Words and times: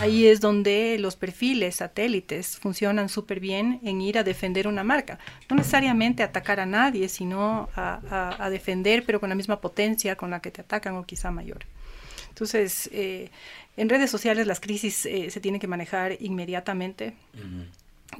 ahí 0.00 0.26
es 0.26 0.40
donde 0.40 0.96
los 0.98 1.16
perfiles 1.16 1.76
satélites 1.76 2.58
funcionan 2.58 3.08
súper 3.08 3.40
bien 3.40 3.80
en 3.82 4.00
ir 4.00 4.18
a 4.18 4.24
defender 4.24 4.66
una 4.66 4.82
marca. 4.82 5.18
No 5.48 5.56
necesariamente 5.56 6.22
atacar 6.22 6.60
a 6.60 6.66
nadie, 6.66 7.08
sino 7.08 7.68
a, 7.76 8.48
defender, 8.50 9.04
pero 9.04 9.20
con 9.20 9.28
la 9.28 9.34
misma 9.34 9.60
potencia 9.60 10.16
con 10.16 10.30
la 10.30 10.40
que 10.40 10.50
te 10.50 10.62
atacan 10.62 10.96
o 10.96 11.04
quizá 11.04 11.30
mayor. 11.30 11.58
Entonces, 12.28 12.88
eh, 12.92 13.30
en 13.76 13.88
redes 13.88 14.10
sociales 14.10 14.46
las 14.46 14.60
crisis 14.60 15.06
eh, 15.06 15.30
se 15.30 15.40
tienen 15.40 15.60
que 15.60 15.66
manejar 15.66 16.16
inmediatamente. 16.20 17.14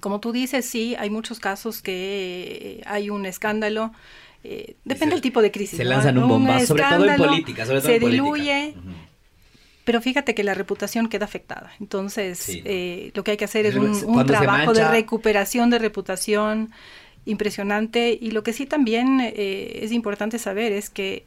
Como 0.01 0.21
tú 0.21 0.33
dices, 0.33 0.67
sí, 0.67 0.95
hay 0.99 1.11
muchos 1.11 1.41
casos 1.41 1.83
que 1.83 2.81
eh, 2.81 2.83
hay 2.87 3.11
un 3.11 3.27
escándalo. 3.27 3.93
depende 4.85 5.15
del 5.15 5.23
tipo 5.23 5.43
de 5.43 5.51
crisis. 5.51 5.79
Se 5.79 5.85
lanzan 5.85 6.19
un 6.19 6.29
bombazo, 6.29 6.67
sobre 6.67 6.85
todo 6.85 7.05
en 7.07 7.17
política. 7.17 7.67
se 7.67 7.99
diluye, 7.99 8.75
pero 9.91 10.01
fíjate 10.01 10.37
que 10.37 10.45
la 10.45 10.55
reputación 10.55 11.09
queda 11.09 11.25
afectada. 11.25 11.73
Entonces, 11.81 12.49
eh, 12.49 13.11
lo 13.13 13.25
que 13.25 13.33
hay 13.33 13.37
que 13.37 13.45
hacer 13.45 13.67
es 13.67 13.75
un, 13.75 14.25
trabajo 14.25 14.73
de 14.73 14.87
recuperación 14.87 15.69
de 15.69 15.81
reputación 15.81 16.71
impresionante. 17.25 18.17
Y 18.21 18.31
lo 18.31 18.45
que 18.45 18.53
sí 18.53 18.67
también 18.67 19.19
eh, 19.21 19.81
es 19.83 19.91
importante 19.91 20.39
saber 20.39 20.71
es 20.71 20.91
que 20.91 21.27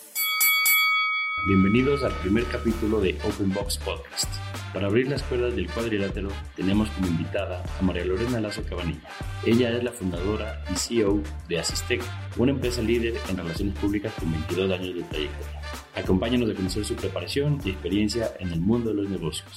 Bienvenidos 1.47 2.03
al 2.03 2.13
primer 2.19 2.43
capítulo 2.45 3.01
de 3.01 3.17
Open 3.23 3.51
Box 3.51 3.79
Podcast. 3.79 4.31
Para 4.75 4.85
abrir 4.85 5.07
las 5.07 5.23
cuerdas 5.23 5.55
del 5.55 5.67
cuadrilátero 5.71 6.29
tenemos 6.55 6.87
como 6.91 7.07
invitada 7.07 7.63
a 7.79 7.81
María 7.81 8.05
Lorena 8.05 8.39
Lazo 8.39 8.61
Cabanilla. 8.63 9.09
Ella 9.43 9.75
es 9.75 9.83
la 9.83 9.91
fundadora 9.91 10.63
y 10.71 10.75
CEO 10.75 11.23
de 11.49 11.57
Asistec, 11.57 12.03
una 12.37 12.51
empresa 12.51 12.83
líder 12.83 13.15
en 13.27 13.37
relaciones 13.37 13.75
públicas 13.79 14.13
con 14.19 14.31
22 14.31 14.71
años 14.71 14.95
de 14.95 15.01
trayectoria. 15.01 15.61
Acompáñanos 15.95 16.51
a 16.51 16.53
conocer 16.53 16.85
su 16.85 16.95
preparación 16.95 17.59
y 17.65 17.71
experiencia 17.71 18.31
en 18.39 18.51
el 18.51 18.61
mundo 18.61 18.91
de 18.91 19.01
los 19.01 19.09
negocios. 19.09 19.49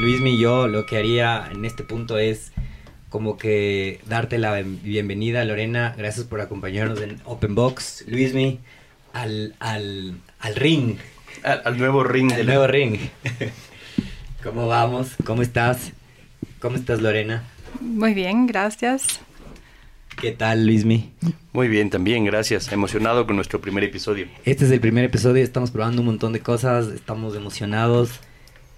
Luismi, 0.00 0.38
yo 0.38 0.68
lo 0.68 0.86
que 0.86 0.96
haría 0.96 1.50
en 1.52 1.66
este 1.66 1.84
punto 1.84 2.16
es 2.16 2.52
como 3.10 3.36
que 3.36 4.00
darte 4.06 4.38
la 4.38 4.54
bienvenida, 4.62 5.44
Lorena. 5.44 5.94
Gracias 5.98 6.24
por 6.26 6.40
acompañarnos 6.40 7.02
en 7.02 7.20
Open 7.26 7.54
Box. 7.54 8.06
Luismi, 8.08 8.60
al, 9.14 9.54
al, 9.60 10.20
al 10.40 10.56
ring. 10.56 10.98
Al, 11.42 11.78
nuevo 11.78 12.04
ring. 12.04 12.32
Al 12.32 12.44
nuevo 12.44 12.66
ring. 12.66 12.98
¿Cómo 14.42 14.66
vamos? 14.66 15.12
¿Cómo 15.24 15.40
estás? 15.40 15.92
¿Cómo 16.58 16.76
estás, 16.76 17.00
Lorena? 17.00 17.44
Muy 17.80 18.12
bien, 18.12 18.46
gracias. 18.46 19.20
¿Qué 20.20 20.32
tal, 20.32 20.66
Luismi? 20.66 21.10
Muy 21.52 21.68
bien, 21.68 21.90
también, 21.90 22.24
gracias. 22.24 22.70
Emocionado 22.72 23.26
con 23.26 23.36
nuestro 23.36 23.60
primer 23.60 23.84
episodio. 23.84 24.26
Este 24.44 24.64
es 24.64 24.70
el 24.70 24.80
primer 24.80 25.04
episodio, 25.04 25.42
estamos 25.42 25.70
probando 25.70 26.02
un 26.02 26.06
montón 26.06 26.32
de 26.32 26.40
cosas, 26.40 26.88
estamos 26.88 27.36
emocionados, 27.36 28.20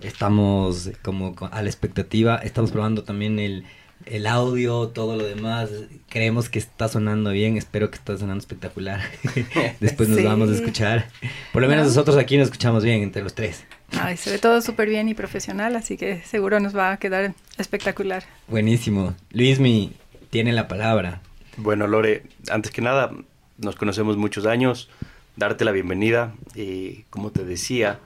estamos 0.00 0.90
como 1.02 1.34
a 1.50 1.62
la 1.62 1.68
expectativa, 1.68 2.36
estamos 2.36 2.72
probando 2.72 3.04
también 3.04 3.38
el, 3.38 3.64
el 4.04 4.26
audio, 4.26 4.88
todo 4.88 5.16
lo 5.16 5.24
demás, 5.24 5.70
creemos 6.08 6.48
que 6.48 6.58
está 6.58 6.88
sonando 6.88 7.30
bien, 7.30 7.56
espero 7.56 7.90
que 7.90 7.96
está 7.96 8.16
sonando 8.16 8.40
espectacular. 8.40 9.00
Después 9.80 10.08
nos 10.08 10.22
vamos 10.22 10.50
a 10.50 10.54
escuchar. 10.54 11.08
Por 11.52 11.62
lo 11.62 11.68
menos 11.68 11.86
nosotros 11.86 12.16
aquí 12.16 12.36
nos 12.36 12.46
escuchamos 12.46 12.84
bien 12.84 13.02
entre 13.02 13.22
los 13.22 13.34
tres. 13.34 13.64
Ay, 13.92 14.16
se 14.16 14.30
ve 14.30 14.38
todo 14.38 14.60
súper 14.60 14.88
bien 14.88 15.08
y 15.08 15.14
profesional, 15.14 15.74
así 15.76 15.96
que 15.96 16.22
seguro 16.22 16.60
nos 16.60 16.76
va 16.76 16.92
a 16.92 16.96
quedar 16.98 17.34
espectacular. 17.58 18.24
Buenísimo. 18.48 19.14
Luismi 19.30 19.92
tiene 20.30 20.52
la 20.52 20.68
palabra. 20.68 21.20
Bueno, 21.56 21.86
Lore, 21.86 22.24
antes 22.50 22.70
que 22.70 22.82
nada, 22.82 23.12
nos 23.58 23.76
conocemos 23.76 24.16
muchos 24.16 24.46
años, 24.46 24.90
darte 25.36 25.64
la 25.64 25.72
bienvenida. 25.72 26.34
y 26.54 27.04
como 27.10 27.30
te 27.30 27.44
decía, 27.44 27.98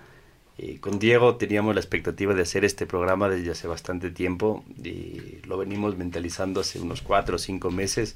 eh, 0.63 0.79
con 0.79 0.99
Diego 0.99 1.37
teníamos 1.37 1.75
la 1.75 1.81
expectativa 1.81 2.35
de 2.35 2.43
hacer 2.43 2.67
este 2.67 2.85
programa 2.85 3.31
desde 3.31 3.51
hace 3.51 3.67
bastante 3.67 4.11
tiempo 4.11 4.63
y 4.85 5.39
lo 5.47 5.57
venimos 5.57 5.97
mentalizando 5.97 6.61
hace 6.61 6.79
unos 6.79 7.01
cuatro 7.01 7.37
o 7.37 7.39
cinco 7.39 7.71
meses 7.71 8.15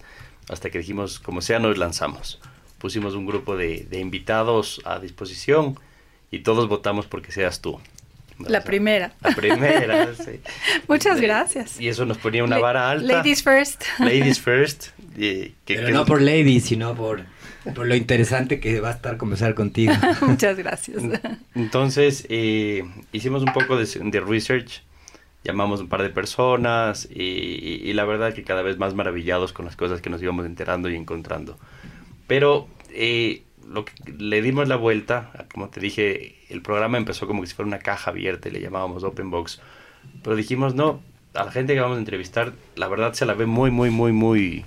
hasta 0.51 0.69
que 0.69 0.77
dijimos, 0.77 1.21
como 1.21 1.41
sea, 1.41 1.59
nos 1.59 1.79
lanzamos. 1.79 2.43
Pusimos 2.77 3.15
un 3.15 3.25
grupo 3.25 3.57
de, 3.57 3.89
invitados 3.93 4.83
a 4.85 4.99
disposición 4.99 5.79
y 6.31 6.41
todos 6.41 6.69
votamos 6.69 7.07
porque 7.07 7.33
seas 7.33 7.63
tú. 7.63 7.81
La 8.39 8.63
primera. 8.63 9.15
La 9.23 9.35
primera, 9.35 10.15
sí. 10.15 10.39
Muchas 10.87 11.23
gracias. 11.23 11.81
Y 11.81 11.89
eso 11.89 12.05
nos 12.05 12.19
ponía 12.19 12.45
una 12.45 12.59
vara 12.59 12.91
alta. 12.91 13.07
Ladies 13.07 13.43
first. 13.43 13.85
Ladies 14.01 14.39
first. 14.39 14.89
Pero 15.67 15.91
no 15.91 16.05
por 16.05 16.21
ladies, 16.21 16.65
sino 16.65 16.95
por 16.95 17.25
por 17.73 17.87
lo 17.87 17.95
interesante 17.95 18.61
que 18.61 18.81
va 18.81 18.91
a 18.91 18.93
estar 18.93 19.17
conversar 19.17 19.55
contigo. 19.55 19.93
Muchas 20.21 20.59
gracias. 20.59 21.03
Entonces, 21.55 22.27
eh, 22.29 22.85
hicimos 23.13 23.43
un 23.43 23.53
poco 23.53 23.77
de, 23.77 24.21
research, 24.21 24.83
llamamos 25.45 25.81
un 25.81 25.89
par 25.89 26.03
de 26.03 26.11
personas 26.11 27.09
y, 27.11 27.93
la 27.95 28.05
verdad 28.05 28.35
que 28.35 28.43
cada 28.43 28.63
vez 28.63 28.77
más 28.77 28.95
maravillados 28.95 29.53
con 29.53 29.65
las 29.65 29.77
cosas 29.77 30.03
que 30.03 30.11
nos 30.11 30.23
íbamos 30.23 30.45
enterando 30.45 30.91
y 30.91 30.97
encontrando. 30.97 31.59
Pero 32.27 32.69
eh, 32.91 33.43
lo 33.67 33.85
que, 33.85 33.93
le 34.19 34.43
dimos 34.43 34.69
la 34.69 34.77
vuelta, 34.77 35.47
como 35.53 35.69
te 35.71 35.81
dije, 35.81 36.37
el 36.51 36.61
programa 36.61 36.99
empezó 36.99 37.27
como 37.27 37.47
si 37.47 37.55
fuera 37.55 37.67
una 37.67 37.79
caja 37.79 38.11
abierta 38.11 38.49
y 38.49 38.53
le 38.53 38.61
llamábamos 38.61 39.05
Open 39.05 39.31
Box. 39.31 39.61
Pero 40.23 40.37
dijimos, 40.37 40.75
no, 40.75 41.01
a 41.33 41.45
la 41.45 41.51
gente 41.51 41.73
que 41.73 41.81
vamos 41.81 41.97
a 41.97 42.01
entrevistar, 42.01 42.53
la 42.77 42.89
verdad 42.89 43.15
se 43.15 43.25
la 43.25 43.33
ve 43.33 43.47
muy, 43.47 43.71
muy, 43.71 43.89
muy, 43.89 44.13
muy 44.13 44.65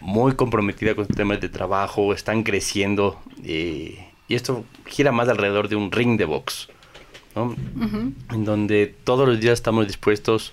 muy 0.00 0.34
comprometida 0.34 0.94
con 0.94 1.06
temas 1.06 1.40
de 1.40 1.48
trabajo, 1.48 2.12
están 2.12 2.42
creciendo 2.42 3.20
eh, 3.44 4.08
y 4.28 4.34
esto 4.34 4.64
gira 4.86 5.12
más 5.12 5.28
alrededor 5.28 5.68
de 5.68 5.76
un 5.76 5.92
ring 5.92 6.18
de 6.18 6.24
box, 6.24 6.68
¿no? 7.34 7.54
En 8.30 8.44
donde 8.44 8.94
todos 9.04 9.28
los 9.28 9.40
días 9.40 9.54
estamos 9.54 9.86
dispuestos 9.86 10.52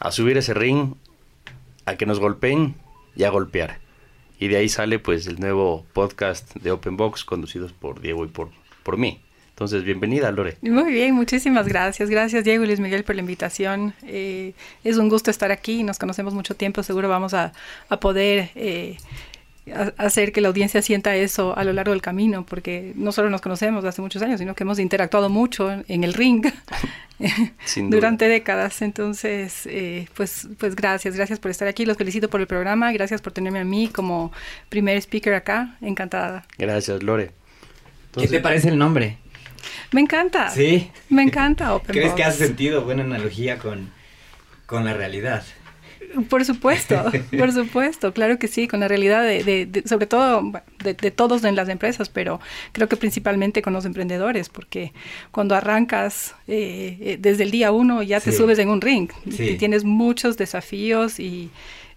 a 0.00 0.10
subir 0.10 0.36
ese 0.36 0.54
ring, 0.54 0.94
a 1.84 1.96
que 1.96 2.06
nos 2.06 2.20
golpeen 2.20 2.74
y 3.16 3.24
a 3.24 3.30
golpear. 3.30 3.80
Y 4.38 4.48
de 4.48 4.56
ahí 4.56 4.68
sale 4.68 4.98
pues 4.98 5.26
el 5.26 5.40
nuevo 5.40 5.84
podcast 5.92 6.54
de 6.56 6.70
Open 6.70 6.96
Box 6.96 7.24
conducidos 7.24 7.72
por 7.72 8.00
Diego 8.00 8.24
y 8.24 8.28
por, 8.28 8.50
por 8.84 8.96
mí. 8.96 9.20
Entonces, 9.58 9.82
bienvenida, 9.82 10.30
Lore. 10.30 10.56
Muy 10.60 10.92
bien, 10.92 11.16
muchísimas 11.16 11.66
gracias. 11.66 12.08
Gracias, 12.08 12.44
Diego 12.44 12.62
y 12.62 12.68
Luis 12.68 12.78
Miguel, 12.78 13.02
por 13.02 13.16
la 13.16 13.22
invitación. 13.22 13.92
Eh, 14.06 14.52
es 14.84 14.98
un 14.98 15.08
gusto 15.08 15.32
estar 15.32 15.50
aquí, 15.50 15.82
nos 15.82 15.98
conocemos 15.98 16.32
mucho 16.32 16.54
tiempo, 16.54 16.84
seguro 16.84 17.08
vamos 17.08 17.34
a, 17.34 17.52
poder 18.00 18.50
eh, 18.54 18.98
hacer 19.96 20.30
que 20.30 20.40
la 20.40 20.46
audiencia 20.46 20.80
sienta 20.80 21.16
eso 21.16 21.58
a 21.58 21.64
lo 21.64 21.72
largo 21.72 21.90
del 21.90 22.02
camino, 22.02 22.46
porque 22.46 22.92
no 22.94 23.10
solo 23.10 23.30
nos 23.30 23.40
conocemos 23.40 23.84
hace 23.84 24.00
muchos 24.00 24.22
años, 24.22 24.38
sino 24.38 24.54
que 24.54 24.62
hemos 24.62 24.78
interactuado 24.78 25.28
mucho 25.28 25.82
en 25.88 26.04
el 26.04 26.14
ring 26.14 26.46
durante 27.88 28.28
décadas. 28.28 28.80
Entonces, 28.80 29.66
eh, 29.66 30.06
pues, 30.14 30.46
pues 30.56 30.76
gracias, 30.76 31.16
gracias 31.16 31.40
por 31.40 31.50
estar 31.50 31.66
aquí. 31.66 31.84
Los 31.84 31.96
felicito 31.96 32.30
por 32.30 32.40
el 32.40 32.46
programa, 32.46 32.92
gracias 32.92 33.20
por 33.20 33.32
tenerme 33.32 33.58
a 33.58 33.64
mí 33.64 33.88
como 33.88 34.30
primer 34.68 34.96
speaker 34.98 35.34
acá. 35.34 35.76
Encantada. 35.80 36.46
Gracias, 36.58 37.02
Lore. 37.02 37.32
¿Qué 38.12 38.28
te 38.28 38.38
parece 38.38 38.68
el 38.68 38.78
nombre? 38.78 39.18
Me 39.92 40.00
encanta. 40.00 40.50
Sí. 40.50 40.90
Me 41.08 41.22
encanta 41.22 41.74
Open 41.74 41.94
¿Crees 41.94 42.12
que 42.12 42.24
hace 42.24 42.46
sentido? 42.46 42.82
Buena 42.82 43.04
analogía 43.04 43.58
con, 43.58 43.90
con 44.66 44.84
la 44.84 44.94
realidad. 44.94 45.44
Por 46.28 46.44
supuesto, 46.44 47.04
por 47.38 47.52
supuesto, 47.52 48.12
claro 48.14 48.38
que 48.38 48.48
sí, 48.48 48.66
con 48.66 48.80
la 48.80 48.88
realidad 48.88 49.22
de, 49.24 49.82
sobre 49.84 50.06
todo 50.06 50.52
de, 50.82 50.94
todos 51.10 51.44
en 51.44 51.54
las 51.54 51.68
empresas, 51.68 52.08
pero 52.08 52.40
creo 52.72 52.88
que 52.88 52.96
principalmente 52.96 53.60
con 53.62 53.72
los 53.72 53.84
emprendedores, 53.84 54.48
porque 54.48 54.92
cuando 55.32 55.54
arrancas 55.54 56.34
eh, 56.46 56.96
eh, 57.00 57.18
desde 57.20 57.42
el 57.42 57.50
día 57.50 57.72
uno 57.72 58.02
ya 58.02 58.20
te 58.20 58.32
subes 58.32 58.58
en 58.58 58.70
un 58.70 58.80
ring, 58.80 59.10
y 59.26 59.56
tienes 59.56 59.84
muchos 59.84 60.36
desafíos 60.36 61.20
y, 61.20 61.50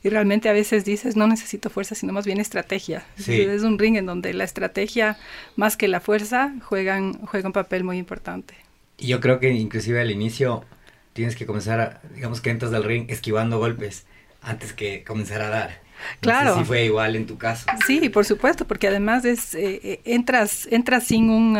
y 0.03 0.09
realmente 0.09 0.49
a 0.49 0.53
veces 0.53 0.83
dices, 0.83 1.15
no 1.15 1.27
necesito 1.27 1.69
fuerza, 1.69 1.95
sino 1.95 2.13
más 2.13 2.25
bien 2.25 2.39
estrategia. 2.39 3.05
Es 3.17 3.63
un 3.63 3.77
ring 3.77 3.97
en 3.97 4.05
donde 4.05 4.33
la 4.33 4.43
estrategia, 4.43 5.17
más 5.55 5.77
que 5.77 5.87
la 5.87 5.99
fuerza, 5.99 6.53
juegan, 6.63 7.25
juega 7.25 7.47
un 7.47 7.53
papel 7.53 7.83
muy 7.83 7.97
importante. 7.97 8.55
Y 8.97 9.07
yo 9.07 9.19
creo 9.19 9.39
que 9.39 9.51
inclusive 9.51 10.01
al 10.01 10.11
inicio 10.11 10.65
tienes 11.13 11.35
que 11.35 11.45
comenzar, 11.45 12.01
digamos 12.15 12.41
que 12.41 12.49
entras 12.49 12.73
al 12.73 12.83
ring 12.83 13.05
esquivando 13.09 13.59
golpes 13.59 14.05
antes 14.41 14.73
que 14.73 15.03
comenzar 15.03 15.41
a 15.41 15.49
dar. 15.49 15.81
claro. 16.19 16.57
si 16.57 16.63
fue 16.63 16.85
igual 16.85 17.15
en 17.15 17.27
tu 17.27 17.37
caso. 17.37 17.67
Sí, 17.85 18.09
por 18.09 18.25
supuesto, 18.25 18.65
porque 18.65 18.87
además 18.87 19.23
es 19.25 19.53
eh, 19.53 19.79
eh, 19.83 20.01
entras 20.05 20.67
entras 20.71 21.03
sin 21.03 21.29
un 21.29 21.57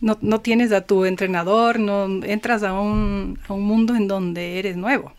no, 0.00 0.18
no, 0.20 0.40
tienes 0.40 0.72
a 0.72 0.82
tu 0.82 1.04
entrenador, 1.04 1.78
no 1.78 2.06
entras 2.24 2.62
a 2.62 2.74
un, 2.74 3.38
a 3.48 3.52
un 3.54 3.62
mundo 3.62 3.94
en 3.94 4.08
donde 4.08 4.58
eres 4.58 4.76
nuevo, 4.76 5.12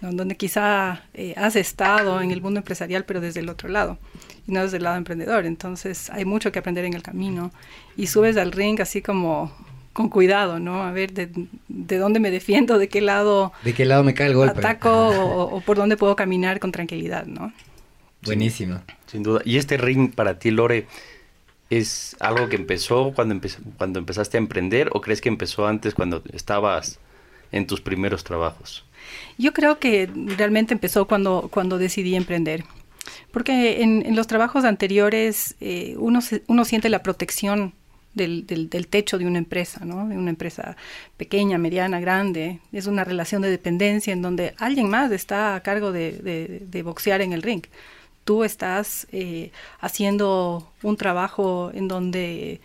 donde 0.00 0.36
quizá 0.36 1.02
eh, 1.14 1.34
has 1.36 1.56
estado 1.56 2.20
en 2.20 2.30
el 2.30 2.40
mundo 2.40 2.60
empresarial, 2.60 3.04
pero 3.04 3.20
desde 3.20 3.40
el 3.40 3.48
otro 3.48 3.68
lado, 3.68 3.98
y 4.46 4.52
no 4.52 4.62
desde 4.62 4.76
el 4.76 4.84
lado 4.84 4.96
emprendedor. 4.96 5.46
Entonces 5.46 6.10
hay 6.10 6.24
mucho 6.24 6.52
que 6.52 6.60
aprender 6.60 6.84
en 6.84 6.94
el 6.94 7.02
camino 7.02 7.50
y 7.96 8.06
subes 8.06 8.36
al 8.36 8.52
ring 8.52 8.80
así 8.80 9.02
como 9.02 9.52
con 9.92 10.08
cuidado, 10.08 10.58
¿no? 10.58 10.82
A 10.82 10.90
ver 10.90 11.12
de, 11.12 11.30
de, 11.68 11.98
dónde 11.98 12.18
me 12.18 12.30
defiendo, 12.30 12.78
de 12.78 12.88
qué 12.88 13.00
lado... 13.00 13.52
De 13.62 13.74
qué 13.74 13.84
lado 13.84 14.02
me 14.02 14.12
cae 14.12 14.26
el 14.26 14.34
golpe. 14.34 14.58
Ataco 14.58 14.90
o, 14.90 15.56
o, 15.56 15.60
por 15.60 15.76
dónde 15.76 15.96
puedo 15.96 16.16
caminar 16.16 16.58
con 16.58 16.72
tranquilidad, 16.72 17.26
¿no? 17.26 17.52
Buenísimo. 18.22 18.80
Sin, 19.06 19.10
sin 19.10 19.22
duda. 19.22 19.40
¿Y 19.44 19.56
este 19.56 19.76
ring 19.76 20.12
para 20.12 20.38
ti, 20.40 20.50
Lore, 20.50 20.88
es 21.70 22.16
algo 22.20 22.48
que 22.48 22.56
empezó 22.56 23.12
cuando, 23.14 23.40
cuando 23.78 23.98
empezaste 23.98 24.36
a 24.36 24.40
emprender 24.40 24.90
o 24.92 25.00
crees 25.00 25.20
que 25.20 25.28
empezó 25.28 25.66
antes 25.66 25.94
cuando 25.94 26.22
estabas 26.32 26.98
en 27.52 27.66
tus 27.66 27.80
primeros 27.80 28.24
trabajos? 28.24 28.84
Yo 29.38 29.52
creo 29.52 29.78
que 29.78 30.08
realmente 30.36 30.74
empezó 30.74 31.06
cuando, 31.06 31.48
cuando 31.50 31.78
decidí 31.78 32.14
emprender. 32.14 32.64
Porque 33.32 33.82
en, 33.82 34.16
los 34.16 34.26
trabajos 34.26 34.64
anteriores 34.64 35.56
eh, 35.60 35.94
uno, 35.98 36.20
se, 36.20 36.42
uno 36.46 36.64
siente 36.64 36.88
la 36.88 37.02
protección 37.02 37.74
del, 38.14 38.46
del, 38.46 38.70
del, 38.70 38.86
techo 38.86 39.18
de 39.18 39.26
una 39.26 39.38
empresa, 39.38 39.84
¿no? 39.84 40.08
De 40.08 40.16
una 40.16 40.30
empresa 40.30 40.76
pequeña, 41.16 41.58
mediana, 41.58 42.00
grande. 42.00 42.60
Es 42.72 42.86
una 42.86 43.04
relación 43.04 43.42
de 43.42 43.50
dependencia 43.50 44.12
en 44.12 44.22
donde 44.22 44.54
alguien 44.58 44.88
más 44.88 45.10
está 45.10 45.56
a 45.56 45.62
cargo 45.62 45.92
de 45.92 46.82
boxear 46.84 47.20
en 47.20 47.32
el 47.32 47.42
ring 47.42 47.62
tú 48.24 48.44
estás 48.44 49.06
eh, 49.12 49.52
haciendo 49.80 50.70
un 50.82 50.96
trabajo 50.96 51.70
en 51.74 51.88
donde 51.88 52.60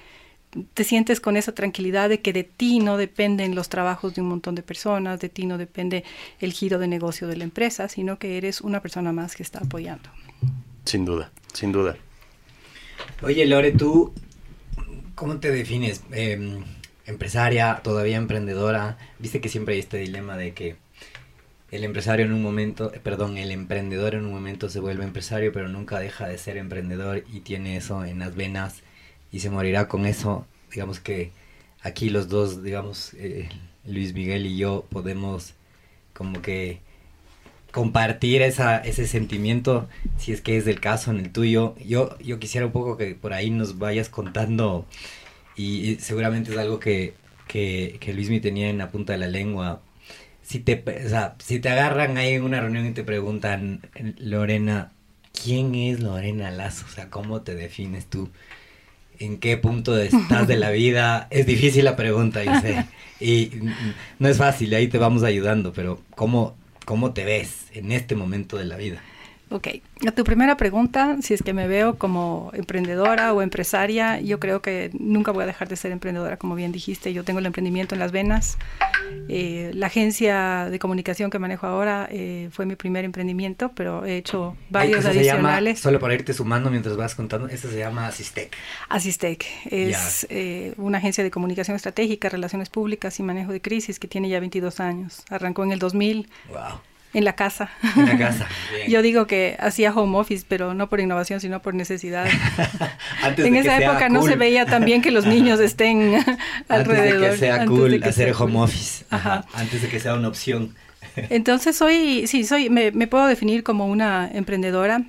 te 0.73 0.83
sientes 0.83 1.19
con 1.19 1.37
esa 1.37 1.53
tranquilidad 1.53 2.09
de 2.09 2.21
que 2.21 2.33
de 2.33 2.43
ti 2.43 2.79
no 2.79 2.97
dependen 2.97 3.53
los 3.53 3.69
trabajos 3.69 4.15
de 4.15 4.21
un 4.21 4.29
montón 4.29 4.55
de 4.55 4.63
personas, 4.63 5.19
de 5.19 5.29
ti 5.29 5.45
no 5.45 5.57
depende 5.57 6.03
el 6.39 6.53
giro 6.53 6.79
de 6.79 6.87
negocio 6.87 7.27
de 7.27 7.37
la 7.37 7.43
empresa, 7.43 7.87
sino 7.87 8.17
que 8.17 8.37
eres 8.37 8.61
una 8.61 8.81
persona 8.81 9.11
más 9.11 9.35
que 9.35 9.43
está 9.43 9.59
apoyando. 9.59 10.09
Sin 10.85 11.05
duda, 11.05 11.31
sin 11.53 11.71
duda. 11.71 11.97
Oye, 13.21 13.45
Lore, 13.45 13.71
tú, 13.71 14.11
¿cómo 15.13 15.37
te 15.39 15.51
defines? 15.51 16.01
Eh, 16.11 16.59
empresaria, 17.05 17.81
todavía 17.83 18.17
emprendedora. 18.17 18.97
Viste 19.19 19.41
que 19.41 19.49
siempre 19.49 19.75
hay 19.75 19.81
este 19.81 19.97
dilema 19.97 20.35
de 20.37 20.53
que 20.53 20.77
el 21.71 21.83
empresario 21.83 22.25
en 22.25 22.33
un 22.33 22.41
momento, 22.41 22.93
eh, 22.93 22.99
perdón, 23.01 23.37
el 23.37 23.51
emprendedor 23.51 24.15
en 24.15 24.25
un 24.25 24.31
momento 24.31 24.69
se 24.69 24.79
vuelve 24.79 25.03
empresario, 25.03 25.51
pero 25.51 25.67
nunca 25.67 25.99
deja 25.99 26.27
de 26.27 26.37
ser 26.37 26.57
emprendedor 26.57 27.23
y 27.31 27.41
tiene 27.41 27.77
eso 27.77 28.03
en 28.05 28.19
las 28.19 28.35
venas 28.35 28.81
y 29.31 29.39
se 29.39 29.49
morirá 29.49 29.87
con 29.87 30.05
eso. 30.05 30.45
Digamos 30.71 30.99
que 30.99 31.31
aquí 31.81 32.09
los 32.09 32.29
dos, 32.29 32.63
digamos, 32.63 33.13
eh, 33.15 33.49
Luis 33.85 34.13
Miguel 34.13 34.45
y 34.45 34.57
yo 34.57 34.85
podemos 34.89 35.53
como 36.13 36.41
que 36.41 36.79
compartir 37.71 38.41
esa, 38.41 38.77
ese 38.79 39.07
sentimiento, 39.07 39.87
si 40.17 40.31
es 40.31 40.41
que 40.41 40.57
es 40.57 40.65
del 40.65 40.79
caso 40.79 41.11
en 41.11 41.19
el 41.19 41.31
tuyo. 41.31 41.75
Yo, 41.85 42.17
yo 42.19 42.39
quisiera 42.39 42.65
un 42.65 42.73
poco 42.73 42.97
que 42.97 43.15
por 43.15 43.33
ahí 43.33 43.51
nos 43.51 43.77
vayas 43.77 44.09
contando 44.09 44.85
y, 45.55 45.97
seguramente 45.99 46.51
es 46.51 46.57
algo 46.57 46.79
que, 46.79 47.13
que, 47.47 47.97
que 47.99 48.13
Luis 48.13 48.29
me 48.29 48.39
tenía 48.39 48.69
en 48.69 48.79
la 48.79 48.91
punta 48.91 49.13
de 49.13 49.19
la 49.19 49.27
lengua 49.27 49.81
si 50.49 50.59
te, 50.59 50.83
o 51.05 51.09
sea, 51.09 51.35
si 51.37 51.59
te 51.59 51.69
agarran 51.69 52.17
ahí 52.17 52.33
en 52.33 52.43
una 52.43 52.59
reunión 52.59 52.87
y 52.87 52.91
te 52.91 53.03
preguntan, 53.03 53.81
Lorena, 54.17 54.91
¿quién 55.31 55.75
es 55.75 55.99
Lorena 55.99 56.49
Lazo? 56.49 56.87
O 56.89 56.91
sea, 56.91 57.11
¿cómo 57.11 57.41
te 57.41 57.53
defines 57.53 58.07
tú? 58.07 58.31
¿En 59.19 59.37
qué 59.37 59.57
punto 59.57 59.95
estás 59.95 60.47
de 60.47 60.57
la 60.57 60.71
vida? 60.71 61.27
Es 61.29 61.45
difícil 61.45 61.85
la 61.85 61.95
pregunta, 61.95 62.43
yo 62.43 62.59
sé. 62.61 62.87
Y 63.19 63.51
no 64.17 64.27
es 64.27 64.37
fácil, 64.37 64.73
ahí 64.73 64.87
te 64.87 64.97
vamos 64.97 65.21
ayudando, 65.21 65.71
pero 65.71 66.01
¿cómo, 66.15 66.57
cómo 66.83 67.13
te 67.13 67.25
ves 67.25 67.67
en 67.73 67.91
este 67.91 68.15
momento 68.15 68.57
de 68.57 68.65
la 68.65 68.75
vida? 68.75 69.03
Ok, 69.51 69.67
a 70.07 70.11
tu 70.11 70.23
primera 70.23 70.57
pregunta, 70.57 71.17
si 71.21 71.33
es 71.33 71.41
que 71.41 71.53
me 71.53 71.67
veo 71.67 71.97
como 71.97 72.51
emprendedora 72.53 73.33
o 73.33 73.41
empresaria, 73.41 74.21
yo 74.21 74.39
creo 74.39 74.61
que 74.61 74.91
nunca 74.93 75.31
voy 75.31 75.43
a 75.43 75.47
dejar 75.47 75.67
de 75.67 75.75
ser 75.75 75.91
emprendedora, 75.91 76.37
como 76.37 76.53
bien 76.53 76.71
dijiste, 76.71 77.13
yo 77.13 77.23
tengo 77.23 77.39
el 77.39 77.47
emprendimiento 77.47 77.95
en 77.95 77.99
las 77.99 78.11
venas. 78.11 78.59
Eh, 79.27 79.71
la 79.73 79.87
agencia 79.87 80.67
de 80.69 80.77
comunicación 80.77 81.31
que 81.31 81.39
manejo 81.39 81.65
ahora 81.65 82.07
eh, 82.11 82.49
fue 82.51 82.67
mi 82.67 82.75
primer 82.75 83.05
emprendimiento, 83.05 83.71
pero 83.73 84.05
he 84.05 84.17
hecho 84.17 84.55
varios 84.69 85.03
Ay, 85.05 85.17
adicionales. 85.17 85.79
Llama, 85.79 85.83
solo 85.83 85.99
para 85.99 86.13
irte 86.13 86.31
sumando 86.33 86.69
mientras 86.69 86.95
vas 86.95 87.15
contando, 87.15 87.47
esto 87.47 87.71
se 87.71 87.79
llama 87.79 88.05
Asistec. 88.05 88.55
Asistec 88.87 89.45
es 89.65 90.27
eh, 90.29 90.75
una 90.77 90.99
agencia 90.99 91.23
de 91.23 91.31
comunicación 91.31 91.75
estratégica, 91.75 92.29
relaciones 92.29 92.69
públicas 92.69 93.19
y 93.19 93.23
manejo 93.23 93.51
de 93.51 93.61
crisis 93.61 93.97
que 93.97 94.07
tiene 94.07 94.29
ya 94.29 94.39
22 94.39 94.79
años. 94.79 95.23
Arrancó 95.29 95.63
en 95.63 95.71
el 95.71 95.79
2000. 95.79 96.29
Wow. 96.49 96.59
En 97.13 97.25
la 97.25 97.33
casa. 97.33 97.71
En 97.95 98.05
la 98.05 98.17
casa. 98.17 98.47
Bien. 98.75 98.89
Yo 98.89 99.01
digo 99.01 99.25
que 99.25 99.57
hacía 99.59 99.91
home 99.91 100.17
office, 100.17 100.45
pero 100.47 100.73
no 100.75 100.89
por 100.89 100.99
innovación, 100.99 101.39
sino 101.41 101.61
por 101.61 101.73
necesidad. 101.73 102.27
Antes 103.23 103.45
en 103.45 103.53
de 103.53 103.59
esa 103.59 103.71
que 103.71 103.77
sea 103.79 103.89
época 103.91 104.07
cool. 104.07 104.13
no 104.13 104.23
se 104.23 104.35
veía 104.35 104.65
tan 104.65 104.85
bien 104.85 105.01
que 105.01 105.11
los 105.11 105.25
niños 105.25 105.59
estén 105.59 106.23
alrededor. 106.67 107.15
Antes 107.15 107.21
de 107.21 107.29
que 107.31 107.37
sea 107.37 107.53
antes 107.55 107.69
cool 107.69 108.01
que 108.01 108.09
hacer 108.09 108.33
sea 108.33 108.43
home 108.43 108.53
cool. 108.53 108.63
office. 108.63 109.05
Ajá. 109.09 109.33
Ajá. 109.33 109.45
Antes 109.53 109.81
de 109.81 109.89
que 109.89 109.99
sea 109.99 110.13
una 110.13 110.27
opción. 110.27 110.75
Entonces 111.15 111.75
soy, 111.75 112.27
sí, 112.27 112.43
soy, 112.43 112.69
me, 112.69 112.91
me 112.91 113.07
puedo 113.07 113.25
definir 113.25 113.63
como 113.63 113.87
una 113.87 114.29
emprendedora. 114.31 115.03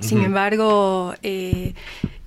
Sin 0.00 0.24
embargo, 0.24 1.14
eh, 1.22 1.72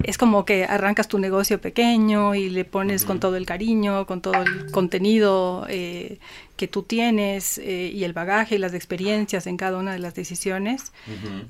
es 0.04 0.18
como 0.18 0.46
que 0.46 0.64
arrancas 0.64 1.10
tu 1.10 1.20
negocio 1.20 1.60
pequeño 1.60 2.34
y 2.34 2.50
le 2.50 2.64
pones 2.64 3.04
con 3.04 3.20
todo 3.20 3.36
el 3.36 3.46
cariño, 3.46 4.06
con 4.06 4.22
todo 4.22 4.42
el 4.42 4.72
contenido 4.72 5.66
eh, 5.70 6.18
que 6.58 6.68
tú 6.68 6.84
tienes 6.84 7.58
eh, 7.60 7.92
y 7.94 8.04
el 8.04 8.14
bagaje 8.14 8.56
y 8.56 8.58
las 8.58 8.74
experiencias 8.74 9.48
en 9.48 9.56
cada 9.56 9.78
una 9.78 9.94
de 9.94 10.00
las 10.00 10.16
decisiones. 10.16 10.92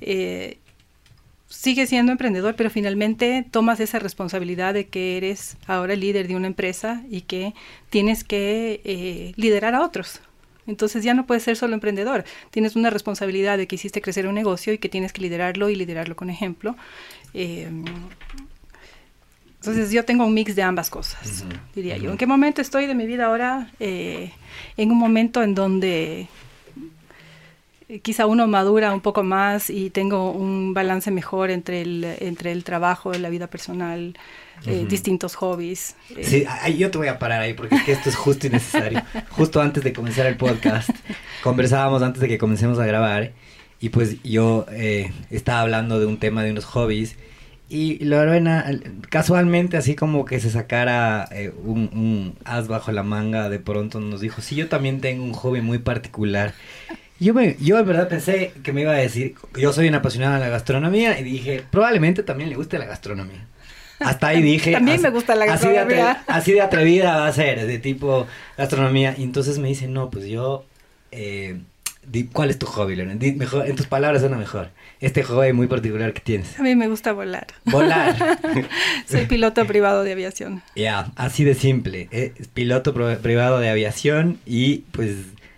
Eh, 0.01 0.59
sigues 1.50 1.89
siendo 1.89 2.12
emprendedor, 2.12 2.56
pero 2.56 2.69
finalmente 2.69 3.45
tomas 3.50 3.80
esa 3.80 4.00
responsabilidad 4.00 4.74
de 4.74 4.88
que 4.88 5.18
eres 5.18 5.57
ahora 5.65 5.94
el 5.94 6.01
líder 6.01 6.27
de 6.27 6.36
una 6.36 6.48
empresa 6.48 7.04
y 7.09 7.21
que 7.21 7.54
tienes 7.89 8.24
que 8.24 8.81
eh, 8.83 9.33
liderar 9.38 9.74
a 9.74 9.81
otros. 9.81 10.19
Entonces 10.68 11.04
ya 11.04 11.13
no 11.13 11.25
puedes 11.25 11.44
ser 11.44 11.56
solo 11.56 11.74
emprendedor, 11.74 12.25
tienes 12.51 12.75
una 12.75 12.89
responsabilidad 12.89 13.57
de 13.57 13.68
que 13.68 13.75
hiciste 13.75 14.01
crecer 14.01 14.27
un 14.27 14.36
negocio 14.36 14.74
y 14.74 14.77
que 14.77 14.89
tienes 14.89 15.13
que 15.13 15.21
liderarlo 15.21 15.69
y 15.69 15.75
liderarlo 15.75 16.18
con 16.18 16.30
ejemplo. 16.30 16.75
Entonces 19.72 19.92
yo 19.92 20.06
tengo 20.06 20.25
un 20.25 20.34
mix 20.34 20.56
de 20.56 20.64
ambas 20.64 20.90
cosas, 20.90 21.44
Ujú, 21.44 21.50
diría 21.75 21.98
yo. 21.98 22.12
¿En 22.12 22.18
qué 22.18 22.25
momento 22.25 22.62
estoy 22.62 22.86
de 22.86 22.96
mi 22.96 23.06
vida 23.06 23.25
ahora? 23.25 23.69
Eh, 23.80 24.31
en 24.78 24.92
un 24.92 24.98
momento 24.98 25.44
en 25.44 25.56
donde 25.56 26.28
eh, 27.90 28.00
quizá 28.00 28.26
uno 28.26 28.47
madura 28.47 28.94
un 28.94 29.02
poco 29.02 29.24
más 29.24 29.69
y 29.69 29.90
tengo 29.90 30.31
un 30.31 30.74
balance 30.74 31.12
mejor 31.12 31.52
entre 31.52 31.81
el, 31.81 32.04
entre 32.19 32.52
el 32.52 32.64
trabajo, 32.64 33.14
la 33.14 33.30
vida 33.30 33.47
personal, 33.47 34.18
eh, 34.66 34.80
Ujú. 34.80 34.88
distintos 34.88 35.36
hobbies. 35.36 35.95
eh, 36.16 36.24
Sí, 36.24 36.45
ahí 36.62 36.78
yo 36.78 36.92
te 36.92 36.97
voy 36.97 37.07
a 37.07 37.19
parar 37.19 37.42
ahí 37.42 37.54
porque 37.54 37.76
es 37.76 37.83
que 37.83 37.92
esto 37.94 38.09
es 38.09 38.16
justo 38.16 38.47
y 38.47 38.50
necesario. 38.50 39.02
justo 39.30 39.62
antes 39.62 39.83
de 39.83 39.94
comenzar 39.94 40.26
el 40.26 40.36
podcast, 40.38 40.90
conversábamos 41.44 42.02
antes 42.04 42.21
de 42.21 42.28
que 42.28 42.38
comencemos 42.38 42.80
a 42.80 42.86
grabar 42.86 43.31
y 43.80 43.90
pues 43.90 44.21
yo 44.24 44.66
eh, 44.71 45.12
estaba 45.30 45.62
hablando 45.62 46.00
de 46.00 46.06
un 46.06 46.18
tema 46.18 46.44
de 46.44 46.52
unos 46.52 46.66
hobbies 46.66 47.16
y 47.69 48.04
Lorena 48.06 48.66
casualmente 49.09 49.78
así 49.78 49.95
como 49.95 50.26
que 50.26 50.40
se 50.40 50.50
sacara 50.50 51.28
eh, 51.31 51.52
un, 51.64 51.90
un 51.94 52.36
as 52.45 52.68
bajo 52.68 52.92
la 52.92 53.04
manga 53.04 53.50
de 53.50 53.59
pronto 53.59 54.00
nos 54.00 54.21
dijo, 54.21 54.42
sí, 54.42 54.56
yo 54.56 54.69
también 54.69 55.02
tengo 55.02 55.24
un 55.24 55.33
hobby 55.33 55.62
muy 55.62 55.80
particular. 55.80 56.54
Yo, 57.19 57.33
me, 57.33 57.56
yo 57.59 57.80
en 57.80 57.86
verdad 57.88 58.07
pensé 58.09 58.54
que 58.64 58.74
me 58.74 58.81
iba 58.81 58.92
a 58.92 58.95
decir, 58.95 59.36
yo 59.57 59.74
soy 59.74 59.88
una 59.88 59.97
apasionada 60.00 60.36
de 60.36 60.42
la 60.45 60.50
gastronomía 60.50 61.19
y 61.19 61.24
dije, 61.24 61.64
probablemente 61.71 62.24
también 62.24 62.50
le 62.50 62.56
guste 62.56 62.78
la 62.78 62.86
gastronomía. 62.86 63.47
Hasta 64.00 64.28
ahí 64.28 64.42
dije. 64.44 64.71
También 64.74 65.02
me 65.02 65.09
gusta 65.09 65.33
la 65.36 65.45
así 65.45 65.68
de, 65.68 65.74
gastronomía. 65.74 66.14
atre- 66.21 66.24
así 66.28 66.52
de 66.54 66.62
atrevida 66.62 67.18
va 67.18 67.28
a 67.28 67.33
ser, 67.33 67.66
de 67.66 67.80
tipo 67.80 68.28
gastronomía. 68.57 69.16
Y 69.18 69.24
entonces 69.24 69.57
me 69.57 69.68
dice, 69.69 69.88
no, 69.88 70.09
pues 70.12 70.26
yo. 70.28 70.66
eh, 71.12 71.59
¿Cuál 72.33 72.49
es 72.49 72.57
tu 72.59 72.66
hobby, 72.66 72.95
Lorena? 72.95 73.16
Di 73.16 73.33
mejor, 73.33 73.68
en 73.68 73.76
tus 73.76 73.87
palabras 73.87 74.21
suena 74.21 74.37
mejor. 74.37 74.69
Este 74.99 75.23
hobby 75.23 75.52
muy 75.54 75.68
particular 75.68 76.14
que 76.14 76.21
tienes. 76.21 76.57
a 76.59 76.64
mí 76.64 76.76
me 76.76 76.87
gusta 76.87 77.11
volar. 77.14 77.47
Volar. 77.66 78.40
Soy 79.09 79.26
piloto 79.26 79.66
privado 79.68 80.04
de 80.04 80.14
aviación. 80.14 80.64
Ya, 80.76 81.11
así 81.16 81.44
de 81.44 81.54
simple. 81.54 82.07
eh, 82.11 82.33
piloto 82.54 82.94
privado 83.21 83.59
de 83.59 83.69
aviación 83.69 84.40
y 84.45 84.80
pues 84.92 85.16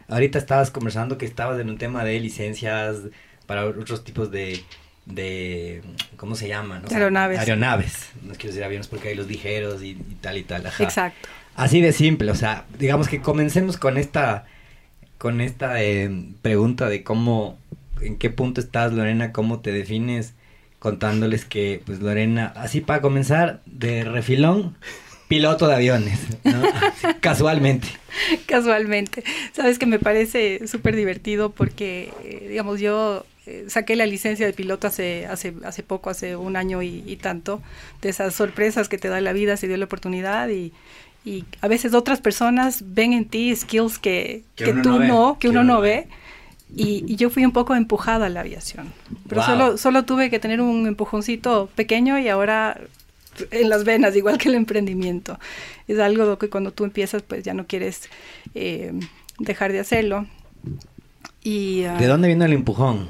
ahorita 0.08 0.40
estabas 0.40 0.72
conversando 0.72 1.18
que 1.18 1.26
estabas 1.26 1.60
en 1.60 1.70
un 1.70 1.78
tema 1.78 2.04
de 2.04 2.20
licencias 2.20 2.98
para 3.46 3.66
otros 3.66 4.04
tipos 4.04 4.32
de, 4.32 4.64
de 5.06 5.82
¿cómo 6.18 6.36
se 6.36 6.48
llaman? 6.48 6.84
O 6.86 6.88
sea, 6.88 6.98
Aeronaves. 6.98 7.40
Aeronaves. 7.40 7.94
No 8.24 8.34
quiero 8.34 8.48
decir 8.50 8.64
aviones 8.64 8.88
porque 8.88 9.10
hay 9.10 9.16
los 9.16 9.28
ligeros 9.28 9.82
y, 9.84 9.90
y 9.92 10.18
tal 10.20 10.38
y 10.38 10.44
tal. 10.44 10.66
Ajá. 10.66 10.84
Exacto. 10.84 11.30
Así 11.56 11.82
de 11.82 11.92
simple, 11.94 12.32
o 12.32 12.36
sea, 12.36 12.66
digamos 12.78 13.08
que 13.10 13.20
comencemos 13.22 13.78
con 13.78 13.98
esta 13.98 14.46
con 15.20 15.42
esta 15.42 15.84
eh, 15.84 16.10
pregunta 16.42 16.90
de 16.90 17.04
cómo 17.04 17.60
en 18.02 18.18
qué 18.18 18.32
punto 18.32 18.62
estás, 18.62 18.94
Lorena, 18.94 19.32
cómo 19.32 19.60
te 19.60 19.72
defines 19.72 20.34
contándoles 20.80 21.46
que 21.46 21.82
pues 21.86 22.00
Lorena, 22.00 22.54
así 22.56 22.80
para 22.80 23.02
comenzar 23.02 23.62
de 23.66 24.06
refilón, 24.06 24.78
piloto 25.28 25.68
de 25.68 25.76
aviones, 25.76 26.20
¿no? 26.46 26.64
casualmente. 27.20 27.90
Casualmente. 28.46 29.24
Sabes 29.52 29.78
que 29.78 29.86
me 29.86 30.00
parece 30.00 30.68
súper 30.68 30.96
divertido 30.96 31.52
porque, 31.52 32.14
eh, 32.24 32.48
digamos, 32.48 32.80
yo 32.80 33.26
eh, 33.46 33.66
saqué 33.68 33.98
la 33.98 34.06
licencia 34.06 34.46
de 34.46 34.54
piloto 34.54 34.88
hace, 34.88 35.26
hace, 35.26 35.54
hace 35.66 35.84
poco, 35.84 36.10
hace 36.10 36.38
un 36.38 36.56
año 36.56 36.82
y, 36.82 37.18
tanto, 37.18 37.62
de 38.02 38.10
esas 38.10 38.34
sorpresas 38.34 38.88
que 38.88 38.98
te 38.98 39.10
da 39.10 39.20
la 39.20 39.34
vida, 39.34 39.58
se 39.58 39.68
dio 39.68 39.76
la 39.76 39.86
oportunidad 39.86 40.48
y, 40.50 40.72
y 41.30 41.46
a 41.62 41.68
veces 41.68 41.94
otras 41.94 42.22
personas 42.22 42.84
ven 42.88 43.14
en 43.14 43.26
ti 43.26 43.56
skills 43.56 44.00
que, 44.00 44.42
que, 44.56 44.74
tú 44.74 44.98
no, 44.98 45.38
que, 45.40 45.50
uno, 45.50 45.64
no 45.64 45.80
ve. 45.80 46.08
Y, 46.76 47.16
yo 47.18 47.30
fui 47.30 47.46
un 47.46 47.52
poco 47.52 47.76
empujada 47.76 48.26
a 48.26 48.30
la 48.30 48.40
aviación. 48.40 48.92
Pero 49.28 49.44
solo, 49.44 49.78
solo 49.78 50.06
tuve 50.06 50.32
que 50.32 50.40
tener 50.40 50.60
un 50.60 50.88
empujoncito 50.88 51.70
pequeño 51.76 52.18
y 52.18 52.30
ahora 52.30 52.82
en 53.52 53.70
las 53.70 53.84
venas, 53.84 54.16
igual 54.16 54.40
que 54.40 54.50
el 54.50 54.56
emprendimiento. 54.56 55.38
Es 55.88 56.00
algo 56.00 56.40
que 56.40 56.50
cuando 56.50 56.72
tú 56.72 56.84
empiezas, 56.84 57.22
pues 57.22 57.44
ya 57.44 57.54
no 57.54 57.68
quieres 57.68 58.10
eh, 58.56 58.92
dejar 59.38 59.72
de 59.72 59.82
hacerlo. 59.82 60.26
Y, 61.44 61.82
¿De 61.82 62.08
dónde 62.08 62.28
vino 62.28 62.44
el 62.44 62.54
empujón? 62.54 63.08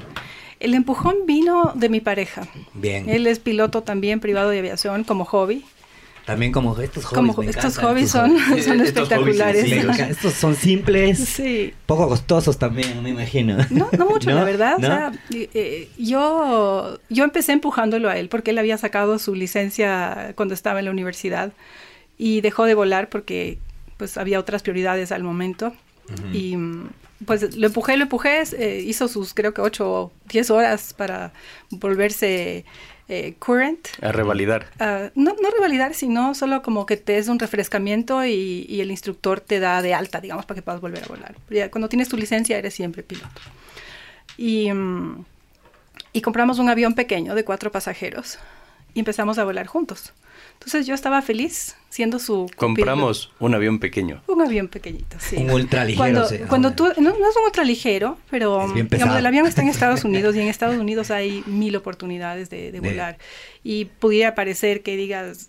El 0.58 0.74
empujón 0.74 1.14
vino 1.24 1.72
de 1.74 1.88
mi 1.88 2.00
pareja. 2.00 2.46
Bien. 2.74 3.08
Él 3.08 3.26
es 3.26 3.38
piloto 3.38 3.82
también 3.82 4.20
privado 4.20 4.50
de 4.50 4.58
aviación 4.58 5.04
como 5.04 5.24
hobby. 5.24 5.64
También 6.24 6.52
como 6.52 6.78
estos 6.78 7.04
hobbies. 7.06 7.56
estos 7.56 7.78
hobbies 7.78 8.10
son, 8.10 8.36
son 8.62 8.80
espectaculares. 8.80 9.64
estos 10.10 10.34
son 10.34 10.54
simples, 10.54 11.42
poco 11.86 12.08
costosos 12.08 12.58
también, 12.58 13.02
me 13.02 13.10
imagino. 13.10 13.58
No, 13.70 13.88
no 13.96 14.06
mucho, 14.06 14.30
la 14.30 14.44
verdad. 14.44 14.76
O 14.78 14.80
sea, 14.80 15.12
eh, 15.30 15.88
yo, 15.98 16.98
yo 17.08 17.24
empecé 17.24 17.52
empujándolo 17.52 18.08
a 18.08 18.16
él 18.16 18.28
porque 18.28 18.50
él 18.50 18.58
había 18.58 18.78
sacado 18.78 19.18
su 19.18 19.34
licencia 19.34 20.32
cuando 20.36 20.54
estaba 20.54 20.78
en 20.78 20.86
la 20.86 20.90
universidad 20.90 21.52
y 22.18 22.40
dejó 22.42 22.64
de 22.64 22.74
volar 22.74 23.08
porque 23.08 23.58
pues 23.96 24.16
había 24.16 24.38
otras 24.38 24.62
prioridades 24.62 25.12
al 25.12 25.22
momento. 25.22 25.72
Y 26.32 26.56
pues 27.24 27.56
lo 27.56 27.66
empujé, 27.66 27.96
lo 27.96 28.02
empujé, 28.04 28.42
eh, 28.58 28.82
hizo 28.84 29.08
sus 29.08 29.34
creo 29.34 29.52
que 29.54 29.60
8 29.60 29.92
o 29.92 30.12
10 30.28 30.50
horas 30.50 30.94
para 30.94 31.32
volverse 31.70 32.64
eh, 33.12 33.34
current. 33.40 33.88
A 34.00 34.12
revalidar. 34.12 34.66
Ah, 34.78 35.10
no, 35.16 35.34
no 35.42 35.50
revalidar, 35.50 35.94
sino 35.94 36.32
solo 36.34 36.62
como 36.62 36.86
que 36.86 36.96
te 36.96 37.18
es 37.18 37.26
un 37.26 37.40
refrescamiento 37.40 38.24
y, 38.24 38.80
el 38.80 38.92
instructor 38.92 39.40
te 39.40 39.58
da 39.58 39.82
de 39.82 39.94
alta, 39.94 40.20
digamos, 40.20 40.46
para 40.46 40.54
que 40.54 40.62
puedas 40.62 40.80
volver 40.80 41.02
a 41.02 41.08
volar. 41.08 41.34
cuando 41.70 41.88
tienes 41.88 42.08
tu 42.08 42.16
licencia 42.16 42.56
eres 42.56 42.72
siempre 42.72 43.02
piloto. 43.02 43.40
Y, 44.36 44.72
mm, 44.72 45.24
y 46.12 46.20
compramos 46.20 46.60
un 46.60 46.68
avión 46.68 46.94
pequeño 46.94 47.34
de 47.34 47.44
cuatro 47.44 47.72
pasajeros 47.72 48.38
y 48.94 49.00
empezamos 49.00 49.38
a 49.38 49.44
volar 49.44 49.66
juntos. 49.66 50.12
Entonces 50.60 50.86
yo 50.86 50.94
estaba 50.94 51.22
feliz 51.22 51.74
siendo 51.88 52.18
su... 52.18 52.50
Compramos 52.54 53.32
un 53.40 53.54
avión 53.54 53.78
pequeño. 53.78 54.22
Un 54.26 54.42
avión 54.42 54.68
pequeñito, 54.68 55.16
sí. 55.18 55.36
Un 55.36 55.50
ultraligero. 55.50 55.98
Cuando, 55.98 56.28
cuando 56.48 56.72
tú, 56.74 56.84
no, 56.98 57.10
es 57.10 57.36
un 57.36 57.44
ultraligero, 57.46 58.18
pero 58.30 58.70
digamos, 58.74 59.16
el 59.16 59.24
avión 59.24 59.46
está 59.46 59.62
en 59.62 59.68
Estados 59.68 60.04
Unidos 60.04 60.36
y 60.36 60.40
en 60.40 60.48
Estados 60.48 60.76
Unidos 60.76 61.10
hay 61.10 61.42
mil 61.46 61.74
oportunidades 61.76 62.50
de, 62.50 62.78
volar. 62.78 63.16
Y 63.64 63.86
pudiera 63.86 64.34
parecer 64.34 64.82
que 64.82 64.98
digas, 64.98 65.48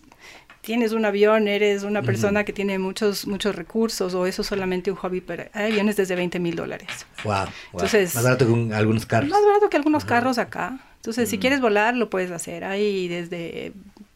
tienes 0.62 0.92
un 0.92 1.04
avión, 1.04 1.46
eres 1.46 1.82
una 1.82 2.00
persona 2.00 2.44
que 2.44 2.54
tiene 2.54 2.78
muchos 2.78 3.26
muchos 3.26 3.54
recursos 3.54 4.14
o 4.14 4.26
eso 4.26 4.40
es 4.40 4.48
solamente 4.48 4.90
un 4.90 4.96
hobby, 4.96 5.20
pero 5.20 5.44
hay 5.52 5.72
aviones 5.72 5.96
desde 5.96 6.16
20 6.16 6.40
mil 6.40 6.56
dólares. 6.56 6.88
Wow, 7.24 7.48
Entonces, 7.72 8.14
más 8.14 8.24
barato 8.24 8.46
que 8.46 8.74
algunos 8.74 9.04
carros. 9.04 9.28
Más 9.28 9.44
barato 9.44 9.68
que 9.68 9.76
algunos 9.76 10.06
carros 10.06 10.38
acá. 10.38 10.80
Entonces, 10.96 11.28
si 11.28 11.38
quieres 11.38 11.60
volar, 11.60 11.96
lo 11.96 12.08
puedes 12.10 12.30
hacer. 12.30 12.62
Hay 12.62 13.08
desde 13.08 13.72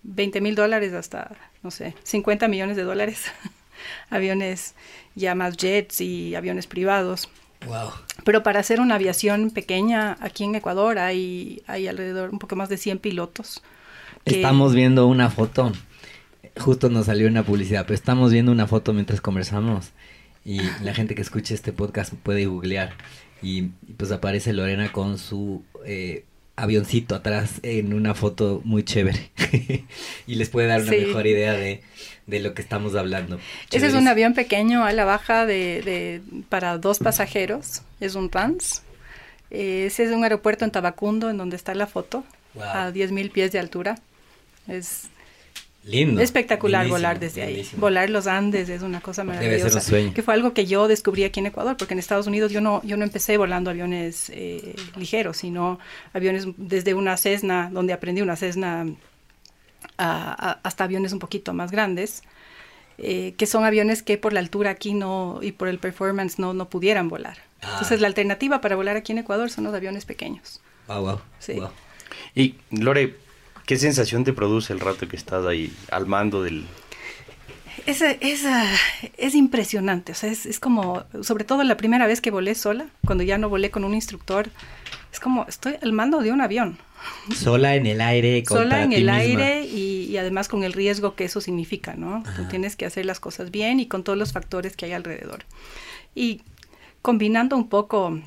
20 0.07 0.41
mil 0.41 0.55
dólares 0.55 0.93
hasta, 0.93 1.37
no 1.63 1.71
sé, 1.71 1.95
50 2.03 2.49
millones 2.49 2.77
de 2.77 2.85
dólares. 2.85 3.25
aviones 4.11 4.75
ya 5.15 5.35
más 5.35 5.57
jets 5.57 6.01
y 6.01 6.35
aviones 6.35 6.67
privados. 6.67 7.29
Wow. 7.67 7.91
Pero 8.25 8.43
para 8.43 8.61
hacer 8.61 8.81
una 8.81 8.97
aviación 8.97 9.51
pequeña, 9.51 10.17
aquí 10.21 10.45
en 10.45 10.55
Ecuador 10.55 10.99
hay, 10.99 11.63
hay 11.67 11.89
alrededor 11.89 12.31
un 12.31 12.39
poco 12.39 12.57
más 12.57 12.69
de 12.69 12.77
100 12.77 12.99
pilotos. 12.99 13.63
Estamos 14.25 14.75
viendo 14.75 15.07
una 15.07 15.31
foto, 15.31 15.73
justo 16.59 16.91
nos 16.91 17.07
salió 17.07 17.29
una 17.29 17.45
publicidad, 17.45 17.83
pero 17.83 17.95
estamos 17.95 18.33
viendo 18.33 18.51
una 18.53 18.67
foto 18.67 18.93
mientras 18.93 19.21
conversamos 19.21 19.93
y 20.45 20.61
la 20.83 20.95
gente 20.95 21.15
que 21.15 21.23
escuche 21.23 21.55
este 21.55 21.73
podcast 21.73 22.15
puede 22.15 22.47
googlear 22.47 22.95
y, 23.43 23.63
pues 23.97 24.13
aparece 24.13 24.53
Lorena 24.53 24.93
con 24.93 25.19
su 25.19 25.65
eh, 25.85 26.25
avioncito 26.57 27.15
atrás 27.15 27.61
en 27.63 27.93
una 27.93 28.15
foto 28.15 28.63
muy 28.65 28.83
chévere 28.83 29.31
y 30.27 30.35
les 30.35 30.49
puede 30.49 30.67
dar 30.67 30.81
una 30.81 30.91
mejor 30.91 31.27
idea 31.27 31.53
de, 31.53 31.83
lo 32.27 32.55
que 32.55 32.63
estamos 32.63 32.95
hablando. 32.95 33.39
Ese 33.71 33.87
es 33.87 33.95
un 33.95 34.09
avión 34.09 34.35
pequeño 34.35 34.85
a 34.85 34.93
la 34.93 35.05
baja 35.05 35.47
de, 35.47 36.23
para 36.49 36.79
dos 36.79 36.99
pasajeros, 36.99 37.83
es 38.01 38.15
un 38.15 38.33
Rans. 38.33 38.83
ese 39.51 40.05
es 40.05 40.11
un 40.11 40.25
aeropuerto 40.25 40.65
en 40.65 40.71
Tabacundo, 40.71 41.31
en 41.31 41.37
donde 41.37 41.57
está 41.57 41.75
la 41.75 41.87
foto, 41.87 42.25
a 42.59 42.91
10.000 42.91 43.31
pies 43.31 43.53
de 43.53 43.59
altura. 43.59 43.97
Es 44.67 45.09
Lindo. 45.87 46.21
Espectacular 46.21 46.88
volar 46.88 47.21
desde 47.21 47.43
ahí. 47.43 47.69
Volar 47.76 48.11
los 48.11 48.26
Andes 48.26 48.69
es 48.69 48.83
una 48.83 49.00
cosa 49.00 49.23
maravillosa. 49.23 49.57
Debe 49.57 49.71
ser 49.71 49.78
un 49.78 49.83
sueño. 49.83 50.14
Que 50.14 50.23
fue 50.23 50.35
algo 50.35 50.52
que 50.52 50.66
yo 50.66 50.88
descubrí 50.88 51.23
aquí 51.23 51.38
en 51.38 51.47
Ecuador, 51.47 51.76
porque 51.76 51.95
en 51.95 52.00
Estados 52.00 52.26
Unidos 52.26 52.50
yo 52.50 52.61
no, 52.61 52.83
yo 52.83 52.97
no 52.97 53.05
empecé 53.05 53.38
volando 53.38 53.71
aviones 53.71 54.28
eh, 54.31 54.75
ligeros, 54.97 55.37
sino 55.37 55.78
aviones 56.12 56.49
desde 56.57 56.95
una 56.95 57.16
Cessna, 57.16 57.71
donde 57.73 57.93
aprendí 57.93 58.21
una 58.21 58.35
Cessna, 58.35 58.85
hasta 59.97 60.85
aviones 60.85 61.12
un 61.12 61.21
poquito 61.21 61.55
más 61.55 61.71
grandes. 61.71 62.25
Eh, 62.99 63.35
que 63.37 63.47
son 63.47 63.64
aviones 63.64 64.02
que 64.02 64.19
por 64.19 64.33
la 64.33 64.40
altura 64.40 64.71
aquí 64.71 64.95
no 64.95 65.40
y 65.43 65.52
por 65.52 65.69
el 65.69 65.78
performance 65.78 66.38
no, 66.38 66.52
no 66.52 66.69
pudieran 66.69 67.09
volar. 67.09 67.37
Ah. 67.62 67.69
Entonces 67.75 68.00
la 68.00 68.09
alternativa 68.09 68.61
para 68.61 68.75
volar 68.75 68.97
aquí 68.97 69.12
en 69.12 69.19
Ecuador 69.19 69.50
son 69.50 69.64
los 69.64 69.75
aviones 69.75 70.05
pequeños. 70.05 70.61
Ah, 70.88 70.99
wow. 70.99 71.21
Sí. 71.38 71.61
Y 72.35 72.55
Lore, 72.71 73.14
¿Qué 73.66 73.76
sensación 73.76 74.25
te 74.25 74.32
produce 74.32 74.73
el 74.73 74.80
rato 74.80 75.08
que 75.08 75.16
estás 75.16 75.44
ahí 75.44 75.73
al 75.90 76.06
mando 76.06 76.42
del... 76.42 76.64
Es, 77.85 78.00
es, 78.00 78.44
es 79.16 79.35
impresionante, 79.35 80.12
o 80.12 80.14
sea, 80.14 80.30
es, 80.30 80.46
es, 80.46 80.58
como, 80.58 81.04
sobre 81.23 81.44
todo 81.44 81.62
la 81.62 81.76
primera 81.76 82.06
vez 82.06 82.20
que 82.20 82.32
volé 82.32 82.54
sola, 82.56 82.87
cuando 83.04 83.23
ya 83.23 83.38
no 83.38 83.49
volé 83.49 83.70
con 83.70 83.85
un 83.85 83.94
instructor, 83.94 84.50
es 85.12 85.20
como, 85.20 85.46
estoy 85.46 85.76
al 85.80 85.92
mando 85.92 86.20
de 86.20 86.32
un 86.32 86.40
avión. 86.40 86.78
Sola 87.35 87.75
en 87.75 87.87
el 87.87 88.00
aire. 88.00 88.44
Sola 88.46 88.82
en 88.82 88.92
el 88.92 89.08
aire 89.08 89.64
y, 89.64 90.16
además 90.16 90.49
con 90.49 90.64
el 90.64 90.73
riesgo 90.73 91.14
que 91.14 91.25
eso 91.25 91.40
significa, 91.40 91.94
¿no? 91.94 92.23
Tú 92.37 92.44
tienes 92.49 92.76
que 92.76 92.87
hacer 92.87 93.06
las 93.06 93.20
cosas 93.20 93.50
bien 93.50 93.80
y 93.80 93.87
con 93.87 94.02
todos 94.02 94.18
los 94.18 94.32
factores 94.32 94.76
que 94.76 94.87
hay 94.87 94.92
alrededor. 94.92 95.44
Y 96.14 96.42
combinando 97.02 97.56
un 97.56 97.68
poco 97.68 98.18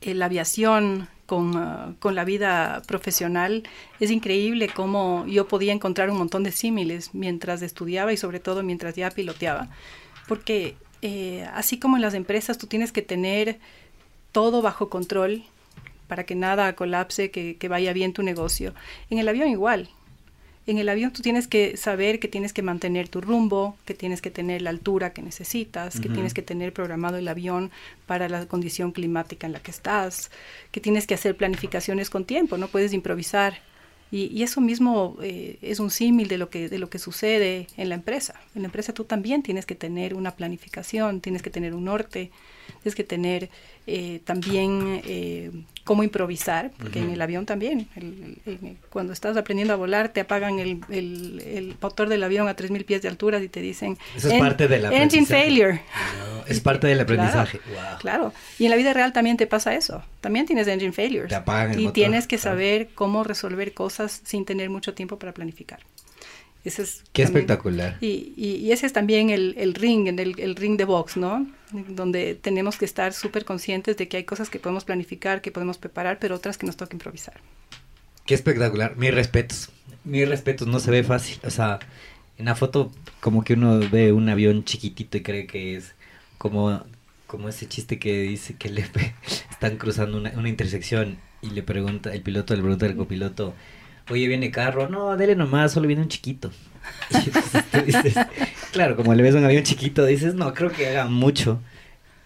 eh, 0.00 0.14
la 0.14 0.26
aviación 0.26 1.08
Ah, 1.30 1.92
con, 2.00 2.14
la 2.14 2.24
vida 2.24 2.82
profesional, 2.86 3.62
es 4.00 4.10
increíble 4.10 4.70
cómo 4.74 5.26
yo 5.26 5.46
podía 5.46 5.72
encontrar 5.72 6.10
un 6.10 6.16
montón 6.16 6.42
de 6.42 6.52
símiles 6.52 7.14
mientras 7.14 7.60
estudiaba 7.60 8.12
y 8.12 8.16
sobre 8.16 8.40
todo 8.40 8.62
mientras 8.62 8.94
ya 8.96 9.10
piloteaba. 9.10 9.68
Porque 10.26 10.76
eh, 11.02 11.46
así 11.52 11.78
como 11.78 11.96
en 11.96 12.02
las 12.02 12.14
empresas 12.14 12.56
tú 12.56 12.66
tienes 12.66 12.92
que 12.92 13.02
tener 13.02 13.58
todo 14.32 14.62
bajo 14.62 14.88
control 14.88 15.44
para 16.06 16.24
que 16.24 16.34
nada 16.34 16.74
colapse, 16.74 17.30
que, 17.30 17.56
que 17.58 17.68
vaya 17.68 17.92
bien 17.92 18.14
tu 18.14 18.22
negocio, 18.22 18.74
en 19.10 19.18
el 19.18 19.28
avión 19.28 19.48
igual 19.48 19.90
en 20.68 20.76
el 20.76 20.88
avión 20.90 21.12
tú 21.12 21.22
tienes 21.22 21.48
que 21.48 21.78
saber 21.78 22.20
que 22.20 22.28
tienes 22.28 22.52
que 22.52 22.60
mantener 22.60 23.08
tu 23.08 23.22
rumbo, 23.22 23.74
que 23.86 23.94
tienes 23.94 24.20
que 24.20 24.30
tener 24.30 24.60
la 24.60 24.68
altura 24.68 25.14
que 25.14 25.22
necesitas, 25.22 25.98
que 25.98 26.10
tienes 26.10 26.34
que 26.34 26.42
tener 26.42 26.74
programado 26.74 27.16
el 27.16 27.26
avión 27.26 27.70
para 28.06 28.28
la 28.28 28.44
condición 28.46 28.92
climática 28.92 29.46
en 29.46 29.54
la 29.54 29.60
que 29.60 29.70
estás, 29.70 30.30
que 30.70 30.80
tienes 30.80 31.06
que 31.06 31.14
hacer 31.14 31.36
planificaciones 31.36 32.10
con 32.10 32.26
tiempo, 32.26 32.58
no 32.58 32.68
puedes 32.68 32.92
improvisar. 32.92 33.60
Y, 34.10 34.42
eso 34.42 34.60
mismo 34.60 35.16
eh, 35.22 35.58
es 35.62 35.80
un 35.80 35.90
símil 35.90 36.28
de 36.28 36.38
lo 36.38 36.50
que 36.50 36.68
de 36.68 36.78
lo 36.78 36.88
que 36.90 36.98
sucede 36.98 37.66
en 37.76 37.88
la 37.88 37.94
empresa. 37.94 38.34
En 38.54 38.62
la 38.62 38.66
empresa 38.68 38.92
tú 38.92 39.04
también 39.04 39.42
tienes 39.42 39.64
que 39.64 39.74
tener 39.74 40.14
una 40.14 40.32
planificación, 40.36 41.20
tienes 41.20 41.40
que 41.42 41.50
tener 41.50 41.74
un 41.74 41.84
norte, 41.84 42.30
tienes 42.82 42.94
que 42.94 43.04
tener 43.04 43.50
eh, 43.86 44.20
también 44.24 45.00
eh, 45.04 45.50
cómo 45.84 46.02
improvisar, 46.02 46.70
porque 46.78 46.98
en 46.98 47.10
el 47.10 47.22
avión 47.22 47.46
también, 47.46 47.88
cuando 48.90 49.14
estás 49.14 49.36
aprendiendo 49.36 49.72
a 49.72 49.76
volar, 49.76 50.10
te 50.10 50.20
apagan 50.20 50.58
el, 50.58 50.80
el, 50.90 51.74
motor 51.80 52.10
del 52.10 52.22
avión 52.22 52.48
a 52.48 52.54
3.000 52.54 52.84
pies 52.84 53.00
de 53.00 53.08
altura 53.08 53.40
y 53.40 53.48
te 53.48 53.60
dicen... 53.62 53.96
Eso 54.14 54.28
es 54.28 54.38
parte 54.38 54.68
del 54.68 54.84
Engine 54.92 55.24
failure. 55.24 55.80
es 56.46 56.60
parte 56.60 56.86
del 56.86 57.00
aprendizaje. 57.02 57.60
Claro, 58.00 58.34
y 58.58 58.64
en 58.64 58.70
la 58.70 58.76
vida 58.76 58.92
real 58.92 59.14
también 59.14 59.38
te 59.38 59.46
pasa 59.46 59.74
eso. 59.74 60.02
También 60.20 60.44
tienes 60.44 60.68
engine 60.68 60.92
failure. 60.92 61.28
Te 61.28 61.36
apagan 61.36 61.72
el 61.72 61.80
y 61.80 61.88
tienes 61.88 62.26
que 62.26 62.36
saber 62.36 62.90
cómo 62.94 63.24
resolver 63.24 63.72
cosas 63.72 64.20
sin 64.24 64.44
tener 64.44 64.68
mucho 64.68 64.92
tiempo 64.92 65.18
para 65.18 65.32
planificar. 65.32 65.80
Ese 66.64 66.82
es 66.82 67.04
Qué 67.12 67.22
espectacular. 67.22 67.96
Y, 68.00 68.32
y, 68.36 68.72
ese 68.72 68.86
es 68.86 68.92
también 68.92 69.30
el, 69.30 69.54
el 69.58 69.74
ring, 69.74 70.08
el, 70.08 70.18
el, 70.18 70.56
ring 70.56 70.76
de 70.76 70.84
box, 70.84 71.16
¿no? 71.16 71.46
Donde 71.72 72.34
tenemos 72.34 72.76
que 72.76 72.84
estar 72.84 73.12
súper 73.12 73.44
conscientes 73.44 73.96
de 73.96 74.08
que 74.08 74.18
hay 74.18 74.24
cosas 74.24 74.50
que 74.50 74.58
podemos 74.58 74.84
planificar, 74.84 75.40
que 75.40 75.52
podemos 75.52 75.78
preparar, 75.78 76.18
pero 76.18 76.34
otras 76.34 76.58
que 76.58 76.66
nos 76.66 76.76
toca 76.76 76.94
improvisar. 76.94 77.40
Qué 78.26 78.34
espectacular. 78.34 78.96
Mis 78.96 79.14
respetos. 79.14 79.70
Mis 80.04 80.28
respetos. 80.28 80.66
No 80.66 80.80
se 80.80 80.90
ve 80.90 81.04
fácil. 81.04 81.38
O 81.44 81.50
sea, 81.50 81.78
en 82.36 82.44
la 82.46 82.54
foto 82.54 82.92
como 83.20 83.44
que 83.44 83.54
uno 83.54 83.80
ve 83.90 84.12
un 84.12 84.28
avión 84.28 84.64
chiquitito 84.64 85.16
y 85.16 85.22
cree 85.22 85.46
que 85.46 85.76
es 85.76 85.94
como, 86.38 86.84
como 87.26 87.48
ese 87.48 87.66
chiste 87.66 87.98
que 87.98 88.22
dice 88.22 88.54
que 88.54 88.68
le 88.68 88.84
están 89.50 89.76
cruzando 89.76 90.18
una, 90.18 90.30
una 90.36 90.48
intersección 90.48 91.18
y 91.40 91.50
le 91.50 91.62
pregunta, 91.62 92.12
el 92.12 92.22
piloto 92.22 92.54
le 92.54 92.62
pregunta 92.62 92.86
al 92.86 92.96
copiloto, 92.96 93.54
oye, 94.10 94.26
viene 94.28 94.50
carro, 94.50 94.88
no, 94.88 95.16
dele 95.16 95.34
nomás, 95.36 95.72
solo 95.72 95.86
viene 95.86 96.02
un 96.02 96.08
chiquito. 96.08 96.50
Y 97.10 97.16
entonces 97.26 97.64
tú 97.70 97.80
dices, 97.82 98.14
claro, 98.72 98.96
como 98.96 99.14
le 99.14 99.22
ves 99.22 99.34
un 99.34 99.44
avión 99.44 99.62
chiquito, 99.62 100.04
dices, 100.06 100.34
no, 100.34 100.54
creo 100.54 100.70
que 100.72 100.88
haga 100.88 101.04
mucho, 101.06 101.60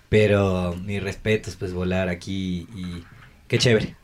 pero 0.08 0.76
mi 0.84 1.00
respeto 1.00 1.50
es 1.50 1.56
pues 1.56 1.72
volar 1.72 2.08
aquí 2.08 2.66
y 2.74 3.04
qué 3.48 3.58
chévere. 3.58 3.96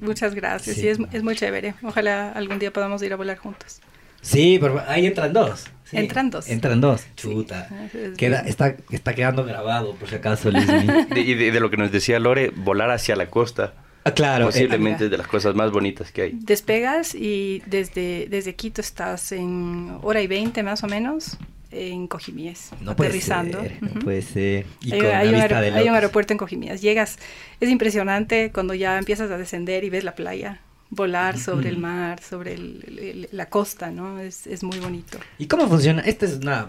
Muchas 0.00 0.34
gracias, 0.34 0.76
sí, 0.76 0.82
Sí. 0.82 0.88
es, 0.88 0.98
es 1.12 1.22
muy 1.22 1.36
chévere. 1.36 1.74
Ojalá 1.82 2.30
algún 2.32 2.58
día 2.58 2.72
podamos 2.72 3.02
ir 3.02 3.12
a 3.12 3.16
volar 3.16 3.36
juntos. 3.36 3.80
Sí, 4.22 4.56
pero 4.58 4.82
ahí 4.88 5.04
entran 5.06 5.34
dos. 5.34 5.64
sí. 5.84 5.98
Entran 5.98 6.30
dos. 6.30 6.48
Entran 6.48 6.80
dos, 6.80 7.04
chuta. 7.16 7.68
Sí, 7.92 7.98
es- 7.98 8.16
Queda, 8.16 8.40
está, 8.40 8.76
está 8.90 9.14
quedando 9.14 9.44
grabado, 9.44 9.94
por 9.96 10.08
si 10.08 10.14
acaso, 10.14 10.50
y 11.14 11.34
de, 11.34 11.50
de 11.52 11.60
lo 11.60 11.68
que 11.70 11.76
nos 11.76 11.92
decía 11.92 12.18
Lore, 12.18 12.50
volar 12.56 12.90
hacia 12.90 13.16
la 13.16 13.28
costa 13.28 13.74
claro. 14.12 14.44
eh, 14.44 14.48
posiblemente 14.48 15.04
es 15.06 15.10
de 15.10 15.16
las 15.18 15.26
cosas 15.26 15.54
más 15.54 15.70
bonitas 15.70 16.10
que 16.12 16.22
hay. 16.22 16.32
Despegas 16.34 17.14
y 17.14 17.62
desde, 17.66 18.26
desde 18.28 18.54
Quito 18.54 18.80
estás 18.80 19.32
en 19.32 19.98
hora 20.02 20.20
y 20.20 20.26
veinte 20.26 20.62
más 20.62 20.82
o 20.84 20.88
menos 20.88 21.36
en 21.70 22.06
Cojimíes, 22.06 22.70
no 22.80 22.94
puede 22.94 23.08
aterrizando. 23.08 23.60
ser, 23.62 23.82
no 23.82 24.00
puede 24.00 24.22
ser. 24.22 24.66
Y 24.80 24.92
Hay, 24.92 25.00
con 25.00 25.08
hay 25.10 25.28
una 25.28 25.36
un 25.38 25.42
vista 25.42 25.58
aer- 25.58 25.60
de 25.60 25.66
hay 25.66 25.72
un 25.72 25.78
locos. 25.86 25.94
aeropuerto 25.96 26.32
en 26.32 26.38
Cojimías. 26.38 26.80
Llegas, 26.82 27.18
es 27.60 27.68
impresionante 27.68 28.52
cuando 28.52 28.74
ya 28.74 28.96
empiezas 28.98 29.30
a 29.30 29.38
descender 29.38 29.82
y 29.82 29.90
ves 29.90 30.04
la 30.04 30.14
playa, 30.14 30.60
volar 30.90 31.36
sobre 31.38 31.68
el 31.70 31.78
mar, 31.78 32.22
sobre 32.22 32.54
el- 32.54 32.84
el- 32.86 32.98
el- 32.98 33.28
la 33.32 33.48
costa, 33.48 33.90
¿no? 33.90 34.20
Es, 34.20 34.46
es 34.46 34.62
muy 34.62 34.78
bonito. 34.78 35.18
¿Y 35.38 35.46
cómo 35.46 35.66
funciona? 35.68 36.02
Esta 36.02 36.26
es 36.26 36.34
una 36.34 36.68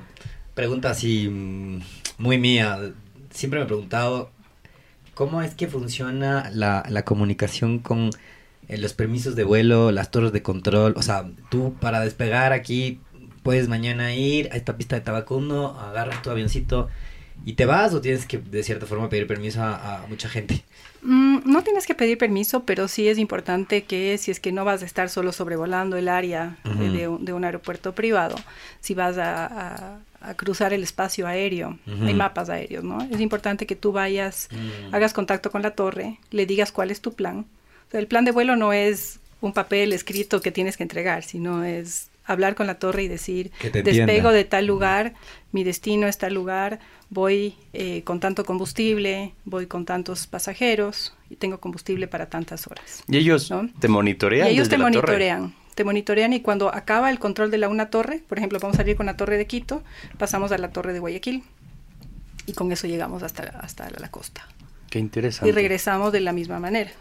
pregunta 0.56 0.90
así 0.90 1.28
mm, 1.30 1.82
muy 2.18 2.40
mía. 2.40 2.80
Siempre 3.30 3.60
me 3.60 3.66
he 3.66 3.68
preguntado 3.68 4.32
cómo 5.16 5.42
es 5.42 5.56
que 5.56 5.68
funciona 5.68 6.52
la, 6.54 6.84
la 6.88 7.04
comunicación 7.04 7.80
con 7.80 8.12
eh, 8.68 8.78
los 8.78 8.94
permisos 8.94 9.36
de 9.36 9.44
vuelo, 9.44 9.92
las 9.92 10.12
torres 10.12 10.32
de 10.32 10.44
control. 10.44 10.94
O 10.98 11.02
sea, 11.02 11.26
tú 11.50 11.74
para 11.80 12.00
despegar 12.02 12.54
aquí 12.54 13.00
puedes 13.42 13.68
mañana 13.68 14.14
ir 14.14 14.50
a 14.52 14.56
esta 14.56 14.78
pista 14.78 14.96
de 14.96 15.02
Tabacundo, 15.02 15.78
agarras 15.80 16.22
tu 16.22 16.30
avioncito 16.30 16.90
y 17.46 17.54
te 17.54 17.66
vas 17.66 17.94
o 17.94 18.02
tienes 18.02 18.26
que 18.26 18.38
de 18.38 18.64
cierta 18.64 18.86
forma 18.86 19.10
pedir 19.10 19.28
permiso 19.28 19.62
a, 19.62 20.04
a 20.04 20.08
mucha 20.08 20.30
gente. 20.30 20.64
Mm, 21.04 21.40
no 21.46 21.62
tienes 21.62 21.86
que 21.86 21.94
pedir 21.94 22.18
permiso, 22.18 22.64
pero 22.64 22.88
sí 22.88 23.08
es 23.08 23.20
importante 23.20 23.84
que 23.84 24.18
si 24.18 24.32
es 24.32 24.40
que 24.40 24.52
no 24.52 24.66
vas 24.66 24.82
a 24.82 24.86
estar 24.86 25.10
solo 25.10 25.32
sobrevolando 25.32 25.98
el 25.98 26.08
área 26.08 26.58
eh, 26.66 26.90
de, 26.90 27.08
un, 27.08 27.24
de 27.26 27.34
un 27.34 27.44
aeropuerto 27.46 27.94
privado, 27.94 28.36
si 28.80 28.96
vas 28.96 29.18
a, 29.20 29.46
a- 29.46 30.00
a 30.30 30.34
cruzar 30.36 30.74
el 30.74 30.84
espacio 30.84 31.28
aéreo, 31.28 31.78
hay 32.06 32.14
mapas 32.14 32.50
aéreos, 32.50 32.84
¿no? 32.84 33.02
Es 33.12 33.20
importante 33.22 33.66
que 33.66 33.76
tú 33.76 33.92
vayas, 33.92 34.50
Mm. 34.52 34.94
hagas 34.96 35.14
contacto 35.14 35.52
con 35.52 35.62
la 35.62 35.72
torre, 35.72 36.20
le 36.32 36.46
digas 36.46 36.72
cuál 36.72 36.92
es 36.92 37.02
tu 37.02 37.14
plan. 37.14 37.46
O 37.88 37.92
sea, 37.92 38.00
el 38.00 38.08
plan 38.08 38.26
de 38.26 38.32
vuelo 38.32 38.56
no 38.56 38.74
es 38.74 39.20
un 39.42 39.54
papel 39.54 39.94
escrito 39.94 40.42
que 40.42 40.52
tienes 40.52 40.78
que 40.78 40.84
entregar, 40.84 41.24
sino 41.24 41.64
es 41.64 42.10
hablar 42.26 42.56
con 42.56 42.66
la 42.66 42.80
torre 42.80 43.04
y 43.04 43.08
decir, 43.08 43.52
despego 43.84 44.32
de 44.32 44.46
tal 44.46 44.66
lugar, 44.66 45.14
mi 45.52 45.64
destino 45.64 46.08
es 46.08 46.18
tal 46.18 46.34
lugar, 46.34 46.80
voy 47.12 47.54
eh, 47.74 48.02
con 48.04 48.20
tanto 48.20 48.44
combustible, 48.46 49.34
voy 49.46 49.68
con 49.68 49.86
tantos 49.86 50.26
pasajeros 50.26 51.14
y 51.30 51.36
tengo 51.36 51.60
combustible 51.60 52.08
para 52.08 52.26
tantas 52.28 52.66
horas. 52.66 53.04
Y 53.08 53.18
ellos 53.18 53.52
¿No? 53.52 53.70
te 53.80 53.88
monitorean. 53.88 54.48
Y 54.48 54.52
ellos 54.52 54.70
desde 54.70 54.84
te 54.84 54.90
la 54.90 55.02
torre? 55.02 55.52
Te 55.76 55.84
monitorean 55.84 56.34
y 56.34 56.40
cuando 56.42 56.74
acaba 56.74 57.10
el 57.12 57.20
control 57.20 57.52
de 57.52 57.58
la 57.58 57.68
una 57.68 57.90
torre, 57.90 58.24
por 58.28 58.38
ejemplo, 58.38 58.60
vamos 58.60 58.76
a 58.76 58.78
salir 58.78 58.96
con 58.96 59.06
la 59.06 59.18
torre 59.18 59.38
de 59.38 59.46
Quito, 59.46 59.84
pasamos 60.18 60.52
a 60.52 60.58
la 60.58 60.70
torre 60.70 60.94
de 60.94 61.00
Guayaquil 61.00 61.44
y 62.48 62.54
con 62.54 62.72
eso 62.72 62.88
llegamos 62.88 63.24
hasta, 63.24 63.44
hasta 63.60 63.90
la 63.90 64.10
costa 64.10 64.48
Qué 64.90 65.00
interesante. 65.00 65.50
y 65.50 65.52
regresamos 65.52 66.12
de 66.14 66.22
la 66.22 66.32
misma 66.32 66.60
manera. 66.60 66.92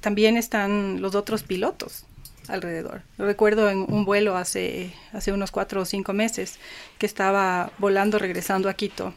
También 0.00 0.36
están 0.36 1.00
los 1.00 1.14
otros 1.14 1.42
pilotos 1.42 2.04
alrededor. 2.48 3.02
Recuerdo 3.18 3.68
en 3.70 3.84
un 3.88 4.04
vuelo 4.04 4.36
hace, 4.36 4.92
hace 5.12 5.32
unos 5.32 5.50
cuatro 5.50 5.82
o 5.82 5.84
cinco 5.84 6.12
meses 6.12 6.58
que 6.98 7.06
estaba 7.06 7.70
volando 7.78 8.18
regresando 8.18 8.68
a 8.68 8.74
Quito. 8.74 9.12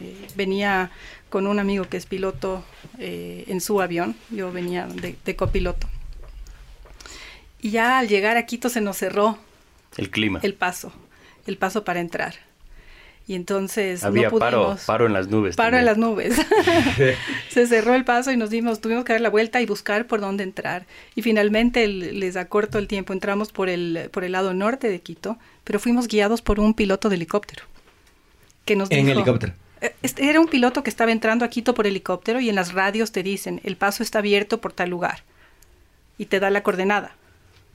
Eh, 0.00 0.28
venía 0.34 0.90
con 1.28 1.46
un 1.46 1.58
amigo 1.58 1.84
que 1.88 1.96
es 1.96 2.06
piloto 2.06 2.64
eh, 2.98 3.44
en 3.48 3.60
su 3.60 3.80
avión, 3.80 4.16
yo 4.30 4.50
venía 4.50 4.86
de, 4.86 5.16
de 5.24 5.36
copiloto. 5.36 5.88
Y 7.62 7.70
ya 7.70 7.98
al 7.98 8.08
llegar 8.08 8.36
a 8.36 8.46
Quito 8.46 8.68
se 8.68 8.80
nos 8.80 8.96
cerró 8.96 9.38
El 9.96 10.10
clima. 10.10 10.40
el 10.42 10.54
paso, 10.54 10.92
el 11.46 11.56
paso 11.58 11.84
para 11.84 12.00
entrar. 12.00 12.34
Y 13.26 13.34
entonces 13.34 14.02
Había 14.02 14.28
no 14.28 14.38
paro, 14.38 14.58
pudimos- 14.64 14.84
paro 14.86 15.06
en 15.06 15.12
las 15.12 15.28
nubes. 15.28 15.54
Paro 15.54 15.76
en 15.78 15.84
las 15.84 15.98
nubes. 15.98 16.34
Se 17.50 17.66
cerró 17.68 17.94
el 17.94 18.04
paso 18.04 18.32
y 18.32 18.36
nos 18.36 18.50
dimos, 18.50 18.80
tuvimos 18.80 19.04
que 19.04 19.12
dar 19.12 19.20
la 19.20 19.30
vuelta 19.30 19.60
y 19.60 19.66
buscar 19.66 20.06
por 20.08 20.20
dónde 20.20 20.42
entrar. 20.42 20.86
Y 21.14 21.22
finalmente 21.22 21.84
el- 21.84 22.18
les 22.18 22.36
acorto 22.36 22.78
el 22.78 22.88
tiempo, 22.88 23.12
entramos 23.12 23.52
por 23.52 23.68
el, 23.68 24.08
por 24.12 24.24
el 24.24 24.32
lado 24.32 24.52
norte 24.52 24.88
de 24.88 25.00
Quito, 25.00 25.38
pero 25.62 25.78
fuimos 25.78 26.08
guiados 26.08 26.42
por 26.42 26.58
un 26.58 26.74
piloto 26.74 27.08
de 27.08 27.16
helicóptero. 27.16 27.64
Que 28.64 28.74
nos 28.74 28.90
En 28.90 29.06
dijo- 29.06 29.18
helicóptero. 29.18 29.52
Eh, 29.80 29.94
este 30.02 30.28
Era 30.28 30.40
un 30.40 30.48
piloto 30.48 30.82
que 30.82 30.90
estaba 30.90 31.12
entrando 31.12 31.44
a 31.44 31.48
Quito 31.48 31.72
por 31.74 31.86
helicóptero 31.86 32.40
y 32.40 32.48
en 32.48 32.56
las 32.56 32.72
radios 32.72 33.12
te 33.12 33.22
dicen, 33.22 33.60
el 33.62 33.76
paso 33.76 34.02
está 34.02 34.18
abierto 34.18 34.60
por 34.60 34.72
tal 34.72 34.90
lugar. 34.90 35.22
Y 36.18 36.26
te 36.26 36.40
da 36.40 36.50
la 36.50 36.62
coordenada. 36.64 37.14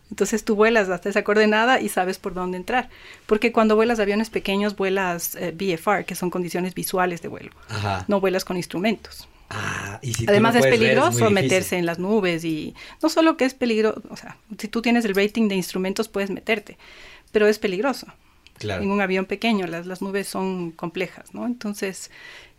Entonces 0.10 0.46
tú 0.46 0.56
vuelas 0.56 0.90
hasta 0.90 1.10
esa 1.10 1.24
coordenada 1.24 1.82
y 1.82 1.90
sabes 1.90 2.20
por 2.20 2.34
dónde 2.34 2.58
entrar. 2.58 2.90
Porque 3.26 3.52
cuando 3.52 3.76
vuelas 3.76 4.00
aviones 4.00 4.30
pequeños, 4.30 4.76
vuelas 4.76 5.36
eh, 5.36 5.52
VFR, 5.52 6.06
que 6.06 6.16
son 6.16 6.30
condiciones 6.30 6.76
visuales 6.76 7.22
de 7.22 7.28
vuelo. 7.28 7.52
Ajá. 7.70 8.06
No 8.08 8.20
vuelas 8.20 8.46
con 8.46 8.58
instrumentos. 8.58 9.28
Ah, 9.50 10.00
y 10.02 10.14
si 10.14 10.26
Además 10.28 10.56
es 10.56 10.64
ver, 10.64 10.72
peligroso 10.72 11.10
difícil. 11.12 11.34
meterse 11.34 11.78
en 11.78 11.86
las 11.86 12.00
nubes 12.00 12.44
y 12.44 12.74
no 13.02 13.10
solo 13.10 13.38
que 13.38 13.46
es 13.46 13.54
peligroso, 13.54 14.02
o 14.10 14.18
sea, 14.18 14.38
si 14.58 14.68
tú 14.68 14.82
tienes 14.82 15.06
el 15.06 15.14
rating 15.14 15.48
de 15.48 15.56
instrumentos 15.56 16.08
puedes 16.08 16.32
meterte, 16.32 16.78
pero 17.32 17.48
es 17.48 17.60
peligroso. 17.60 18.08
Claro. 18.58 18.82
En 18.82 18.90
un 18.90 19.02
avión 19.02 19.26
pequeño 19.26 19.68
las, 19.68 19.86
las 19.86 20.02
nubes 20.02 20.28
son 20.28 20.72
complejas, 20.72 21.34
¿no? 21.34 21.46
Entonces 21.46 22.10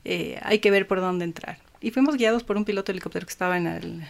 eh, 0.04 0.38
hay 0.42 0.60
que 0.60 0.70
ver 0.70 0.86
por 0.86 1.00
dónde 1.00 1.24
entrar. 1.24 1.58
Y 1.80 1.90
fuimos 1.90 2.16
guiados 2.16 2.44
por 2.44 2.56
un 2.56 2.64
piloto 2.64 2.92
de 2.92 2.92
helicóptero 2.92 3.26
que 3.26 3.32
estaba 3.32 3.56
en 3.56 3.66
el... 3.66 4.02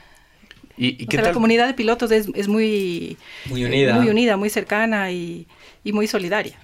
¿Y, 0.78 1.02
y 1.02 1.04
o 1.04 1.08
qué 1.08 1.16
sea, 1.16 1.22
tal? 1.22 1.30
la 1.30 1.32
comunidad 1.34 1.66
de 1.66 1.74
pilotos 1.74 2.10
es, 2.10 2.28
es 2.34 2.48
muy... 2.48 3.16
Muy 3.46 3.62
eh, 3.62 3.66
unida. 3.66 3.94
muy 3.94 4.08
unida, 4.08 4.36
muy 4.36 4.50
cercana 4.50 5.10
y, 5.10 5.46
y 5.84 5.92
muy 5.92 6.06
solidaria. 6.06 6.58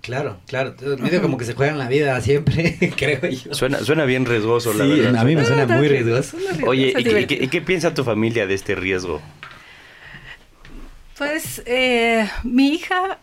Claro, 0.00 0.38
claro. 0.46 0.74
Medio 1.00 1.20
como 1.20 1.36
que 1.36 1.44
se 1.44 1.54
juegan 1.54 1.76
la 1.78 1.88
vida 1.88 2.18
siempre, 2.20 2.76
creo 2.96 3.20
yo. 3.28 3.52
Suena, 3.54 3.80
suena 3.80 4.04
bien 4.04 4.24
riesgoso, 4.26 4.72
la 4.72 4.84
Sí, 4.84 5.00
verdad. 5.00 5.20
a 5.20 5.24
mí 5.24 5.34
me 5.36 5.44
suena 5.44 5.66
muy 5.66 5.88
riesgoso. 5.88 6.36
Oye, 6.66 6.88
¿y, 6.88 6.92
qué- 6.94 7.00
y 7.00 7.02
qué, 7.02 7.08
divertido. 7.08 7.44
y 7.44 7.48
qué 7.48 7.60
piensa 7.62 7.92
tu 7.94 8.04
familia 8.04 8.46
de 8.46 8.54
este 8.54 8.74
riesgo? 8.74 9.20
Pues 11.16 11.62
eh, 11.66 12.28
mi 12.44 12.68
hija 12.68 13.18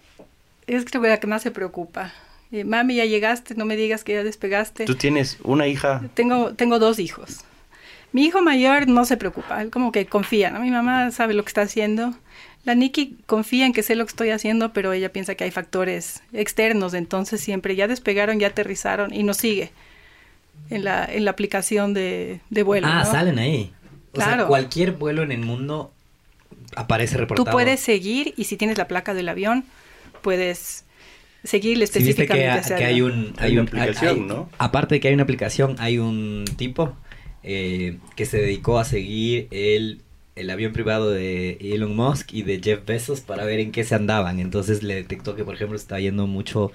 es 0.68 0.84
creo 0.86 1.02
que 1.02 1.08
la 1.08 1.20
que 1.20 1.28
más 1.28 1.42
se 1.44 1.52
preocupa. 1.52 2.14
Eh, 2.52 2.64
Mami, 2.66 2.96
ya 2.96 3.06
llegaste, 3.06 3.56
no 3.56 3.66
me 3.66 3.76
digas 3.78 4.04
que 4.04 4.14
ya 4.14 4.24
despegaste. 4.24 4.86
Tú 4.86 4.96
tienes 4.96 5.38
una 5.44 5.68
hija. 5.68 6.04
Tengo, 6.14 6.54
tengo 6.56 6.78
dos 6.78 7.00
hijos. 7.00 7.40
Mi 8.16 8.24
hijo 8.26 8.42
mayor 8.42 8.88
no 8.88 9.04
se 9.04 9.18
preocupa, 9.18 9.62
él 9.62 9.70
como 9.72 9.92
que 9.92 10.06
confía, 10.06 10.50
¿no? 10.50 10.62
Mi 10.62 10.72
mamá 10.72 11.12
sabe 11.12 11.34
lo 11.34 11.44
que 11.44 11.50
está 11.50 11.62
haciendo. 11.64 12.14
La 12.64 12.74
Nikki 12.74 13.18
confía 13.26 13.66
en 13.66 13.74
que 13.74 13.84
sé 13.84 13.94
lo 13.96 14.06
que 14.06 14.12
estoy 14.12 14.30
haciendo, 14.30 14.72
pero 14.72 14.94
ella 14.94 15.12
piensa 15.12 15.36
que 15.36 15.44
hay 15.44 15.52
factores 15.52 16.24
externos, 16.32 16.94
entonces 16.94 17.42
siempre 17.42 17.76
ya 17.76 17.88
despegaron, 17.90 18.40
ya 18.40 18.48
aterrizaron 18.48 19.14
y 19.14 19.24
nos 19.24 19.36
sigue 19.38 19.72
en 20.70 20.86
la, 20.86 21.04
en 21.06 21.26
la 21.26 21.32
aplicación 21.32 21.94
de, 21.94 22.40
de 22.50 22.64
vuelo. 22.64 22.88
Ah, 22.90 23.04
¿no? 23.06 23.12
salen 23.12 23.38
ahí. 23.38 23.74
O 24.14 24.18
sea, 24.18 24.28
Claro. 24.28 24.48
cualquier 24.48 24.94
vuelo 24.94 25.22
en 25.22 25.34
el 25.34 25.42
mundo 25.42 25.92
aparece 26.78 27.18
reportado. 27.18 27.46
Tú 27.46 27.52
puedes 27.52 27.82
seguir 27.82 28.34
y 28.38 28.46
si 28.46 28.56
tienes 28.56 28.78
la 28.78 28.88
placa 28.88 29.14
del 29.14 29.28
avión, 29.28 29.66
puedes 30.22 30.86
seguirle 31.44 31.86
Sí, 31.88 32.00
viste 32.00 32.26
que, 32.28 32.46
específicamente. 32.48 32.76
que 32.76 32.86
hay 32.86 33.02
un... 33.02 33.34
Hay 33.38 33.52
una 33.58 33.62
un- 33.64 33.68
aplicación, 33.68 34.16
hay- 34.16 34.22
¿no? 34.22 34.50
Aparte 34.58 34.96
de 34.96 35.02
que 35.02 35.10
hay 35.10 35.14
una 35.14 35.24
aplicación, 35.24 35.76
hay 35.80 35.98
un 36.00 36.46
tipo 36.58 36.96
eh, 37.46 38.00
que 38.16 38.26
se 38.26 38.40
dedicó 38.40 38.80
a 38.80 38.86
seguir 38.86 39.48
el, 39.52 40.02
el 40.36 40.50
avión 40.50 40.74
privado 40.74 41.12
de 41.12 41.58
Elon 41.62 41.96
Musk 41.96 42.34
y 42.34 42.42
de 42.42 42.60
Jeff 42.62 42.86
Bezos 42.86 43.22
para 43.22 43.46
ver 43.46 43.60
en 43.60 43.72
qué 43.72 43.84
se 43.84 43.96
andaban. 43.96 44.40
Entonces 44.40 44.84
le 44.84 44.96
detectó 44.96 45.36
que, 45.36 45.46
por 45.46 45.54
ejemplo, 45.56 45.78
está 45.78 46.00
yendo 46.00 46.28
mucho 46.28 46.72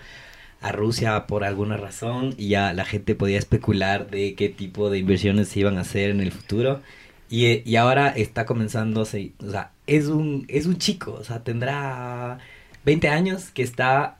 a 0.61 0.73
Rusia 0.73 1.27
por 1.27 1.45
alguna 1.45 1.77
razón 1.77 2.35
y 2.39 2.49
ya 2.51 2.73
la 2.73 2.85
gente 2.85 3.15
podía 3.15 3.39
especular 3.39 4.11
de 4.11 4.35
qué 4.35 4.49
tipo 4.49 4.91
de 4.91 4.99
inversiones 4.99 5.49
se 5.49 5.61
iban 5.61 5.79
a 5.79 5.83
hacer 5.83 6.11
en 6.11 6.21
el 6.21 6.33
futuro. 6.33 6.83
Y, 7.29 7.47
eh, 7.47 7.63
y 7.67 7.77
ahora 7.77 8.09
está 8.11 8.47
comenzando, 8.47 9.03
o 9.03 9.05
sea, 9.05 9.73
es 9.87 10.07
un, 10.07 10.45
es 10.49 10.67
un 10.67 10.79
chico, 10.79 11.15
o 11.15 11.25
sea, 11.25 11.43
tendrá 11.45 12.39
20 12.85 13.09
años 13.09 13.51
que 13.51 13.63
está, 13.63 14.19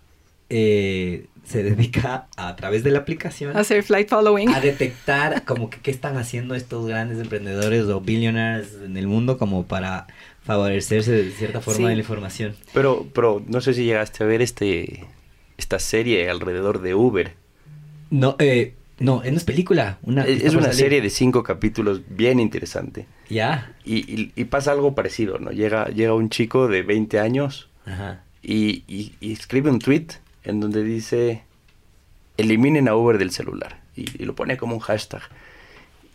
eh, 0.51 1.27
se 1.45 1.63
dedica 1.63 2.29
a, 2.37 2.55
través 2.57 2.85
de 2.85 2.91
la 2.91 3.01
aplicación 3.01 3.57
Hacer 3.57 3.83
flight 3.83 4.09
following. 4.09 4.51
a 4.51 4.61
detectar 4.61 5.45
como 5.45 5.71
que 5.71 5.79
qué 5.81 5.91
están 5.91 6.17
haciendo 6.17 6.55
estos 6.55 6.87
grandes 6.87 7.19
emprendedores 7.19 7.85
o 7.87 8.01
billionaires 8.01 8.77
en 8.85 8.97
el 8.97 9.07
mundo 9.07 9.39
como 9.39 9.67
para 9.67 10.07
favorecerse 10.43 11.11
de 11.13 11.31
cierta 11.31 11.61
forma 11.61 11.89
de 11.89 11.95
la 11.97 12.01
información. 12.01 12.55
Pero, 12.73 13.07
pero 13.13 13.43
no 13.47 13.61
sé 13.61 13.75
si 13.75 13.85
llegaste 13.85 14.23
a 14.23 14.27
ver 14.27 14.43
este 14.43 15.07
esta 15.59 15.79
serie 15.79 16.29
alrededor 16.31 16.81
de 16.81 16.95
Uber. 16.95 17.35
No, 18.11 18.37
eh, 18.39 18.75
no, 18.99 19.23
es 19.23 19.45
película. 19.45 19.99
Una, 20.03 20.25
es, 20.25 20.55
una 20.55 20.73
serie 20.73 21.01
de 21.01 21.11
cinco 21.11 21.43
capítulos 21.43 22.03
bien 22.09 22.41
interesante. 22.41 23.07
Ya. 23.29 23.73
Y, 23.85 24.33
y, 24.35 24.45
pasa 24.45 24.73
algo 24.73 24.95
parecido, 24.95 25.39
¿no? 25.39 25.53
Llega, 25.53 25.87
llega 25.89 26.15
un 26.15 26.29
chico 26.29 26.69
de 26.69 26.83
20 26.83 27.19
años 27.19 27.69
Y, 28.43 28.85
y, 28.89 29.33
escribe 29.33 29.71
un 29.71 29.79
tweet 29.79 30.07
en 30.51 30.61
donde 30.61 30.83
dice, 30.83 31.43
eliminen 32.37 32.89
a 32.89 32.95
Uber 32.95 33.19
del 33.19 33.31
celular. 33.31 33.81
Y, 33.97 34.25
lo 34.25 34.35
pone 34.35 34.57
como 34.57 34.75
un 34.75 34.81
hashtag. 34.81 35.23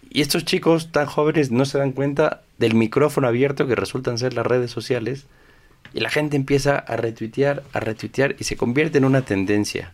Y 0.10 0.21
estos 0.21 0.45
chicos 0.45 0.91
tan 0.91 1.08
jóvenes 1.08 1.52
no 1.52 1.65
se 1.65 1.78
dan 1.78 1.91
cuenta 1.91 2.41
del 2.58 2.76
micrófono 2.76 3.28
abierto 3.28 3.67
que 3.67 3.76
resultan 3.76 4.17
ser 4.17 4.34
las 4.34 4.45
redes 4.45 4.71
sociales. 4.71 5.26
Y 5.93 6.00
la 6.00 6.10
gente 6.10 6.36
empieza 6.36 6.78
a 6.78 6.98
retuitear, 6.98 7.63
a 7.74 7.80
retuitear 7.80 8.36
y 8.39 8.43
se 8.43 8.56
convierte 8.56 8.98
en 8.98 9.06
una 9.06 9.21
tendencia. 9.21 9.93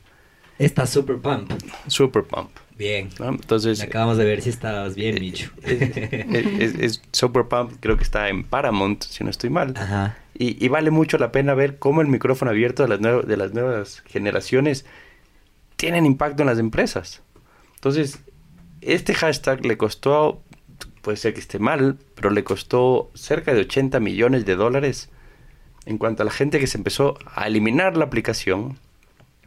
Esta 0.58 0.86
Super 0.86 1.18
Pump. 1.18 1.52
Super 1.88 2.24
Pump. 2.24 2.52
Bien. 2.78 3.10
Entonces. 3.20 3.82
acabamos 3.82 4.18
de 4.18 4.26
ver 4.26 4.42
si 4.42 4.50
estabas 4.50 4.96
bien, 4.96 5.16
Micho. 5.20 5.52
Es, 5.64 7.02
Super 7.12 7.46
Pump, 7.46 7.74
creo 7.80 7.98
que 7.98 8.04
está 8.04 8.30
en 8.30 8.44
Paramount, 8.44 9.04
si 9.04 9.24
no 9.24 9.30
estoy 9.30 9.50
mal. 9.50 9.74
Ajá. 9.76 10.18
Y, 10.44 10.68
vale 10.70 10.90
mucho 10.90 11.20
la 11.20 11.32
pena 11.32 11.54
ver 11.54 11.78
cómo 11.78 12.02
el 12.02 12.08
micrófono 12.08 12.50
abierto 12.50 12.82
de 12.82 12.90
las, 12.90 13.28
de 13.28 13.38
las 13.38 13.54
nuevas 13.54 14.02
generaciones 14.08 14.86
tienen 15.76 16.04
impacto 16.08 16.42
en 16.42 16.48
las 16.48 16.58
empresas. 16.58 17.22
Entonces, 17.76 18.22
este 18.82 19.14
hashtag 19.14 19.64
le 19.68 19.78
costó, 19.78 20.42
puede 21.04 21.18
ser 21.18 21.36
que 21.36 21.42
esté 21.42 21.60
mal, 21.60 22.00
pero 22.16 22.32
le 22.32 22.44
costó 22.44 23.12
cerca 23.14 23.54
de 23.54 23.62
80 23.62 24.00
millones 24.00 24.46
de 24.48 24.56
dólares 24.56 25.10
en 25.86 26.00
cuanto 26.00 26.24
a 26.24 26.26
la 26.26 26.32
gente 26.32 26.60
que 26.60 26.66
se 26.66 26.80
empezó 26.80 27.20
a 27.36 27.46
eliminar 27.46 27.96
la 27.96 28.06
aplicación, 28.06 28.80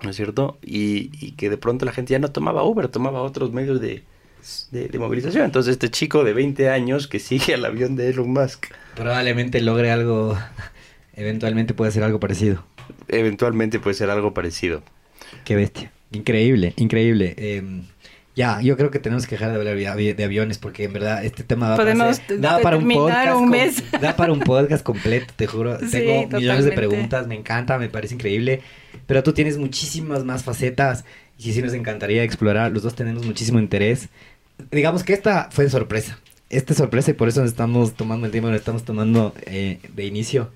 ¿no 0.01 0.11
es 0.11 0.17
cierto? 0.17 0.59
Y, 0.63 1.33
que 1.33 1.51
de 1.51 1.57
pronto 1.57 1.85
la 1.85 1.93
gente 1.93 2.13
ya 2.13 2.21
no 2.21 2.31
tomaba 2.31 2.63
Uber, 2.63 2.87
tomaba 2.87 3.23
otros 3.23 3.53
medios 3.53 3.81
de, 3.81 4.05
de, 4.71 4.99
movilización. 5.01 5.45
Entonces 5.45 5.73
este 5.73 5.91
chico 5.91 6.23
de 6.23 6.35
20 6.35 6.71
años 6.71 7.09
que 7.09 7.19
sigue 7.19 7.55
al 7.55 7.65
avión 7.65 7.97
de 7.97 8.11
Elon 8.11 8.31
Musk. 8.31 8.67
Probablemente 8.95 9.61
logre 9.61 9.91
algo, 9.91 10.39
eventualmente 11.17 11.75
puede 11.75 11.93
ser 11.93 12.03
algo 12.03 12.21
parecido. 12.21 12.65
Eventualmente 13.09 13.81
puede 13.81 13.95
ser 13.95 14.11
algo 14.11 14.35
parecido. 14.35 14.83
Qué 15.45 15.57
bestia. 15.57 15.93
Increíble, 16.13 16.75
increíble. 16.77 17.35
Eh, 17.37 17.63
ya, 18.37 18.61
yo 18.61 18.77
creo 18.77 18.91
que 18.91 18.99
tenemos 18.99 19.27
que 19.27 19.37
dejar 19.37 19.53
de 19.53 19.59
hablar 19.59 19.77
de 19.97 20.25
aviones 20.25 20.59
porque 20.59 20.85
en 20.85 20.93
verdad 20.93 21.25
este 21.25 21.45
tema 21.45 21.71
va 21.71 21.77
Podemos 21.77 22.19
para, 22.19 22.39
da 22.39 22.59
para 22.59 22.77
un 22.79 22.89
podcast 22.89 23.37
un 23.37 23.49
mes. 23.49 23.83
da 24.01 24.17
para 24.17 24.33
un 24.33 24.41
podcast 24.41 24.83
completo, 24.85 25.33
te 25.37 25.47
juro. 25.47 25.79
Tengo 25.79 26.39
millones 26.39 26.65
de 26.65 26.73
preguntas, 26.73 27.29
me 27.29 27.37
encanta, 27.37 27.79
me 27.79 27.89
parece 27.89 28.15
increíble, 28.15 28.61
pero 29.07 29.23
tú 29.23 29.33
tienes 29.33 29.57
muchísimas 29.57 30.25
más 30.25 30.43
facetas 30.43 31.05
y 31.39 31.53
sí 31.53 31.63
nos 31.63 31.75
encantaría 31.75 32.25
explorar. 32.25 32.73
Los 32.73 32.83
dos 32.83 32.97
tenemos 32.97 33.25
muchísimo 33.25 33.61
interés. 33.61 34.09
Digamos 34.73 35.05
que 35.05 35.13
esta 35.13 35.49
fue 35.53 35.69
sorpresa. 35.71 36.19
Esta 36.51 36.73
es 36.73 36.79
sorpresa 36.79 37.13
y 37.13 37.15
por 37.15 37.29
eso 37.29 37.41
nos 37.41 37.51
estamos 37.51 37.95
tomando 37.95 38.27
el 38.27 38.33
tiempo, 38.33 38.51
nos 38.51 38.59
estamos 38.59 38.85
tomando 38.85 39.33
eh, 39.47 39.79
de 39.95 40.07
inicio. 40.07 40.51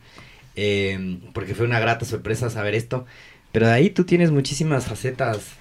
Eh, 0.61 1.21
porque 1.35 1.55
fue 1.55 1.67
una 1.67 1.79
grata 1.79 2.05
sorpresa 2.05 2.51
saber 2.51 2.75
esto. 2.75 3.07
Pero 3.53 3.69
de 3.69 3.73
ahí 3.75 3.91
tú 3.91 4.03
tienes 4.03 4.33
muchísimas 4.33 4.87
facetas 4.87 5.53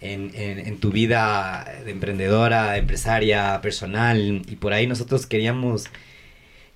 en, 0.00 0.30
en, 0.34 0.78
tu 0.78 0.92
vida 0.92 1.66
de 1.84 1.90
emprendedora, 1.90 2.76
empresaria, 2.78 3.60
personal, 3.62 4.42
y 4.46 4.56
por 4.56 4.72
ahí 4.72 4.86
nosotros 4.86 5.26
queríamos 5.26 5.86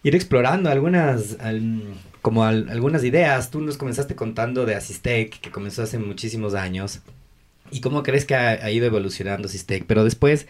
ir 0.02 0.16
explorando 0.16 0.70
algunas, 0.70 1.36
como 2.20 2.44
algunas 2.44 3.04
ideas. 3.04 3.50
Tú 3.50 3.60
nos 3.60 3.76
comenzaste 3.76 4.16
contando 4.16 4.66
de 4.66 4.74
Asistec, 4.74 5.38
que 5.40 5.50
comenzó 5.50 5.84
hace 5.84 5.98
muchísimos 5.98 6.54
años, 6.54 7.00
y 7.70 7.80
cómo 7.80 8.02
crees 8.02 8.24
que 8.24 8.34
ha, 8.34 8.70
ido 8.70 8.86
evolucionando 8.86 9.46
Asistec, 9.46 9.84
pero 9.86 10.04
después, 10.04 10.48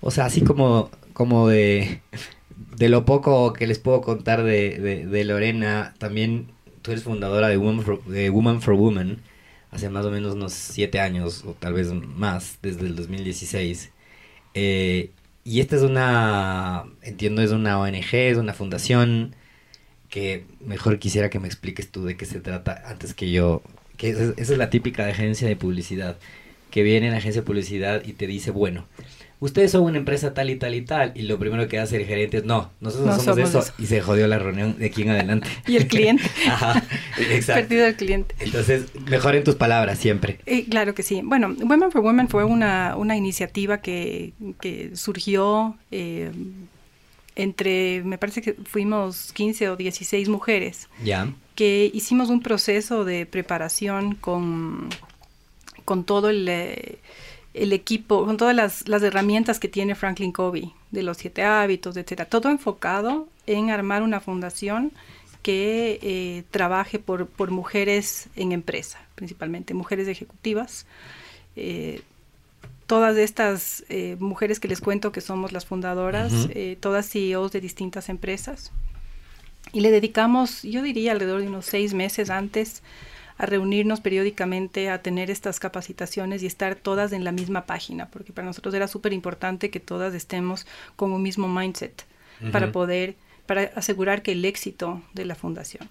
o 0.00 0.10
sea, 0.10 0.24
así 0.26 0.40
como, 0.40 0.90
como 1.12 1.48
de, 1.48 2.00
de 2.76 2.88
lo 2.88 3.04
poco 3.04 3.52
que 3.52 3.66
les 3.66 3.78
puedo 3.78 4.00
contar 4.00 4.42
de, 4.42 5.06
de, 5.06 5.24
Lorena, 5.24 5.94
también 5.98 6.53
tú 6.84 6.90
eres 6.90 7.04
fundadora 7.04 7.48
de 7.48 7.56
Woman 7.56 8.60
for 8.60 8.74
Woman, 8.74 9.22
hace 9.70 9.88
más 9.88 10.04
o 10.04 10.10
menos 10.10 10.34
unos 10.34 10.52
siete 10.52 11.00
años, 11.00 11.42
o 11.46 11.54
tal 11.54 11.72
vez 11.72 11.90
más, 11.92 12.58
desde 12.60 12.82
el 12.82 12.94
2016. 12.94 13.90
Eh, 14.52 15.10
y 15.44 15.60
esta 15.60 15.76
es 15.76 15.82
una, 15.82 16.84
entiendo, 17.00 17.40
es 17.40 17.52
una 17.52 17.80
ONG, 17.80 18.14
es 18.14 18.36
una 18.36 18.52
fundación 18.52 19.34
que 20.10 20.44
mejor 20.60 20.98
quisiera 20.98 21.30
que 21.30 21.40
me 21.40 21.48
expliques 21.48 21.90
tú 21.90 22.04
de 22.04 22.18
qué 22.18 22.26
se 22.26 22.40
trata 22.40 22.82
antes 22.86 23.14
que 23.14 23.30
yo, 23.30 23.62
que 23.96 24.10
esa 24.10 24.34
es 24.36 24.50
la 24.50 24.68
típica 24.68 25.06
agencia 25.06 25.48
de 25.48 25.56
publicidad, 25.56 26.18
que 26.70 26.82
viene 26.82 27.06
en 27.06 27.12
la 27.12 27.18
agencia 27.18 27.40
de 27.40 27.46
publicidad 27.46 28.02
y 28.04 28.12
te 28.12 28.26
dice, 28.26 28.50
bueno, 28.50 28.86
ustedes 29.44 29.72
son 29.72 29.82
una 29.82 29.98
empresa 29.98 30.32
tal 30.32 30.48
y 30.48 30.56
tal 30.56 30.74
y 30.74 30.80
tal, 30.80 31.12
y 31.14 31.22
lo 31.22 31.38
primero 31.38 31.68
que 31.68 31.78
hace 31.78 31.98
el 31.98 32.06
gerente 32.06 32.38
es, 32.38 32.44
no, 32.44 32.70
nosotros 32.80 33.06
no 33.06 33.22
somos, 33.22 33.54
eso, 33.54 33.74
y 33.78 33.86
se 33.86 34.00
jodió 34.00 34.26
la 34.26 34.38
reunión 34.38 34.78
de 34.78 34.86
aquí 34.86 35.02
en 35.02 35.10
adelante. 35.10 35.48
y 35.66 35.76
el 35.76 35.86
cliente. 35.86 36.24
Ajá, 36.48 36.82
exacto. 37.18 37.68
Perdido 37.68 37.86
el 37.86 37.94
cliente. 37.94 38.34
Entonces, 38.40 38.86
mejor 39.06 39.36
en 39.36 39.44
tus 39.44 39.56
palabras 39.56 39.98
siempre. 39.98 40.40
Eh, 40.46 40.64
claro 40.64 40.94
que 40.94 41.02
sí. 41.02 41.20
Bueno, 41.22 41.54
Women 41.60 41.90
for 41.90 42.00
Women 42.00 42.28
fue 42.28 42.44
una, 42.44 42.96
una 42.96 43.16
iniciativa 43.16 43.82
que, 43.82 44.32
que 44.60 44.96
surgió 44.96 45.76
eh, 45.90 46.32
entre, 47.36 48.02
me 48.02 48.16
parece 48.16 48.40
que 48.40 48.54
fuimos 48.54 49.30
15 49.34 49.68
o 49.68 49.76
16 49.76 50.26
mujeres. 50.30 50.88
Ya. 51.04 51.30
Que 51.54 51.90
hicimos 51.92 52.30
un 52.30 52.40
proceso 52.40 53.04
de 53.04 53.26
preparación 53.26 54.14
con, 54.14 54.88
con 55.84 56.04
todo 56.04 56.30
el... 56.30 56.98
El 57.54 57.72
equipo, 57.72 58.26
con 58.26 58.36
todas 58.36 58.54
las, 58.54 59.02
herramientas 59.02 59.58
que 59.60 59.68
tiene 59.68 59.94
Franklin 59.94 60.32
Covey, 60.32 60.72
de 60.90 61.02
los 61.02 61.18
siete 61.18 61.44
hábitos, 61.44 61.96
etcétera, 61.96 62.28
todo 62.28 62.50
enfocado 62.50 63.28
en 63.46 63.70
armar 63.70 64.02
una 64.02 64.20
fundación 64.20 64.92
que 65.42 65.98
eh, 66.02 66.44
trabaje 66.50 66.98
por, 66.98 67.26
por, 67.26 67.50
mujeres 67.50 68.28
en 68.34 68.52
empresa, 68.52 69.00
principalmente 69.14 69.72
mujeres 69.72 70.08
ejecutivas. 70.08 70.86
Eh, 71.54 72.02
todas 72.86 73.16
estas 73.16 73.84
eh, 73.88 74.16
mujeres 74.18 74.58
que 74.58 74.68
les 74.68 74.80
cuento 74.80 75.12
que 75.12 75.20
somos 75.20 75.52
las 75.52 75.64
fundadoras, 75.64 76.32
todas 76.80 77.08
CEOs 77.08 77.52
de 77.52 77.60
distintas 77.60 78.08
empresas. 78.08 78.72
Y 79.72 79.80
le 79.80 79.90
dedicamos, 79.90 80.62
yo 80.62 80.82
diría, 80.82 81.12
alrededor 81.12 81.40
de 81.40 81.48
unos 81.48 81.66
seis 81.66 81.94
meses 81.94 82.30
antes 82.30 82.82
a 83.36 83.46
reunirnos 83.46 84.00
periódicamente, 84.00 84.90
a 84.90 85.02
tener 85.02 85.30
estas 85.30 85.58
capacitaciones 85.58 86.42
y 86.42 86.46
estar 86.46 86.76
todas 86.76 87.12
en 87.12 87.24
la 87.24 87.32
misma 87.32 87.66
página, 87.66 88.08
porque 88.08 88.32
para 88.32 88.46
nosotros 88.46 88.74
era 88.74 88.88
súper 88.88 89.12
importante 89.12 89.70
que 89.70 89.80
todas 89.80 90.14
estemos 90.14 90.66
con 90.96 91.12
un 91.12 91.22
mismo 91.22 91.48
mindset 91.48 92.04
para 92.52 92.72
poder, 92.72 93.16
para 93.46 93.62
asegurar 93.74 94.22
que 94.22 94.32
el 94.32 94.44
éxito 94.44 95.02
de 95.14 95.24
la 95.24 95.34
fundación. 95.34 95.88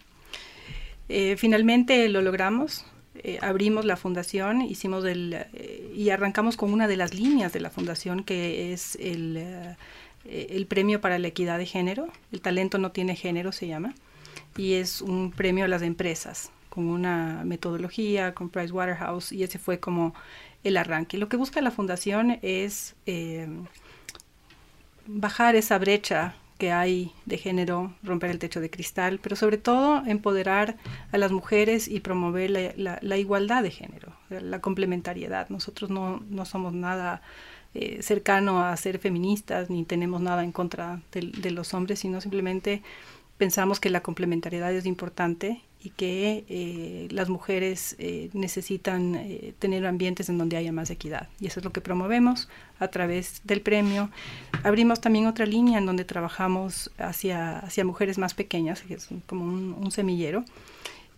Eh, 1.09 1.35
finalmente 1.37 2.07
lo 2.09 2.21
logramos, 2.21 2.85
eh, 3.15 3.39
abrimos 3.41 3.85
la 3.85 3.97
fundación, 3.97 4.61
hicimos 4.61 5.03
el, 5.05 5.33
eh, 5.33 5.91
y 5.95 6.09
arrancamos 6.09 6.57
con 6.57 6.71
una 6.71 6.87
de 6.87 6.97
las 6.97 7.13
líneas 7.13 7.51
de 7.53 7.59
la 7.59 7.69
fundación 7.69 8.23
que 8.23 8.73
es 8.73 8.95
el, 8.95 9.75
el 10.25 10.65
premio 10.67 11.01
para 11.01 11.19
la 11.19 11.27
equidad 11.27 11.57
de 11.57 11.65
género, 11.65 12.07
el 12.31 12.41
talento 12.41 12.77
no 12.77 12.91
tiene 12.91 13.15
género 13.15 13.51
se 13.51 13.67
llama, 13.67 13.93
y 14.57 14.73
es 14.73 15.01
un 15.01 15.31
premio 15.31 15.65
a 15.65 15.67
las 15.67 15.81
empresas 15.81 16.51
con 16.73 16.89
una 16.89 17.43
metodología, 17.45 18.33
con 18.33 18.49
Pricewaterhouse, 18.49 19.31
y 19.31 19.43
ese 19.43 19.59
fue 19.59 19.79
como 19.79 20.15
el 20.63 20.75
arranque. 20.75 21.19
Lo 21.19 21.29
que 21.29 21.37
busca 21.37 21.61
la 21.61 21.69
fundación 21.69 22.39
es 22.41 22.95
eh, 23.05 23.47
bajar 25.05 25.55
esa 25.55 25.77
brecha 25.77 26.33
que 26.57 26.71
hay 26.71 27.11
de 27.27 27.37
género, 27.37 27.93
romper 28.01 28.31
el 28.31 28.39
techo 28.39 28.59
de 28.59 28.71
cristal, 28.71 29.19
pero 29.21 29.35
sobre 29.35 29.59
todo 29.59 30.03
empoderar 30.07 30.75
a 31.11 31.19
las 31.19 31.31
mujeres 31.31 31.87
y 31.87 31.99
promover 31.99 32.49
la, 32.49 33.17
igualdad 33.17 33.61
de 33.61 33.69
género, 33.69 34.11
la 34.31 34.59
complementariedad. 34.59 35.49
Nosotros 35.49 35.91
no, 35.91 36.23
somos 36.45 36.73
nada 36.73 37.21
eh, 37.75 38.01
cercano 38.01 38.63
a 38.63 38.75
ser 38.77 38.97
feministas 38.97 39.69
ni 39.69 39.83
tenemos 39.83 40.21
nada 40.21 40.43
en 40.43 40.51
contra 40.51 41.01
de 41.11 41.51
los 41.51 41.75
hombres, 41.75 41.99
sino 41.99 42.19
simplemente 42.19 42.81
pensamos 43.37 43.79
que 43.79 43.91
la 43.91 44.01
complementariedad 44.01 44.73
es 44.73 44.87
importante 44.87 45.61
y 45.83 45.89
que 45.89 46.45
eh, 46.47 47.07
las 47.11 47.27
mujeres 47.27 47.97
eh, 47.99 48.29
necesitan 48.31 49.15
eh, 49.15 49.53
tener 49.59 49.85
ambientes 49.85 50.29
en 50.29 50.37
donde 50.37 50.55
haya 50.55 50.71
más 50.71 50.89
equidad. 50.89 51.27
Y 51.41 51.47
eso 51.47 51.59
es 51.59 51.65
lo 51.65 51.73
que 51.73 51.81
promovemos 51.81 52.47
a 52.79 52.87
través 52.87 53.41
del 53.43 53.61
premio. 53.61 54.09
Abrimos 54.63 55.01
también 55.01 55.27
otra 55.27 55.45
línea 55.45 55.79
en 55.79 55.85
donde 55.85 56.05
trabajamos 56.05 56.89
hacia, 56.97 57.59
hacia 57.59 57.83
mujeres 57.83 58.17
más 58.17 58.33
pequeñas, 58.33 58.81
que 58.81 58.93
es 58.93 59.09
como 59.27 59.43
un, 59.43 59.91
semillero, 59.91 60.45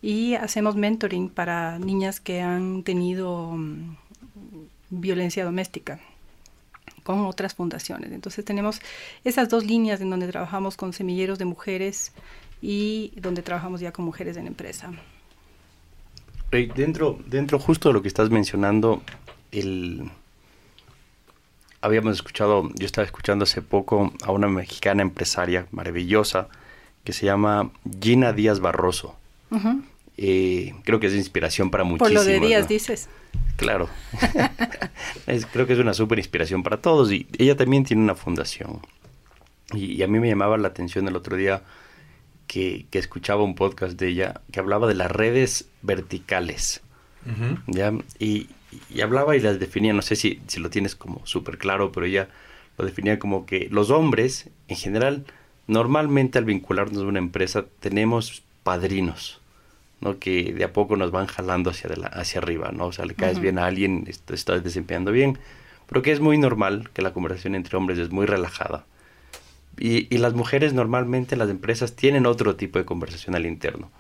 y 0.02 0.34
hacemos 0.34 0.76
mentoring 0.76 1.30
para 1.30 1.78
niñas 1.78 2.20
que 2.20 2.42
han 2.42 2.82
tenido 2.82 3.52
mm, 3.52 3.96
violencia 4.90 5.46
doméstica 5.46 6.00
con 7.04 7.24
otras 7.28 7.54
fundaciones. 7.54 8.12
Entonces 8.12 8.44
tenemos 8.44 8.82
esas 9.24 9.48
dos 9.48 9.64
líneas 9.64 10.02
en 10.02 10.10
donde 10.10 10.28
trabajamos 10.28 10.76
con 10.76 10.92
semilleros 10.92 11.38
de 11.38 11.46
mujeres 11.46 12.12
y 12.62 13.12
donde 13.16 13.42
trabajamos 13.42 13.82
ya 13.82 13.92
con 13.92 14.06
mujeres 14.06 14.38
en 14.38 14.48
empresa. 14.48 14.92
Dentro, 16.52 17.20
dentro 17.26 17.60
justo 17.60 17.90
de 17.90 17.94
lo 17.94 18.02
que 18.02 18.08
estás 18.08 18.30
mencionando, 18.30 19.02
el... 19.52 20.10
habíamos 21.82 22.16
escuchado, 22.16 22.70
yo 22.76 22.86
estaba 22.86 23.06
escuchando 23.06 23.44
hace 23.44 23.62
poco 23.62 24.14
a 24.24 24.32
una 24.32 24.48
mexicana 24.48 25.02
empresaria 25.02 25.68
maravillosa 25.72 26.48
que 27.04 27.14
se 27.14 27.26
llama 27.26 27.72
Gina 28.02 28.32
Díaz 28.32 28.60
Barroso. 28.60 29.16
Eh, 30.18 30.74
creo 30.84 31.00
que 31.00 31.08
es 31.08 31.14
inspiración 31.14 31.72
para 31.72 31.84
muchísimos. 31.84 32.24
Por 32.24 32.32
lo 32.34 32.40
de 32.40 32.40
Díaz 32.40 32.68
dices. 32.68 33.10
Claro. 33.58 33.90
creo 35.52 35.68
que 35.68 35.74
es 35.74 35.80
una 35.80 35.94
súper 35.94 36.20
inspiración 36.20 36.64
para 36.64 36.78
todos. 36.78 37.12
Y 37.12 37.28
ella 37.38 37.56
también 37.56 37.84
tiene 37.84 38.02
una 38.04 38.16
fundación. 38.16 38.80
Y, 39.74 40.02
a 40.04 40.08
mí 40.08 40.20
me 40.20 40.28
llamaba 40.28 40.58
la 40.58 40.68
atención 40.68 41.08
el 41.08 41.16
otro 41.16 41.36
día 41.36 41.62
que, 42.56 43.00
escuchaba 43.00 43.44
un 43.44 43.54
podcast 43.54 44.00
de 44.00 44.08
ella 44.08 44.42
que 44.52 44.62
hablaba 44.62 44.88
de 44.88 44.96
las 44.96 45.12
redes 45.12 45.68
verticales. 45.82 46.82
¿ya? 47.68 47.92
Y, 48.18 48.48
hablaba 49.02 49.36
y 49.36 49.42
las 49.42 49.60
definía, 49.60 49.92
no 49.92 50.02
sé 50.02 50.16
si, 50.16 50.42
si 50.48 50.62
lo 50.62 50.70
tienes 50.70 50.96
como 50.96 51.26
súper 51.26 51.58
claro, 51.58 51.92
pero 51.92 52.06
ella 52.06 52.30
lo 52.78 52.86
definía 52.86 53.20
como 53.20 53.46
que 53.46 53.68
los 53.72 53.90
hombres, 53.90 54.50
en 54.70 54.78
general, 54.78 55.26
normalmente 55.68 56.38
al 56.38 56.46
vincularnos 56.46 57.04
a 57.04 57.06
una 57.06 57.20
empresa 57.20 57.66
tenemos 57.82 58.44
padrinos. 58.64 59.42
¿no? 60.02 60.20
que 60.20 60.54
de 60.54 60.64
a 60.66 60.74
poco 60.74 60.98
nos 60.98 61.10
van 61.12 61.26
jalando 61.26 61.70
hacia, 61.70 61.90
hacia 62.12 62.40
arriba, 62.40 62.72
¿no? 62.74 62.88
O 62.88 62.92
sea, 62.92 63.06
le 63.06 63.16
caes 63.16 63.40
bien 63.40 63.58
a 63.58 63.66
alguien, 63.66 64.06
estás 64.08 64.62
desempeñando 64.62 65.12
bien, 65.12 65.40
pero 65.88 66.02
que 66.02 66.12
es 66.12 66.20
muy 66.20 66.38
normal, 66.38 66.90
que 66.94 67.02
la 67.02 67.14
conversación 67.14 67.56
entre 67.56 67.78
hombres 67.78 67.98
es 67.98 68.12
muy 68.12 68.26
relajada. 68.26 68.86
Y, 69.78 70.14
y, 70.14 70.18
las 70.20 70.34
mujeres 70.34 70.74
normalmente 70.74 71.36
las 71.36 71.50
empresas 71.50 71.96
tienen 71.96 72.26
otro 72.26 72.56
tipo 72.56 72.80
de 72.80 72.86
conversación 72.86 73.36
al 73.36 73.46
interno. 73.46 73.92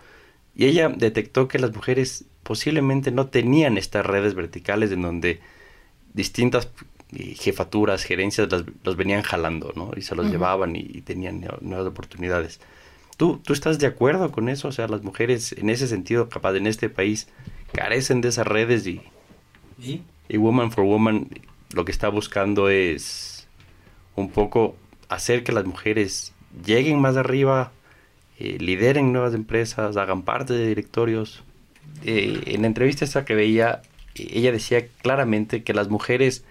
Y 0.55 0.65
ella 0.65 0.89
detectó 0.89 1.47
que 1.47 1.59
las 1.59 1.75
mujeres 1.75 2.25
posiblemente 2.43 3.11
no 3.11 3.27
tenían 3.27 3.77
estas 3.77 4.05
redes 4.05 4.35
verticales 4.35 4.91
en 4.91 5.01
donde 5.01 5.41
distintas 6.13 6.69
eh, 7.13 7.35
jefaturas, 7.35 8.03
gerencias 8.03 8.47
los 8.83 8.95
venían 8.95 9.21
jalando, 9.21 9.73
¿no? 9.75 9.91
Y 9.97 10.01
se 10.01 10.15
los 10.15 10.31
llevaban 10.31 10.75
y, 10.75 10.79
y, 10.79 11.01
tenían 11.01 11.45
nuevas 11.61 11.88
oportunidades. 11.88 12.61
¿Tú, 13.17 13.41
¿Tú 13.43 13.53
estás 13.53 13.79
de 13.79 13.88
acuerdo 13.88 14.31
con 14.31 14.49
eso? 14.49 14.69
O 14.69 14.71
sea, 14.71 14.88
las 14.88 15.03
mujeres 15.03 15.53
en 15.53 15.69
ese 15.69 15.88
sentido, 15.88 16.29
capaz 16.29 16.55
en 16.55 16.67
este 16.67 16.89
país, 16.89 17.27
carecen 17.73 18.21
de 18.21 18.29
esas 18.29 18.47
redes 18.47 18.88
y, 18.88 19.01
¿Y? 19.81 20.01
y 20.29 20.38
Woman 20.38 20.71
for 20.71 20.85
Woman 20.85 21.29
lo 21.73 21.85
que 21.85 21.91
está 21.91 22.09
buscando 22.09 22.69
es 22.69 23.47
un 24.15 24.29
poco 24.29 24.75
hacer 25.09 25.43
que 25.43 25.51
las 25.51 25.65
mujeres 25.65 26.33
lleguen 26.65 26.99
más 26.99 27.17
arriba, 27.17 27.71
eh, 28.39 28.57
lideren 28.59 29.13
nuevas 29.13 29.33
empresas, 29.33 29.97
hagan 29.97 30.23
parte 30.23 30.53
de 30.53 30.67
directorios. 30.67 31.43
Eh, 32.03 32.43
en 32.47 32.61
la 32.61 32.67
entrevista 32.67 33.05
esa 33.05 33.25
que 33.25 33.35
veía, 33.35 33.81
ella 34.15 34.51
decía 34.51 34.87
claramente 35.01 35.63
que 35.63 35.73
las 35.73 35.89
mujeres 35.89 36.43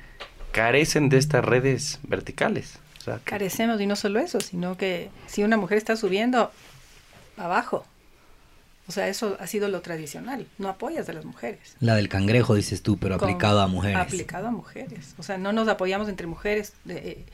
carecen 0.53 1.09
de 1.09 1.19
estas 1.19 1.45
redes 1.45 2.01
verticales. 2.05 2.79
Carecemos 3.25 3.81
y 3.81 3.87
no 3.87 3.97
solo 3.97 4.19
eso, 4.19 4.41
sino 4.41 4.77
que 4.77 5.11
si 5.27 5.43
una 5.43 5.57
mujer 5.57 5.77
está 5.77 5.97
subiendo, 5.97 6.51
abajo. 7.37 7.85
O 8.87 8.93
sea, 8.93 9.09
eso 9.09 9.37
ha 9.41 9.47
sido 9.47 9.69
lo 9.69 9.81
tradicional. 9.81 10.47
No 10.59 10.69
apoyas 10.69 11.09
a 11.09 11.13
las 11.13 11.25
mujeres. 11.25 11.77
La 11.81 11.97
del 11.97 12.09
cangrejo, 12.09 12.55
dices 12.55 12.83
tú, 12.83 12.99
pero 12.99 13.15
aplicado 13.15 13.61
a 13.61 13.67
mujeres. 13.67 13.97
Aplicado 13.97 14.49
a 14.49 14.51
mujeres. 14.51 15.15
O 15.19 15.23
sea, 15.23 15.39
no 15.39 15.53
nos 15.53 15.69
apoyamos 15.69 16.09
entre 16.09 16.27
mujeres. 16.27 16.75
De, 16.85 16.97
eh, 16.97 17.25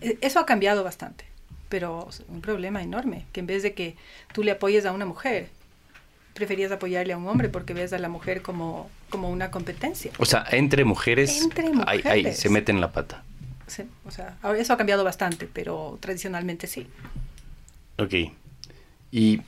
eso 0.00 0.40
ha 0.40 0.46
cambiado 0.46 0.84
bastante, 0.84 1.24
pero 1.68 2.08
un 2.28 2.40
problema 2.40 2.82
enorme, 2.82 3.26
que 3.32 3.40
en 3.40 3.46
vez 3.46 3.62
de 3.62 3.74
que 3.74 3.96
tú 4.32 4.42
le 4.42 4.52
apoyes 4.52 4.86
a 4.86 4.92
una 4.92 5.06
mujer, 5.06 5.48
preferías 6.34 6.72
apoyarle 6.72 7.12
a 7.12 7.18
un 7.18 7.28
hombre 7.28 7.48
porque 7.48 7.74
ves 7.74 7.92
a 7.92 7.98
la 7.98 8.08
mujer 8.08 8.42
como, 8.42 8.90
como 9.08 9.30
una 9.30 9.50
competencia. 9.50 10.12
O 10.18 10.24
sea, 10.24 10.44
entre 10.50 10.84
mujeres, 10.84 11.42
entre 11.42 12.34
se 12.34 12.48
meten 12.48 12.80
la 12.80 12.92
pata. 12.92 13.22
o 14.04 14.10
sea, 14.10 14.36
eso 14.56 14.72
ha 14.72 14.76
cambiado 14.76 15.04
bastante, 15.04 15.48
pero 15.52 15.98
tradicionalmente 16.00 16.66
sí. 16.66 16.86
Ok. 17.98 18.14
Y 19.12 19.42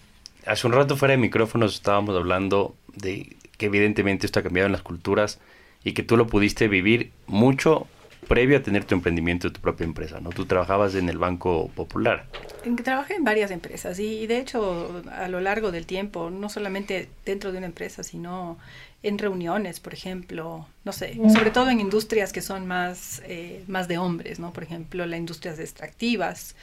hace 0.46 0.66
un 0.66 0.72
rato 0.72 0.96
fuera 0.96 1.12
de 1.12 1.18
micrófonos 1.18 1.74
estábamos 1.74 2.16
hablando 2.16 2.74
de 2.94 3.37
que 3.57 3.66
evidentemente 3.66 4.26
esto 4.26 4.40
ha 4.40 4.42
cambiado 4.42 4.66
en 4.66 4.72
las 4.72 4.83
culturas 4.83 5.38
y 5.85 5.92
que 5.92 6.02
tú 6.02 6.16
lo 6.16 6.26
pudiste 6.26 6.68
vivir 6.68 7.12
mucho 7.26 7.87
previo 8.28 8.56
a 8.56 8.62
tener 8.62 8.85
tu 8.85 8.94
emprendimiento 8.94 9.48
de 9.48 9.54
tu 9.54 9.61
propia 9.61 9.85
empresa, 9.85 10.20
¿no? 10.20 10.30
Tú 10.30 10.46
trabajabas 10.46 10.94
en 10.94 11.08
el 11.08 11.18
Banco 11.18 11.70
Popular. 11.74 12.26
Trabajé 12.85 13.14
en 13.14 13.24
varias 13.24 13.50
empresas 13.50 13.98
y, 13.98 14.26
de 14.26 14.38
hecho 14.38 15.02
a 15.12 15.28
lo 15.28 15.40
largo 15.40 15.72
del 15.72 15.87
tiempo, 15.87 16.30
no 16.30 16.48
solamente 16.48 17.08
dentro 17.24 17.52
de 17.52 17.58
una 17.58 17.66
empresa, 17.66 18.02
sino 18.02 18.58
en 19.02 19.18
reuniones, 19.18 19.80
por 19.80 19.92
ejemplo, 19.92 20.68
no 20.85 20.92
sé, 20.92 21.18
sobre 21.32 21.50
todo 21.50 21.70
en 21.70 21.80
industrias 21.80 22.32
que 22.32 22.40
son 22.40 22.66
más, 22.68 23.20
eh, 23.26 23.64
más 23.66 23.88
de 23.88 23.98
hombres, 23.98 24.38
¿no? 24.38 24.52
Por 24.52 24.62
ejemplo, 24.62 25.04
las 25.04 25.18
industrias 25.18 25.58
extractivas. 25.58 26.54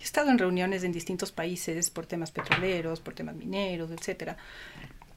He 0.00 0.04
estado 0.04 0.30
en 0.30 0.38
reuniones 0.38 0.84
en 0.84 0.92
distintos 0.92 1.32
países 1.32 1.90
por 1.90 2.06
temas 2.06 2.30
petroleros, 2.30 3.00
por 3.00 3.14
temas 3.14 3.34
mineros, 3.34 3.90
etcétera 3.90 4.36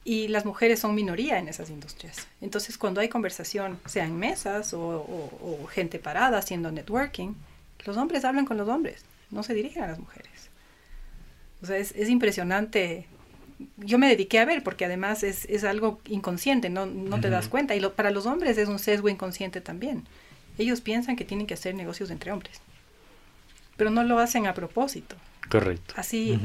y 0.04 0.28
las 0.28 0.44
mujeres 0.44 0.80
son 0.80 0.94
minoría 0.94 1.38
en 1.38 1.48
esas 1.48 1.70
industrias. 1.70 2.26
Entonces, 2.40 2.76
cuando 2.76 3.00
hay 3.00 3.08
conversación, 3.08 3.78
sea 3.86 4.04
en 4.04 4.18
mesas 4.18 4.74
o, 4.74 5.66
gente 5.70 5.98
parada 5.98 6.38
haciendo 6.38 6.72
networking, 6.72 7.34
los 7.84 7.96
hombres 7.96 8.24
hablan 8.24 8.44
con 8.44 8.56
los 8.56 8.68
hombres, 8.68 9.04
no 9.30 9.42
se 9.42 9.54
dirigen 9.54 9.84
a 9.84 9.88
las 9.88 9.98
mujeres. 9.98 10.30
O 11.62 11.66
sea, 11.66 11.78
es, 11.78 12.08
impresionante. 12.08 13.06
Yo 13.76 13.98
me 13.98 14.08
dediqué 14.08 14.40
a 14.40 14.44
ver, 14.44 14.64
porque 14.64 14.84
además 14.84 15.22
es, 15.22 15.64
algo 15.64 16.00
inconsciente, 16.06 16.68
no, 16.68 16.86
no 16.86 17.20
te 17.20 17.30
das 17.30 17.48
cuenta. 17.48 17.76
Y 17.76 17.80
lo, 17.80 17.94
para 17.94 18.10
los 18.10 18.26
hombres 18.26 18.58
es 18.58 18.68
un 18.68 18.80
sesgo 18.80 19.08
inconsciente 19.08 19.60
también. 19.60 20.04
Ellos 20.58 20.80
piensan 20.80 21.16
que 21.16 21.24
tienen 21.24 21.46
que 21.46 21.54
hacer 21.54 21.74
negocios 21.74 22.10
entre 22.10 22.32
hombres, 22.32 22.60
pero 23.76 23.90
no 23.90 24.02
lo 24.02 24.18
hacen 24.18 24.46
a 24.46 24.54
propósito. 24.54 25.16
Correcto. 25.48 25.94
Así, 25.96 26.38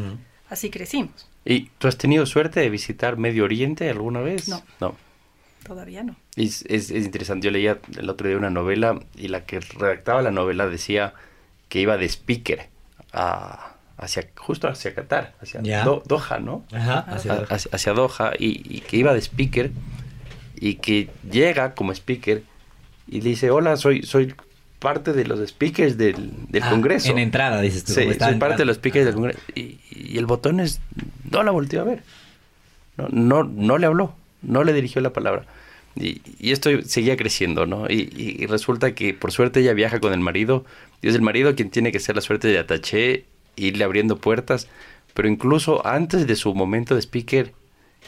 así 0.49 0.69
crecimos. 0.69 1.27
¿Y 1.49 1.69
tú 1.77 1.87
has 1.87 1.97
tenido 1.97 2.25
suerte 2.25 2.59
de 2.59 2.69
visitar 2.69 3.17
Medio 3.17 3.45
Oriente 3.45 3.89
alguna 3.89 4.19
vez? 4.19 4.49
No. 4.49 4.61
No. 4.81 4.95
Todavía 5.65 6.03
no. 6.03 6.15
Es, 6.35 6.65
es, 6.67 6.91
interesante. 6.91 7.45
Yo 7.45 7.51
leía 7.51 7.79
el 7.97 8.09
otro 8.09 8.27
día 8.27 8.37
una 8.37 8.49
novela 8.49 8.99
y 9.15 9.29
la 9.29 9.45
que 9.45 9.61
redactaba 9.61 10.21
la 10.21 10.31
novela 10.31 10.67
decía 10.67 11.13
que 11.69 11.79
iba 11.79 11.97
de 11.97 12.05
speaker 12.05 12.67
a, 13.13 13.75
hacia 13.97 14.29
justo 14.35 14.67
hacia 14.67 14.93
Qatar, 14.93 15.35
hacia 15.41 15.61
Doha, 15.83 16.39
¿no? 16.39 16.65
Ajá, 16.71 17.05
hacia, 17.49 17.93
Doha 17.93 18.33
y, 18.37 18.81
que 18.81 18.97
iba 18.97 19.13
de 19.13 19.21
speaker 19.21 19.71
y 20.55 20.75
que 20.75 21.09
llega 21.29 21.75
como 21.75 21.93
speaker 21.93 22.43
y 23.07 23.21
dice, 23.21 23.51
hola, 23.51 23.77
soy, 23.77 24.03
soy 24.03 24.35
parte 24.79 25.13
de 25.13 25.25
los 25.25 25.47
speakers 25.47 25.97
del, 25.97 26.31
del 26.49 26.63
ah, 26.63 26.69
Congreso. 26.69 27.11
En 27.11 27.19
entrada, 27.19 27.61
dices 27.61 27.83
tú. 27.83 27.93
Sí, 27.93 28.07
soy 28.13 28.35
parte 28.35 28.57
de 28.57 28.65
los 28.65 28.77
speakers 28.77 29.05
del 29.05 29.15
Congreso. 29.15 29.39
Y, 29.55 29.79
el 30.17 30.25
botón 30.25 30.59
es, 30.59 30.79
no 31.29 31.43
la 31.43 31.51
volteó 31.51 31.81
a 31.81 31.83
ver. 31.83 32.03
No, 32.97 33.07
no, 33.09 33.43
no 33.43 33.77
le 33.77 33.85
habló, 33.85 34.15
no 34.41 34.63
le 34.63 34.73
dirigió 34.73 35.01
la 35.01 35.13
palabra. 35.13 35.45
Y, 35.95 36.21
y 36.39 36.51
esto 36.51 36.69
seguía 36.83 37.17
creciendo, 37.17 37.65
¿no? 37.65 37.89
Y, 37.89 38.11
y, 38.15 38.45
resulta 38.45 38.93
que 38.93 39.13
por 39.13 39.31
suerte 39.31 39.61
ella 39.61 39.73
viaja 39.73 39.99
con 39.99 40.13
el 40.13 40.19
marido. 40.19 40.65
Y 41.01 41.09
es 41.09 41.15
el 41.15 41.21
marido 41.21 41.55
quien 41.55 41.69
tiene 41.69 41.91
que 41.91 41.99
ser 41.99 42.15
la 42.15 42.21
suerte 42.21 42.47
de 42.47 42.59
ataché, 42.59 43.25
irle 43.55 43.83
abriendo 43.83 44.17
puertas. 44.17 44.67
Pero 45.13 45.27
incluso 45.27 45.85
antes 45.85 46.27
de 46.27 46.35
su 46.35 46.53
momento 46.53 46.93
de 46.93 47.01
speaker, 47.01 47.53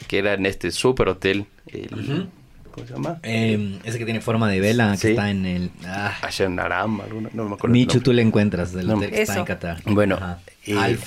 que 0.06 0.18
era 0.18 0.34
en 0.34 0.46
este 0.46 0.70
super 0.70 1.08
hotel, 1.08 1.46
el, 1.66 2.28
¿Cómo 2.70 2.86
se 2.86 2.92
llama? 2.92 3.18
Eh, 3.22 3.80
ese 3.84 3.98
que 3.98 4.04
tiene 4.04 4.20
forma 4.20 4.48
de 4.48 4.60
vela, 4.60 4.96
que 5.00 5.10
está 5.10 5.30
en 5.30 5.46
el... 5.46 5.70
Ah. 5.84 6.16
Naram, 6.48 7.02
no 7.32 7.44
me 7.44 7.54
acuerdo. 7.54 7.72
Michu, 7.72 8.00
tú 8.00 8.12
le 8.12 8.22
encuentras 8.22 8.72
del 8.72 8.90
hotel 8.90 9.10
que 9.10 9.22
está 9.22 9.38
en 9.38 9.44
Qatar. 9.44 9.82
Bueno, 9.84 10.18
eh, 10.66 10.98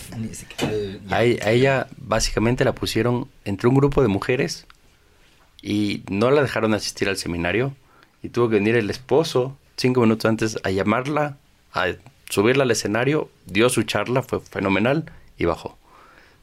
a, 1.10 1.24
ella 1.24 1.88
básicamente 1.98 2.66
la 2.66 2.74
pusieron 2.74 3.28
entre 3.46 3.68
un 3.68 3.76
grupo 3.76 4.02
de 4.02 4.08
mujeres 4.08 4.68
y 5.62 6.04
no 6.10 6.32
la 6.32 6.42
dejaron 6.42 6.74
asistir 6.74 7.10
al 7.10 7.18
seminario 7.18 7.74
y 8.22 8.30
tuvo 8.30 8.50
que 8.50 8.56
venir 8.56 8.76
el 8.76 8.90
esposo 8.90 9.58
cinco 9.78 10.02
minutos 10.02 10.26
antes 10.26 10.60
a 10.64 10.72
llamarla, 10.72 11.38
a 11.74 11.88
subirla 12.30 12.64
al 12.64 12.72
escenario, 12.72 13.30
dio 13.46 13.70
su 13.70 13.84
charla, 13.84 14.22
fue 14.22 14.40
fenomenal 14.40 15.12
y 15.38 15.46
bajó. 15.46 15.78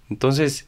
Entonces, 0.09 0.67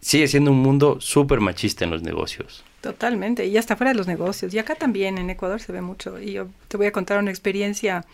sigue 0.00 0.28
siendo 0.28 0.50
un 0.50 0.58
mundo 0.58 0.98
súper 1.00 1.40
machista 1.40 1.84
en 1.84 1.90
los 1.90 2.02
negocios. 2.02 2.64
Totalmente, 2.84 3.46
y 3.46 3.56
hasta 3.56 3.76
fuera 3.76 3.92
de 3.92 3.96
los 3.96 4.06
negocios. 4.06 4.52
Y 4.52 4.58
acá 4.58 4.74
también 4.74 5.16
en 5.16 5.30
Ecuador 5.30 5.58
se 5.58 5.72
ve 5.72 5.80
mucho. 5.80 6.20
Y 6.20 6.32
yo 6.32 6.48
te 6.68 6.76
voy 6.76 6.84
a 6.84 6.92
contar 6.92 7.18
una 7.18 7.30
experiencia 7.30 8.04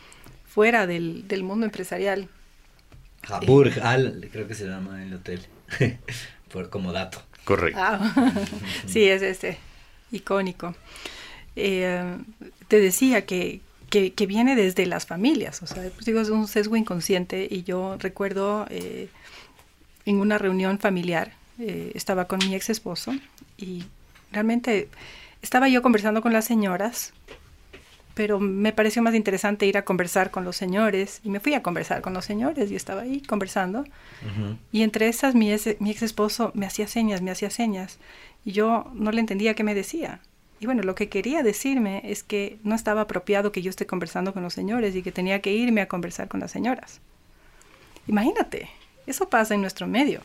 fuera 0.46 0.86
del, 0.86 1.24
mundo 1.42 1.66
empresarial. 1.66 2.28
Burj 3.48 3.80
Al, 3.82 4.28
creo 4.30 4.46
que 4.46 4.54
se 4.54 4.68
llama 4.68 5.02
el 5.02 5.12
hotel, 5.12 5.44
por 6.52 6.70
como 6.70 6.92
dato. 6.92 7.20
Correcto. 7.44 7.80
Ah, 7.82 8.14
sí, 8.86 9.08
es 9.08 9.22
este, 9.22 9.58
icónico. 10.12 10.76
Eh, 11.56 12.16
te 12.68 12.78
decía 12.78 13.26
que, 13.26 13.60
que, 13.88 14.26
viene 14.28 14.54
desde 14.54 14.86
las 14.86 15.04
familias, 15.04 15.64
o 15.64 15.66
sea, 15.66 15.82
pues 15.90 16.06
digo, 16.06 16.20
es 16.20 16.28
un 16.28 16.46
sesgo 16.46 16.76
inconsciente 16.76 17.48
y 17.50 17.64
yo 17.64 17.96
recuerdo 17.98 18.66
eh, 18.70 19.08
en 20.06 20.20
una 20.20 20.38
reunión 20.38 20.78
familiar. 20.78 21.32
Eh, 21.58 21.90
estaba 21.96 22.26
con 22.26 22.38
mi 22.38 22.54
ex 22.54 22.70
esposo 22.70 23.12
y 23.58 23.82
realmente 24.32 24.88
estaba 25.42 25.68
yo 25.68 25.82
conversando 25.82 26.22
con 26.22 26.32
las 26.32 26.44
señoras, 26.44 27.12
pero 28.14 28.40
me 28.40 28.72
pareció 28.72 29.02
más 29.02 29.14
interesante 29.14 29.66
ir 29.66 29.78
a 29.78 29.84
conversar 29.84 30.30
con 30.30 30.44
los 30.44 30.56
señores 30.56 31.20
y 31.24 31.30
me 31.30 31.40
fui 31.40 31.54
a 31.54 31.62
conversar 31.62 32.02
con 32.02 32.12
los 32.12 32.24
señores 32.24 32.70
y 32.70 32.76
estaba 32.76 33.02
ahí 33.02 33.22
conversando. 33.22 33.84
Y 34.72 34.82
entre 34.82 35.08
esas 35.08 35.34
mi 35.34 35.52
ex, 35.52 35.80
mi 35.80 35.90
ex 35.90 36.02
esposo 36.02 36.50
me 36.54 36.66
hacía 36.66 36.86
señas, 36.86 37.22
me 37.22 37.30
hacía 37.30 37.50
señas 37.50 37.98
y 38.44 38.52
yo 38.52 38.90
no 38.94 39.12
le 39.12 39.20
entendía 39.20 39.54
qué 39.54 39.64
me 39.64 39.74
decía. 39.74 40.20
Y 40.58 40.66
bueno, 40.66 40.82
lo 40.82 40.94
que 40.94 41.08
quería 41.08 41.42
decirme 41.42 42.02
es 42.04 42.22
que 42.22 42.58
no 42.64 42.74
estaba 42.74 43.02
apropiado 43.02 43.52
que 43.52 43.62
yo 43.62 43.70
esté 43.70 43.86
conversando 43.86 44.34
con 44.34 44.42
los 44.42 44.52
señores 44.52 44.94
y 44.94 45.02
que 45.02 45.12
tenía 45.12 45.40
que 45.40 45.52
irme 45.52 45.80
a 45.80 45.88
conversar 45.88 46.28
con 46.28 46.40
las 46.40 46.50
señoras. 46.50 47.00
Imagínate, 48.06 48.68
eso 49.06 49.30
pasa 49.30 49.54
en 49.54 49.62
nuestro 49.62 49.86
medio, 49.86 50.20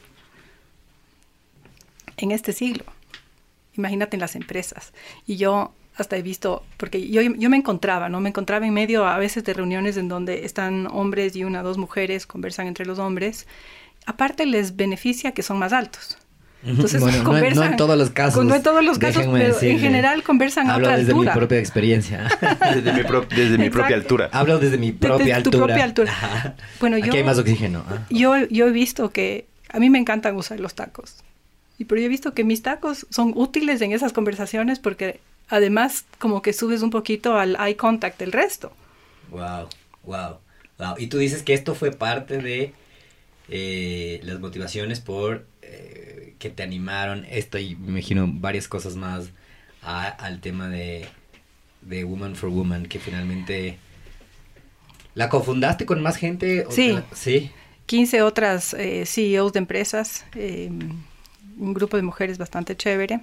en 2.18 2.32
este 2.32 2.52
siglo. 2.52 2.84
Imagínate 3.78 4.16
en 4.16 4.22
las 4.22 4.36
empresas. 4.36 4.94
Y 5.26 5.38
yo 5.38 5.74
hasta 5.96 6.18
he 6.18 6.22
visto, 6.22 6.64
porque 6.78 7.08
yo, 7.08 7.22
yo 7.22 7.50
me 7.50 7.58
encontraba, 7.58 8.10
¿no? 8.10 8.20
Me 8.20 8.30
encontraba 8.30 8.66
en 8.66 8.74
medio 8.74 9.08
a 9.08 9.18
veces 9.18 9.44
de 9.44 9.54
reuniones 9.54 9.98
en 9.98 10.10
donde 10.10 10.46
están 10.46 10.88
hombres 10.92 11.36
y 11.36 11.44
una 11.44 11.62
o 11.62 11.64
dos 11.64 11.78
mujeres, 11.78 12.26
conversan 12.26 12.68
entre 12.68 12.86
los 12.86 13.00
hombres. 13.00 13.48
Aparte 14.06 14.46
les 14.46 14.76
beneficia 14.76 15.32
que 15.32 15.42
son 15.42 15.58
más 15.58 15.74
altos. 15.74 16.18
Entonces, 16.66 17.00
bueno, 17.00 17.24
conversan, 17.24 17.66
no, 17.66 17.72
en 17.72 17.78
todos 17.78 17.98
los 17.98 18.10
casos. 18.10 18.44
No 18.44 18.56
en 18.56 18.64
todos 18.64 18.84
los 18.84 18.98
casos, 18.98 19.26
pero 19.32 19.56
en 19.62 19.80
general 19.80 20.24
conversan 20.24 20.70
a 20.70 20.78
otra 20.78 20.98
desde 20.98 21.12
altura. 21.12 21.32
mi 21.32 21.38
propia 21.38 21.60
experiencia. 21.60 22.28
desde 22.74 22.92
mi, 22.92 23.04
pro, 23.04 23.26
desde 23.30 23.58
mi 23.58 23.70
propia 23.70 23.96
altura. 23.96 24.30
Hablo 24.32 24.58
desde 24.58 24.78
mi 24.78 24.92
propia 24.92 25.18
desde 25.18 25.34
altura. 25.34 25.52
Tu 25.52 25.66
propia 25.66 25.84
altura. 25.84 26.56
Bueno, 26.80 26.98
yo, 26.98 27.06
Aquí 27.06 27.18
hay 27.18 27.24
más 27.24 27.38
oxígeno. 27.38 27.84
Ah. 27.88 28.00
Yo, 28.10 28.36
yo 28.48 28.68
he 28.68 28.72
visto 28.72 29.12
que 29.12 29.48
a 29.70 29.80
mí 29.80 29.90
me 29.92 30.00
encantan 30.00 30.36
usar 30.36 30.60
los 30.60 30.74
tacos. 30.74 31.18
Y 31.78 31.86
pero 31.86 32.00
yo 32.00 32.06
he 32.06 32.10
visto 32.10 32.34
que 32.34 32.44
mis 32.44 32.62
tacos 32.62 33.06
son 33.10 33.34
útiles 33.36 33.82
en 33.82 33.92
esas 33.92 34.14
conversaciones 34.14 34.80
porque 34.80 35.20
además 35.50 36.06
como 36.20 36.42
que 36.42 36.54
subes 36.54 36.82
un 36.82 36.90
poquito 36.90 37.38
al 37.38 37.58
eye 37.60 37.76
contact 37.76 38.20
del 38.20 38.32
resto. 38.32 38.72
Wow, 39.30 39.68
wow, 40.04 40.38
wow. 40.78 40.96
Y 40.98 41.08
tú 41.08 41.18
dices 41.18 41.44
que 41.44 41.54
esto 41.54 41.76
fue 41.76 41.92
parte 41.92 42.38
de 42.38 42.74
eh, 43.50 44.22
las 44.24 44.40
motivaciones 44.40 45.00
por 45.02 45.46
eh, 45.62 46.36
que 46.40 46.50
te 46.50 46.64
animaron 46.64 47.26
esto 47.30 47.58
y 47.58 47.76
me 47.76 47.92
imagino 47.92 48.28
varias 48.30 48.68
cosas 48.68 48.96
más 48.96 49.30
a, 49.82 50.08
al 50.08 50.40
tema 50.40 50.70
de, 50.70 51.06
de 51.82 52.04
Woman 52.04 52.36
for 52.36 52.50
Woman 52.50 52.86
que 52.86 53.00
finalmente 53.00 53.78
la 55.16 55.30
cofundaste 55.30 55.86
con 55.86 56.02
más 56.02 56.18
gente. 56.18 56.66
Sí. 56.70 56.98
sí. 57.14 57.52
15 57.86 58.22
otras 58.22 58.74
eh, 58.74 59.06
CEOs 59.06 59.54
de 59.54 59.60
empresas, 59.60 60.26
eh, 60.36 60.72
un 61.58 61.74
grupo 61.74 61.98
de 61.98 62.04
mujeres 62.04 62.38
bastante 62.38 62.76
chévere. 62.76 63.22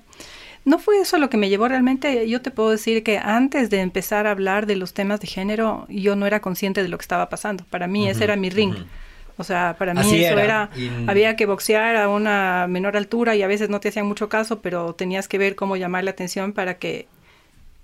No 0.64 0.78
fue 0.78 1.00
eso 1.00 1.18
lo 1.18 1.28
que 1.28 1.36
me 1.36 1.48
llevó 1.48 1.66
realmente. 1.68 2.28
Yo 2.28 2.40
te 2.40 2.50
puedo 2.52 2.70
decir 2.70 3.02
que 3.02 3.18
antes 3.18 3.68
de 3.68 3.80
empezar 3.80 4.26
a 4.26 4.30
hablar 4.30 4.66
de 4.66 4.76
los 4.76 4.94
temas 4.94 5.20
de 5.20 5.26
género, 5.26 5.86
yo 5.88 6.14
no 6.14 6.26
era 6.26 6.40
consciente 6.40 6.82
de 6.82 6.88
lo 6.88 6.98
que 6.98 7.02
estaba 7.02 7.28
pasando. 7.28 7.64
Para 7.68 7.86
mí 7.88 8.08
ese 8.08 8.24
era 8.24 8.36
mi 8.36 8.48
ring. 8.48 8.74
O 9.38 9.44
sea, 9.44 9.76
para 9.78 9.92
mí 9.94 10.00
Así 10.00 10.22
eso 10.24 10.34
era. 10.34 10.44
era, 10.44 10.70
Y- 10.76 11.08
había 11.08 11.34
que 11.36 11.46
boxear 11.46 11.96
a 11.96 12.08
una 12.08 12.66
menor 12.68 12.96
altura 12.96 13.34
y 13.34 13.42
a 13.42 13.46
veces 13.48 13.70
no 13.70 13.80
te 13.80 13.88
hacían 13.88 14.06
mucho 14.06 14.28
caso, 14.28 14.60
pero 14.60 14.94
tenías 14.94 15.26
que 15.26 15.38
ver 15.38 15.56
cómo 15.56 15.76
llamar 15.76 16.04
la 16.04 16.10
atención 16.12 16.52
para 16.52 16.78
que 16.78 17.08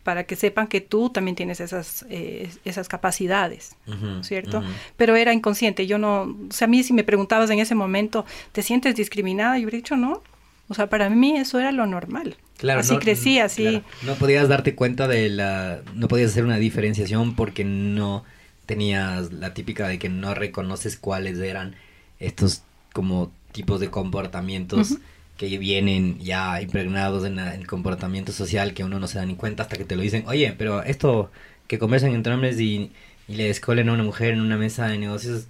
para 0.04 0.24
que 0.24 0.36
sepan 0.36 0.68
que 0.68 0.80
tú 0.80 1.10
también 1.10 1.34
tienes 1.34 1.60
esas 1.60 2.06
eh, 2.08 2.48
esas 2.64 2.88
capacidades, 2.88 3.76
¿cierto? 4.22 4.62
Pero 4.96 5.16
era 5.16 5.32
inconsciente. 5.34 5.86
Yo 5.86 5.98
no, 5.98 6.22
o 6.22 6.52
sea, 6.52 6.64
a 6.66 6.68
mí 6.68 6.82
si 6.82 6.92
me 6.94 7.04
preguntabas 7.04 7.50
en 7.50 7.58
ese 7.58 7.74
momento, 7.74 8.24
¿te 8.52 8.62
sientes 8.62 8.94
discriminada? 8.94 9.58
Yo 9.58 9.64
hubiera 9.64 9.76
dicho 9.76 9.96
no. 9.96 10.22
O 10.68 10.74
sea, 10.74 10.88
para 10.88 11.08
mí 11.10 11.36
eso 11.36 11.58
era 11.58 11.72
lo 11.72 11.86
normal. 11.86 12.36
Claro, 12.58 12.80
así 12.80 12.94
no- 12.94 13.00
crecí, 13.00 13.38
así. 13.38 13.62
claro. 13.62 13.84
No 14.02 14.14
podías 14.16 14.48
darte 14.48 14.74
cuenta 14.74 15.08
de 15.08 15.28
la... 15.30 15.80
No 15.94 16.08
podías 16.08 16.30
hacer 16.32 16.44
una 16.44 16.58
diferenciación 16.58 17.34
porque 17.34 17.64
no 17.64 18.24
tenías 18.66 19.32
la 19.32 19.54
típica 19.54 19.88
de 19.88 19.98
que 19.98 20.08
no 20.10 20.34
reconoces 20.34 20.96
cuáles 20.96 21.38
eran 21.38 21.74
estos 22.20 22.62
como 22.92 23.32
tipos 23.52 23.80
de 23.80 23.88
comportamientos 23.90 24.96
que 25.38 25.56
vienen 25.56 26.18
ya 26.18 26.60
impregnados 26.60 27.24
en 27.24 27.36
la- 27.36 27.54
el 27.54 27.66
comportamiento 27.66 28.32
social 28.32 28.74
que 28.74 28.84
uno 28.84 28.98
no 28.98 29.06
se 29.06 29.18
da 29.18 29.24
ni 29.24 29.36
cuenta 29.36 29.62
hasta 29.62 29.76
que 29.76 29.84
te 29.84 29.96
lo 29.96 30.02
dicen. 30.02 30.24
Oye, 30.26 30.54
pero 30.58 30.82
esto 30.82 31.30
que 31.66 31.78
conversan 31.78 32.12
entre 32.12 32.34
hombres 32.34 32.60
y, 32.60 32.90
y 33.28 33.34
le 33.36 33.44
descolen 33.44 33.88
a 33.88 33.92
una 33.92 34.02
mujer 34.02 34.34
en 34.34 34.40
una 34.40 34.56
mesa 34.56 34.86
de 34.88 34.98
negocios 34.98 35.46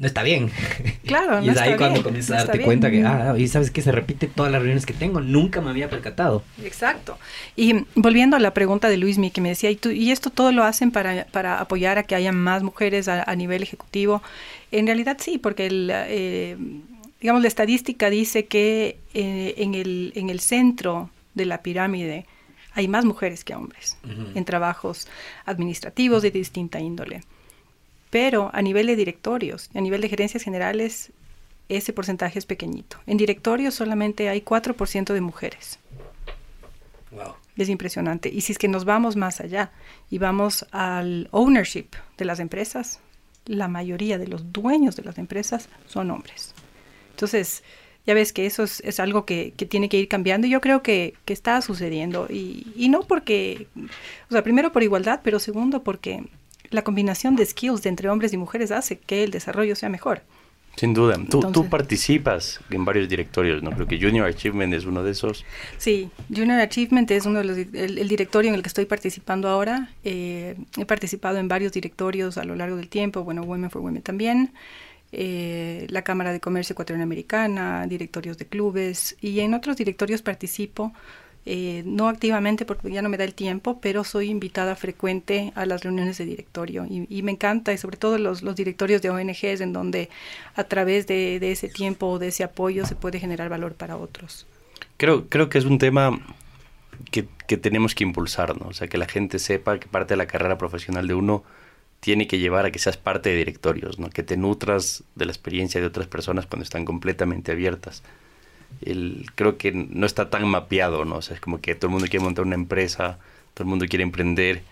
no 0.00 0.06
está 0.06 0.22
bien. 0.24 0.50
Claro, 1.10 1.42
y 1.42 1.46
no 1.46 1.52
es 1.52 1.58
ahí 1.58 1.70
está 1.70 1.76
cuando 1.76 1.94
bien, 1.94 2.04
comienzas 2.04 2.30
no 2.30 2.36
a 2.36 2.38
darte 2.38 2.58
bien. 2.58 2.66
cuenta 2.66 2.90
que, 2.90 3.04
ah, 3.04 3.34
y 3.36 3.48
sabes 3.48 3.72
que 3.72 3.82
se 3.82 3.90
repite 3.90 4.28
todas 4.28 4.52
las 4.52 4.60
reuniones 4.60 4.86
que 4.86 4.92
tengo, 4.92 5.20
nunca 5.20 5.60
me 5.60 5.70
había 5.70 5.90
percatado. 5.90 6.44
Exacto. 6.62 7.18
Y 7.56 7.84
volviendo 7.96 8.36
a 8.36 8.40
la 8.40 8.54
pregunta 8.54 8.88
de 8.88 8.96
Luismi 8.96 9.32
que 9.32 9.40
me 9.40 9.48
decía, 9.48 9.72
¿y, 9.72 9.76
tú, 9.76 9.90
y 9.90 10.12
esto 10.12 10.30
todo 10.30 10.52
lo 10.52 10.62
hacen 10.62 10.92
para, 10.92 11.24
para 11.26 11.60
apoyar 11.60 11.98
a 11.98 12.04
que 12.04 12.14
haya 12.14 12.30
más 12.30 12.62
mujeres 12.62 13.08
a, 13.08 13.24
a 13.24 13.34
nivel 13.34 13.64
ejecutivo? 13.64 14.22
En 14.70 14.86
realidad 14.86 15.16
sí, 15.20 15.38
porque 15.38 15.66
el, 15.66 15.90
eh, 15.92 16.56
digamos 17.20 17.42
la 17.42 17.48
estadística 17.48 18.08
dice 18.08 18.46
que 18.46 18.98
eh, 19.14 19.54
en, 19.56 19.74
el, 19.74 20.12
en 20.14 20.30
el 20.30 20.38
centro 20.38 21.10
de 21.34 21.44
la 21.46 21.60
pirámide 21.60 22.24
hay 22.74 22.86
más 22.86 23.04
mujeres 23.04 23.42
que 23.42 23.54
hombres 23.56 23.96
en 24.34 24.44
trabajos 24.44 25.08
administrativos 25.44 26.22
de 26.22 26.30
distinta 26.30 26.78
índole. 26.78 27.22
Pero 28.10 28.50
a 28.52 28.60
nivel 28.60 28.86
de 28.86 28.96
directorios, 28.96 29.70
a 29.74 29.80
nivel 29.80 30.00
de 30.00 30.08
gerencias 30.08 30.42
generales, 30.42 31.12
ese 31.68 31.92
porcentaje 31.92 32.38
es 32.38 32.46
pequeñito. 32.46 32.98
En 33.06 33.16
directorios 33.16 33.74
solamente 33.74 34.28
hay 34.28 34.42
4% 34.42 35.12
de 35.12 35.20
mujeres. 35.20 35.78
Wow. 37.12 37.34
Es 37.56 37.68
impresionante. 37.68 38.28
Y 38.28 38.40
si 38.40 38.52
es 38.52 38.58
que 38.58 38.68
nos 38.68 38.84
vamos 38.84 39.16
más 39.16 39.40
allá 39.40 39.70
y 40.10 40.18
vamos 40.18 40.66
al 40.72 41.28
ownership 41.30 41.86
de 42.18 42.24
las 42.24 42.40
empresas, 42.40 43.00
la 43.46 43.68
mayoría 43.68 44.18
de 44.18 44.26
los 44.26 44.52
dueños 44.52 44.96
de 44.96 45.04
las 45.04 45.18
empresas 45.18 45.68
son 45.86 46.10
hombres. 46.10 46.54
Entonces, 47.10 47.62
ya 48.06 48.14
ves 48.14 48.32
que 48.32 48.46
eso 48.46 48.62
es, 48.62 48.80
es 48.80 48.98
algo 48.98 49.24
que, 49.24 49.52
que 49.56 49.66
tiene 49.66 49.88
que 49.88 49.98
ir 49.98 50.08
cambiando 50.08 50.46
y 50.46 50.50
yo 50.50 50.60
creo 50.60 50.82
que, 50.82 51.14
que 51.24 51.32
está 51.32 51.60
sucediendo. 51.60 52.26
Y, 52.30 52.72
y 52.74 52.88
no 52.88 53.02
porque, 53.02 53.68
o 54.28 54.32
sea, 54.32 54.42
primero 54.42 54.72
por 54.72 54.82
igualdad, 54.82 55.20
pero 55.22 55.38
segundo 55.38 55.82
porque 55.82 56.24
la 56.70 56.82
combinación 56.82 57.36
de 57.36 57.46
skills 57.46 57.82
de 57.82 57.88
entre 57.88 58.08
hombres 58.08 58.32
y 58.32 58.36
mujeres 58.36 58.70
hace 58.70 58.98
que 58.98 59.24
el 59.24 59.30
desarrollo 59.30 59.76
sea 59.76 59.88
mejor. 59.88 60.22
Sin 60.76 60.94
duda. 60.94 61.18
Tú, 61.28 61.68
participas 61.68 62.60
en 62.70 62.84
varios 62.84 63.08
directorios, 63.08 63.62
¿no? 63.62 63.70
Creo 63.72 63.86
que 63.86 64.00
Junior 64.00 64.26
Achievement 64.26 64.72
es 64.72 64.86
uno 64.86 65.02
de 65.02 65.10
esos. 65.10 65.44
Sí, 65.76 66.08
Junior 66.34 66.60
Achievement 66.60 67.10
es 67.10 67.26
uno 67.26 67.40
de 67.40 67.44
los 67.44 67.58
el, 67.58 67.98
el 67.98 68.08
directorio 68.08 68.50
en 68.50 68.54
el 68.54 68.62
que 68.62 68.68
estoy 68.68 68.86
participando 68.86 69.48
ahora. 69.48 69.90
Eh, 70.04 70.56
he 70.78 70.86
participado 70.86 71.38
en 71.38 71.48
varios 71.48 71.72
directorios 71.72 72.38
a 72.38 72.44
lo 72.44 72.54
largo 72.54 72.76
del 72.76 72.88
tiempo, 72.88 73.24
bueno, 73.24 73.42
Women 73.42 73.70
for 73.70 73.82
Women 73.82 74.02
también, 74.02 74.52
eh, 75.12 75.86
la 75.90 76.02
Cámara 76.02 76.32
de 76.32 76.40
Comercio 76.40 76.72
Ecuatoriana-Americana, 76.74 77.86
directorios 77.86 78.38
de 78.38 78.46
clubes 78.46 79.16
y 79.20 79.40
en 79.40 79.54
otros 79.54 79.76
directorios 79.76 80.22
participo. 80.22 80.92
Eh, 81.46 81.82
no 81.86 82.08
activamente 82.08 82.66
porque 82.66 82.90
ya 82.90 83.00
no 83.02 83.08
me 83.08 83.16
da 83.16 83.24
el 83.24 83.34
tiempo, 83.34 83.80
pero 83.80 84.04
soy 84.04 84.28
invitada 84.28 84.76
frecuente 84.76 85.52
a 85.54 85.64
las 85.64 85.82
reuniones 85.82 86.18
de 86.18 86.26
directorio 86.26 86.86
y, 86.88 87.22
me 87.22 87.32
encanta, 87.32 87.72
y 87.72 87.78
sobre 87.78 87.96
todo 87.96 88.18
los, 88.18 88.42
los 88.42 88.56
directorios 88.56 89.00
de 89.00 89.10
ONGs 89.10 89.60
en 89.60 89.72
donde 89.72 90.10
a 90.54 90.64
través 90.64 91.06
de, 91.06 91.40
de 91.40 91.52
ese 91.52 91.68
tiempo 91.68 92.08
o 92.08 92.18
de 92.18 92.28
ese 92.28 92.44
apoyo 92.44 92.84
se 92.84 92.94
puede 92.94 93.18
generar 93.18 93.48
valor 93.48 93.74
para 93.74 93.96
otros. 93.96 94.46
Creo, 94.96 95.28
creo 95.28 95.48
que 95.48 95.58
es 95.58 95.64
un 95.64 95.78
tema 95.78 96.20
que, 97.10 97.26
que 97.46 97.56
tenemos 97.56 97.94
que 97.94 98.04
impulsar, 98.04 98.60
¿no? 98.60 98.68
O 98.68 98.74
sea, 98.74 98.88
que 98.88 98.98
la 98.98 99.06
gente 99.06 99.38
sepa 99.38 99.78
que 99.78 99.88
parte 99.88 100.12
de 100.14 100.18
la 100.18 100.26
carrera 100.26 100.58
profesional 100.58 101.06
de 101.06 101.14
uno 101.14 101.42
tiene 102.00 102.26
que 102.26 102.38
llevar 102.38 102.66
a 102.66 102.70
que 102.70 102.78
seas 102.78 102.96
parte 102.96 103.30
de 103.30 103.36
directorios, 103.36 103.98
¿no? 103.98 104.10
Que 104.10 104.22
te 104.22 104.36
nutras 104.36 105.04
de 105.14 105.26
la 105.26 105.32
experiencia 105.32 105.80
de 105.80 105.86
otras 105.86 106.06
personas 106.06 106.46
cuando 106.46 106.64
están 106.64 106.84
completamente 106.84 107.52
abiertas. 107.52 108.02
El, 108.82 109.26
creo 109.34 109.58
que 109.58 109.72
no 109.72 110.06
está 110.06 110.30
tan 110.30 110.46
mapeado, 110.48 111.04
¿no? 111.04 111.16
O 111.16 111.22
sea, 111.22 111.34
es 111.34 111.40
como 111.40 111.60
que 111.60 111.74
todo 111.74 111.88
el 111.88 111.92
mundo 111.92 112.08
quiere 112.08 112.24
montar 112.24 112.44
una 112.44 112.54
empresa, 112.54 113.18
todo 113.54 113.64
el 113.64 113.68
mundo 113.70 113.86
quiere 113.88 114.02
emprender, 114.02 114.62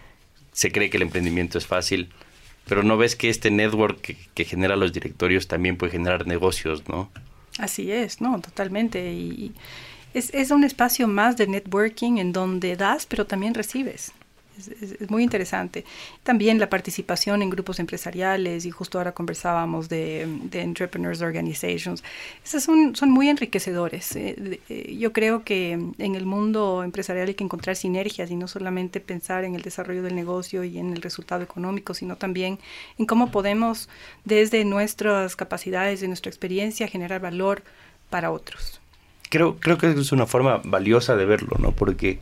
se 0.53 0.73
cree 0.73 0.91
que 0.91 0.97
el 0.97 1.03
emprendimiento 1.03 1.59
es 1.59 1.67
fácil, 1.67 2.11
pero 2.67 2.83
no 2.83 2.97
ves 2.97 3.17
que 3.17 3.29
este 3.29 3.51
network 3.51 4.01
que, 4.01 4.17
que 4.35 4.45
genera 4.45 4.77
los 4.77 4.93
directorios 4.93 5.47
también 5.47 5.77
puede 5.77 5.93
generar 5.93 6.27
negocios, 6.27 6.89
¿no? 6.89 7.11
Así 7.59 7.91
es, 7.91 8.21
no, 8.21 8.41
totalmente. 8.41 9.13
Y 9.13 9.53
es, 10.15 10.33
es 10.33 10.51
un 10.51 10.65
espacio 10.65 11.09
más 11.09 11.37
de 11.37 11.47
networking 11.47 12.19
en 12.19 12.33
donde 12.33 12.77
das, 12.77 13.07
pero 13.07 13.27
también 13.27 13.55
recibes. 13.55 14.13
Es, 14.59 15.11
muy 15.11 15.23
interesante. 15.23 15.85
También 16.23 16.59
la 16.59 16.69
participación 16.69 17.43
en 17.43 17.51
grupos 17.51 17.79
empresariales 17.79 18.67
y 18.67 18.71
justo 18.71 18.99
ahora 18.99 19.13
conversábamos 19.13 19.89
de, 19.89 20.27
de 20.45 20.63
Entrepreneurs 20.63 21.23
Organizations. 21.23 22.03
Esas 22.45 22.65
son, 22.65 22.95
son 22.97 23.11
muy 23.11 23.29
enriquecedores. 23.29 24.17
Eh, 24.17 24.61
eh, 24.69 24.97
yo 24.99 25.13
creo 25.13 25.45
que 25.45 25.73
en 25.73 26.15
el 26.15 26.27
mundo 26.27 26.83
empresarial 26.83 27.29
hay 27.29 27.35
que 27.35 27.45
encontrar 27.45 27.77
sinergias 27.77 28.31
y 28.31 28.37
no 28.37 28.49
solamente 28.49 29.01
pensar 29.01 29.45
en 29.45 29.55
el 29.55 29.63
desarrollo 29.63 30.03
del 30.03 30.15
negocio 30.15 30.65
y 30.65 30.79
en 30.79 30.93
el 30.93 31.03
resultado 31.03 31.43
económico, 31.43 31.95
sino 31.95 32.17
también 32.17 32.59
en 32.99 33.07
cómo 33.07 33.31
podemos 33.31 33.89
desde 34.25 34.65
nuestras 34.65 35.37
capacidades, 35.37 36.01
de 36.01 36.09
nuestra 36.09 36.31
experiencia, 36.31 36.89
generar 36.89 37.21
valor 37.21 37.63
para 38.11 38.31
otros. 38.31 38.81
Creo, 39.31 39.57
creo 39.57 39.77
que 39.77 39.91
es 39.91 40.13
una 40.13 40.27
forma 40.27 40.61
valiosa 40.65 41.17
de 41.17 41.27
verlo, 41.27 41.57
¿no? 41.59 41.73
Porque 41.73 42.19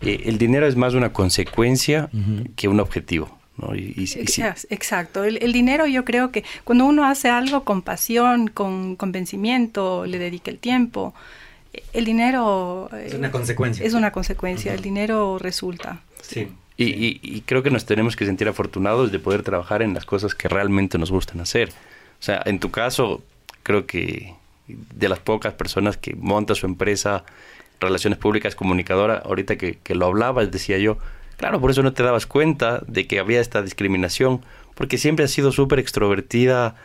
eh, 0.00 0.22
el 0.26 0.38
dinero 0.38 0.66
es 0.66 0.76
más 0.76 0.94
una 0.94 1.12
consecuencia 1.12 2.08
que 2.56 2.68
un 2.68 2.80
objetivo. 2.80 3.38
¿no? 3.58 3.72
Exacto. 3.74 5.24
El, 5.24 5.52
dinero 5.52 5.86
yo 5.86 6.04
creo 6.04 6.30
que 6.32 6.44
cuando 6.64 6.86
uno 6.86 7.04
hace 7.04 7.28
algo 7.28 7.64
con 7.64 7.82
pasión, 7.82 8.48
con 8.48 8.96
convencimiento, 8.96 10.06
le 10.06 10.18
dedica 10.18 10.50
el 10.50 10.58
tiempo, 10.58 11.14
el 11.92 12.04
dinero... 12.04 12.88
Es 12.92 13.14
una 13.14 13.30
consecuencia. 13.30 13.84
Es 13.84 13.94
una 13.94 14.10
consecuencia, 14.12 14.72
el 14.74 14.82
dinero 14.82 15.38
resulta. 15.38 16.00
Sí. 16.22 16.48
Y, 16.76 17.20
y, 17.22 17.42
creo 17.42 17.62
que 17.62 17.70
nos 17.70 17.84
tenemos 17.84 18.16
que 18.16 18.24
sentir 18.24 18.48
afortunados 18.48 19.12
de 19.12 19.18
poder 19.18 19.42
trabajar 19.42 19.82
en 19.82 19.92
las 19.92 20.06
cosas 20.06 20.34
que 20.34 20.48
realmente 20.48 20.96
nos 20.96 21.10
gustan 21.10 21.42
hacer. 21.42 21.68
O 21.68 22.22
sea, 22.22 22.40
en 22.46 22.58
tu 22.58 22.70
caso, 22.70 23.22
creo 23.62 23.84
que 23.86 24.32
de 24.66 25.08
las 25.10 25.18
pocas 25.18 25.52
personas 25.52 25.98
que 25.98 26.14
monta 26.14 26.54
su 26.54 26.64
empresa 26.64 27.24
relaciones 27.80 28.18
públicas 28.18 28.54
comunicadora, 28.54 29.22
ahorita 29.24 29.56
que, 29.56 29.78
que 29.82 29.94
lo 29.94 30.06
hablabas, 30.06 30.50
decía 30.50 30.78
yo, 30.78 30.98
claro, 31.36 31.60
por 31.60 31.70
eso 31.70 31.82
no 31.82 31.92
te 31.92 32.02
dabas 32.02 32.26
cuenta 32.26 32.82
de 32.86 33.06
que 33.06 33.18
había 33.18 33.40
esta 33.40 33.62
discriminación, 33.62 34.42
porque 34.74 34.98
siempre 34.98 35.24
has 35.24 35.30
sido 35.30 35.52
súper 35.52 35.78
extrovertida 35.78 36.76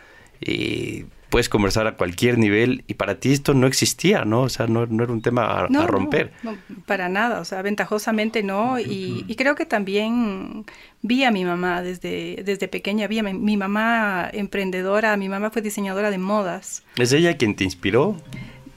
y 0.41 1.05
puedes 1.29 1.49
conversar 1.49 1.87
a 1.87 1.95
cualquier 1.95 2.37
nivel 2.37 2.85
y 2.87 2.93
para 2.93 3.15
ti 3.15 3.33
esto 3.33 3.53
no 3.53 3.67
existía, 3.67 4.23
¿no? 4.23 4.43
O 4.43 4.49
sea, 4.49 4.67
no, 4.67 4.85
no 4.85 5.03
era 5.03 5.11
un 5.11 5.21
tema 5.21 5.43
a, 5.45 5.67
romper. 5.67 6.31
No, 6.43 6.57
para 6.85 7.09
nada, 7.09 7.41
o 7.41 7.45
sea, 7.45 7.61
ventajosamente 7.61 8.43
no. 8.43 8.79
Y, 8.79 9.25
y, 9.27 9.35
creo 9.35 9.55
que 9.55 9.65
también 9.65 10.65
vi 11.01 11.25
a 11.25 11.31
mi 11.31 11.43
mamá 11.43 11.81
desde, 11.81 12.41
desde 12.45 12.69
pequeña, 12.69 13.07
vi 13.07 13.19
a 13.19 13.23
mi, 13.23 13.33
mi, 13.33 13.57
mamá 13.57 14.29
emprendedora, 14.31 15.17
mi 15.17 15.27
mamá 15.27 15.49
fue 15.49 15.61
diseñadora 15.61 16.09
de 16.09 16.17
modas. 16.17 16.83
¿Es 16.95 17.11
ella 17.11 17.35
quien 17.35 17.55
te 17.55 17.65
inspiró? 17.65 18.15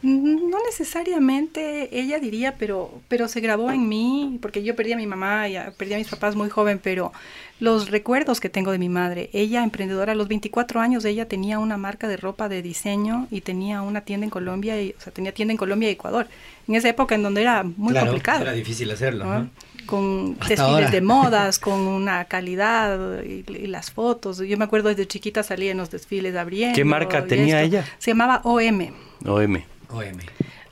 No 0.01 0.59
necesariamente 0.65 1.89
ella 1.99 2.21
diría, 2.21 2.55
pero, 2.57 3.01
pero 3.09 3.27
se 3.27 3.41
grabó 3.41 3.73
en 3.73 3.89
mí, 3.89 4.39
porque 4.41 4.63
yo 4.63 4.77
perdí 4.77 4.93
a 4.93 4.97
mi 4.97 5.09
mamá 5.09 5.49
y 5.49 5.57
perdí 5.77 5.95
a 5.95 5.99
mis 5.99 6.07
papás 6.07 6.37
muy 6.37 6.49
joven, 6.49 6.79
pero 6.81 7.13
los 7.59 7.91
recuerdos 7.91 8.39
que 8.39 8.49
tengo 8.49 8.71
de 8.71 8.79
mi 8.79 8.89
madre, 8.89 9.29
ella 9.33 9.65
emprendedora, 9.65 10.13
a 10.13 10.15
los 10.15 10.29
24 10.29 10.81
años 10.81 11.05
ella 11.05 11.27
tenía 11.27 11.59
una 11.59 11.77
marca 11.77 12.07
de 12.07 12.17
ropa 12.17 12.49
de 12.49 12.63
diseño 12.63 13.27
y 13.33 13.41
tenía 13.41 13.83
una 13.83 14.03
tienda 14.03 14.25
en 14.25 14.31
Colombia, 14.31 14.81
y, 14.81 14.95
o 14.97 15.01
sea, 15.01 15.13
tenía 15.13 15.33
tienda 15.33 15.51
en 15.51 15.59
Colombia 15.59 15.89
y 15.89 15.93
Ecuador, 15.93 16.29
en 16.69 16.77
esa 16.77 16.89
época 16.89 17.17
en 17.17 17.25
donde 17.25 17.41
era 17.41 17.65
muy 17.65 17.93
complicado. 17.95 18.43
Era 18.43 18.53
difícil 18.53 18.89
hacerlo. 18.93 19.49
Con 19.87 20.39
desfiles 20.39 20.93
de 20.93 21.01
modas, 21.01 21.59
con 21.59 21.81
una 21.81 22.27
calidad 22.27 23.25
y, 23.25 23.43
las 23.67 23.91
fotos. 23.91 24.39
Yo 24.39 24.57
me 24.57 24.65
acuerdo 24.65 24.91
desde 24.91 25.09
chiquita 25.09 25.43
salía 25.43 25.73
en 25.73 25.79
los 25.79 25.91
desfiles 25.91 26.37
abriendo. 26.37 26.77
¿Qué 26.77 26.85
marca 26.85 27.25
tenía 27.25 27.63
ella? 27.63 27.85
Se 27.99 28.13
llamaba 28.13 28.43
OM. 28.45 28.93
OM. 29.27 29.63
OM. 29.91 30.21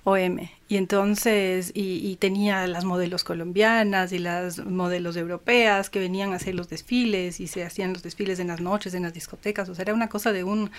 OM. 0.07 0.49
Y 0.69 0.79
entonces, 0.79 1.71
y, 1.75 2.17
tenía 2.17 2.67
las 2.67 2.85
modelos 2.85 3.23
colombianas 3.23 4.13
y 4.13 4.19
las 4.19 4.65
modelos 4.65 5.17
europeas 5.17 5.91
que 5.91 6.01
venían 6.01 6.33
a 6.33 6.37
hacer 6.37 6.57
los 6.57 6.69
desfiles 6.69 7.39
y 7.39 7.47
se 7.47 7.63
hacían 7.63 7.93
los 7.93 8.03
desfiles 8.03 8.41
en 8.41 8.49
las 8.49 8.61
noches, 8.61 8.93
en 8.95 9.05
las 9.05 9.15
discotecas. 9.15 9.69
O 9.69 9.77
sea, 9.77 9.83
era 9.83 9.95
una 9.95 10.09
cosa 10.09 10.33
de 10.33 10.43
un, 10.43 10.73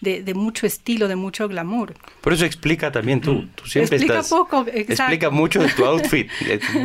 de, 0.00 0.22
de 0.22 0.34
mucho 0.34 0.64
estilo, 0.64 1.08
de 1.08 1.16
mucho 1.16 1.48
glamour. 1.48 1.94
Por 2.20 2.32
eso 2.32 2.44
explica 2.44 2.92
también 2.92 3.20
tú, 3.20 3.46
tú 3.56 3.66
siempre 3.66 3.96
explica 3.96 4.20
estás, 4.20 4.30
poco, 4.30 4.64
explica 4.72 5.30
mucho 5.30 5.60
de 5.60 5.70
tu 5.70 5.84
outfit, 5.86 6.30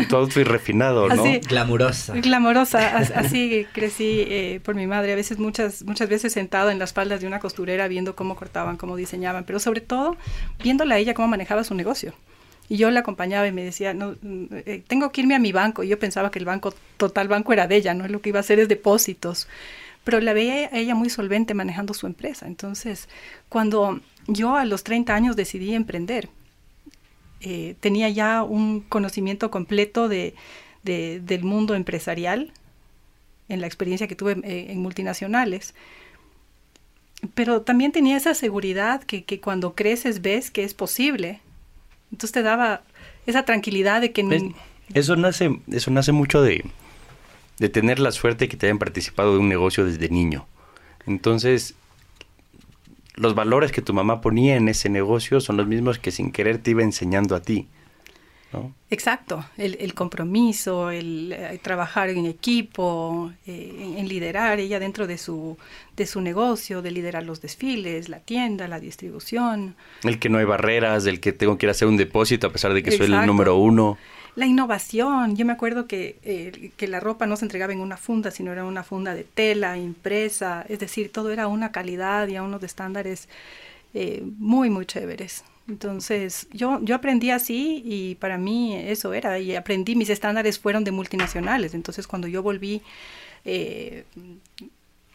tu 0.09 0.15
outfit 0.15 0.47
refinado, 0.47 1.07
¿no? 1.09 1.21
Así, 1.21 1.39
glamurosa. 1.47 2.13
Glamurosa, 2.15 2.97
así 2.97 3.67
crecí 3.71 4.25
eh, 4.27 4.61
por 4.63 4.73
mi 4.73 4.87
madre, 4.87 5.13
a 5.13 5.15
veces 5.15 5.37
muchas, 5.37 5.83
muchas 5.83 6.09
veces 6.09 6.33
sentado 6.33 6.71
en 6.71 6.79
las 6.79 6.91
faldas 6.91 7.21
de 7.21 7.27
una 7.27 7.39
costurera 7.39 7.87
viendo 7.87 8.15
cómo 8.15 8.35
cortaban, 8.35 8.77
cómo 8.77 8.95
diseñaban, 8.95 9.43
pero 9.43 9.59
sobre 9.59 9.81
todo 9.81 10.17
viéndola 10.63 10.95
a 10.95 10.97
ella 10.97 11.13
cómo 11.13 11.27
manejaba 11.27 11.63
su 11.63 11.75
negocio. 11.75 12.13
Y 12.69 12.77
yo 12.77 12.91
la 12.91 12.99
acompañaba 12.99 13.47
y 13.47 13.51
me 13.51 13.63
decía, 13.63 13.93
no, 13.93 14.15
eh, 14.23 14.83
tengo 14.87 15.11
que 15.11 15.21
irme 15.21 15.35
a 15.35 15.39
mi 15.39 15.51
banco. 15.51 15.83
Y 15.83 15.87
yo 15.87 15.97
pensaba 15.99 16.31
que 16.31 16.39
el 16.39 16.45
banco, 16.45 16.73
total 16.97 17.27
banco 17.27 17.53
era 17.53 17.67
de 17.67 17.77
ella, 17.77 17.93
¿no? 17.93 18.07
Lo 18.07 18.21
que 18.21 18.29
iba 18.29 18.39
a 18.39 18.41
hacer 18.41 18.59
es 18.59 18.67
depósitos. 18.67 19.47
Pero 20.03 20.19
la 20.19 20.33
veía 20.33 20.69
ella 20.73 20.95
muy 20.95 21.09
solvente 21.09 21.53
manejando 21.53 21.93
su 21.93 22.07
empresa. 22.07 22.45
Entonces, 22.47 23.07
cuando 23.47 24.01
yo 24.27 24.55
a 24.55 24.65
los 24.65 24.83
30 24.83 25.15
años 25.15 25.35
decidí 25.35 25.73
emprender, 25.73 26.29
eh, 27.39 27.75
tenía 27.79 28.09
ya 28.09 28.43
un 28.43 28.81
conocimiento 28.81 29.49
completo 29.49 30.09
de, 30.09 30.33
del 30.83 31.43
mundo 31.43 31.75
empresarial, 31.75 32.51
en 33.49 33.61
la 33.61 33.67
experiencia 33.67 34.07
que 34.07 34.15
tuve 34.15 34.33
eh, 34.43 34.71
en 34.71 34.81
multinacionales. 34.81 35.73
Pero 37.33 37.61
también 37.61 37.93
tenía 37.93 38.17
esa 38.17 38.33
seguridad 38.33 39.03
que, 39.03 39.23
que 39.23 39.39
cuando 39.39 39.73
creces 39.73 40.21
ves 40.21 40.51
que 40.51 40.63
es 40.63 40.73
posible 40.73 41.39
entonces 42.11 42.31
te 42.31 42.43
daba 42.43 42.81
esa 43.25 43.43
tranquilidad 43.45 44.01
de 44.01 44.11
que... 44.11 44.53
Eso 44.93 45.15
nace, 45.17 45.59
eso 45.71 45.91
nace 45.91 46.13
mucho 46.13 46.41
de, 46.41 46.63
de 47.59 47.69
tener 47.69 47.99
la 47.99 48.11
suerte 48.11 48.47
que 48.47 48.55
te 48.55 48.67
hayan 48.67 48.79
participado 48.79 49.33
de 49.33 49.39
un 49.39 49.49
negocio 49.49 49.85
desde 49.85 50.09
niño. 50.09 50.47
Entonces, 51.05 51.75
los 53.15 53.35
valores 53.35 53.71
que 53.71 53.81
tu 53.81 53.93
mamá 53.93 54.21
ponía 54.21 54.55
en 54.55 54.69
ese 54.69 54.89
negocio 54.89 55.41
son 55.41 55.57
los 55.57 55.67
mismos 55.67 55.99
que 55.99 56.11
sin 56.11 56.31
querer 56.31 56.59
te 56.59 56.71
iba 56.71 56.83
enseñando 56.83 57.35
a 57.35 57.41
ti. 57.41 57.67
Exacto, 58.89 59.43
el, 59.57 59.93
compromiso, 59.93 60.89
el, 60.89 61.33
eh, 61.33 61.59
trabajar 61.61 62.09
en 62.09 62.25
equipo, 62.25 63.33
eh, 63.45 63.95
en, 63.97 64.07
liderar 64.07 64.59
ella 64.59 64.79
dentro 64.79 65.07
de 65.07 65.17
su, 65.17 65.57
de 65.97 66.05
su 66.05 66.21
negocio, 66.21 66.81
de 66.81 66.91
liderar 66.91 67.23
los 67.23 67.41
desfiles, 67.41 68.07
la 68.07 68.19
tienda, 68.19 68.67
la 68.69 68.79
distribución. 68.79 69.75
El 70.03 70.19
que 70.19 70.29
no 70.29 70.37
hay 70.37 70.45
barreras, 70.45 71.05
el 71.05 71.19
que 71.19 71.33
tengo 71.33 71.57
que 71.57 71.65
ir 71.65 71.69
a 71.69 71.71
hacer 71.71 71.89
un 71.89 71.97
depósito 71.97 72.47
a 72.47 72.51
pesar 72.51 72.73
de 72.73 72.81
que 72.81 72.91
soy 72.91 73.07
el 73.07 73.25
número 73.25 73.57
uno. 73.57 73.97
La 74.35 74.45
innovación, 74.45 75.35
yo 75.35 75.45
me 75.45 75.53
acuerdo 75.53 75.87
que, 75.87 76.19
eh, 76.23 76.71
que 76.77 76.87
la 76.87 76.99
ropa 76.99 77.25
no 77.25 77.35
se 77.35 77.43
entregaba 77.43 77.73
en 77.73 77.81
una 77.81 77.97
funda, 77.97 78.31
sino 78.31 78.53
era 78.53 78.63
una 78.63 78.83
funda 78.83 79.13
de 79.15 79.25
tela, 79.25 79.77
impresa, 79.77 80.65
es 80.69 80.79
decir, 80.79 81.11
todo 81.11 81.31
era 81.31 81.47
una 81.47 81.71
calidad 81.71 82.27
y 82.27 82.37
a 82.37 82.43
unos 82.43 82.63
estándares 82.63 83.27
muy, 84.37 84.69
muy 84.69 84.85
chéveres. 84.85 85.43
Entonces, 85.67 86.47
yo, 86.53 86.79
yo 86.81 86.95
aprendí 86.95 87.29
así 87.29 87.81
y 87.85 88.15
para 88.15 88.37
mí 88.37 88.75
eso 88.75 89.13
era, 89.13 89.37
y 89.37 89.55
aprendí, 89.55 89.95
mis 89.95 90.09
estándares 90.09 90.59
fueron 90.59 90.83
de 90.85 90.91
multinacionales. 90.91 91.73
Entonces, 91.73 92.07
cuando 92.07 92.27
yo 92.27 92.41
volví, 92.41 92.81
eh, 93.43 94.05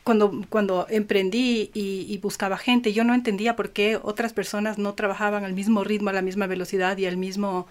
cuando, 0.05 0.45
cuando 0.51 0.87
emprendí 0.91 1.71
y, 1.73 2.19
buscaba 2.19 2.59
gente, 2.59 2.93
yo 2.93 3.03
no 3.05 3.15
entendía 3.15 3.57
por 3.57 3.71
qué 3.71 3.99
otras 4.03 4.33
personas 4.33 4.77
no 4.77 4.93
trabajaban 4.93 5.45
al 5.45 5.55
mismo 5.55 5.85
ritmo, 5.85 6.11
a 6.11 6.13
la 6.13 6.23
misma 6.23 6.47
velocidad 6.47 6.99
y 6.99 7.07
al 7.07 7.17
mismo 7.17 7.67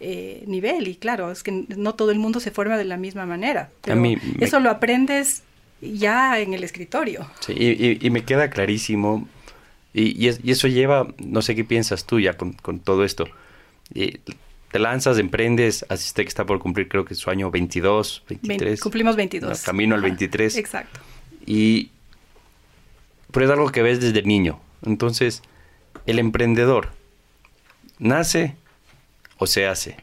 eh, 0.00 0.42
nivel. 0.46 0.88
Y 0.88 0.96
claro, 0.96 1.30
es 1.30 1.44
que 1.44 1.66
no 1.68 1.94
todo 1.94 2.10
el 2.10 2.18
mundo 2.18 2.40
se 2.40 2.50
forma 2.50 2.76
de 2.76 2.84
la 2.84 2.96
misma 2.96 3.26
manera. 3.26 3.70
Pero 3.82 4.02
eso 4.40 4.58
lo 4.58 4.70
aprendes 4.70 5.44
ya 5.80 6.40
en 6.40 6.52
el 6.52 6.64
escritorio. 6.64 7.30
Sí, 7.40 7.52
y, 7.52 8.04
y 8.04 8.10
me 8.10 8.24
queda 8.24 8.50
clarísimo 8.50 9.28
y, 9.94 10.28
eso 10.28 10.68
lleva, 10.68 11.08
no 11.18 11.42
sé 11.42 11.54
qué 11.54 11.64
piensas 11.64 12.04
tú 12.04 12.20
ya 12.20 12.36
con, 12.36 12.80
todo 12.80 13.04
esto. 13.04 13.26
Y 13.94 14.18
te 14.70 14.78
lanzas, 14.78 15.18
emprendes, 15.18 15.86
asiste 15.88 16.22
que 16.22 16.28
está 16.28 16.44
por 16.44 16.58
cumplir 16.58 16.88
creo 16.88 17.04
que 17.04 17.14
su 17.14 17.30
año 17.30 17.50
22, 17.50 18.24
23. 18.28 18.80
cumplimos 18.80 19.16
22. 19.16 19.62
camino 19.62 19.94
al 19.94 20.02
23. 20.02 20.56
Exacto. 20.56 21.00
Y 21.46 21.90
pero 23.30 23.46
es 23.46 23.52
algo 23.52 23.70
que 23.70 23.82
ves 23.82 24.00
desde 24.00 24.22
niño. 24.22 24.60
Entonces, 24.84 25.42
el 26.06 26.18
emprendedor, 26.18 26.90
¿nace 27.98 28.56
o 29.36 29.46
se 29.46 29.66
hace? 29.66 29.96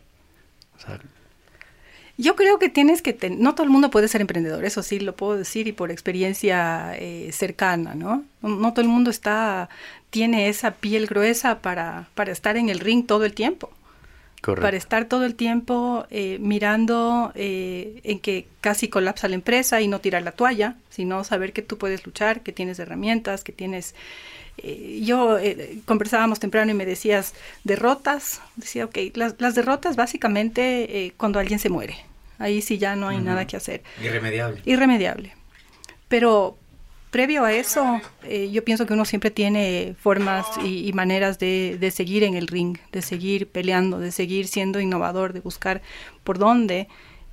Yo 2.17 2.35
creo 2.35 2.59
que 2.59 2.69
tienes 2.69 3.01
que, 3.01 3.17
no 3.29 3.55
todo 3.55 3.65
el 3.65 3.69
mundo 3.69 3.89
puede 3.89 4.07
ser 4.07 4.21
emprendedor, 4.21 4.63
eso 4.63 4.83
sí 4.83 4.99
lo 4.99 5.15
puedo 5.15 5.37
decir 5.37 5.67
y 5.67 5.73
por 5.73 5.91
experiencia 5.91 6.95
eh, 6.97 7.29
cercana, 7.33 7.93
¿no? 7.93 8.23
¿no? 8.41 8.71
todo 8.71 8.81
el 8.81 8.87
mundo 8.87 9.09
está, 9.09 9.67
tiene 10.11 10.47
esa 10.47 10.71
piel 10.71 11.07
gruesa 11.07 11.59
para, 11.59 12.07
para 12.15 12.31
estar 12.31 12.55
en 12.55 12.69
el 12.69 12.79
ring 12.79 13.05
todo 13.05 13.25
el 13.25 13.33
tiempo. 13.33 13.69
Correcto. 14.41 14.61
Para 14.61 14.77
estar 14.77 15.05
todo 15.05 15.25
el 15.25 15.35
tiempo 15.35 16.05
eh, 16.11 16.37
mirando 16.39 17.31
eh, 17.35 17.99
en 18.03 18.19
que 18.19 18.47
casi 18.61 18.87
colapsa 18.87 19.27
la 19.27 19.35
empresa 19.35 19.81
y 19.81 19.87
no 19.87 19.99
tirar 19.99 20.21
la 20.21 20.31
toalla, 20.31 20.75
sino 20.89 21.23
saber 21.23 21.51
que 21.51 21.63
tú 21.63 21.77
puedes 21.77 22.05
luchar, 22.05 22.41
que 22.41 22.51
tienes 22.51 22.77
herramientas, 22.77 23.43
que 23.43 23.51
tienes 23.51 23.95
yo 25.01 25.37
conversábamos 25.85 26.39
temprano 26.39 26.71
y 26.71 26.73
me 26.73 26.85
decías 26.85 27.33
derrotas, 27.63 28.41
decía, 28.55 28.85
ok, 28.85 28.97
las, 29.13 29.35
las 29.39 29.55
derrotas 29.55 29.95
básicamente 29.95 31.13
cuando 31.17 31.39
alguien 31.39 31.59
se 31.59 31.69
muere, 31.69 31.97
Ahí 32.37 32.61
sí 32.61 32.77
ya 32.77 32.95
no 32.95 33.07
hay 33.07 33.19
nada 33.19 33.47
que 33.47 33.57
hacer. 33.57 33.81
Irremediable. 34.01 34.61
Irremediable. 34.65 35.33
Pero 36.07 36.57
previo 37.11 37.45
a 37.45 37.53
eso, 37.53 38.01
eh, 38.23 38.49
yo 38.51 38.63
pienso 38.63 38.85
que 38.85 38.93
uno 38.93 39.05
siempre 39.05 39.31
tiene 39.31 39.95
formas 39.99 40.45
y, 40.63 40.91
maneras 40.93 41.39
de, 41.39 41.77
de, 41.79 41.91
seguir 41.91 42.23
en 42.23 42.35
el 42.35 42.47
ring, 42.47 42.77
de 42.91 43.01
seguir 43.01 43.47
peleando, 43.47 43.99
de 43.99 44.11
seguir 44.11 44.47
siendo 44.47 44.79
innovador, 44.79 45.31
de 45.31 45.39
buscar 45.39 45.81
por 46.23 46.37
dónde 46.37 46.87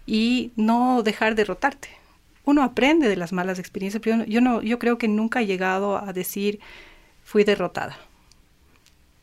y 0.07 0.53
no 0.57 1.03
dejar 1.03 1.35
derrotarte. 1.35 1.89
Uno 2.45 2.63
aprende 2.63 3.09
de 3.09 3.17
las 3.17 3.33
malas 3.33 3.59
experiencias, 3.59 4.01
pero 4.03 4.25
yo, 4.25 4.41
no, 4.41 4.63
yo 4.63 4.79
creo 4.79 4.99
que 4.99 5.09
nunca 5.09 5.43
he 5.43 5.47
llegado 5.47 5.97
a 5.97 6.13
decir 6.13 6.61
fui 7.33 7.45
derrotada. 7.45 7.97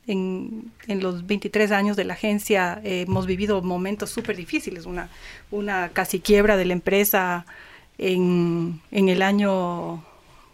En, 0.08 0.72
en, 0.88 1.04
los 1.04 1.28
23 1.28 1.72
años 1.72 1.96
de 1.96 2.04
la 2.04 2.16
agencia 2.16 2.82
eh, 2.84 3.06
hemos 3.08 3.28
vivido 3.28 3.62
momentos 3.62 4.10
súper 4.10 4.36
difíciles, 4.36 4.88
una, 4.88 5.10
una 5.52 5.90
casi 5.90 6.20
quiebra 6.20 6.58
de 6.58 6.66
la 6.66 6.74
empresa 6.74 7.46
en, 8.00 8.82
en 8.90 9.10
el 9.10 9.22
año 9.22 10.04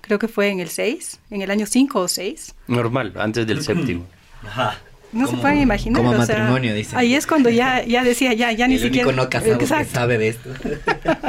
creo 0.02 0.20
que 0.20 0.28
fue 0.28 0.50
en 0.50 0.60
el 0.60 0.68
6, 0.68 1.22
en 1.32 1.42
el 1.42 1.50
año 1.50 1.66
5 1.66 2.00
o 2.02 2.08
6. 2.10 2.56
Normal, 2.68 3.14
antes 3.16 3.48
del 3.48 3.64
séptimo. 3.64 4.06
Ajá. 4.44 4.78
No 5.16 5.28
se 5.28 5.38
pueden 5.38 5.62
imaginar. 5.62 6.04
Como 6.04 6.18
matrimonio, 6.18 6.76
dice. 6.76 6.96
Ahí 6.96 7.16
es 7.16 7.26
cuando 7.26 7.50
ya, 7.50 7.86
ya 7.86 8.04
decía, 8.04 8.34
ya, 8.34 8.52
ya 8.52 8.68
ni 8.70 8.78
siquiera. 8.78 9.10
no 9.14 9.30
casado 9.30 9.58
que 9.58 9.66
sabe 9.66 10.18
de 10.18 10.28
esto. 10.30 10.50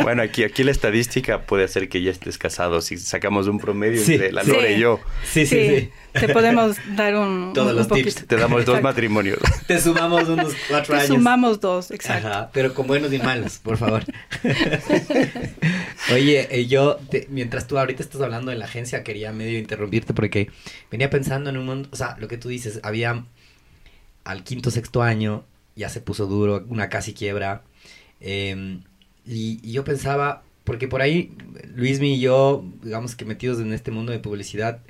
Bueno, 0.03 0.23
aquí, 0.23 0.45
aquí 0.45 0.63
la 0.63 0.71
estadística 0.71 1.43
puede 1.43 1.65
hacer 1.65 1.89
que 1.89 2.01
ya 2.01 2.11
estés 2.11 2.39
casado 2.39 2.81
si 2.81 2.97
sacamos 2.97 3.49
un 3.49 3.59
promedio 3.59 4.01
entre 4.01 4.31
la 4.31 4.43
Lore 4.45 4.77
y 4.77 4.81
yo. 4.81 5.01
Sí, 5.25 5.47
sí, 5.47 5.69
sí, 5.69 5.91
Te 6.13 6.29
podemos 6.29 6.77
dar 6.95 7.17
un. 7.17 7.53
Todos 7.55 7.75
los 7.75 7.89
tips. 7.89 8.27
Te 8.27 8.37
damos 8.37 8.65
dos 8.65 8.83
matrimonios. 8.83 9.39
Te 9.67 9.81
sumamos 9.81 10.29
unos 10.29 10.55
cuatro 10.69 10.95
años. 10.95 11.09
Te 11.09 11.15
sumamos 11.15 11.61
dos, 11.61 11.91
exacto. 11.91 12.29
Ajá, 12.29 12.51
pero 12.53 12.73
con 12.75 12.87
buenos 12.87 13.13
y 13.13 13.19
malos, 13.19 13.59
por 13.59 13.77
favor. 13.79 14.05
Oye, 16.13 16.49
eh, 16.51 16.67
yo, 16.67 16.99
mientras 17.29 17.67
tú 17.67 17.79
ahorita 17.79 18.03
estás 18.03 18.21
hablando 18.21 18.51
de 18.51 18.59
la 18.59 18.67
agencia, 18.67 19.03
quería 19.03 19.33
medio 19.33 19.59
interrumpirte 19.59 20.15
porque 20.15 20.51
venía 20.91 21.11
pensando 21.11 21.51
en 21.51 21.57
un 21.57 21.67
mundo, 21.67 21.89
o 21.93 21.97
sea, 21.97 22.17
lo 22.19 22.29
que 22.29 22.39
tú 22.39 22.49
dices, 22.49 22.81
había 22.83 23.25
al 24.27 24.43
quinto, 24.43 24.71
sexto 24.71 25.03
año, 25.03 25.45
ya 25.77 25.89
se 25.89 26.01
puso 26.01 26.27
duro, 26.27 26.65
una 26.69 26.89
casi 26.89 27.15
quiebra. 27.15 27.63
Em, 28.21 28.83
y, 29.25 29.71
yo 29.71 29.85
pensaba, 29.85 30.43
porque 30.65 30.89
por 30.89 31.01
ahí 31.01 31.33
Luismi 31.75 32.15
y 32.15 32.21
yo, 32.21 32.65
digamos 32.83 33.15
que 33.15 33.25
metidos 33.25 33.61
en 33.61 33.73
este 33.73 33.93
mundo 33.93 34.13
de 34.13 34.19
publicidad, 34.19 34.81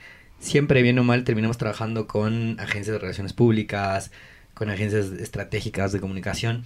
siempre 0.40 0.82
bien 0.82 0.98
o 0.98 1.04
mal 1.04 1.24
terminamos 1.24 1.58
trabajando 1.58 2.06
con 2.06 2.58
agencias 2.60 2.94
de 2.94 2.98
relaciones 2.98 3.34
públicas, 3.34 4.10
con 4.54 4.70
agencias 4.70 5.06
estratégicas 5.12 5.92
de 5.92 6.00
comunicación. 6.00 6.64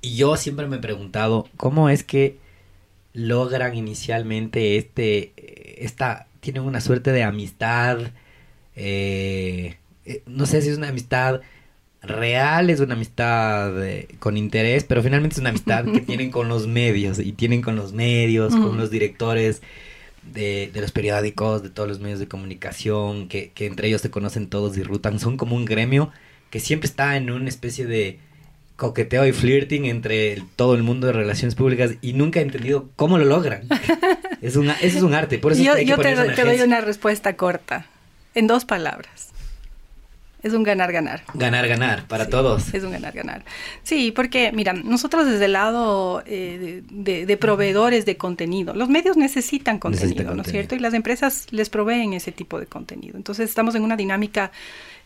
Y 0.00 0.16
yo 0.16 0.36
siempre 0.36 0.68
me 0.68 0.76
he 0.76 0.80
preguntado, 0.80 1.48
¿cómo 1.56 1.88
es 1.90 2.04
que 2.04 2.38
logran 3.12 3.74
inicialmente 3.74 4.76
este, 4.76 5.32
esta, 5.84 6.28
tienen 6.40 6.62
una 6.62 6.80
suerte 6.80 7.10
de 7.10 7.24
amistad, 7.24 7.98
eh, 8.76 9.78
eh, 10.04 10.22
no 10.26 10.46
sé 10.46 10.62
si 10.62 10.68
es 10.68 10.78
una 10.78 10.90
amistad 10.90 11.40
real, 12.02 12.70
es 12.70 12.80
una 12.80 12.94
amistad 12.94 13.84
eh, 13.84 14.08
con 14.18 14.36
interés, 14.36 14.84
pero 14.84 15.02
finalmente 15.02 15.34
es 15.34 15.40
una 15.40 15.50
amistad 15.50 15.84
que 15.84 16.00
tienen 16.06 16.30
con 16.30 16.48
los 16.48 16.66
medios 16.66 17.18
y 17.18 17.32
tienen 17.32 17.62
con 17.62 17.76
los 17.76 17.92
medios, 17.92 18.54
con 18.54 18.76
los 18.76 18.90
directores 18.90 19.62
de, 20.22 20.70
de, 20.72 20.80
los 20.80 20.92
periódicos, 20.92 21.62
de 21.62 21.70
todos 21.70 21.88
los 21.88 22.00
medios 22.00 22.20
de 22.20 22.28
comunicación, 22.28 23.28
que, 23.28 23.50
que 23.50 23.66
entre 23.66 23.88
ellos 23.88 24.00
se 24.00 24.10
conocen 24.10 24.48
todos 24.48 24.76
y 24.76 24.82
rutan, 24.82 25.18
son 25.18 25.36
como 25.36 25.56
un 25.56 25.64
gremio 25.64 26.12
que 26.50 26.60
siempre 26.60 26.86
está 26.86 27.16
en 27.16 27.30
una 27.30 27.48
especie 27.48 27.86
de 27.86 28.18
coqueteo 28.76 29.26
y 29.26 29.32
flirting 29.32 29.86
entre 29.86 30.42
todo 30.54 30.74
el 30.74 30.84
mundo 30.84 31.08
de 31.08 31.12
relaciones 31.12 31.56
públicas 31.56 31.92
y 32.00 32.12
nunca 32.12 32.38
he 32.38 32.42
entendido 32.42 32.88
cómo 32.94 33.18
lo 33.18 33.24
logran. 33.24 33.62
es 34.40 34.56
una, 34.56 34.74
eso 34.74 34.98
es 34.98 35.02
un 35.02 35.14
arte, 35.14 35.38
por 35.38 35.52
eso 35.52 35.62
yo, 35.62 35.72
es 35.72 35.78
que 35.78 35.84
yo 35.84 35.98
te, 35.98 36.14
te 36.14 36.44
doy 36.44 36.60
una 36.60 36.80
respuesta 36.80 37.36
corta, 37.36 37.86
en 38.34 38.46
dos 38.46 38.64
palabras. 38.64 39.30
Es 40.42 40.52
un 40.52 40.62
ganar-ganar. 40.62 41.24
Ganar-ganar 41.34 42.06
para 42.06 42.28
todos. 42.28 42.72
Es 42.72 42.84
un 42.84 42.92
ganar-ganar. 42.92 43.44
Sí, 43.82 44.12
porque, 44.12 44.52
mira, 44.52 44.72
nosotros 44.72 45.26
desde 45.26 45.46
el 45.46 45.52
lado 45.52 46.22
eh, 46.26 46.82
de, 46.88 47.36
proveedores 47.36 48.06
de 48.06 48.16
contenido, 48.16 48.72
los 48.74 48.88
medios 48.88 49.16
necesitan 49.16 49.78
contenido, 49.78 50.34
¿no 50.34 50.42
es 50.42 50.50
cierto? 50.50 50.76
Y 50.76 50.78
las 50.78 50.94
empresas 50.94 51.46
les 51.50 51.68
proveen 51.70 52.12
ese 52.12 52.30
tipo 52.30 52.60
de 52.60 52.66
contenido. 52.66 53.16
Entonces 53.16 53.48
estamos 53.48 53.74
en 53.74 53.82
una 53.82 53.96
dinámica 53.96 54.52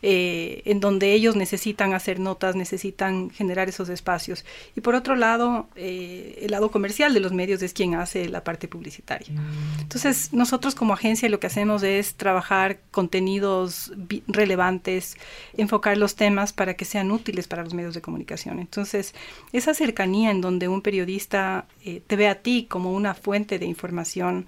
eh, 0.03 0.63
en 0.65 0.81
donde 0.81 1.13
ellos 1.13 1.37
necesitan 1.37 1.95
hacer 1.95 2.19
notas, 2.19 2.57
necesitan 2.57 3.31
generar 3.31 3.69
esos 3.69 3.89
espacios. 3.89 4.45
Y 4.77 4.81
por 4.81 4.95
otro 4.95 5.15
lado, 5.15 5.69
eh, 5.77 6.41
el 6.43 6.51
lado 6.51 6.71
comercial 6.71 7.15
de 7.15 7.21
los 7.21 7.33
medios 7.33 7.63
es 7.63 7.73
quien 7.73 7.95
hace 7.95 8.29
la 8.29 8.43
parte 8.43 8.67
publicitaria. 8.67 9.33
Mm. 9.33 9.81
Entonces, 9.83 10.33
nosotros 10.33 10.75
como 10.75 10.93
agencia 10.93 11.29
lo 11.29 11.39
que 11.39 11.47
hacemos 11.47 11.83
es 11.83 12.15
trabajar 12.15 12.81
contenidos 12.91 13.93
relevantes, 14.27 15.17
enfocar 15.57 15.97
los 15.97 16.17
temas 16.17 16.53
para 16.53 16.75
que 16.75 16.85
sean 16.85 17.11
útiles 17.11 17.47
para 17.47 17.63
los 17.63 17.75
medios 17.75 17.95
de 17.95 18.01
comunicación. 18.01 18.59
Entonces, 18.59 19.15
esa 19.53 19.73
cercanía 19.73 20.31
en 20.31 20.41
donde 20.41 20.69
un 20.69 20.83
periodista 20.83 21.67
eh, 21.85 22.03
te 22.07 22.17
ve 22.17 22.29
a 22.29 22.43
ti 22.43 22.67
como 22.69 22.93
una 22.93 23.15
fuente 23.15 23.59
de 23.59 23.67
información, 23.67 24.47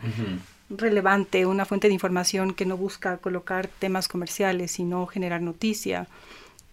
relevante, 0.71 1.47
una 1.47 1.65
fuente 1.65 1.89
de 1.89 1.95
información 1.95 2.55
que 2.55 2.67
no 2.67 2.77
busca 2.77 3.19
colocar 3.19 3.69
temas 3.69 4.09
comerciales, 4.09 4.73
sino 4.73 5.07
generar 5.07 5.43
noticia, 5.43 6.07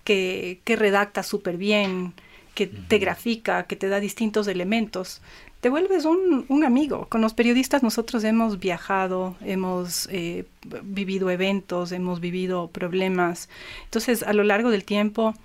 que, 0.04 0.60
que 0.64 0.76
redacta 0.76 1.24
súper 1.24 1.58
bien, 1.58 2.14
que 2.56 2.68
te 2.68 2.98
grafica, 2.98 3.64
que 3.64 3.76
te 3.76 3.90
da 3.90 4.00
distintos 4.00 4.48
elementos. 4.48 5.22
Te 5.62 5.70
vuelves 5.70 6.06
un, 6.06 6.46
un, 6.50 6.64
amigo. 6.64 7.06
Con 7.08 7.22
los 7.22 7.34
periodistas 7.34 7.84
nosotros 7.84 8.24
hemos 8.24 8.60
viajado, 8.60 9.36
hemos 9.42 10.08
eh, 10.12 10.46
vivido 10.84 11.30
eventos, 11.30 11.92
hemos 11.92 12.20
vivido 12.20 12.68
problemas. 12.70 13.48
Entonces, 13.86 14.24
a 14.24 14.34
lo 14.34 14.44
largo 14.44 14.72
del 14.72 14.84
tiempo, 14.84 15.36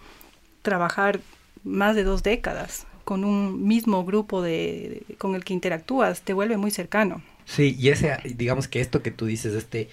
trabajar 0.63 1.21
más 1.65 1.97
de 1.97 2.05
dos 2.05 2.23
décadas 2.23 2.87
con 3.05 3.25
un 3.25 3.69
mismo 3.69 4.05
grupo 4.05 4.43
de, 4.43 5.05
con 5.19 5.37
el 5.37 5.45
que 5.45 5.55
interactúas 5.55 6.23
te 6.23 6.33
vuelve 6.33 6.57
muy 6.57 6.73
cercano. 6.73 7.23
Sí, 7.47 7.77
y 7.79 7.89
ese, 7.91 8.19
digamos 8.37 8.69
que 8.69 8.81
esto 8.81 9.03
que 9.03 9.11
tú 9.11 9.27
dices, 9.27 9.55
este, 9.55 9.89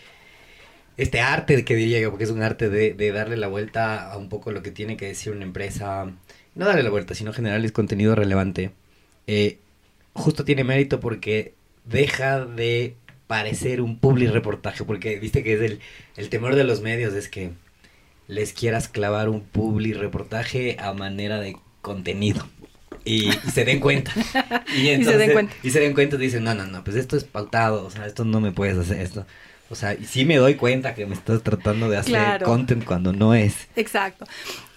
este 0.97 1.21
arte 1.21 1.65
que 1.65 1.75
diría 1.75 1.99
yo, 1.99 2.09
porque 2.11 2.25
es 2.25 2.29
un 2.31 2.41
arte 2.43 2.69
de, 2.69 2.93
de 2.93 3.11
darle 3.11 3.37
la 3.37 3.47
vuelta 3.47 4.11
a 4.11 4.17
un 4.17 4.29
poco 4.29 4.51
lo 4.51 4.61
que 4.63 4.71
tiene 4.71 4.97
que 4.97 5.07
decir 5.07 5.33
una 5.33 5.43
empresa, 5.45 6.13
no 6.55 6.65
darle 6.65 6.83
la 6.83 6.89
vuelta, 6.91 7.15
sino 7.15 7.33
generarles 7.33 7.71
contenido 7.71 8.15
relevante, 8.15 8.71
eh, 9.27 9.59
justo 10.13 10.45
tiene 10.45 10.63
mérito 10.63 10.99
porque 10.99 11.55
deja 11.85 12.45
de 12.45 12.95
parecer 13.27 13.81
un 13.81 13.99
public 13.99 14.31
reportaje, 14.31 14.83
porque 14.85 15.19
viste 15.19 15.43
que 15.43 15.53
es 15.55 15.61
el, 15.61 15.81
el 16.17 16.29
temor 16.29 16.55
de 16.55 16.63
los 16.65 16.81
medios, 16.81 17.13
es 17.15 17.29
que 17.29 17.53
les 18.27 18.53
quieras 18.53 18.87
clavar 18.89 19.29
un 19.29 19.41
public 19.41 19.97
reportaje 19.97 20.77
a 20.79 20.93
manera 20.93 21.39
de 21.39 21.57
contenido 21.81 22.47
y, 23.05 23.31
se 23.51 23.65
den 23.65 23.79
cuenta. 23.79 24.11
Y, 24.75 24.89
entonces, 24.89 24.99
y, 24.99 25.03
se 25.03 25.17
den 25.17 25.31
cuenta. 25.33 25.55
Y 25.63 25.69
se 25.69 25.79
den 25.79 25.93
cuenta 25.93 26.15
y 26.15 26.19
dicen, 26.19 26.43
no, 26.43 26.53
no, 26.53 26.65
no, 26.65 26.83
pues 26.83 26.95
esto 26.95 27.15
es 27.15 27.23
pautado, 27.23 27.85
o 27.85 27.91
sea, 27.91 28.05
esto 28.05 28.25
no 28.25 28.39
me 28.39 28.51
puedes 28.51 28.77
hacer 28.77 29.01
esto. 29.01 29.25
O 29.69 29.75
sea, 29.75 29.93
y 29.93 30.05
sí 30.05 30.25
me 30.25 30.37
doy 30.37 30.55
cuenta 30.55 30.93
que 30.93 31.05
me 31.05 31.15
estás 31.15 31.41
tratando 31.41 31.89
de 31.89 31.97
hacer 31.97 32.43
content 32.43 32.83
cuando 32.83 33.13
no 33.13 33.33
es. 33.33 33.67
Exacto. 33.75 34.25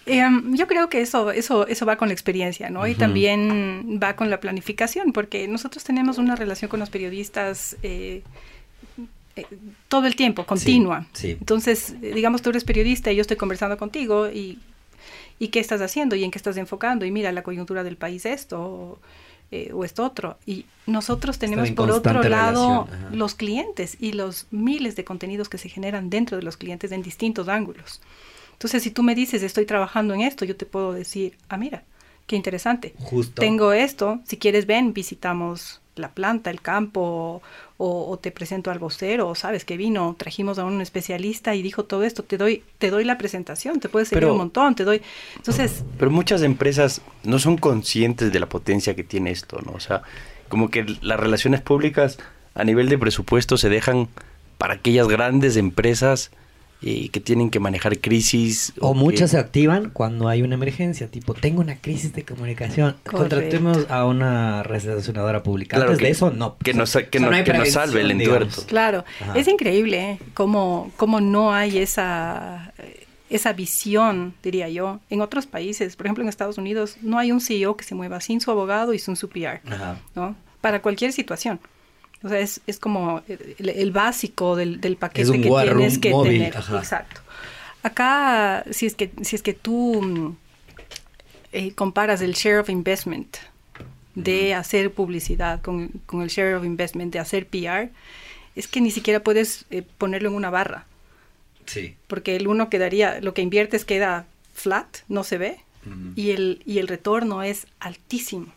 Em, 0.06 0.56
yo 0.56 0.68
creo 0.68 0.88
que 0.88 1.00
eso, 1.00 1.32
eso, 1.32 1.66
eso 1.66 1.84
va 1.84 1.96
con 1.96 2.08
la 2.08 2.14
experiencia, 2.14 2.70
¿no? 2.70 2.86
Y 2.86 2.94
también 2.94 3.98
va 4.02 4.14
con 4.14 4.30
la 4.30 4.40
planificación, 4.40 5.12
porque 5.12 5.48
nosotros 5.48 5.82
tenemos 5.82 6.18
una 6.18 6.36
relación 6.36 6.68
con 6.68 6.78
los 6.78 6.90
periodistas 6.90 7.76
eh, 7.82 8.22
eh, 9.34 9.46
todo 9.88 10.06
el 10.06 10.14
tiempo, 10.14 10.46
continua. 10.46 11.06
sí. 11.12 11.32
Entonces, 11.32 12.00
digamos, 12.00 12.40
tú 12.40 12.50
eres 12.50 12.62
periodista 12.62 13.10
y 13.10 13.16
yo 13.16 13.20
estoy 13.22 13.36
conversando 13.36 13.76
contigo 13.76 14.30
y 14.30 14.60
¿Y 15.38 15.48
qué 15.48 15.60
estás 15.60 15.80
haciendo? 15.80 16.16
¿Y 16.16 16.24
en 16.24 16.30
qué 16.30 16.38
estás 16.38 16.56
enfocando? 16.56 17.04
Y 17.04 17.10
mira, 17.10 17.32
la 17.32 17.42
coyuntura 17.42 17.84
del 17.84 17.96
país 17.96 18.24
esto 18.26 18.60
o, 18.60 18.98
eh, 19.50 19.72
esto 19.84 20.04
otro. 20.04 20.38
Y 20.46 20.66
nosotros 20.86 21.38
tenemos 21.38 21.70
por 21.72 21.90
otro 21.90 22.22
lado 22.22 22.88
los 23.12 23.34
clientes 23.34 23.96
y 24.00 24.12
los 24.12 24.46
miles 24.50 24.96
de 24.96 25.04
contenidos 25.04 25.48
que 25.48 25.58
se 25.58 25.68
generan 25.68 26.10
dentro 26.10 26.36
de 26.36 26.42
los 26.42 26.56
clientes 26.56 26.92
en 26.92 27.02
distintos 27.02 27.48
ángulos. 27.48 28.00
Entonces, 28.52 28.82
si 28.82 28.90
tú 28.90 29.02
me 29.02 29.14
dices, 29.14 29.42
estoy 29.42 29.66
trabajando 29.66 30.14
en 30.14 30.22
esto, 30.22 30.46
yo 30.46 30.56
te 30.56 30.64
puedo 30.64 30.94
decir, 30.94 31.36
ah, 31.48 31.58
mira, 31.58 31.84
qué 32.26 32.36
interesante. 32.36 32.94
Justo. 32.98 33.40
Tengo 33.40 33.72
esto, 33.72 34.20
si 34.24 34.36
quieres 34.36 34.66
ven, 34.66 34.92
visitamos 34.92 35.80
la 35.96 36.10
planta, 36.10 36.50
el 36.50 36.60
campo, 36.60 37.42
o, 37.78 38.18
te 38.18 38.30
presento 38.30 38.70
al 38.70 38.78
vocero, 38.78 39.28
o 39.28 39.34
sabes 39.34 39.64
que 39.64 39.76
vino, 39.76 40.14
trajimos 40.18 40.58
a 40.58 40.64
un 40.64 40.80
especialista 40.80 41.54
y 41.54 41.62
dijo 41.62 41.84
todo 41.84 42.04
esto, 42.04 42.22
te 42.22 42.38
doy, 42.38 42.62
te 42.78 42.90
doy 42.90 43.04
la 43.04 43.18
presentación, 43.18 43.80
te 43.80 43.88
puedes 43.88 44.08
seguir 44.08 44.26
un 44.26 44.38
montón, 44.38 44.74
te 44.74 44.84
doy. 44.84 45.02
Entonces. 45.36 45.84
Pero 45.98 46.10
muchas 46.10 46.42
empresas 46.42 47.02
no 47.24 47.38
son 47.38 47.56
conscientes 47.56 48.32
de 48.32 48.40
la 48.40 48.48
potencia 48.48 48.94
que 48.94 49.04
tiene 49.04 49.30
esto, 49.30 49.60
¿no? 49.64 49.72
O 49.72 49.80
sea, 49.80 50.02
como 50.48 50.70
que 50.70 50.86
las 51.00 51.18
relaciones 51.18 51.60
públicas 51.60 52.18
a 52.54 52.64
nivel 52.64 52.88
de 52.88 52.98
presupuesto 52.98 53.56
se 53.56 53.68
dejan 53.68 54.08
para 54.58 54.74
aquellas 54.74 55.08
grandes 55.08 55.56
empresas 55.56 56.30
y 56.82 57.08
que 57.08 57.20
tienen 57.20 57.50
que 57.50 57.58
manejar 57.58 57.98
crisis. 57.98 58.72
O, 58.80 58.92
muchas 58.94 59.30
se 59.30 59.38
activan 59.38 59.90
cuando 59.90 60.28
hay 60.28 60.42
una 60.42 60.54
emergencia, 60.54 61.08
tipo, 61.08 61.32
tengo 61.34 61.60
una 61.62 61.76
crisis 61.80 62.12
de 62.12 62.24
comunicación. 62.24 62.92
Correcto. 63.02 63.16
Contratemos 63.16 63.86
a 63.90 64.04
una 64.06 64.62
relacionadora 64.62 65.42
pública. 65.42 65.76
Claro 65.76 65.90
Antes 65.92 66.00
que- 66.00 66.04
de 66.06 66.10
eso, 66.12 66.30
no. 66.30 66.56
que 66.58 66.74
nos- 66.74 66.90
O 66.90 66.92
sea, 66.92 67.08
que 67.08 67.18
no 67.18 67.30
que 67.30 67.52
nos 67.54 67.70
salve 67.70 68.02
el 68.02 68.10
entuerto. 68.10 68.44
digamos. 68.46 68.64
Claro, 68.66 69.04
Ajá. 69.22 69.38
es 69.38 69.48
increíble 69.48 70.10
¿eh? 70.12 70.18
cómo, 70.34 70.92
cómo 70.96 71.20
no 71.20 71.52
hay 71.54 71.78
esa, 71.78 72.72
esa 73.30 73.52
visión, 73.54 74.34
diría 74.42 74.68
yo. 74.68 75.00
En 75.10 75.20
otros 75.22 75.46
países, 75.46 75.96
por 75.96 76.06
ejemplo 76.06 76.22
en 76.22 76.28
Estados 76.28 76.58
Unidos, 76.58 76.96
no 77.02 77.18
hay 77.18 77.32
un 77.32 77.40
CEO 77.40 77.76
que 77.76 77.84
se 77.84 77.94
mueva 77.94 78.20
sin 78.20 78.40
su 78.40 78.50
abogado 78.50 78.92
y 78.92 78.98
sin 78.98 79.16
su 79.16 79.28
PR, 79.30 79.62
Ajá. 79.68 79.98
¿no? 80.14 80.36
Para 80.60 80.82
cualquier 80.82 81.12
situación. 81.12 81.58
O 82.26 82.28
sea, 82.28 82.40
es, 82.40 82.60
es 82.66 82.78
como 82.78 83.22
el, 83.28 83.68
el 83.68 83.90
básico 83.92 84.56
del, 84.56 84.80
del 84.80 84.96
paquete 84.96 85.40
que 85.40 85.48
war 85.48 85.64
tienes 85.66 85.98
que 85.98 86.10
móvil, 86.10 86.32
tener. 86.32 86.56
ajá. 86.56 86.78
Exacto. 86.78 87.20
Acá, 87.82 88.64
si 88.70 88.86
es 88.86 88.94
que, 88.96 89.12
si 89.22 89.36
es 89.36 89.42
que 89.42 89.54
tú 89.54 90.02
mm, 90.02 90.36
eh, 91.52 91.72
comparas 91.74 92.20
el 92.20 92.32
share 92.34 92.58
of 92.58 92.68
investment 92.68 93.36
de 94.14 94.54
hacer 94.54 94.92
publicidad 94.92 95.60
con, 95.62 95.88
con 96.06 96.22
el 96.22 96.28
share 96.28 96.54
of 96.56 96.64
investment 96.64 97.12
de 97.12 97.18
hacer 97.20 97.46
PR, 97.46 97.90
es 98.56 98.66
que 98.66 98.80
ni 98.80 98.90
siquiera 98.90 99.20
puedes 99.20 99.66
eh, 99.70 99.82
ponerlo 99.98 100.30
en 100.30 100.34
una 100.34 100.50
barra, 100.50 100.86
Sí. 101.66 101.94
porque 102.06 102.36
el 102.36 102.48
uno 102.48 102.70
quedaría, 102.70 103.20
lo 103.20 103.34
que 103.34 103.42
inviertes 103.42 103.84
queda 103.84 104.24
flat, 104.54 104.86
no 105.08 105.22
se 105.24 105.38
ve, 105.38 105.58
y, 106.16 106.30
el, 106.30 106.62
y 106.66 106.78
el 106.78 106.88
retorno 106.88 107.44
es 107.44 107.66
altísimo. 107.78 108.52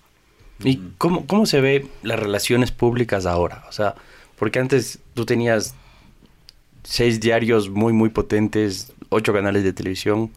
¿Y 0.64 0.80
cómo, 0.98 1.26
cómo 1.26 1.46
se 1.46 1.62
ve 1.62 1.88
las 2.04 2.20
relaciones 2.20 2.72
públicas 2.72 3.26
ahora? 3.26 3.64
O 3.70 3.72
sea, 3.72 3.96
porque 4.38 4.60
antes 4.60 5.00
tú 5.14 5.26
tenías 5.26 5.76
seis 6.84 7.20
diarios 7.20 7.70
muy, 7.70 7.94
muy 7.94 8.10
potentes, 8.10 8.94
ocho 9.10 9.34
canales 9.34 9.64
de 9.64 9.74
televisión, 9.74 10.32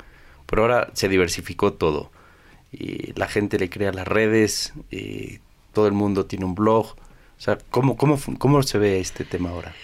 pero 0.47 0.63
ahora 0.63 0.91
se 0.93 1.09
diversificó 1.09 1.73
todo. 1.73 2.11
Y 2.73 3.13
la 3.19 3.27
gente 3.27 3.59
le 3.59 3.69
crea 3.69 3.93
las 3.93 4.07
redes, 4.07 4.73
y 4.91 5.41
todo 5.73 5.87
el 5.87 5.93
mundo 5.93 6.27
tiene 6.27 6.45
un 6.45 6.55
blog. 6.55 6.87
O 6.87 7.41
sea, 7.45 7.59
¿cómo, 7.71 7.97
cómo, 7.97 8.19
cómo 8.39 8.63
se 8.63 8.79
ve 8.79 9.01
este 9.01 9.25
tema 9.25 9.51
ahora? 9.51 9.75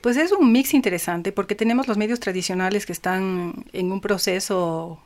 Pues 0.00 0.16
es 0.16 0.32
un 0.32 0.52
mix 0.52 0.74
interesante 0.74 1.32
porque 1.32 1.54
tenemos 1.54 1.88
los 1.88 1.96
medios 1.96 2.20
tradicionales 2.20 2.84
que 2.84 2.92
están 2.92 3.64
en 3.72 3.92
un 3.92 4.00
proceso 4.00 5.00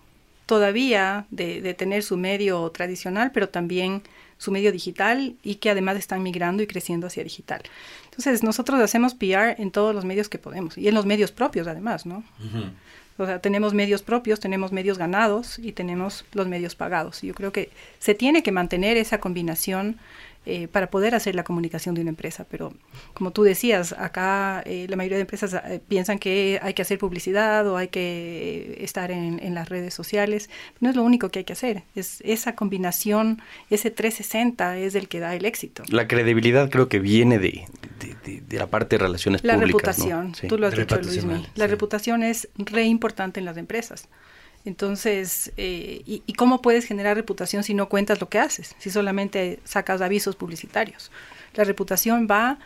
todavía 0.46 1.26
de, 1.30 1.60
de 1.60 1.74
tener 1.74 2.02
su 2.02 2.16
medio 2.16 2.70
tradicional, 2.70 3.30
pero 3.32 3.48
también 3.48 4.02
su 4.38 4.50
medio 4.50 4.72
digital 4.72 5.36
y 5.42 5.56
que 5.56 5.70
además 5.70 5.96
están 5.96 6.22
migrando 6.22 6.62
y 6.62 6.66
creciendo 6.66 7.08
hacia 7.08 7.24
digital. 7.24 7.62
Entonces 8.04 8.42
nosotros 8.42 8.80
hacemos 8.80 9.14
PR 9.14 9.60
en 9.60 9.70
todos 9.70 9.94
los 9.94 10.04
medios 10.04 10.28
que 10.28 10.38
podemos 10.38 10.78
y 10.78 10.88
en 10.88 10.94
los 10.94 11.06
medios 11.06 11.32
propios 11.32 11.66
además, 11.66 12.06
¿no? 12.06 12.24
O 13.18 13.26
sea, 13.26 13.40
tenemos 13.40 13.74
medios 13.74 14.02
propios, 14.02 14.38
tenemos 14.38 14.70
medios 14.70 14.96
ganados 14.96 15.58
y 15.58 15.72
tenemos 15.72 16.24
los 16.32 16.46
medios 16.46 16.76
pagados. 16.76 17.20
Yo 17.22 17.34
creo 17.34 17.50
que 17.50 17.70
se 17.98 18.14
tiene 18.14 18.44
que 18.44 18.52
mantener 18.52 18.96
esa 18.96 19.18
combinación 19.18 19.98
eh, 20.48 20.66
para 20.68 20.88
poder 20.90 21.14
hacer 21.14 21.34
la 21.34 21.44
comunicación 21.44 21.94
de 21.94 22.00
una 22.00 22.10
empresa. 22.10 22.46
Pero 22.50 22.72
como 23.14 23.30
tú 23.30 23.42
decías, 23.42 23.92
acá 23.92 24.62
eh, 24.66 24.86
la 24.88 24.96
mayoría 24.96 25.16
de 25.18 25.22
empresas 25.22 25.54
eh, 25.54 25.80
piensan 25.86 26.18
que 26.18 26.58
hay 26.62 26.74
que 26.74 26.82
hacer 26.82 26.98
publicidad 26.98 27.66
o 27.68 27.76
hay 27.76 27.88
que 27.88 28.00
eh, 28.80 28.84
estar 28.84 29.10
en, 29.10 29.38
en 29.42 29.54
las 29.54 29.68
redes 29.68 29.94
sociales. 29.94 30.48
No 30.80 30.90
es 30.90 30.96
lo 30.96 31.02
único 31.02 31.28
que 31.30 31.40
hay 31.40 31.44
que 31.44 31.52
hacer. 31.52 31.82
Es 31.94 32.20
esa 32.24 32.54
combinación, 32.54 33.40
ese 33.70 33.90
360 33.90 34.78
es 34.78 34.94
el 34.94 35.08
que 35.08 35.20
da 35.20 35.34
el 35.34 35.44
éxito. 35.44 35.82
La 35.88 36.08
credibilidad 36.08 36.70
creo 36.70 36.88
que 36.88 36.98
viene 36.98 37.38
de, 37.38 37.66
de, 38.00 38.14
de- 38.24 38.40
de 38.48 38.58
la 38.58 38.66
parte 38.66 38.96
de 38.96 39.04
relaciones 39.04 39.44
La 39.44 39.54
públicas. 39.54 39.98
¿no? 39.98 40.04
reputación, 40.06 40.34
Sí. 40.34 40.48
tú 40.48 40.56
lo 40.58 40.66
has 40.66 40.74
dicho, 40.76 40.96
Luismi. 41.00 41.46
La 41.56 41.66
sí. 41.66 41.70
reputación 41.70 42.22
es 42.22 42.48
re 42.56 42.84
importante 42.84 43.40
en 43.40 43.46
las 43.46 43.56
empresas. 43.56 44.08
Entonces, 44.68 45.50
eh, 45.56 46.02
y, 46.04 46.22
y 46.26 46.34
cómo 46.34 46.60
puedes 46.60 46.84
generar 46.84 47.16
reputación 47.16 47.64
si 47.64 47.72
no 47.72 47.88
cuentas 47.88 48.20
lo 48.20 48.28
que 48.28 48.38
haces? 48.38 48.76
Si 48.78 48.90
solamente 48.90 49.60
sacas 49.64 50.02
avisos 50.02 50.36
publicitarios. 50.36 51.10
La 51.54 51.64
reputación 51.64 52.28
va 52.30 52.58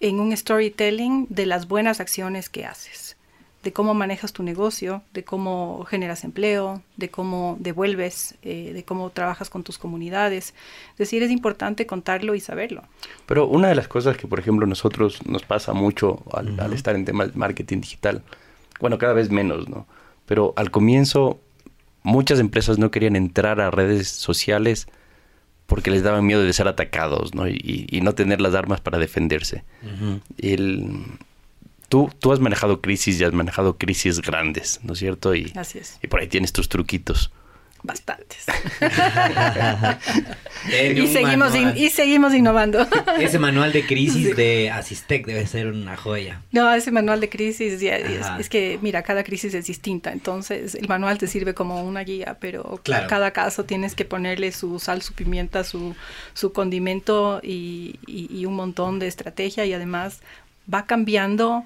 en 0.00 0.20
un 0.20 0.36
storytelling 0.36 1.26
de 1.30 1.46
las 1.46 1.66
buenas 1.66 1.98
acciones 1.98 2.50
que 2.50 2.66
haces, 2.66 3.16
de 3.62 3.72
cómo 3.72 3.94
manejas 3.94 4.34
tu 4.34 4.42
negocio, 4.42 5.02
de 5.14 5.24
cómo 5.24 5.86
generas 5.88 6.24
empleo, 6.24 6.82
de 6.98 7.08
cómo 7.08 7.56
devuelves, 7.58 8.34
eh, 8.42 8.72
de 8.74 8.84
cómo 8.84 9.08
trabajas 9.08 9.48
con 9.48 9.62
tus 9.62 9.78
comunidades. 9.78 10.52
Es 10.92 10.98
decir, 10.98 11.22
es 11.22 11.30
importante 11.30 11.86
contarlo 11.86 12.34
y 12.34 12.40
saberlo. 12.40 12.82
Pero 13.24 13.46
una 13.46 13.68
de 13.68 13.76
las 13.76 13.88
cosas 13.88 14.18
que, 14.18 14.28
por 14.28 14.40
ejemplo, 14.40 14.66
nosotros 14.66 15.26
nos 15.26 15.44
pasa 15.44 15.72
mucho 15.72 16.22
al, 16.34 16.60
al 16.60 16.74
estar 16.74 16.94
en 16.94 17.06
temas 17.06 17.32
de 17.32 17.38
marketing 17.38 17.80
digital, 17.80 18.22
bueno, 18.78 18.98
cada 18.98 19.14
vez 19.14 19.30
menos, 19.30 19.70
¿no? 19.70 19.86
Pero 20.30 20.52
al 20.54 20.70
comienzo 20.70 21.40
muchas 22.04 22.38
empresas 22.38 22.78
no 22.78 22.92
querían 22.92 23.16
entrar 23.16 23.60
a 23.60 23.72
redes 23.72 24.06
sociales 24.06 24.86
porque 25.66 25.90
les 25.90 26.04
daban 26.04 26.24
miedo 26.24 26.44
de 26.44 26.52
ser 26.52 26.68
atacados, 26.68 27.34
¿no? 27.34 27.48
Y, 27.48 27.88
y 27.90 28.00
no 28.00 28.14
tener 28.14 28.40
las 28.40 28.54
armas 28.54 28.80
para 28.80 28.98
defenderse. 28.98 29.64
El, 30.38 31.02
tú, 31.88 32.12
tú 32.20 32.30
has 32.32 32.38
manejado 32.38 32.80
crisis 32.80 33.20
y 33.20 33.24
has 33.24 33.32
manejado 33.32 33.76
crisis 33.76 34.20
grandes, 34.20 34.78
¿no 34.84 34.92
es 34.92 35.00
cierto? 35.00 35.34
Y, 35.34 35.52
Así 35.56 35.78
es. 35.78 35.98
y 36.00 36.06
por 36.06 36.20
ahí 36.20 36.28
tienes 36.28 36.52
tus 36.52 36.68
truquitos. 36.68 37.32
Bastantes. 37.82 38.44
Y, 40.70 41.00
un 41.00 41.08
seguimos 41.08 41.54
in- 41.54 41.72
y 41.76 41.88
seguimos 41.88 42.34
innovando. 42.34 42.86
Ese 43.18 43.38
manual 43.38 43.72
de 43.72 43.86
crisis 43.86 44.36
de 44.36 44.70
Asistec 44.70 45.24
debe 45.26 45.46
ser 45.46 45.68
una 45.68 45.96
joya. 45.96 46.42
No, 46.52 46.70
ese 46.72 46.90
manual 46.90 47.20
de 47.20 47.28
crisis, 47.30 47.80
ya 47.80 47.96
es, 47.96 48.48
que, 48.50 48.78
mira, 48.82 49.02
cada 49.02 49.24
crisis 49.24 49.54
es 49.54 49.66
distinta, 49.66 50.12
entonces 50.12 50.74
el 50.74 50.86
manual 50.88 51.16
te 51.18 51.26
sirve 51.26 51.54
como 51.54 51.82
una 51.82 52.00
guía, 52.00 52.36
pero 52.40 52.78
Claro. 52.82 53.08
cada 53.08 53.30
caso 53.30 53.64
tienes 53.64 53.94
que 53.94 54.04
ponerle 54.04 54.52
su 54.52 54.78
sal, 54.78 55.00
su 55.02 55.14
pimienta, 55.14 55.64
su, 55.64 55.94
su 56.34 56.52
condimento 56.52 57.40
y, 57.42 57.98
y- 58.06 58.28
y 58.30 58.44
un 58.46 58.54
montón 58.54 58.98
de 58.98 59.06
estrategia 59.06 59.64
y 59.64 59.72
además 59.72 60.20
va 60.72 60.84
cambiando 60.84 61.64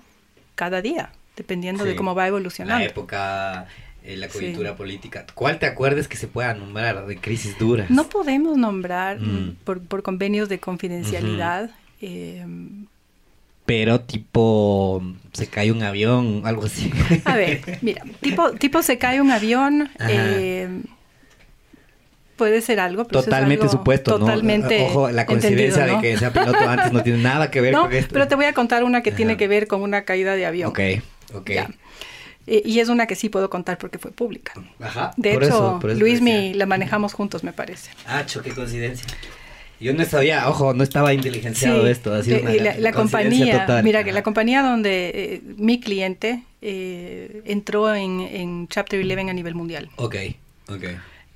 cada 0.54 0.80
día, 0.82 1.10
dependiendo 1.36 1.84
de 1.84 1.96
cómo 1.96 2.14
va 2.14 2.28
evolucionando. 2.28 2.78
La 2.84 2.88
época, 2.90 3.66
eh, 4.04 4.16
la 4.16 4.28
Sí. 4.28 4.32
coyuntura 4.38 4.76
política. 4.76 5.24
¿Cuál 5.34 5.58
te 5.58 5.66
acuerdas 5.66 6.06
que 6.08 6.16
se 6.16 6.28
pueda 6.28 6.52
nombrar 6.54 7.06
de 7.06 7.16
crisis 7.16 7.58
duras? 7.58 7.90
No 7.90 8.04
podemos 8.08 8.56
nombrar 8.58 9.18
Mm. 9.20 9.56
por, 9.64 9.80
por 9.82 10.02
convenios 10.02 10.48
de 10.48 10.58
confidencialidad. 10.60 11.70
eh, 12.02 12.44
Pero 13.66 14.00
tipo, 14.02 15.02
se 15.32 15.46
cae 15.46 15.72
un 15.72 15.82
avión, 15.82 16.42
algo 16.44 16.66
así. 16.66 16.90
A 17.24 17.34
ver, 17.34 17.62
mira, 17.80 18.02
tipo, 18.20 18.52
tipo 18.52 18.82
se 18.82 18.98
cae 18.98 19.22
un 19.22 19.30
avión, 19.30 19.88
eh, 20.10 20.68
puede 22.36 22.60
ser 22.60 22.80
algo, 22.80 23.06
pero 23.06 23.20
es 23.20 23.24
Totalmente 23.24 23.62
algo 23.62 23.72
supuesto, 23.72 24.18
¿no? 24.18 24.26
totalmente 24.26 24.82
Ojo, 24.82 25.10
la 25.10 25.24
coincidencia 25.24 25.86
de 25.86 25.98
que 26.00 26.18
sea 26.18 26.30
piloto 26.32 26.68
antes 26.68 26.92
no 26.92 27.02
tiene 27.02 27.22
nada 27.22 27.50
que 27.50 27.60
ver 27.62 27.72
No, 27.72 27.84
con 27.84 27.92
esto. 27.94 28.10
pero 28.12 28.28
te 28.28 28.34
voy 28.34 28.44
a 28.46 28.52
contar 28.52 28.84
una 28.84 29.02
que 29.02 29.12
tiene 29.12 29.36
que 29.38 29.48
ver 29.48 29.66
con 29.66 29.80
una 29.80 30.02
caída 30.04 30.34
de 30.34 30.44
avión. 30.44 30.68
Ok, 30.70 30.80
ok. 31.32 31.50
Ya. 31.50 31.70
Eh, 32.46 32.62
y 32.64 32.80
es 32.80 32.88
una 32.88 33.06
que 33.06 33.14
sí 33.14 33.28
puedo 33.28 33.48
contar 33.50 33.78
porque 33.78 33.98
fue 33.98 34.10
pública. 34.10 34.52
Ajá. 34.80 35.12
De 35.16 35.32
por 35.34 35.44
hecho, 35.44 35.54
eso- 35.54 35.78
por 35.80 35.90
eso 35.90 36.00
Luismi 36.00 36.32
decía. 36.32 36.54
la 36.56 36.66
manejamos 36.66 37.12
juntos, 37.14 37.42
me 37.44 37.52
parece. 37.52 37.90
Ah, 38.06 38.24
cho, 38.26 38.42
qué 38.42 38.50
coincidencia. 38.50 39.06
Yo 39.80 39.92
no 39.92 40.04
sabía, 40.04 40.48
ojo, 40.48 40.72
no 40.72 40.82
estaba 40.84 41.12
inteligenciado 41.12 41.84
Sí, 41.84 41.90
esto. 41.90 42.14
Ha 42.14 42.22
sido 42.22 42.36
eh, 42.38 42.40
una 42.42 42.54
y 42.54 42.80
la, 42.80 42.92
compañía, 42.92 43.62
total. 43.62 43.82
mira 43.84 44.04
que 44.04 44.12
la 44.12 44.22
compañía 44.22 44.62
donde 44.62 45.10
eh, 45.14 45.42
mi 45.56 45.80
cliente 45.80 46.42
eh, 46.62 47.42
entró 47.44 47.94
en, 47.94 48.20
en 48.20 48.68
Chapter 48.68 49.00
11 49.00 49.30
a 49.30 49.32
nivel 49.34 49.54
mundial, 49.54 49.90
Ok, 49.96 50.16
ok. 50.68 50.84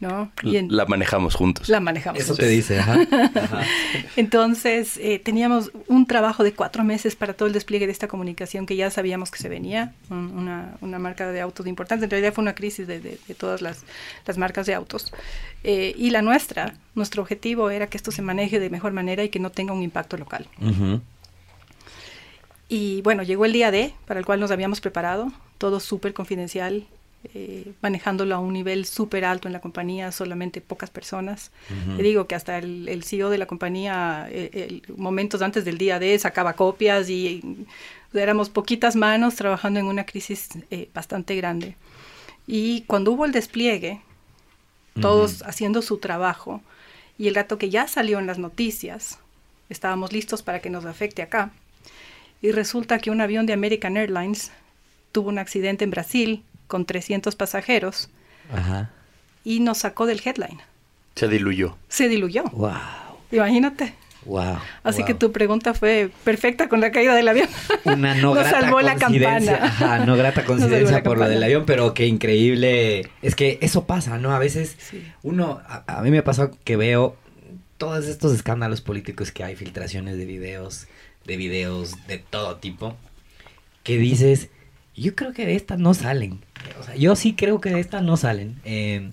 ¿No? 0.00 0.30
Y 0.44 0.56
en- 0.58 0.68
La 0.76 0.86
manejamos 0.86 1.34
juntos. 1.34 1.68
la 1.68 1.80
manejamos. 1.80 2.20
Eso 2.20 2.34
te 2.36 2.46
dice, 2.46 2.78
ajá. 2.78 2.96
ajá. 3.34 3.62
Entonces, 4.16 4.96
eh, 4.98 5.18
teníamos 5.18 5.72
un 5.88 6.06
trabajo 6.06 6.44
de 6.44 6.52
cuatro 6.52 6.84
meses 6.84 7.16
para 7.16 7.34
todo 7.34 7.48
el 7.48 7.52
despliegue 7.52 7.86
de 7.86 7.92
esta 7.92 8.06
comunicación 8.06 8.64
que 8.66 8.76
ya 8.76 8.90
sabíamos 8.90 9.30
que 9.30 9.38
se 9.38 9.48
venía, 9.48 9.94
un- 10.10 10.36
una, 10.38 10.76
una 10.80 10.98
marca 10.98 11.30
de 11.32 11.40
autos 11.40 11.66
importante. 11.66 12.04
En 12.04 12.10
realidad 12.10 12.32
fue 12.32 12.42
una 12.42 12.54
crisis 12.54 12.86
de, 12.86 13.00
de- 13.00 13.18
de 13.26 13.34
todas 13.34 13.60
las, 13.60 13.82
las 14.26 14.38
marcas 14.38 14.66
de 14.66 14.74
autos. 14.74 15.12
Eh, 15.64 15.94
y 15.96 16.10
la 16.10 16.22
nuestra, 16.22 16.74
nuestro 16.94 17.22
objetivo 17.22 17.70
era 17.70 17.88
que 17.88 17.96
esto 17.96 18.12
se 18.12 18.22
maneje 18.22 18.60
de 18.60 18.70
mejor 18.70 18.92
manera 18.92 19.24
y 19.24 19.28
que 19.30 19.40
no 19.40 19.50
tenga 19.50 19.72
un 19.72 19.82
impacto 19.82 20.16
local. 20.16 20.46
Y 22.68 23.00
bueno, 23.02 23.22
llegó 23.22 23.44
el 23.46 23.52
día 23.52 23.70
D, 23.70 23.94
para 24.06 24.20
el 24.20 24.26
cual 24.26 24.40
nos 24.40 24.50
habíamos 24.50 24.80
preparado, 24.80 25.32
todo 25.56 25.80
súper 25.80 26.12
confidencial, 26.12 26.86
eh, 27.34 27.72
manejándolo 27.82 28.34
a 28.34 28.38
un 28.38 28.52
nivel 28.52 28.84
súper 28.84 29.24
alto 29.24 29.48
en 29.48 29.52
la 29.52 29.60
compañía, 29.60 30.12
solamente 30.12 30.60
pocas 30.60 30.90
personas. 30.90 31.50
Ujú. 31.70 31.96
Te 31.96 32.02
digo 32.02 32.26
que 32.26 32.34
hasta 32.34 32.58
el, 32.58 32.88
el 32.88 33.02
CEO 33.04 33.30
de 33.30 33.38
la 33.38 33.46
compañía, 33.46 34.26
eh, 34.30 34.50
el- 34.52 34.96
momentos 34.96 35.42
antes 35.42 35.64
del 35.64 35.78
día 35.78 35.98
D, 35.98 36.18
sacaba 36.18 36.54
copias 36.54 37.08
y, 37.10 37.66
éramos 38.14 38.48
poquitas 38.48 38.96
manos 38.96 39.34
trabajando 39.34 39.80
en 39.80 39.86
una 39.86 40.06
crisis 40.06 40.48
eh, 40.70 40.88
bastante 40.94 41.36
grande. 41.36 41.76
Y 42.46 42.82
cuando 42.82 43.12
hubo 43.12 43.24
el 43.26 43.32
despliegue, 43.32 44.00
todos 45.00 45.42
haciendo 45.42 45.82
su 45.82 45.98
trabajo, 45.98 46.60
y 47.18 47.28
el 47.28 47.34
rato 47.34 47.58
que 47.58 47.68
ya 47.70 47.86
salió 47.86 48.18
en 48.18 48.26
las 48.26 48.38
noticias, 48.38 49.18
estábamos 49.68 50.12
listos 50.12 50.42
para 50.42 50.60
que 50.60 50.70
nos 50.70 50.84
afecte 50.86 51.22
acá. 51.22 51.50
Y 52.40 52.52
resulta 52.52 52.98
que 52.98 53.10
un 53.10 53.20
avión 53.20 53.46
de 53.46 53.52
American 53.52 53.96
Airlines 53.96 54.50
tuvo 55.12 55.28
un 55.28 55.38
accidente 55.38 55.84
en 55.84 55.90
Brasil 55.90 56.42
con 56.68 56.84
300 56.84 57.34
pasajeros 57.34 58.08
y 59.44 59.60
nos 59.60 59.78
sacó 59.78 60.06
del 60.06 60.20
headline. 60.24 60.60
Se 61.16 61.26
diluyó. 61.28 61.76
Se 61.88 62.08
diluyó. 62.08 62.44
Wow. 62.52 62.72
Imagínate. 63.32 63.94
Wow. 64.24 64.58
Así 64.82 65.04
que 65.04 65.14
tu 65.14 65.32
pregunta 65.32 65.74
fue 65.74 66.10
perfecta 66.22 66.68
con 66.68 66.80
la 66.80 66.90
caída 66.92 67.14
del 67.14 67.28
avión. 67.28 67.48
Una 67.84 68.14
no 68.16 68.34
Nos 68.34 68.44
grata 68.44 68.60
salvó 68.60 68.80
la 68.82 68.96
campana. 68.96 69.58
Ajá, 69.62 70.04
no 70.06 70.16
grata 70.16 70.44
coincidencia 70.46 71.02
por 71.02 71.18
lo 71.18 71.28
del 71.28 71.42
avión, 71.42 71.64
pero 71.66 71.94
qué 71.94 72.06
increíble. 72.06 73.10
Es 73.22 73.34
que 73.34 73.58
eso 73.62 73.86
pasa, 73.86 74.18
¿no? 74.18 74.32
A 74.32 74.38
veces 74.38 74.76
Sí. 74.78 75.02
uno, 75.22 75.60
a, 75.66 75.82
a 75.98 76.02
mí 76.02 76.10
me 76.10 76.22
pasó 76.22 76.50
que 76.64 76.76
veo 76.76 77.16
todos 77.78 78.06
estos 78.06 78.32
escándalos 78.34 78.80
políticos 78.80 79.32
que 79.32 79.44
hay, 79.44 79.56
filtraciones 79.56 80.18
de 80.18 80.26
videos, 80.26 80.88
de 81.24 81.36
videos 81.36 81.94
de 82.06 82.18
todo 82.18 82.56
tipo, 82.56 82.96
que 83.82 83.96
dices, 83.98 84.48
yo 85.00 85.14
creo 85.14 85.32
que 85.32 85.46
de 85.46 85.54
estas 85.54 85.78
no 85.78 85.94
salen. 85.94 86.40
O 86.78 86.82
sea, 86.82 86.96
yo 86.96 87.16
sí 87.16 87.34
creo 87.34 87.60
que 87.60 87.70
de 87.70 87.80
estas 87.80 88.02
no 88.02 88.16
salen. 88.16 88.60
Eh, 88.64 89.10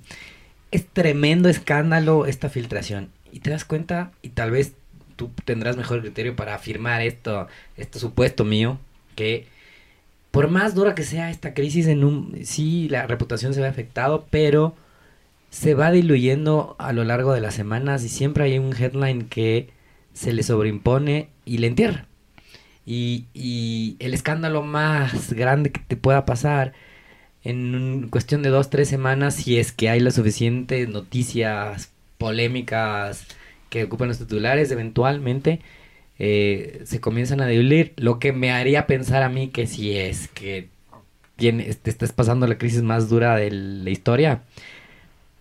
es 0.71 0.85
tremendo 0.87 1.49
escándalo 1.49 2.25
esta 2.25 2.49
filtración. 2.49 3.09
Y 3.31 3.39
te 3.39 3.49
das 3.49 3.65
cuenta, 3.65 4.11
y 4.21 4.29
tal 4.29 4.51
vez 4.51 4.73
tú 5.15 5.31
tendrás 5.45 5.77
mejor 5.77 6.01
criterio 6.01 6.35
para 6.35 6.55
afirmar 6.55 7.01
esto, 7.01 7.47
este 7.77 7.99
supuesto 7.99 8.43
mío, 8.45 8.79
que 9.15 9.47
por 10.31 10.49
más 10.49 10.75
dura 10.75 10.95
que 10.95 11.03
sea 11.03 11.31
esta 11.31 11.53
crisis, 11.53 11.87
en 11.87 12.03
un 12.03 12.39
sí 12.43 12.89
la 12.89 13.07
reputación 13.07 13.53
se 13.53 13.61
ve 13.61 13.67
afectado, 13.67 14.27
pero 14.29 14.75
se 15.49 15.73
va 15.73 15.91
diluyendo 15.91 16.75
a 16.79 16.91
lo 16.91 17.05
largo 17.05 17.33
de 17.33 17.39
las 17.39 17.55
semanas 17.55 18.03
y 18.03 18.09
siempre 18.09 18.43
hay 18.43 18.59
un 18.59 18.75
headline 18.75 19.29
que 19.29 19.69
se 20.13 20.33
le 20.33 20.43
sobreimpone 20.43 21.29
y 21.45 21.59
le 21.59 21.67
entierra. 21.67 22.07
Y, 22.85 23.97
el 23.99 24.13
escándalo 24.13 24.61
más 24.63 25.33
grande 25.33 25.71
que 25.71 25.81
te 25.81 25.97
pueda 25.97 26.25
pasar 26.25 26.73
en 27.43 28.09
cuestión 28.09 28.43
de 28.43 28.49
dos, 28.49 28.69
tres 28.69 28.89
semanas, 28.89 29.35
si 29.35 29.59
es 29.59 29.71
que 29.71 29.89
hay 29.89 29.99
las 29.99 30.15
suficientes 30.15 30.89
noticias 30.89 31.91
polémicas 32.17 33.27
que 33.69 33.83
ocupan 33.85 34.07
los 34.09 34.19
titulares, 34.19 34.71
eventualmente 34.71 35.61
eh, 36.19 36.81
se 36.85 37.01
comienzan 37.01 37.41
a 37.41 37.47
diluir. 37.47 37.93
Lo 37.97 38.19
que 38.19 38.33
me 38.33 38.51
haría 38.51 38.87
pensar 38.87 39.23
a 39.23 39.29
mí 39.29 39.49
que 39.49 39.67
si 39.67 39.97
es 39.97 40.27
que 40.29 40.69
tiene, 41.35 41.73
te 41.73 41.89
estás 41.89 42.13
pasando 42.13 42.47
la 42.47 42.57
crisis 42.57 42.81
más 42.83 43.09
dura 43.09 43.35
de 43.35 43.51
la 43.51 43.89
historia, 43.89 44.43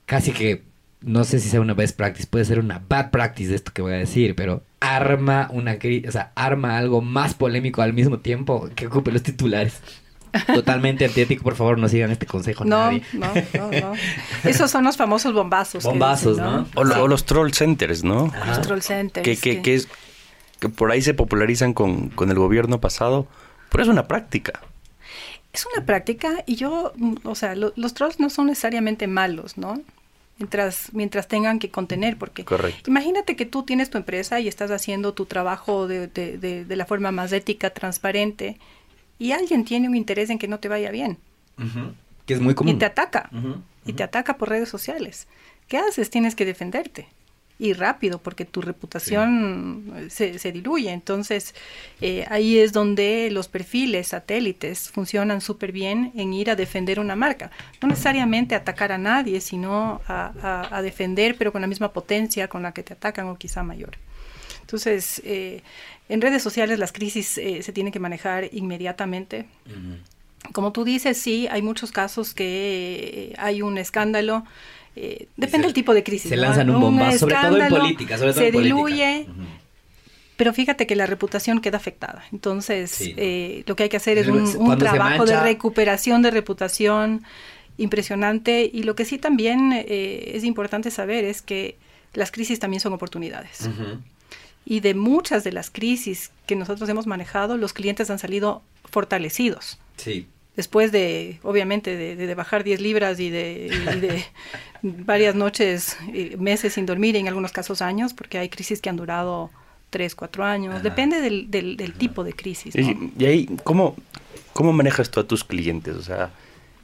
casi 0.06 0.32
que 0.32 0.62
no 1.04 1.24
sé 1.24 1.38
si 1.40 1.48
sea 1.48 1.60
una 1.60 1.74
best 1.74 1.96
practice, 1.96 2.26
puede 2.26 2.44
ser 2.44 2.58
una 2.58 2.82
bad 2.88 3.10
practice 3.10 3.50
de 3.50 3.56
esto 3.56 3.72
que 3.72 3.82
voy 3.82 3.92
a 3.92 3.96
decir, 3.96 4.34
pero 4.34 4.62
arma 4.80 5.48
una 5.52 5.78
crisis, 5.78 6.08
o 6.08 6.12
sea, 6.12 6.32
arma 6.34 6.78
algo 6.78 7.00
más 7.02 7.34
polémico 7.34 7.82
al 7.82 7.92
mismo 7.92 8.18
tiempo 8.20 8.68
que 8.74 8.86
ocupe 8.86 9.12
los 9.12 9.22
titulares. 9.22 9.80
Totalmente 10.52 11.04
antiético, 11.06 11.44
por 11.44 11.54
favor, 11.54 11.78
no 11.78 11.88
sigan 11.88 12.10
este 12.10 12.26
consejo. 12.26 12.64
No, 12.64 12.86
nadie. 12.86 13.02
no, 13.12 13.26
no, 13.54 13.70
no. 13.70 13.92
Esos 14.44 14.70
son 14.70 14.82
los 14.84 14.96
famosos 14.96 15.32
bombazos. 15.32 15.84
Bombazos, 15.84 16.36
dicen, 16.38 16.50
¿no? 16.52 16.66
O, 16.74 16.84
lo- 16.84 16.94
Sí. 16.94 17.00
o 17.00 17.08
los 17.08 17.24
troll 17.24 17.52
centers, 17.52 18.02
¿no? 18.02 18.32
Ajá. 18.34 18.46
Los 18.56 18.60
troll 18.62 18.80
centers. 18.80 19.24
Que, 19.24 19.36
que, 19.36 19.56
que- 19.56 19.62
que 19.62 19.74
es, 19.74 19.88
que 20.58 20.68
por 20.68 20.90
ahí 20.90 21.02
se 21.02 21.14
popularizan 21.14 21.72
con, 21.72 22.08
con 22.08 22.30
el 22.30 22.36
gobierno 22.38 22.80
pasado, 22.80 23.28
pero 23.70 23.82
es 23.84 23.88
una 23.88 24.08
práctica. 24.08 24.60
Es 25.52 25.66
una 25.72 25.86
práctica 25.86 26.42
y 26.46 26.56
yo, 26.56 26.92
o 27.22 27.34
sea, 27.36 27.54
lo- 27.54 27.72
los 27.76 27.94
trolls 27.94 28.18
no 28.18 28.28
son 28.30 28.46
necesariamente 28.46 29.06
malos, 29.06 29.56
¿no? 29.56 29.80
Mientras, 30.38 30.92
mientras 30.92 31.28
tengan 31.28 31.60
que 31.60 31.70
contener, 31.70 32.16
porque 32.18 32.44
Correcto. 32.44 32.90
imagínate 32.90 33.36
que 33.36 33.46
tú 33.46 33.62
tienes 33.62 33.88
tu 33.90 33.98
empresa 33.98 34.40
y 34.40 34.48
estás 34.48 34.72
haciendo 34.72 35.14
tu 35.14 35.26
trabajo 35.26 35.86
de, 35.86 36.08
de- 36.08 36.38
de- 36.38 36.64
de 36.64 36.76
la 36.76 36.86
forma 36.86 37.12
más 37.12 37.32
ética, 37.32 37.70
transparente, 37.70 38.58
y 39.18 39.30
alguien 39.30 39.64
tiene 39.64 39.86
un 39.88 39.94
interés 39.94 40.30
en 40.30 40.38
que 40.40 40.48
no 40.48 40.58
te 40.58 40.68
vaya 40.68 40.90
bien. 40.90 41.18
Que 42.26 42.34
es 42.34 42.40
muy 42.40 42.54
común. 42.56 42.74
y 42.74 42.78
te 42.78 42.84
ataca, 42.84 43.30
y 43.86 43.92
te 43.92 44.02
ataca 44.02 44.36
por 44.36 44.48
redes 44.48 44.68
sociales. 44.68 45.28
¿Qué 45.68 45.78
haces? 45.78 46.10
Tienes 46.10 46.34
que 46.34 46.44
defenderte. 46.44 47.06
Y 47.56 47.72
rápido, 47.72 48.18
porque 48.18 48.44
tu 48.44 48.60
reputación 48.62 49.92
eh, 49.96 50.10
se, 50.10 50.38
se 50.40 50.50
diluye. 50.50 50.90
Entonces, 50.90 51.54
eh, 52.00 52.24
ahí 52.28 52.58
es 52.58 52.72
donde 52.72 53.30
los 53.30 53.46
perfiles 53.46 54.08
satélites 54.08 54.90
funcionan 54.90 55.40
súper 55.40 55.70
bien 55.70 56.10
en 56.16 56.32
ir 56.34 56.50
a 56.50 56.56
defender 56.56 56.98
una 56.98 57.14
marca. 57.14 57.52
No 57.80 57.86
necesariamente 57.88 58.56
atacar 58.56 58.90
a 58.90 58.98
nadie, 58.98 59.40
sino 59.40 60.00
a, 60.08 60.32
a- 60.42 60.76
a 60.76 60.82
defender, 60.82 61.36
pero 61.38 61.52
con 61.52 61.60
la 61.60 61.68
misma 61.68 61.92
potencia 61.92 62.48
con 62.48 62.62
la 62.62 62.72
que 62.72 62.82
te 62.82 62.92
atacan 62.94 63.28
o 63.28 63.38
quizá 63.38 63.62
mayor. 63.62 63.98
Entonces, 64.62 65.22
eh, 65.24 65.62
en 66.08 66.20
redes 66.20 66.42
sociales 66.42 66.78
las 66.80 66.90
crisis 66.90 67.38
eh, 67.38 67.62
se 67.62 67.72
tienen 67.72 67.92
que 67.92 68.00
manejar 68.00 68.48
inmediatamente. 68.52 69.46
Como 70.52 70.72
tú 70.72 70.84
dices, 70.84 71.16
sí, 71.18 71.46
hay 71.50 71.62
muchos 71.62 71.92
casos 71.92 72.34
que 72.34 73.34
hay 73.38 73.62
un 73.62 73.78
escándalo. 73.78 74.44
Eh, 74.96 75.28
depende 75.36 75.66
del 75.66 75.74
tipo 75.74 75.92
de 75.94 76.02
crisis. 76.02 76.28
Se 76.28 76.36
¿no? 76.36 76.42
lanzan 76.42 76.70
un 76.70 76.80
bombazo, 76.80 77.18
sobre 77.18 77.34
todo 77.36 77.56
en 77.56 77.68
política. 77.68 78.18
Sobre 78.18 78.32
todo 78.32 78.40
se 78.40 78.48
en 78.48 78.54
política. 78.54 78.76
diluye, 78.76 79.26
pero 80.36 80.52
fíjate 80.52 80.86
que 80.86 80.96
la 80.96 81.06
reputación 81.06 81.60
queda 81.60 81.76
afectada. 81.76 82.24
Entonces, 82.32 82.90
Sí. 82.90 83.14
eh, 83.16 83.62
lo 83.66 83.76
que 83.76 83.84
hay 83.84 83.88
que 83.88 83.96
hacer 83.96 84.18
Es 84.18 84.26
un, 84.28 84.78
trabajo 84.78 85.24
de 85.26 85.38
recuperación 85.40 86.22
de 86.22 86.30
reputación 86.30 87.22
impresionante. 87.78 88.68
Y 88.72 88.82
lo 88.82 88.94
que 88.94 89.04
sí 89.04 89.18
también 89.18 89.72
eh, 89.72 90.32
es 90.34 90.44
importante 90.44 90.90
saber 90.90 91.24
es 91.24 91.42
que 91.42 91.76
las 92.14 92.30
crisis 92.30 92.58
también 92.58 92.80
son 92.80 92.92
oportunidades. 92.92 93.68
Y 94.64 94.80
de 94.80 94.94
muchas 94.94 95.44
de 95.44 95.52
las 95.52 95.70
crisis 95.70 96.30
que 96.46 96.56
nosotros 96.56 96.88
hemos 96.88 97.06
manejado, 97.06 97.56
los 97.56 97.72
clientes 97.72 98.10
han 98.10 98.18
salido 98.18 98.62
fortalecidos. 98.84 99.78
Sí. 99.96 100.26
Después 100.56 100.92
de, 100.92 101.40
obviamente, 101.42 101.96
de, 101.96 102.34
bajar 102.36 102.62
10 102.62 102.80
libras 102.80 103.18
y 103.18 103.28
de, 103.30 103.66
y 103.66 104.00
de 104.00 104.24
varias 104.82 105.34
noches, 105.34 105.96
meses 106.38 106.74
sin 106.74 106.86
dormir, 106.86 107.16
y 107.16 107.18
en 107.18 107.28
algunos 107.28 107.50
casos 107.52 107.82
años, 107.82 108.14
porque 108.14 108.38
hay 108.38 108.48
crisis 108.48 108.80
que 108.80 108.88
han 108.88 108.96
durado 108.96 109.50
3, 109.90 110.14
4 110.14 110.44
años. 110.44 110.74
Ajá. 110.74 110.82
Depende 110.82 111.20
del, 111.20 111.50
del- 111.50 111.76
del 111.76 111.92
tipo 111.94 112.22
de 112.22 112.32
crisis. 112.34 112.74
¿no? 112.76 112.82
Y, 112.82 113.12
y 113.18 113.24
ahí, 113.24 113.46
¿cómo, 113.64 113.96
¿cómo 114.52 114.72
manejas 114.72 115.10
tú 115.10 115.18
a 115.20 115.24
tus 115.26 115.42
clientes? 115.42 115.96
O 115.96 116.02
sea, 116.02 116.30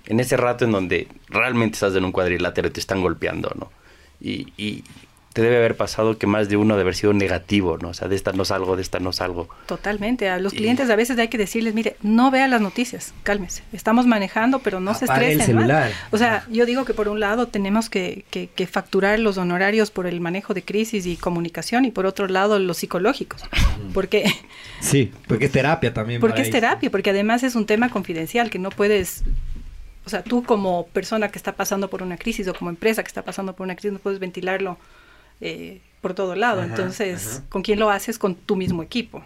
en 0.06 0.18
ese 0.18 0.36
rato 0.36 0.64
en 0.64 0.72
donde 0.72 1.06
realmente 1.28 1.74
estás 1.74 1.94
en 1.94 2.04
un 2.04 2.10
cuadrilátero 2.10 2.66
y 2.66 2.70
te 2.72 2.80
están 2.80 3.00
golpeando, 3.00 3.52
¿no? 3.56 3.70
Y, 4.20 4.52
y 4.58 4.82
te 5.32 5.42
debe 5.42 5.58
haber 5.58 5.76
pasado 5.76 6.18
que 6.18 6.26
más 6.26 6.48
de 6.48 6.56
uno 6.56 6.74
debe 6.74 6.82
haber 6.82 6.96
sido 6.96 7.12
negativo, 7.12 7.78
¿no? 7.78 7.90
O 7.90 7.94
sea, 7.94 8.08
de 8.08 8.16
esta 8.16 8.32
no 8.32 8.44
salgo, 8.44 8.74
de 8.74 8.82
esta 8.82 8.98
no 8.98 9.12
salgo. 9.12 9.48
Totalmente. 9.66 10.28
A 10.28 10.40
los 10.40 10.52
Y- 10.52 10.56
clientes 10.56 10.90
a 10.90 10.96
veces 10.96 11.16
hay 11.18 11.28
que 11.28 11.38
decirles, 11.38 11.72
mire, 11.72 11.96
no 12.02 12.32
vea 12.32 12.48
las 12.48 12.60
noticias, 12.60 13.14
cálmese. 13.22 13.62
Estamos 13.72 14.06
manejando, 14.06 14.58
pero 14.58 14.80
no 14.80 14.92
se 14.94 15.04
el 15.04 15.10
estresen. 15.12 15.38
¿no? 15.38 15.44
celular. 15.62 15.92
O 16.10 16.18
sea, 16.18 16.44
yo 16.50 16.66
digo 16.66 16.84
que 16.84 16.94
por 16.94 17.08
un 17.08 17.20
lado 17.20 17.46
tenemos 17.46 17.88
que, 17.88 18.24
que- 18.30 18.48
que 18.48 18.66
facturar 18.66 19.18
los 19.20 19.38
honorarios 19.38 19.92
por 19.92 20.06
el 20.08 20.20
manejo 20.20 20.52
de 20.52 20.62
crisis 20.64 21.06
y 21.06 21.16
comunicación 21.16 21.84
y 21.84 21.92
por 21.92 22.06
otro 22.06 22.26
lado 22.26 22.58
los 22.58 22.78
psicológicos. 22.78 23.42
Porque, 23.94 24.24
Sí, 24.80 25.12
porque 25.28 25.44
es 25.44 25.52
terapia 25.52 25.94
también. 25.94 26.20
porque 26.20 26.34
para 26.38 26.42
es 26.44 26.50
terapia, 26.50 26.90
porque 26.90 27.10
además 27.10 27.42
es 27.44 27.54
un 27.54 27.66
tema 27.66 27.88
confidencial 27.88 28.50
que 28.50 28.58
no 28.58 28.70
puedes... 28.70 29.22
O 30.06 30.10
sea, 30.10 30.24
tú 30.24 30.42
como 30.42 30.86
persona 30.88 31.28
que 31.28 31.38
está 31.38 31.52
pasando 31.52 31.88
por 31.88 32.02
una 32.02 32.16
crisis 32.16 32.48
o 32.48 32.54
como 32.54 32.70
empresa 32.70 33.02
que 33.04 33.08
está 33.08 33.22
pasando 33.22 33.54
por 33.54 33.64
una 33.64 33.76
crisis 33.76 33.92
no 33.92 33.98
puedes 34.00 34.18
ventilarlo 34.18 34.78
eh, 35.40 35.80
por 36.00 36.14
todo 36.14 36.34
lado. 36.34 36.60
Ajá, 36.62 36.70
Entonces, 36.70 37.36
ajá. 37.38 37.48
¿con 37.48 37.62
quién 37.62 37.78
lo 37.78 37.90
haces? 37.90 38.18
Con 38.18 38.34
tu 38.34 38.56
mismo 38.56 38.82
equipo, 38.82 39.22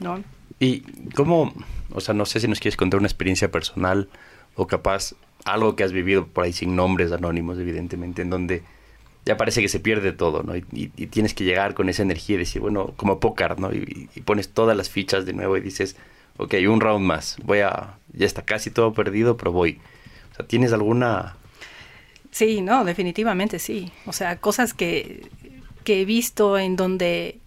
¿no? 0.00 0.22
Y 0.58 0.80
cómo, 1.14 1.52
o 1.92 2.00
sea, 2.00 2.14
no 2.14 2.24
sé 2.26 2.40
si 2.40 2.48
nos 2.48 2.60
quieres 2.60 2.76
contar 2.76 2.98
una 2.98 3.06
experiencia 3.08 3.50
personal 3.50 4.08
o 4.54 4.66
capaz 4.66 5.14
algo 5.44 5.76
que 5.76 5.84
has 5.84 5.92
vivido 5.92 6.26
por 6.26 6.44
ahí 6.44 6.52
sin 6.52 6.74
nombres 6.74 7.12
anónimos, 7.12 7.58
evidentemente, 7.58 8.22
en 8.22 8.30
donde 8.30 8.62
ya 9.24 9.36
parece 9.36 9.60
que 9.60 9.68
se 9.68 9.80
pierde 9.80 10.12
todo, 10.12 10.42
¿no? 10.42 10.56
Y, 10.56 10.64
y- 10.72 10.90
y 10.96 11.06
tienes 11.08 11.34
que 11.34 11.44
llegar 11.44 11.74
con 11.74 11.88
esa 11.88 12.02
energía 12.02 12.36
y 12.36 12.38
decir, 12.38 12.62
bueno, 12.62 12.92
como 12.96 13.20
póker, 13.20 13.58
¿no? 13.60 13.72
Y, 13.72 14.08
y 14.14 14.20
pones 14.22 14.48
todas 14.48 14.76
las 14.76 14.88
fichas 14.88 15.26
de 15.26 15.32
nuevo 15.34 15.56
y 15.56 15.60
dices, 15.60 15.96
ok, 16.38 16.54
un 16.68 16.80
round 16.80 17.04
más, 17.04 17.36
voy 17.44 17.58
a, 17.60 17.98
ya 18.12 18.24
está 18.26 18.42
casi 18.42 18.70
todo 18.70 18.92
perdido, 18.94 19.36
pero 19.36 19.52
voy. 19.52 19.78
O 20.32 20.36
sea, 20.36 20.46
¿tienes 20.46 20.72
alguna... 20.72 21.36
Sí, 22.30 22.60
no, 22.60 22.84
definitivamente 22.84 23.58
sí. 23.58 23.90
O 24.06 24.12
sea, 24.12 24.36
cosas 24.38 24.74
que, 24.74 25.28
que 25.86 26.00
he 26.00 26.04
visto 26.04 26.58
en 26.58 26.74
donde 26.74 27.38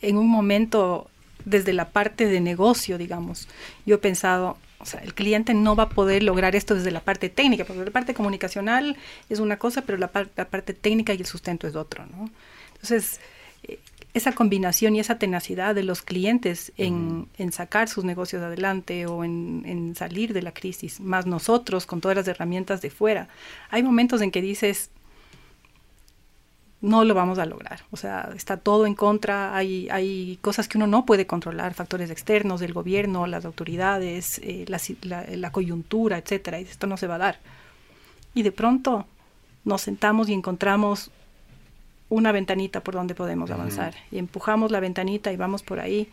en 0.00 0.16
un 0.16 0.28
momento, 0.28 1.10
desde 1.44 1.72
la 1.72 1.88
parte 1.88 2.26
de 2.26 2.40
negocio, 2.40 2.96
digamos, 2.96 3.48
yo 3.86 3.96
he 3.96 3.98
pensado, 3.98 4.56
o 4.78 4.86
sea, 4.86 5.00
el 5.00 5.14
cliente 5.14 5.52
no 5.52 5.74
va 5.74 5.84
a 5.84 5.88
poder 5.88 6.22
lograr 6.22 6.54
esto 6.54 6.76
desde 6.76 6.92
la 6.92 7.00
parte 7.00 7.28
técnica, 7.30 7.64
porque 7.64 7.84
la 7.84 7.90
parte 7.90 8.14
comunicacional 8.14 8.96
es 9.28 9.40
una 9.40 9.56
cosa, 9.56 9.82
pero 9.82 9.98
la, 9.98 10.08
par- 10.08 10.30
la 10.36 10.44
parte 10.44 10.74
técnica 10.74 11.12
y 11.12 11.16
el 11.16 11.26
sustento 11.26 11.66
es 11.66 11.74
otro, 11.74 12.06
¿no? 12.06 12.30
Entonces, 12.74 13.18
eh, 13.64 13.80
esa 14.12 14.30
combinación 14.30 14.94
y 14.94 15.00
esa 15.00 15.18
tenacidad 15.18 15.74
de 15.74 15.82
los 15.82 16.02
clientes 16.02 16.70
en, 16.76 17.26
en 17.36 17.50
sacar 17.50 17.88
sus 17.88 18.04
negocios 18.04 18.42
adelante 18.42 19.06
o 19.06 19.24
en, 19.24 19.64
en 19.66 19.96
salir 19.96 20.32
de 20.32 20.42
la 20.42 20.52
crisis, 20.52 21.00
más 21.00 21.26
nosotros 21.26 21.84
con 21.84 22.00
todas 22.00 22.16
las 22.16 22.28
herramientas 22.28 22.80
de 22.80 22.90
fuera. 22.90 23.26
Hay 23.70 23.82
momentos 23.82 24.20
en 24.22 24.30
que 24.30 24.40
dices, 24.40 24.90
no 26.80 27.04
lo 27.04 27.14
vamos 27.14 27.38
a 27.38 27.46
lograr. 27.46 27.80
O 27.90 27.96
sea, 27.96 28.30
está 28.36 28.56
todo 28.56 28.86
en 28.86 28.94
contra, 28.94 29.56
hay, 29.56 29.88
hay 29.90 30.38
cosas 30.42 30.68
que 30.68 30.78
uno 30.78 30.86
no 30.86 31.06
puede 31.06 31.26
controlar, 31.26 31.74
factores 31.74 32.10
externos 32.10 32.60
del 32.60 32.72
gobierno, 32.72 33.26
las 33.26 33.44
autoridades, 33.44 34.38
eh, 34.42 34.66
la, 34.68 35.24
la, 35.28 35.50
coyuntura, 35.50 36.18
etcétera, 36.18 36.60
y 36.60 36.64
esto 36.64 36.86
no 36.86 36.96
se 36.96 37.06
va 37.06 37.14
a 37.14 37.18
dar. 37.18 37.38
Y 38.34 38.42
de 38.42 38.52
pronto 38.52 39.06
nos 39.64 39.82
sentamos 39.82 40.28
y 40.28 40.34
encontramos 40.34 41.10
una 42.10 42.32
ventanita 42.32 42.80
por 42.80 42.94
donde 42.94 43.14
podemos 43.14 43.50
avanzar. 43.50 43.94
Y 44.10 44.18
empujamos 44.18 44.70
la 44.70 44.80
ventanita 44.80 45.32
y 45.32 45.36
vamos 45.36 45.62
por 45.62 45.80
ahí 45.80 46.08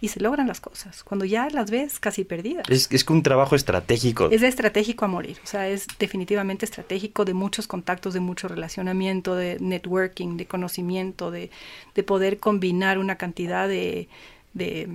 y 0.00 0.08
se 0.08 0.20
logran 0.20 0.46
las 0.46 0.60
cosas, 0.60 1.02
cuando 1.02 1.24
ya 1.24 1.48
las 1.50 1.70
ves 1.70 1.98
casi 1.98 2.24
perdidas. 2.24 2.68
Es, 2.68 2.88
es 2.90 3.04
un 3.08 3.22
trabajo 3.22 3.56
estratégico. 3.56 4.28
Es 4.30 4.42
estratégico 4.42 5.04
a 5.04 5.08
morir, 5.08 5.38
o 5.42 5.46
sea, 5.46 5.68
es 5.68 5.86
definitivamente 5.98 6.64
estratégico 6.64 7.24
de 7.24 7.34
muchos 7.34 7.66
contactos, 7.66 8.14
de 8.14 8.20
mucho 8.20 8.48
relacionamiento, 8.48 9.34
de 9.34 9.58
networking, 9.60 10.36
de 10.36 10.46
conocimiento, 10.46 11.30
de, 11.30 11.50
de 11.94 12.02
poder 12.02 12.38
combinar 12.38 12.98
una 12.98 13.16
cantidad 13.16 13.66
de, 13.68 14.08
de, 14.54 14.88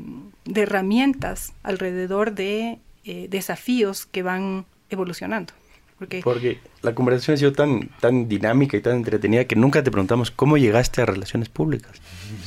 herramientas 0.56 1.54
alrededor 1.64 2.34
de 2.34 2.80
eh, 3.06 3.28
desafíos 3.30 4.06
que 4.06 4.24
van 4.24 4.66
evolucionando. 4.89 5.54
Porque, 5.98 6.22
Porque, 6.24 6.60
la 6.82 6.94
conversación 6.96 7.36
ha 7.36 7.38
sido 7.38 7.54
tan, 7.54 7.89
tan 8.00 8.28
dinámica 8.28 8.76
y 8.76 8.82
tan 8.82 8.98
entretenida 8.98 9.46
que 9.46 9.56
nunca 9.56 9.84
te 9.84 9.91
preguntamos 9.91 10.32
cómo 10.32 10.58
llegaste 10.58 11.02
a 11.02 11.06
relaciones 11.06 11.50
públicas. 11.50 11.91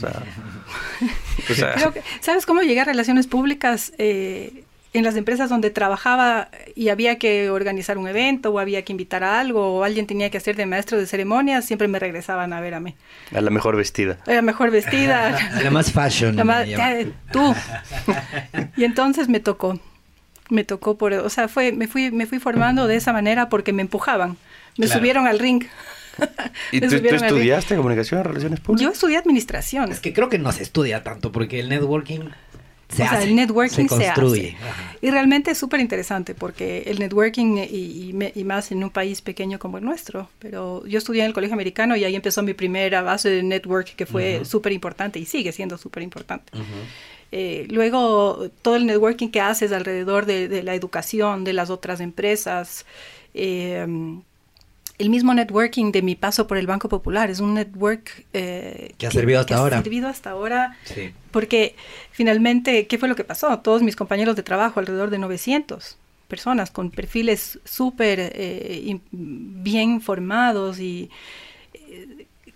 ¿Sabes 2.20 2.44
cómo 2.44 2.62
llegué 2.62 2.80
a 2.80 2.84
relaciones 2.84 3.26
públicas? 3.26 3.92
Eh, 3.98 4.64
en 4.92 5.04
las 5.04 5.16
empresas 5.16 5.50
donde 5.50 5.70
trabajaba 5.70 6.48
y 6.74 6.88
había 6.88 7.18
que 7.18 7.50
organizar 7.50 7.98
un 7.98 8.08
evento 8.08 8.50
o 8.50 8.58
había 8.58 8.82
que 8.82 8.92
invitar 8.92 9.24
a 9.24 9.40
algo 9.40 9.76
o 9.78 9.84
alguien 9.84 10.06
tenía 10.06 10.30
que 10.30 10.38
hacer 10.38 10.56
de 10.56 10.66
maestro 10.66 10.98
de 10.98 11.06
ceremonias, 11.06 11.64
siempre 11.64 11.86
me 11.88 11.98
regresaban 11.98 12.52
a 12.52 12.60
ver 12.60 12.74
a 12.74 12.80
mí. 12.80 12.94
A 13.34 13.40
la 13.40 13.50
mejor 13.50 13.76
vestida. 13.76 14.18
A 14.26 14.32
la 14.32 14.42
mejor 14.42 14.70
vestida. 14.70 15.36
a 15.56 15.62
la 15.62 15.70
más 15.70 15.92
fashion. 15.92 16.36
tú. 17.30 17.54
y 18.76 18.84
entonces 18.84 19.28
me 19.28 19.40
tocó 19.40 19.78
me 20.50 20.64
tocó 20.64 20.96
por, 20.96 21.12
o 21.12 21.28
sea, 21.30 21.48
fue, 21.48 21.72
me 21.72 21.88
fui, 21.88 22.10
me 22.10 22.26
fui 22.26 22.38
formando 22.38 22.86
de 22.86 22.96
esa 22.96 23.12
manera 23.12 23.48
porque 23.48 23.72
me 23.72 23.82
empujaban, 23.82 24.36
me 24.76 24.86
subieron 24.86 25.26
al 25.26 25.38
ring. 25.38 25.64
¿Y 26.72 26.80
tú, 26.80 26.94
estudiaste 26.94 27.76
comunicación, 27.76 28.24
relaciones 28.24 28.60
públicas? 28.60 28.82
Yo 28.82 28.92
estudié 28.92 29.18
administración. 29.18 29.92
Es 29.92 30.00
que 30.00 30.12
creo 30.12 30.28
que 30.28 30.38
no 30.38 30.50
se 30.52 30.62
estudia 30.62 31.02
tanto 31.02 31.30
porque 31.30 31.60
el 31.60 31.68
networking 31.68 32.30
se 32.88 33.02
o 33.02 33.08
sea, 33.08 33.22
el 33.22 33.34
networking 33.34 33.88
se, 33.88 33.88
construye. 33.88 34.56
Y 35.02 35.10
realmente 35.10 35.50
es 35.50 35.58
súper 35.58 35.80
interesante 35.80 36.34
porque 36.34 36.84
el 36.86 37.00
networking 37.00 37.58
y, 37.68 38.14
y, 38.34 38.44
más 38.44 38.70
en 38.70 38.84
un 38.84 38.90
país 38.90 39.22
pequeño 39.22 39.58
como 39.58 39.78
el 39.78 39.84
nuestro. 39.84 40.30
Pero 40.38 40.86
yo 40.86 40.98
estudié 40.98 41.22
en 41.22 41.26
el 41.26 41.34
colegio 41.34 41.54
americano 41.54 41.96
y 41.96 42.04
ahí 42.04 42.14
empezó 42.14 42.42
mi 42.42 42.54
primera 42.54 43.02
base 43.02 43.28
de 43.28 43.42
network 43.42 43.96
que 43.96 44.06
fue 44.06 44.44
súper 44.44 44.72
importante 44.72 45.18
y 45.18 45.24
sigue 45.24 45.50
siendo 45.50 45.76
súper 45.78 46.04
importante. 46.04 46.52
Eh, 47.32 47.66
luego, 47.70 48.50
todo 48.62 48.76
el 48.76 48.86
networking 48.86 49.28
que 49.28 49.40
haces 49.40 49.72
alrededor 49.72 50.26
de, 50.26 50.62
la 50.62 50.74
educación, 50.74 51.44
de 51.44 51.52
las 51.52 51.70
otras 51.70 52.00
empresas. 52.00 52.86
Eh, 53.34 53.86
el 54.98 55.10
mismo 55.10 55.34
networking 55.34 55.92
de 55.92 56.00
mi 56.00 56.14
paso 56.14 56.46
por 56.46 56.56
el 56.56 56.66
Banco 56.66 56.88
Popular 56.88 57.28
es 57.28 57.40
un 57.40 57.54
network 57.54 58.24
eh, 58.32 58.94
que 58.96 59.06
ha 59.06 59.10
servido 59.10 59.40
hasta 59.40 59.56
ahora. 59.56 59.78
Ha 59.78 59.82
servido 59.82 60.08
hasta 60.08 60.30
ahora 60.30 60.76
porque 61.32 61.74
finalmente, 62.12 62.86
¿qué 62.86 62.96
fue 62.96 63.08
lo 63.08 63.16
que 63.16 63.24
pasó? 63.24 63.58
Todos 63.58 63.82
mis 63.82 63.96
compañeros 63.96 64.36
de 64.36 64.42
trabajo, 64.42 64.80
alrededor 64.80 65.10
de 65.10 65.18
900 65.18 65.98
personas 66.28 66.70
con 66.70 66.90
perfiles 66.90 67.58
súper 67.64 68.32
bien 69.12 70.00
formados 70.00 70.80
y 70.80 71.10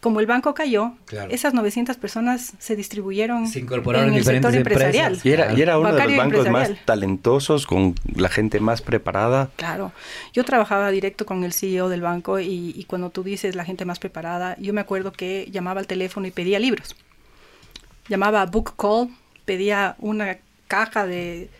como 0.01 0.20
el 0.20 0.26
banco 0.26 0.55
cayó, 0.55 0.94
esas 1.28 1.55
900 1.55 1.96
personas 1.96 2.55
se 2.59 2.74
distribuyeron 2.74 3.46
se 3.46 3.61
incorporaron 3.61 4.11
en, 4.11 4.14
el 4.14 4.24
sector 4.24 4.55
empresarial. 4.55 5.18
Y 5.22 5.30
era, 5.30 5.53
y 5.53 5.61
era 5.61 5.78
uno 5.78 5.92
de 5.92 6.07
los 6.07 6.16
bancos 6.16 6.48
más 6.48 6.70
talentosos, 6.84 7.66
con 7.66 7.94
la 8.14 8.28
gente 8.28 8.61
más 8.61 8.82
preparada. 8.82 9.51
Claro. 9.57 9.92
Yo 10.32 10.44
trabajaba 10.44 10.90
directo 10.90 11.26
con 11.26 11.44
el 11.44 11.53
CEO 11.53 11.88
del 11.88 12.01
banco 12.01 12.40
y, 12.40 12.74
y 12.76 12.84
cuando 12.84 13.11
tú 13.11 13.22
dices 13.22 13.55
la 13.55 13.64
gente 13.64 13.84
más 13.84 13.98
preparada, 13.98 14.57
yo 14.59 14.72
me 14.72 14.80
acuerdo 14.80 15.12
que 15.12 15.48
llamaba 15.51 15.80
al 15.80 15.86
teléfono 15.86 16.26
y 16.26 16.30
pedía 16.30 16.59
libros. 16.59 16.96
Llamaba 18.09 18.42
a 18.42 18.46
Book 18.46 18.74
Call, 18.76 19.09
pedía 19.44 19.96
una 19.98 20.38
caja 20.66 21.07
de 21.07 21.51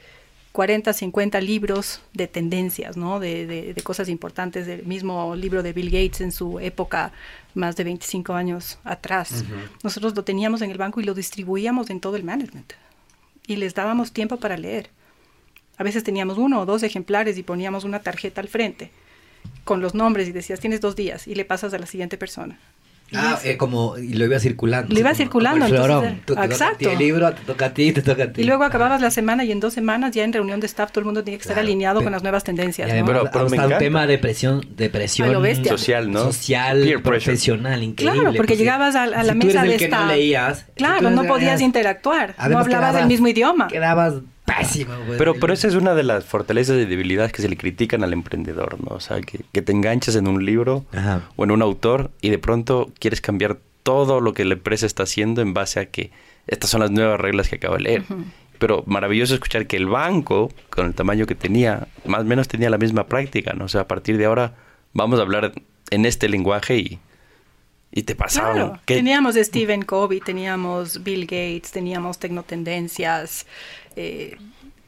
40, 0.53 0.93
50 0.93 1.41
libros 1.41 2.01
de 2.13 2.27
tendencias, 2.27 2.97
¿no? 2.97 3.21
De, 3.21 3.47
de, 3.47 3.83
cosas 3.83 4.09
importantes, 4.09 4.67
del 4.67 4.85
mismo 4.85 5.37
libro 5.37 5.63
de 5.63 5.73
Bill 5.73 5.91
Gates 5.91 6.21
en 6.21 6.33
su 6.33 6.59
época, 6.59 7.13
más 7.55 7.77
de 7.77 7.85
25 7.85 8.33
años 8.35 8.79
atrás. 8.85 9.45
Nosotros 9.83 10.15
lo 10.15 10.25
teníamos 10.25 10.63
en 10.63 10.71
el 10.71 10.79
banco 10.79 11.01
y 11.01 11.05
lo 11.05 11.15
distribuíamos 11.15 11.91
en 11.91 12.01
todo 12.01 12.17
el 12.17 12.25
management. 12.25 12.73
Y 13.47 13.57
les 13.57 13.75
dábamos 13.75 14.13
tiempo 14.13 14.37
para 14.39 14.57
leer. 14.57 14.91
A 15.77 15.83
veces 15.83 16.05
teníamos 16.05 16.39
uno 16.39 16.61
o 16.61 16.67
dos 16.67 16.83
ejemplares 16.83 17.39
y 17.39 17.43
poníamos 17.43 17.85
una 17.85 18.01
tarjeta 18.01 18.41
al 18.41 18.49
frente 18.49 18.91
con 19.65 19.81
los 19.81 19.95
nombres 19.95 20.29
y 20.29 20.33
decías, 20.33 20.61
tienes 20.61 20.81
dos 20.81 20.97
días 20.97 21.27
y 21.27 21.35
le 21.35 21.45
pasas 21.45 21.73
a 21.75 21.79
la 21.79 21.87
siguiente 21.87 22.19
persona. 22.19 22.59
Ah, 23.15 23.39
eh, 23.45 23.57
como 23.57 23.99
y 23.99 24.15
lo 24.15 24.25
iba 24.25 24.39
circulando. 24.39 24.93
Lo 24.93 25.01
iba 25.01 25.15
circulando. 25.15 25.67
entonces, 25.67 26.45
exacto. 26.45 26.91
el 26.91 26.99
libro, 26.99 27.33
te 27.33 27.43
toca 27.43 27.67
a 27.67 27.75
ti, 27.75 27.93
te 27.93 28.03
toca 28.03 28.25
a 28.25 28.33
ti. 28.33 28.43
Y 28.43 28.45
luego 28.45 28.65
acababas 28.65 29.01
la 29.01 29.11
semana 29.11 29.45
y 29.45 29.53
en 29.53 29.61
dos 29.61 29.75
semanas 29.75 30.13
ya 30.13 30.25
en 30.25 30.33
reunión 30.33 30.61
de 30.61 30.67
staff 30.67 30.93
todo 30.93 31.01
el 31.01 31.07
mundo 31.07 31.25
tenía 31.25 31.39
que 31.39 31.43
estar 31.43 31.59
alineado 31.59 32.03
con 32.03 32.13
las 32.13 32.23
nuevas 32.23 32.45
tendencias. 32.45 32.93
¿no? 32.93 33.05
Pero, 33.05 33.31
pero 33.33 33.47
un 33.47 33.79
tema 33.79 34.07
de 34.07 34.19
presión, 34.19 34.65
de 34.77 34.91
presión 34.91 35.31
social, 35.65 36.11
¿no? 36.11 36.25
Social, 36.25 37.01
profesional, 37.03 37.83
increíble. 37.83 38.21
Claro, 38.21 38.37
porque 38.37 38.57
llegabas 38.57 38.95
a, 38.95 39.07
la 39.07 39.35
mesa 39.35 39.63
de 39.63 39.75
staff. 39.75 40.01
No 40.03 40.13
leías, 40.13 40.67
claro, 40.75 41.11
no 41.11 41.25
podías 41.25 41.61
interactuar. 41.61 42.35
No 42.49 42.59
hablabas 42.59 42.97
el 42.97 43.07
mismo 43.07 43.29
idioma. 43.29 43.69
Quedabas 43.69 44.15
pero, 45.19 45.35
pero 45.35 45.53
esa 45.53 45.69
es 45.69 45.75
una 45.75 45.95
de 45.95 46.03
las 46.03 46.25
fortalezas 46.25 46.77
y 46.77 46.85
debilidades 46.85 47.33
que 47.33 47.43
se 47.43 47.49
le 47.49 47.57
critican 47.57 48.05
al 48.05 48.13
emprendedor, 48.13 48.79
¿no? 48.83 48.97
O 48.97 49.01
sea, 49.01 49.21
que, 49.21 49.63
te 49.63 49.73
enganchas 49.73 50.17
en 50.17 50.29
un 50.29 50.45
libro 50.45 50.85
o 51.37 51.45
en 51.45 51.51
un 51.51 51.63
autor 51.63 52.11
y 52.21 52.31
de 52.31 52.39
pronto 52.39 52.91
quieres 52.99 53.21
cambiar 53.21 53.59
todo 53.83 54.21
lo 54.21 54.33
que 54.33 54.45
la 54.45 54.55
empresa 54.55 54.87
está 54.87 55.05
haciendo 55.05 55.43
en 55.43 55.55
base 55.55 55.81
a 55.81 55.87
que 55.87 56.11
estas 56.47 56.71
son 56.71 56.81
las 56.81 56.91
nuevas 56.91 57.21
reglas 57.21 57.49
que 57.49 57.57
acabo 57.57 57.75
de 57.77 57.83
leer. 57.83 58.05
Pero 58.59 58.83
maravilloso 58.87 59.35
escuchar 59.35 59.67
que 59.67 59.77
el 59.77 59.87
banco, 59.87 60.51
con 60.69 60.87
el 60.87 60.95
tamaño 60.95 61.27
que 61.27 61.35
tenía, 61.35 61.89
más 62.05 62.21
o 62.21 62.25
menos 62.25 62.49
tenía 62.49 62.69
la 62.69 62.79
misma 62.79 63.07
práctica, 63.07 63.55
¿no? 63.55 63.65
O 63.65 63.69
sea, 63.69 63.83
a 63.83 63.89
partir 63.89 64.19
de 64.19 64.27
ahora 64.27 64.55
vamos 64.93 65.19
a 65.19 65.23
hablar 65.23 65.53
en 65.91 66.05
este 66.05 66.29
lenguaje 66.29 66.77
y, 66.79 66.99
y 67.93 68.03
te 68.03 68.15
pasaban. 68.15 68.55
Claro. 68.55 68.81
Teníamos 68.85 69.35
Stephen 69.37 69.83
Covey, 69.83 70.21
teníamos 70.21 71.03
Bill 71.03 71.23
Gates, 71.23 71.71
teníamos 71.73 72.19
Tecnotendencias, 72.19 73.47
eh, 73.97 74.37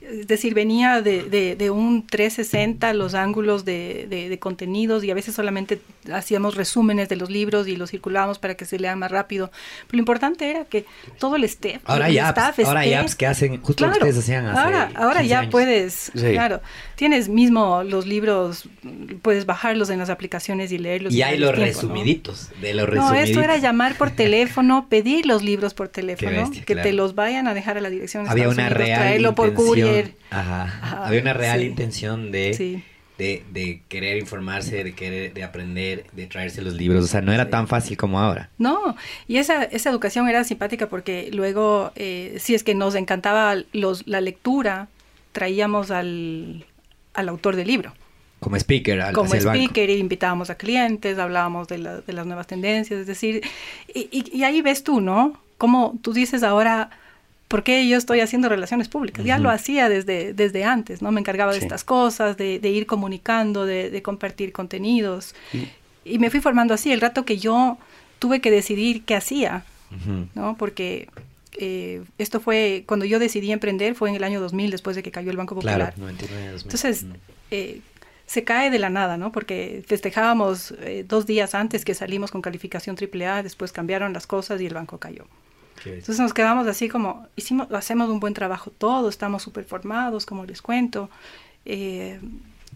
es 0.02 0.26
decir, 0.26 0.52
venía 0.52 1.00
de, 1.00 1.56
de, 1.56 1.70
un 1.70 2.06
360 2.06 2.92
los 2.94 3.14
ángulos 3.14 3.64
de, 3.64 4.06
de, 4.08 4.38
contenidos 4.38 5.04
y 5.04 5.10
a 5.10 5.14
veces 5.14 5.34
solamente 5.34 5.80
hacíamos 6.12 6.56
resúmenes 6.56 7.08
de 7.08 7.16
los 7.16 7.30
libros 7.30 7.68
y 7.68 7.76
los 7.76 7.90
circulábamos 7.90 8.38
para 8.38 8.56
que 8.56 8.64
se 8.64 8.78
lean 8.78 8.98
más 8.98 9.10
rápido. 9.10 9.50
Pero 9.86 9.98
lo 9.98 10.00
importante 10.00 10.50
era 10.50 10.64
que 10.64 10.86
todo 11.18 11.36
el, 11.36 11.44
este, 11.44 11.80
ahora 11.84 12.06
hay 12.06 12.18
apps, 12.18 12.58
Ahora 12.64 12.80
hay 12.80 12.94
apps 12.94 13.14
que 13.14 13.26
hacen 13.26 13.60
justo 13.62 13.86
lo 13.86 13.92
que 13.92 13.98
ustedes 13.98 14.18
hacían 14.18 14.46
hace 14.46 14.60
Ahora, 14.60 14.90
ahora 14.96 15.22
ya 15.22 15.48
puedes, 15.50 16.10
claro, 16.14 16.60
tienes 17.02 17.28
mismo 17.28 17.82
los 17.82 18.06
libros, 18.06 18.68
puedes 19.22 19.44
bajarlos 19.44 19.90
en 19.90 19.98
las 19.98 20.08
aplicaciones 20.08 20.70
y 20.70 20.78
leerlos. 20.78 21.12
Y 21.12 21.22
hay 21.22 21.36
los 21.36 21.52
resumiditos, 21.58 22.50
de 22.60 22.74
los 22.74 22.88
resumiditos. 22.88 23.16
No, 23.16 23.24
esto 23.24 23.42
era 23.42 23.56
llamar 23.56 23.96
por 23.96 24.10
teléfono, 24.24 24.86
pedir 24.88 25.26
los 25.26 25.42
libros 25.42 25.74
por 25.74 25.88
teléfono, 25.88 26.48
que 26.64 26.76
te 26.76 26.92
los 26.92 27.16
vayan 27.16 27.48
a 27.48 27.54
dejar 27.54 27.76
a 27.76 27.80
la 27.80 27.90
dirección. 27.90 28.28
Había 28.28 28.48
una 28.48 28.68
real 28.68 29.00
traerlo 29.00 29.34
por 29.34 29.52
courier. 29.52 30.12
Ajá. 30.30 31.04
Había 31.04 31.22
una 31.22 31.32
real 31.32 31.64
intención 31.64 32.30
de, 32.30 32.84
de, 33.18 33.82
querer 33.88 34.18
informarse, 34.18 34.84
de 34.84 34.94
querer 34.94 35.34
de 35.34 35.42
aprender, 35.42 36.06
de 36.12 36.28
traerse 36.28 36.62
los 36.62 36.74
libros. 36.74 37.02
O 37.02 37.08
sea, 37.08 37.20
no 37.20 37.32
era 37.32 37.50
tan 37.50 37.66
fácil 37.66 37.96
como 37.96 38.20
ahora. 38.20 38.48
No, 38.58 38.94
y 39.26 39.38
esa, 39.38 39.64
esa 39.64 39.90
educación 39.90 40.28
era 40.28 40.44
simpática 40.44 40.88
porque 40.88 41.30
luego, 41.32 41.90
eh, 41.96 42.36
si 42.38 42.54
es 42.54 42.62
que 42.62 42.76
nos 42.76 42.94
encantaba 42.94 43.56
los, 43.72 44.06
la 44.06 44.20
lectura, 44.20 44.86
traíamos 45.32 45.90
al, 45.90 46.64
al 47.14 47.28
autor 47.28 47.56
del 47.56 47.68
libro. 47.68 47.92
Como 48.40 48.56
speaker, 48.56 49.00
al, 49.00 49.14
Como 49.14 49.32
speaker, 49.34 49.88
y 49.88 49.94
invitábamos 49.94 50.50
a 50.50 50.56
clientes, 50.56 51.18
hablábamos 51.18 51.68
de, 51.68 52.02
de 52.04 52.12
las 52.12 52.26
nuevas 52.26 52.48
tendencias, 52.48 53.00
es 53.00 53.06
decir, 53.06 53.42
y, 53.94 54.08
y, 54.10 54.36
y 54.36 54.42
ahí 54.42 54.62
ves 54.62 54.82
tú, 54.82 55.00
¿no? 55.00 55.40
Como 55.58 55.96
tú 56.02 56.12
dices 56.12 56.42
ahora 56.42 56.90
¿por 57.52 57.64
qué 57.64 57.86
yo 57.86 57.98
estoy 57.98 58.20
haciendo 58.20 58.48
relaciones 58.48 58.88
públicas? 58.88 59.26
Ya 59.26 59.38
lo 59.38 59.50
hacía 59.50 59.90
desde, 59.90 60.32
desde 60.32 60.64
antes, 60.64 61.02
¿no? 61.02 61.12
Me 61.12 61.20
encargaba 61.20 61.52
de 61.52 61.58
estas 61.58 61.84
cosas, 61.84 62.38
de, 62.38 62.56
ir 62.62 62.86
comunicando, 62.86 63.66
de, 63.66 64.00
compartir 64.02 64.52
contenidos. 64.52 65.34
Y 66.02 66.18
me 66.18 66.30
fui 66.30 66.40
formando 66.40 66.72
así. 66.72 66.92
El 66.92 67.02
rato 67.02 67.26
que 67.26 67.36
yo 67.36 67.76
tuve 68.18 68.40
que 68.40 68.50
decidir 68.50 69.04
qué 69.04 69.16
hacía, 69.16 69.66
¿no? 70.34 70.56
Porque 70.56 71.10
eh, 71.58 72.02
esto 72.18 72.40
fue, 72.40 72.84
cuando 72.86 73.04
yo 73.04 73.18
decidí 73.18 73.52
emprender, 73.52 73.94
fue 73.94 74.10
en 74.10 74.16
el 74.16 74.24
año 74.24 74.40
2000, 74.40 74.70
después 74.70 74.96
de 74.96 75.02
que 75.02 75.10
cayó 75.10 75.30
el 75.30 75.36
Banco 75.36 75.54
Popular. 75.54 75.76
Claro, 75.76 75.94
99, 75.98 76.52
2000. 76.52 76.62
Entonces, 76.64 77.06
eh, 77.50 77.80
se 78.26 78.44
cae 78.44 78.70
de 78.70 78.78
la 78.78 78.88
nada, 78.88 79.16
¿no? 79.16 79.32
Porque 79.32 79.82
festejábamos 79.86 80.72
eh, 80.80 81.04
dos 81.06 81.26
días 81.26 81.54
antes 81.54 81.84
que 81.84 81.94
salimos 81.94 82.30
con 82.30 82.40
calificación 82.40 82.96
AAA, 82.96 83.42
después 83.42 83.72
cambiaron 83.72 84.12
las 84.12 84.26
cosas 84.26 84.60
y 84.60 84.66
el 84.66 84.74
banco 84.74 84.98
cayó. 84.98 85.26
Entonces 85.84 86.20
nos 86.20 86.32
quedamos 86.32 86.66
así 86.68 86.88
como, 86.88 87.26
hicimos, 87.34 87.70
hacemos 87.72 88.08
un 88.08 88.20
buen 88.20 88.34
trabajo 88.34 88.70
todo, 88.70 89.08
estamos 89.08 89.42
súper 89.42 89.64
formados, 89.64 90.26
como 90.26 90.44
les 90.44 90.62
cuento, 90.62 91.10
eh, 91.64 92.20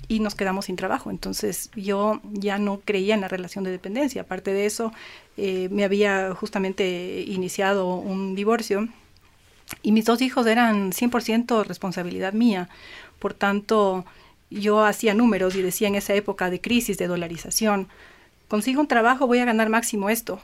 y 0.08 0.20
nos 0.20 0.34
quedamos 0.34 0.66
sin 0.66 0.76
trabajo. 0.76 1.10
Entonces 1.10 1.70
yo 1.74 2.20
ya 2.32 2.58
no 2.58 2.80
creía 2.84 3.14
en 3.14 3.20
la 3.20 3.28
relación 3.28 3.64
de 3.64 3.70
dependencia. 3.70 4.22
Aparte 4.22 4.52
de 4.52 4.66
eso, 4.66 4.92
eh, 5.36 5.68
me 5.70 5.84
había 5.84 6.34
justamente 6.34 7.24
iniciado 7.26 7.96
un 7.96 8.34
divorcio 8.34 8.88
y 9.82 9.92
mis 9.92 10.04
dos 10.04 10.22
hijos 10.22 10.46
eran 10.46 10.92
100% 10.92 11.64
responsabilidad 11.64 12.32
mía. 12.32 12.68
Por 13.18 13.34
tanto, 13.34 14.04
yo 14.50 14.84
hacía 14.84 15.14
números 15.14 15.54
y 15.56 15.62
decía 15.62 15.88
en 15.88 15.96
esa 15.96 16.14
época 16.14 16.50
de 16.50 16.60
crisis, 16.60 16.98
de 16.98 17.08
dolarización, 17.08 17.88
consigo 18.48 18.80
un 18.80 18.88
trabajo, 18.88 19.26
voy 19.26 19.38
a 19.38 19.44
ganar 19.44 19.68
máximo 19.68 20.10
esto. 20.10 20.40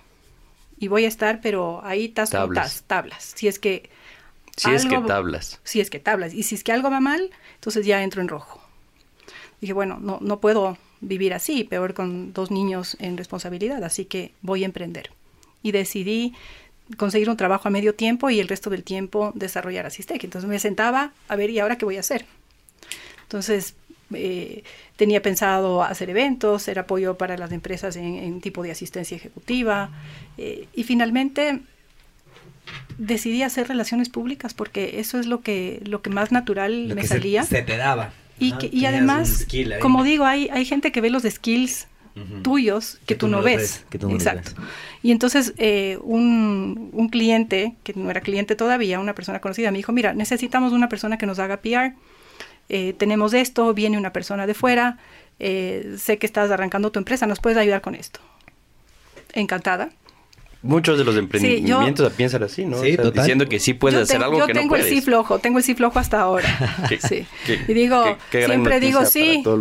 Y 0.79 0.89
voy 0.89 1.05
a 1.05 1.09
estar, 1.09 1.41
pero 1.41 1.81
ahí 1.85 2.09
tas 2.09 2.31
tablas. 2.31 2.83
tablas. 2.87 3.33
Si 3.37 3.47
es 3.47 3.59
que... 3.59 3.91
Si 4.57 4.71
es 4.71 4.85
que 4.85 4.99
tablas. 4.99 5.61
Si 5.63 5.81
es 5.81 5.89
que 5.89 6.01
tablas. 6.01 6.35
Y 6.35 6.43
si 6.43 6.57
es 6.57 6.65
que 6.65 6.73
algo 6.73 6.91
va 6.91 7.01
mal, 7.01 7.31
entonces 7.55 7.87
ya 7.87 8.03
entro 8.03 8.21
en 8.21 8.29
rojo. 8.29 8.62
Dije, 9.63 9.73
bueno, 9.73 9.99
no, 9.99 10.19
no 10.21 10.41
puedo 10.41 10.77
vivir 11.01 11.33
así, 11.33 11.65
peor 11.65 11.95
con 11.95 12.35
dos 12.35 12.51
niños 12.51 12.97
en 13.01 13.17
responsabilidad, 13.17 13.83
así 13.85 14.05
que 14.05 14.33
voy 14.43 14.65
a 14.65 14.67
emprender. 14.67 15.11
Y 15.63 15.73
decidí 15.73 16.35
conseguir 16.97 17.31
un 17.31 17.37
trabajo 17.37 17.69
a 17.69 17.71
medio 17.71 17.95
tiempo 17.95 18.29
y 18.29 18.41
el 18.41 18.49
resto 18.49 18.71
del 18.71 18.85
tiempo 18.85 19.33
desarrollar 19.35 19.87
Asistec. 19.87 20.23
Entonces 20.25 20.49
me 20.51 20.59
sentaba 20.59 21.13
a 21.29 21.37
ver, 21.37 21.51
¿y 21.51 21.59
ahora 21.59 21.79
qué 21.79 21.85
voy 21.85 21.97
a 21.97 22.01
hacer? 22.01 22.27
Entonces 23.23 23.75
eh, 24.13 24.63
tenía 24.97 25.23
pensado 25.23 25.83
hacer 25.83 26.11
eventos, 26.11 26.63
hacer 26.63 26.79
apoyo 26.79 27.17
para 27.17 27.37
las 27.37 27.53
empresas 27.53 27.97
en, 27.97 28.41
tipo 28.41 28.63
de 28.63 28.71
asistencia 28.71 29.17
ejecutiva 29.17 29.91
eh, 30.39 30.67
y 30.75 30.85
finalmente 30.85 31.61
decidí 32.99 33.43
hacer 33.43 33.69
relaciones 33.69 34.09
públicas 34.09 34.55
porque 34.55 35.01
eso 35.01 35.19
es 35.19 35.27
lo 35.27 35.41
que, 35.41 35.81
lo 35.85 36.03
que 36.03 36.11
más 36.11 36.31
natural 36.31 36.93
me 36.95 37.07
salía. 37.07 37.45
Se, 37.45 37.63
te 37.63 37.77
daba. 37.77 38.13
Y, 38.39 38.53
que, 38.53 38.71
y 38.73 38.87
además, 38.87 39.47
como 39.81 40.03
digo, 40.03 40.25
hay, 40.25 40.49
hay 40.49 40.65
gente 40.65 40.91
que 40.91 41.01
ve 41.01 41.11
los 41.11 41.23
skills 41.23 41.87
tuyos 42.43 42.99
que, 43.07 43.15
tú, 43.15 43.29
no 43.29 43.41
ves. 43.41 43.85
Exacto. 43.93 44.53
Y 45.03 45.13
entonces 45.13 45.55
eh, 45.57 45.99
un, 46.03 46.91
un, 46.93 47.09
cliente, 47.09 47.75
que 47.85 47.95
no 47.95 48.11
era 48.11 48.21
cliente 48.21 48.55
todavía, 48.55 49.01
una 49.01 49.15
persona 49.15 49.41
conocida, 49.41 49.71
me 49.71 49.79
dijo, 49.79 49.93
mira, 49.93 50.13
necesitamos 50.13 50.73
una 50.73 50.89
persona 50.89 51.17
que 51.17 51.27
nos 51.27 51.39
haga 51.39 51.59
PR 51.59 51.95
eh, 52.69 52.95
tenemos 52.97 53.35
esto, 53.35 53.75
viene 53.75 53.99
una 53.99 54.13
persona 54.13 54.47
de 54.47 54.55
fuera, 54.55 54.99
eh, 55.39 55.97
sé 55.99 56.19
que 56.19 56.27
estás 56.27 56.51
arrancando 56.51 56.91
tu 56.91 56.99
empresa, 56.99 57.27
¿nos 57.27 57.41
puedes 57.41 57.59
ayudar 57.59 57.83
con 57.83 57.95
esto? 57.95 58.21
Encantada. 59.35 59.91
Muchos 60.63 60.97
de 60.97 61.05
los 61.05 61.17
emprendimientos 61.17 62.13
piensan 62.13 62.45
así, 62.45 62.65
¿no? 62.65 62.81
diciendo 62.81 63.49
que 63.49 63.59
sí 63.59 63.75
puedes 63.75 64.01
hacer 64.01 64.23
algo 64.23 64.35
que 64.35 64.41
no 64.41 64.47
puedes. 64.47 64.57
Yo 64.57 64.61
tengo 64.61 64.77
el 64.77 64.85
sí 64.85 65.01
flojo, 65.01 65.39
tengo 65.39 65.59
el 65.59 65.65
sí 65.65 65.75
flojo 65.75 65.99
hasta 65.99 66.21
ahora. 66.21 66.49
sí. 67.09 67.27
y 67.67 67.75
digo, 67.75 68.17
siempre 68.31 68.79
digo 68.79 69.05
sí. 69.05 69.43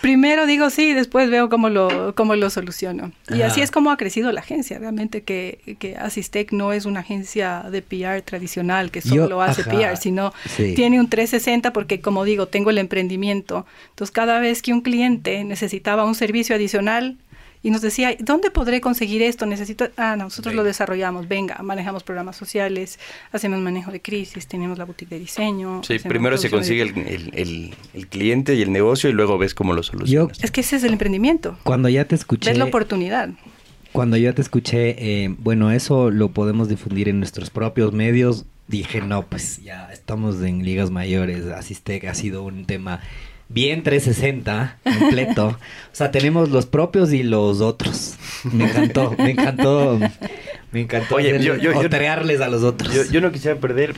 Primero 0.00 0.46
digo 0.46 0.68
sí, 0.70 0.92
después 0.92 1.30
veo 1.30 1.48
cómo 1.48 1.70
lo, 1.70 2.14
cómo 2.14 2.36
lo 2.36 2.50
soluciono. 2.50 3.12
Y 3.34 3.42
así 3.42 3.62
es 3.62 3.70
como 3.70 3.90
ha 3.90 3.96
crecido 3.96 4.30
la 4.32 4.40
agencia. 4.40 4.78
Realmente 4.78 5.22
que, 5.22 5.76
que 5.78 5.96
Asistec 5.96 6.52
no 6.52 6.72
es 6.72 6.84
una 6.84 7.00
agencia 7.00 7.64
de 7.70 7.82
PR 7.82 8.20
tradicional 8.22 8.90
que 8.90 9.00
solo 9.00 9.40
hace 9.40 9.64
PR, 9.64 9.96
sino 9.96 10.32
tiene 10.56 11.00
un 11.00 11.08
360 11.08 11.72
porque, 11.72 12.00
como 12.00 12.24
digo, 12.24 12.46
tengo 12.46 12.70
el 12.70 12.78
emprendimiento. 12.78 13.66
Entonces, 13.90 14.12
cada 14.12 14.38
vez 14.38 14.62
que 14.62 14.72
un 14.72 14.80
cliente 14.80 15.44
necesitaba 15.44 16.04
un 16.04 16.14
servicio 16.14 16.54
adicional, 16.54 17.16
y 17.64 17.70
nos 17.70 17.80
decía, 17.80 18.14
¿dónde 18.20 18.50
podré 18.50 18.82
conseguir 18.82 19.22
esto? 19.22 19.46
Necesito, 19.46 19.88
ah, 19.96 20.16
nosotros 20.16 20.54
lo 20.54 20.64
desarrollamos, 20.64 21.28
venga, 21.28 21.56
manejamos 21.62 22.04
programas 22.04 22.36
sociales, 22.36 22.98
hacemos 23.32 23.58
manejo 23.60 23.90
de 23.90 24.02
crisis, 24.02 24.46
tenemos 24.46 24.76
la 24.76 24.84
boutique 24.84 25.08
de 25.08 25.18
diseño. 25.18 25.80
Sí, 25.82 25.98
primero 25.98 26.36
se 26.36 26.50
consigue 26.50 26.82
el, 26.82 27.74
el, 27.94 28.08
cliente 28.08 28.54
y 28.54 28.60
el 28.60 28.70
negocio 28.70 29.08
y 29.08 29.14
luego 29.14 29.38
ves 29.38 29.54
cómo 29.54 29.72
lo 29.72 29.82
solucionas. 29.82 30.44
es 30.44 30.50
que 30.50 30.60
ese 30.60 30.76
es 30.76 30.84
el 30.84 30.92
emprendimiento. 30.92 31.56
Cuando 31.62 31.88
ya 31.88 32.04
te 32.04 32.14
escuché... 32.14 32.50
Es 32.50 32.58
la 32.58 32.66
oportunidad. 32.66 33.30
Cuando 33.92 34.18
ya 34.18 34.34
te 34.34 34.42
escuché, 34.42 35.22
eh, 35.24 35.34
bueno, 35.38 35.70
eso 35.70 36.10
lo 36.10 36.32
podemos 36.32 36.68
difundir 36.68 37.08
en 37.08 37.18
nuestros 37.18 37.48
propios 37.48 37.94
medios. 37.94 38.44
Dije, 38.68 39.00
no, 39.00 39.24
pues 39.24 39.62
ya 39.62 39.88
estamos 39.90 40.42
en 40.42 40.66
ligas 40.66 40.90
mayores. 40.90 41.46
Asistec 41.46 42.04
ha 42.04 42.14
sido 42.14 42.42
un 42.42 42.66
tema 42.66 43.00
bien 43.54 43.84
360, 43.84 44.78
completo. 44.82 45.46
o 45.92 45.94
sea, 45.94 46.10
tenemos 46.10 46.50
los 46.50 46.66
propios 46.66 47.12
y 47.12 47.22
los 47.22 47.60
otros. 47.60 48.16
Me 48.52 48.64
encantó, 48.64 49.14
me 49.16 49.30
encantó, 49.30 49.98
me 50.72 50.80
encantó 50.80 51.14
Oye, 51.14 51.40
yo, 51.40 51.54
yo, 51.56 51.70
a 51.70 52.48
los 52.48 52.64
otros. 52.64 53.10
Yo, 53.10 53.20
no 53.20 53.30
quisiera 53.30 53.58
perder 53.58 53.94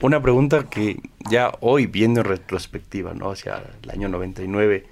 una 0.00 0.22
pregunta 0.22 0.68
que 0.68 1.00
ya 1.30 1.52
hoy 1.60 1.86
viendo 1.86 2.20
en 2.20 2.26
retrospectiva, 2.26 3.14
¿no? 3.14 3.30
Hacia 3.30 3.62
el 3.82 3.90
año 3.90 4.08
99, 4.08 4.84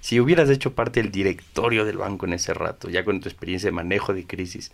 si 0.00 0.18
hubieras 0.18 0.48
hecho 0.48 0.74
parte 0.74 1.02
del 1.02 1.12
directorio 1.12 1.84
del 1.84 1.98
banco 1.98 2.26
en 2.26 2.32
ese 2.32 2.54
rato, 2.54 2.88
ya 2.88 3.04
con 3.04 3.20
tu 3.20 3.28
experiencia 3.28 3.68
de 3.68 3.72
manejo 3.72 4.14
de 4.14 4.26
crisis, 4.26 4.72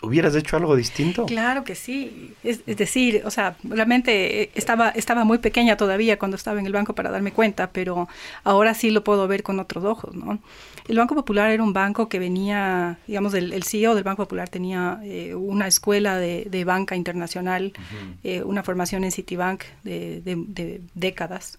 ¿Hubieras 0.00 0.36
hecho 0.36 0.56
algo 0.56 0.76
distinto? 0.76 1.26
Claro 1.26 1.64
que 1.64 1.74
sí. 1.74 2.32
Es, 2.44 2.64
decir, 2.64 3.22
o 3.24 3.30
sea, 3.30 3.56
realmente 3.64 4.42
eh, 4.42 4.50
estaba, 4.54 4.90
estaba 4.90 5.24
muy 5.24 5.38
pequeña 5.38 5.76
todavía 5.76 6.18
cuando 6.18 6.36
estaba 6.36 6.60
en 6.60 6.66
el 6.66 6.72
banco 6.72 6.94
para 6.94 7.10
darme 7.10 7.32
cuenta, 7.32 7.70
pero 7.72 8.08
ahora 8.44 8.74
sí 8.74 8.90
lo 8.90 9.02
puedo 9.02 9.26
ver 9.26 9.42
con 9.42 9.58
otros 9.58 9.84
ojos, 9.84 10.14
¿no? 10.14 10.38
El 10.86 10.96
Banco 10.96 11.16
Popular 11.16 11.50
era 11.50 11.62
un 11.62 11.72
banco 11.72 12.08
que 12.08 12.18
venía, 12.18 12.98
digamos, 13.08 13.34
el, 13.34 13.62
CEO 13.64 13.94
del 13.94 14.04
Banco 14.04 14.22
Popular 14.22 14.48
tenía 14.48 15.00
eh, 15.02 15.34
una 15.34 15.66
escuela 15.66 16.16
de, 16.16 16.64
banca 16.64 16.96
internacional, 16.96 17.72
eh, 18.24 18.42
una 18.42 18.62
formación 18.62 19.04
en 19.04 19.12
Citibank 19.12 19.64
de, 19.82 20.22
de, 20.24 20.80
décadas. 20.94 21.58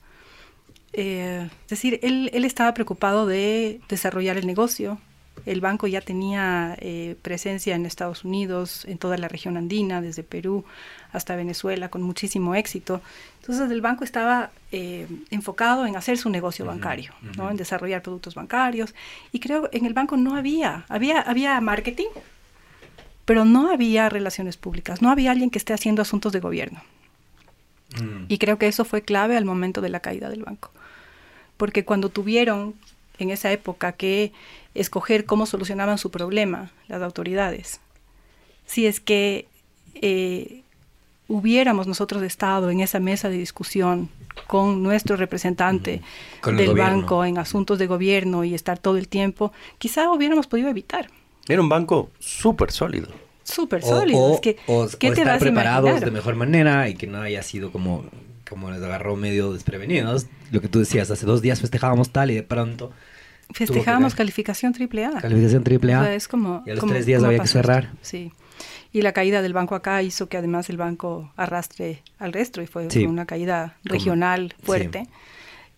es 0.94 1.50
decir, 1.70 2.00
él, 2.02 2.32
él 2.34 2.44
estaba 2.44 2.74
preocupado 2.74 3.28
de 3.28 3.82
desarrollar 3.88 4.38
el 4.38 4.48
negocio, 4.48 4.98
el 5.46 5.62
banco 5.62 5.88
ya 5.88 6.02
tenía 6.02 6.76
eh, 6.80 7.16
presencia 7.22 7.76
en 7.76 7.86
Estados 7.86 8.24
Unidos, 8.24 8.86
en 8.86 8.98
toda 8.98 9.18
la 9.18 9.28
región 9.28 9.58
andina, 9.58 10.02
desde 10.02 10.24
Perú 10.24 10.66
hasta 11.12 11.36
Venezuela, 11.36 11.90
con 11.90 12.02
muchísimo 12.02 12.56
éxito. 12.56 13.02
Entonces 13.42 13.72
el 13.72 13.82
banco 13.82 14.04
estaba 14.04 14.52
eh, 14.72 15.08
enfocado 15.32 15.86
en 15.86 15.96
hacer 15.96 16.18
su 16.18 16.30
negocio 16.30 16.66
bancario, 16.66 17.14
¿no? 17.38 17.50
en 17.50 17.58
desarrollar 17.58 18.02
productos 18.02 18.36
bancarios. 18.36 18.94
Y 19.32 19.40
creo 19.40 19.70
en 19.72 19.86
el 19.86 19.94
banco 19.94 20.18
no 20.18 20.36
había, 20.36 20.86
había, 20.88 21.22
había 21.22 21.60
marketing, 21.62 22.10
pero 23.26 23.46
no 23.46 23.72
había 23.72 24.10
relaciones 24.10 24.58
públicas, 24.58 25.02
no 25.02 25.10
había 25.10 25.32
alguien 25.32 25.50
que 25.50 25.58
esté 25.58 25.74
haciendo 25.74 26.02
asuntos 26.02 26.34
de 26.34 26.40
gobierno. 26.40 26.82
Mm. 28.00 28.26
Y 28.28 28.38
creo 28.38 28.58
que 28.58 28.68
eso 28.68 28.86
fue 28.86 29.02
clave 29.02 29.38
al 29.38 29.46
momento 29.46 29.82
de 29.82 29.90
la 29.90 30.00
caída 30.00 30.30
del 30.30 30.44
banco. 30.44 30.72
Porque 31.58 31.86
cuando 31.86 32.10
tuvieron 32.10 32.76
en 33.18 33.30
esa 33.32 33.52
época 33.52 33.92
que 33.92 34.32
escoger 34.76 35.26
cómo 35.26 35.46
solucionaban 35.46 35.98
su 35.98 36.12
problema 36.12 36.72
las 36.88 37.02
autoridades. 37.02 37.82
Si 38.66 38.86
es 38.86 39.00
que 39.00 39.48
eh, 39.96 40.64
hubiéramos 41.28 41.88
nosotros 41.88 42.24
estado 42.24 42.70
en 42.70 42.82
esa 42.82 43.00
mesa 43.00 43.30
de 43.30 43.38
discusión 43.38 44.10
con 44.48 44.84
nuestro 44.84 45.16
representante 45.16 46.02
del 46.46 46.76
banco 46.76 47.26
en 47.26 47.38
asuntos 47.38 47.80
de 47.80 47.88
gobierno 47.88 48.44
y 48.44 48.54
estar 48.54 48.80
todo 48.80 48.98
el 48.98 49.08
tiempo, 49.08 49.52
quizá 49.78 50.12
hubiéramos 50.12 50.48
podido 50.48 50.70
evitar. 50.70 51.10
Era 51.48 51.62
un 51.62 51.70
banco 51.70 52.10
súper 52.20 52.72
sólido. 52.72 53.10
Súper 53.44 53.82
sólido. 53.82 54.20
O, 54.20 54.42
que, 54.42 54.58
estar 54.68 55.40
preparados 55.40 56.02
de 56.02 56.12
mejor 56.12 56.36
manera 56.36 56.88
y 56.90 56.96
que 56.96 57.08
no 57.08 57.22
haya 57.22 57.42
sido 57.42 57.72
como, 57.72 58.06
como 58.48 58.70
les 58.70 58.82
agarró 58.82 59.16
medio 59.16 59.54
desprevenidos. 59.54 60.28
Lo 60.52 60.62
que 60.62 60.68
tú 60.68 60.80
decías, 60.80 61.10
hace 61.10 61.26
dos 61.26 61.42
días 61.42 61.60
festejábamos 61.60 62.12
tal 62.12 62.32
y 62.32 62.36
de 62.36 62.44
pronto 62.44 62.92
Festejábamos 63.52 64.16
calificación 64.16 64.74
triple 64.74 65.06
A. 65.06 65.12
Calificación 65.22 65.64
triple 65.64 65.94
A. 65.94 66.14
es 66.14 66.28
como, 66.28 66.64
y 66.66 66.72
a 66.72 66.76
los 66.76 66.86
tres 66.86 67.06
días 67.06 67.24
había 67.24 67.40
que 67.40 67.48
cerrar. 67.48 67.92
Sí. 68.02 68.32
Y 68.92 69.02
la 69.02 69.14
caída 69.14 69.42
del 69.42 69.54
banco 69.54 69.76
acá 69.76 70.02
hizo 70.02 70.30
que 70.30 70.38
además 70.38 70.70
el 70.70 70.78
banco 70.78 71.32
arrastre 71.36 72.02
al 72.18 72.34
resto 72.34 72.62
y 72.62 72.68
fue 72.68 72.88
una 73.06 73.26
caída 73.26 73.78
regional 73.84 74.56
fuerte. 74.64 75.08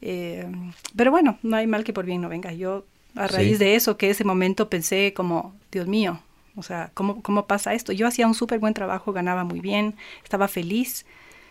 Eh, 0.02 0.48
pero 0.96 1.12
bueno, 1.12 1.38
no 1.44 1.58
hay 1.58 1.68
mal 1.68 1.84
que 1.84 1.94
por 1.94 2.06
bien 2.06 2.22
no 2.22 2.30
venga. 2.30 2.54
Yo 2.54 2.86
a 3.16 3.28
raíz 3.28 3.60
de 3.60 3.76
eso, 3.76 3.98
que 3.98 4.10
ese 4.10 4.24
momento 4.24 4.70
pensé 4.70 5.14
como, 5.14 5.54
Dios 5.72 5.88
mío, 5.88 6.22
o 6.56 6.64
sea, 6.64 6.92
¿cómo, 6.94 7.22
cómo 7.22 7.48
pasa 7.48 7.74
esto? 7.74 7.92
Yo 7.92 8.08
hacía 8.08 8.28
un 8.28 8.34
súper 8.34 8.60
buen 8.60 8.74
trabajo, 8.74 9.14
ganaba 9.14 9.44
muy 9.44 9.60
bien, 9.60 9.96
estaba 10.24 10.48
feliz. 10.48 11.06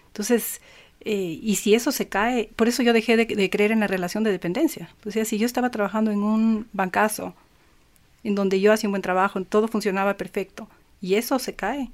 Entonces, 0.09 0.61
eh, 1.01 1.39
y 1.43 1.57
si 1.57 1.75
eso 1.75 1.93
se 1.93 2.09
cae, 2.09 2.51
por 2.57 2.69
eso 2.69 2.83
yo 2.83 2.93
dejé 2.93 3.17
de, 3.17 3.51
creer 3.51 3.73
en 3.73 3.81
la 3.81 3.87
relación 3.87 4.23
de 4.23 4.31
dependencia. 4.31 4.91
O 5.07 5.11
sea, 5.11 5.25
si 5.25 5.39
yo 5.39 5.47
estaba 5.47 5.71
trabajando 5.71 6.11
en 6.11 6.23
un 6.23 6.67
bancazo, 6.73 7.35
en 8.23 8.35
donde 8.35 8.61
yo 8.61 8.73
hacía 8.73 8.89
un 8.89 8.93
buen 8.93 9.03
trabajo, 9.03 9.43
todo 9.45 9.67
funcionaba 9.69 10.17
perfecto, 10.17 10.69
y 11.01 11.15
eso 11.15 11.39
se 11.39 11.55
cae. 11.55 11.91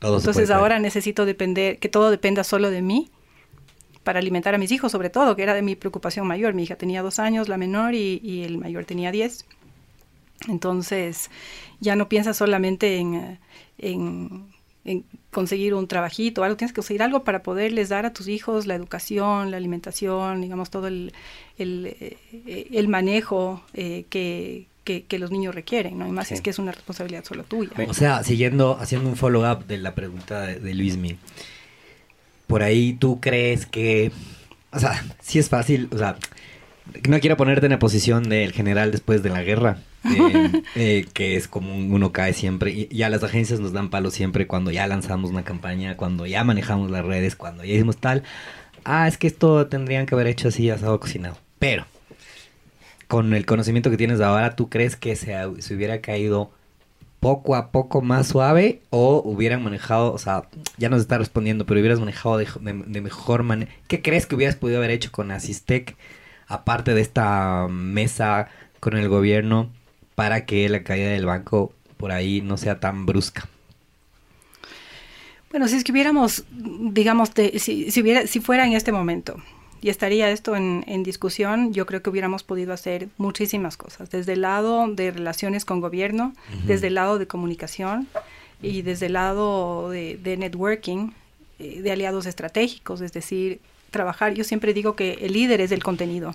Entonces 0.00 0.50
ahora 0.50 0.78
necesito 0.78 1.24
depender, 1.24 1.78
que 1.78 1.88
todo 1.88 2.10
dependa 2.10 2.44
solo 2.44 2.70
de 2.70 2.82
mí, 2.82 3.10
para 4.02 4.18
alimentar 4.18 4.54
a 4.54 4.58
mis 4.58 4.72
hijos, 4.72 4.92
sobre 4.92 5.10
todo, 5.10 5.36
que 5.36 5.42
era 5.42 5.54
de 5.54 5.62
mi 5.62 5.76
preocupación 5.76 6.26
mayor. 6.26 6.54
Mi 6.54 6.64
hija 6.64 6.76
tenía 6.76 7.02
dos 7.02 7.18
años, 7.18 7.48
la 7.48 7.56
menor, 7.56 7.94
y, 7.94 8.42
el 8.44 8.58
mayor 8.58 8.84
tenía 8.84 9.12
diez. 9.12 9.46
Entonces, 10.48 11.30
ya 11.80 11.94
no 11.94 12.08
piensas 12.08 12.36
solamente 12.36 12.96
en, 12.96 13.38
en, 13.78 14.52
conseguir 15.30 15.74
un 15.74 15.86
trabajito, 15.86 16.42
algo, 16.42 16.56
tienes 16.56 16.72
que 16.72 16.76
conseguir 16.76 17.02
algo 17.02 17.22
para 17.24 17.42
poderles 17.42 17.88
dar 17.88 18.04
a 18.04 18.12
tus 18.12 18.28
hijos 18.28 18.66
la 18.66 18.74
educación, 18.74 19.50
la 19.50 19.56
alimentación, 19.56 20.40
digamos, 20.40 20.70
todo 20.70 20.88
el, 20.88 21.12
el, 21.56 21.96
eh, 22.46 22.86
manejo 22.88 23.62
eh, 23.74 24.04
que, 24.10 24.66
que, 24.84 25.18
los 25.18 25.30
niños 25.30 25.54
requieren, 25.54 25.98
¿no? 25.98 26.08
Y 26.08 26.10
más 26.10 26.32
es 26.32 26.40
que 26.40 26.50
es 26.50 26.58
una 26.58 26.72
responsabilidad 26.72 27.24
solo 27.24 27.44
tuya. 27.44 27.70
O 27.88 27.94
sea, 27.94 28.24
siguiendo, 28.24 28.76
haciendo 28.80 29.08
un 29.08 29.16
follow-up 29.16 29.66
de 29.66 29.78
la 29.78 29.94
pregunta 29.94 30.42
de, 30.42 30.58
de 30.58 30.74
Luismi, 30.74 31.16
por 32.48 32.62
ahí 32.62 32.94
tú 32.94 33.20
crees 33.20 33.66
que, 33.66 34.10
o 34.72 34.78
sea, 34.80 35.04
sí 35.20 35.38
es 35.38 35.48
fácil, 35.48 35.88
o 35.92 35.98
sea, 35.98 36.16
no 37.08 37.20
quiero 37.20 37.36
ponerte 37.36 37.66
en 37.66 37.72
la 37.72 37.78
posición 37.78 38.28
del 38.28 38.52
general 38.52 38.90
después 38.90 39.22
de 39.22 39.30
la 39.30 39.42
guerra, 39.42 39.78
eh, 40.04 40.62
eh, 40.74 41.06
que 41.12 41.36
es 41.36 41.48
como 41.48 41.74
uno 41.74 42.12
cae 42.12 42.32
siempre, 42.32 42.70
y 42.70 42.88
ya 42.88 43.08
las 43.08 43.22
agencias 43.22 43.60
nos 43.60 43.72
dan 43.72 43.90
palo 43.90 44.10
siempre 44.10 44.46
cuando 44.46 44.70
ya 44.70 44.86
lanzamos 44.86 45.30
una 45.30 45.44
campaña, 45.44 45.96
cuando 45.96 46.26
ya 46.26 46.44
manejamos 46.44 46.90
las 46.90 47.04
redes, 47.04 47.36
cuando 47.36 47.64
ya 47.64 47.74
hicimos 47.74 47.96
tal, 47.96 48.22
ah, 48.84 49.08
es 49.08 49.18
que 49.18 49.26
esto 49.26 49.66
tendrían 49.66 50.06
que 50.06 50.14
haber 50.14 50.26
hecho 50.26 50.48
así, 50.48 50.70
asado, 50.70 50.98
cocinado, 51.00 51.36
pero 51.58 51.86
con 53.08 53.34
el 53.34 53.44
conocimiento 53.44 53.90
que 53.90 53.96
tienes 53.96 54.20
ahora, 54.20 54.56
¿tú 54.56 54.70
crees 54.70 54.96
que 54.96 55.16
se, 55.16 55.34
se 55.58 55.74
hubiera 55.74 56.00
caído 56.00 56.50
poco 57.22 57.54
a 57.54 57.70
poco 57.70 58.02
más 58.02 58.26
suave 58.26 58.82
o 58.90 59.22
hubieran 59.24 59.62
manejado, 59.62 60.12
o 60.12 60.18
sea, 60.18 60.48
ya 60.76 60.88
nos 60.88 61.02
está 61.02 61.18
respondiendo, 61.18 61.64
pero 61.64 61.78
hubieras 61.78 62.00
manejado 62.00 62.36
de, 62.36 62.46
mejor 63.00 63.44
manera? 63.44 63.70
¿Qué 63.86 64.02
crees 64.02 64.26
que 64.26 64.34
hubieras 64.34 64.56
podido 64.56 64.78
haber 64.78 64.90
hecho 64.90 65.12
con 65.12 65.30
Asistec, 65.30 65.96
aparte 66.52 66.94
de 66.94 67.00
esta 67.00 67.66
mesa 67.68 68.48
con 68.80 68.96
el 68.96 69.08
gobierno, 69.08 69.70
para 70.14 70.44
que 70.44 70.68
la 70.68 70.82
caída 70.82 71.10
del 71.10 71.26
banco 71.26 71.72
por 71.96 72.12
ahí 72.12 72.42
no 72.42 72.56
sea 72.56 72.78
tan 72.78 73.06
brusca? 73.06 73.48
Bueno, 75.50 75.68
si 75.68 75.76
es 75.76 75.84
que 75.84 75.92
hubiéramos, 75.92 76.44
digamos, 76.50 77.30
si, 77.58 77.90
si, 77.90 78.00
hubiera, 78.00 78.26
si 78.26 78.40
fuera 78.40 78.66
en 78.66 78.72
este 78.72 78.92
momento, 78.92 79.36
y 79.82 79.88
estaría 79.88 80.30
esto 80.30 80.54
en, 80.54 81.02
discusión, 81.02 81.72
yo 81.72 81.86
creo 81.86 82.02
que 82.02 82.10
hubiéramos 82.10 82.44
podido 82.44 82.72
hacer 82.72 83.08
muchísimas 83.18 83.76
cosas, 83.76 84.10
desde 84.10 84.34
el 84.34 84.42
lado 84.42 84.86
de 84.86 85.10
relaciones 85.10 85.64
con 85.64 85.80
gobierno, 85.80 86.34
desde 86.64 86.86
el 86.86 86.94
lado 86.94 87.18
de 87.18 87.26
comunicación 87.26 88.06
y 88.62 88.82
desde 88.82 89.06
el 89.06 89.14
lado 89.14 89.90
de, 89.90 90.36
networking, 90.38 91.10
eh, 91.58 91.82
de 91.82 91.92
aliados 91.92 92.26
estratégicos, 92.26 93.00
es 93.00 93.12
decir, 93.12 93.60
trabajar, 93.92 94.34
yo 94.34 94.42
siempre 94.42 94.74
digo 94.74 94.96
que 94.96 95.18
el 95.20 95.34
líder 95.34 95.60
es 95.60 95.70
el 95.70 95.84
contenido, 95.84 96.34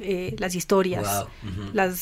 eh, 0.00 0.34
las 0.38 0.54
historias, 0.54 1.26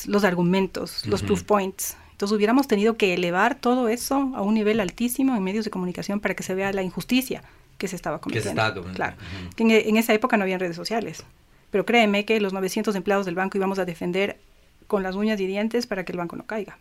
los 0.06 0.24
argumentos, 0.24 1.04
los 1.06 1.22
proof 1.22 1.42
points. 1.42 1.96
Entonces 2.12 2.36
hubiéramos 2.36 2.68
tenido 2.68 2.96
que 2.96 3.14
elevar 3.14 3.56
todo 3.56 3.88
eso 3.88 4.30
a 4.36 4.42
un 4.42 4.54
nivel 4.54 4.78
altísimo 4.78 5.34
en 5.34 5.42
medios 5.42 5.64
de 5.64 5.72
comunicación 5.72 6.20
para 6.20 6.34
que 6.34 6.44
se 6.44 6.54
vea 6.54 6.72
la 6.72 6.82
injusticia 6.82 7.42
que 7.78 7.88
se 7.88 7.96
estaba 7.96 8.20
cometiendo. 8.20 8.84
Claro. 8.94 9.16
en, 9.58 9.96
esa 9.96 10.14
época 10.14 10.36
no 10.36 10.44
había 10.44 10.56
redes 10.56 10.76
sociales. 10.76 11.24
Pero 11.72 11.84
créeme 11.84 12.24
que 12.24 12.38
los 12.38 12.52
900 12.52 12.94
empleados 12.94 13.26
del 13.26 13.34
banco 13.34 13.58
íbamos 13.58 13.80
a 13.80 13.84
defender 13.84 14.38
con 14.86 15.02
las 15.02 15.16
uñas 15.16 15.40
y 15.40 15.46
dientes 15.46 15.86
para 15.86 16.04
que 16.04 16.12
el 16.12 16.18
banco 16.18 16.36
no 16.36 16.44
caiga. 16.44 16.78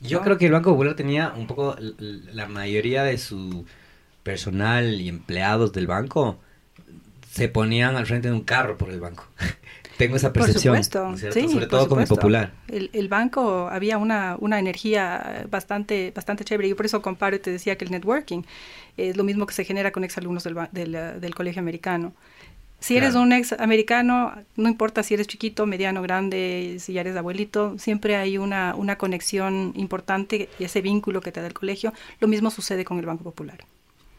Yo 0.00 0.22
creo 0.22 0.38
que 0.38 0.46
el 0.46 0.52
Banco 0.52 0.70
Popular 0.70 0.96
tenía 0.96 1.34
un 1.36 1.46
poco 1.46 1.76
la 1.78 2.48
mayoría 2.48 3.04
de 3.04 3.18
su 3.18 3.66
personal 4.22 5.00
y 5.00 5.08
empleados 5.08 5.72
del 5.72 5.86
banco 5.86 6.38
se 7.30 7.48
ponían 7.48 7.96
al 7.96 8.06
frente 8.06 8.28
de 8.28 8.34
un 8.34 8.42
carro 8.42 8.76
por 8.76 8.90
el 8.90 9.00
banco. 9.00 9.26
Tengo 9.96 10.16
esa 10.16 10.32
percepción. 10.32 10.76
Por 10.76 10.84
supuesto, 10.84 11.30
sí, 11.32 11.48
sobre 11.48 11.66
todo 11.66 11.86
popular. 12.06 12.54
El, 12.68 12.88
el, 12.94 13.08
banco 13.08 13.68
había 13.70 13.98
una, 13.98 14.36
una 14.40 14.58
energía 14.58 15.46
bastante, 15.50 16.10
bastante 16.14 16.42
chévere. 16.42 16.70
Yo 16.70 16.76
por 16.76 16.86
eso 16.86 17.02
comparo 17.02 17.36
y 17.36 17.38
te 17.38 17.50
decía 17.50 17.76
que 17.76 17.84
el 17.84 17.90
networking 17.90 18.42
es 18.96 19.16
lo 19.16 19.24
mismo 19.24 19.44
que 19.46 19.52
se 19.52 19.64
genera 19.64 19.92
con 19.92 20.02
exalumnos 20.02 20.42
del, 20.44 20.56
del, 20.72 21.20
del 21.20 21.34
colegio 21.34 21.60
americano. 21.60 22.14
Si 22.80 22.96
eres 22.96 23.14
un 23.14 23.30
ex 23.34 23.52
americano, 23.52 24.32
no 24.56 24.68
importa 24.70 25.02
si 25.02 25.12
eres 25.12 25.26
chiquito, 25.26 25.66
mediano, 25.66 26.00
grande, 26.00 26.76
si 26.80 26.94
ya 26.94 27.02
eres 27.02 27.14
abuelito, 27.14 27.78
siempre 27.78 28.16
hay 28.16 28.38
una, 28.38 28.74
una 28.74 28.96
conexión 28.96 29.74
importante 29.76 30.48
y 30.58 30.64
ese 30.64 30.80
vínculo 30.80 31.20
que 31.20 31.30
te 31.30 31.42
da 31.42 31.46
el 31.46 31.52
colegio. 31.52 31.92
Lo 32.20 32.26
mismo 32.26 32.50
sucede 32.50 32.86
con 32.86 32.98
el 32.98 33.04
Banco 33.04 33.22
Popular. 33.22 33.58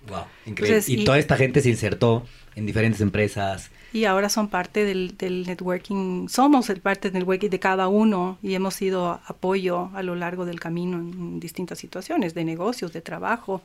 Wow, 0.08 0.26
increíble. 0.46 0.84
y, 0.86 1.04
toda 1.04 1.18
esta 1.18 1.38
gente 1.38 1.62
se 1.62 1.70
insertó 1.70 2.24
en 2.56 2.66
diferentes 2.66 3.02
empresas. 3.02 3.70
Y 3.94 4.06
ahora 4.06 4.30
son 4.30 4.48
parte 4.48 4.86
del, 4.86 5.18
del 5.18 5.46
networking, 5.46 6.28
somos 6.30 6.70
el 6.70 6.80
parte 6.80 7.10
del 7.10 7.20
networking 7.20 7.50
de 7.50 7.60
cada 7.60 7.90
uno 7.90 8.38
y 8.42 8.56
hemos 8.56 8.76
sido 8.76 9.20
apoyo 9.26 9.90
a 9.94 10.02
lo 10.02 10.16
largo 10.16 10.46
del 10.46 10.60
camino 10.60 10.98
en 10.98 11.40
distintas 11.40 11.80
situaciones, 11.80 12.34
de 12.34 12.46
negocios, 12.46 12.94
de 12.94 13.02
trabajo, 13.02 13.62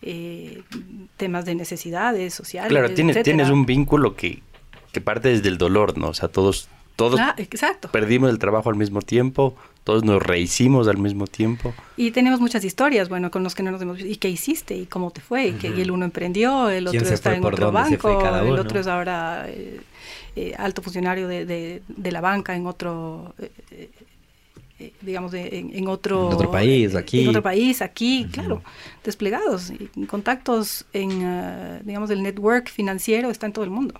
eh, 0.00 0.62
temas 1.16 1.44
de 1.44 1.56
necesidades 1.56 2.34
sociales. 2.34 2.70
Claro, 2.70 2.92
tienes, 2.94 3.20
tienes 3.24 3.50
un 3.50 3.66
vínculo 3.66 4.14
que, 4.14 4.42
que 4.92 5.00
parte 5.00 5.30
desde 5.30 5.48
el 5.48 5.58
dolor, 5.58 5.98
¿no? 5.98 6.08
O 6.08 6.14
sea, 6.14 6.28
todos, 6.28 6.68
todos 6.94 7.20
exacto. 7.36 7.90
perdimos 7.90 8.30
el 8.30 8.38
trabajo 8.38 8.70
al 8.70 8.76
mismo 8.76 9.02
tiempo, 9.02 9.56
todos 9.84 10.02
nos 10.02 10.22
rehicimos 10.22 10.88
al 10.88 10.96
mismo 10.96 11.26
tiempo. 11.26 11.74
Y 11.96 12.10
tenemos 12.10 12.40
muchas 12.40 12.64
historias, 12.64 13.10
bueno, 13.10 13.30
con 13.30 13.44
los 13.44 13.54
que 13.54 13.62
no 13.62 13.70
nos 13.70 13.82
hemos 13.82 14.00
¿Y 14.00 14.16
qué 14.16 14.30
hiciste? 14.30 14.74
¿Y 14.74 14.86
cómo 14.86 15.10
te 15.10 15.20
fue? 15.20 15.54
y, 15.62 15.80
el 15.80 15.90
uno 15.90 16.06
emprendió, 16.06 16.70
el 16.70 16.88
otro 16.88 17.06
está 17.06 17.34
en 17.34 17.44
otro 17.44 17.70
banco, 17.70 18.22
el 18.42 18.58
otro 18.58 18.80
es 18.80 18.86
ahora 18.86 19.44
eh, 19.46 19.80
eh, 20.36 20.54
alto 20.56 20.80
funcionario 20.80 21.28
de, 21.28 21.44
de, 21.86 22.12
la 22.12 22.20
banca 22.20 22.56
en 22.56 22.66
otro... 22.66 23.34
Eh, 23.70 23.90
digamos, 25.00 25.32
en, 25.34 25.86
otro, 25.86 26.28
en 26.28 26.34
otro 26.34 26.50
país, 26.50 26.94
aquí. 26.96 27.22
En 27.22 27.28
otro 27.28 27.42
país, 27.42 27.80
aquí, 27.80 28.26
claro, 28.30 28.60
desplegados. 29.04 29.70
Y 29.70 30.04
contactos 30.06 30.84
en, 30.92 31.80
digamos, 31.84 32.10
el 32.10 32.22
network 32.22 32.68
financiero 32.68 33.30
está 33.30 33.46
en 33.46 33.52
todo 33.52 33.64
el 33.64 33.70
mundo. 33.70 33.94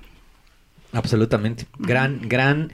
Absolutamente. 0.93 1.67
Gran, 1.79 2.29
gran, 2.29 2.73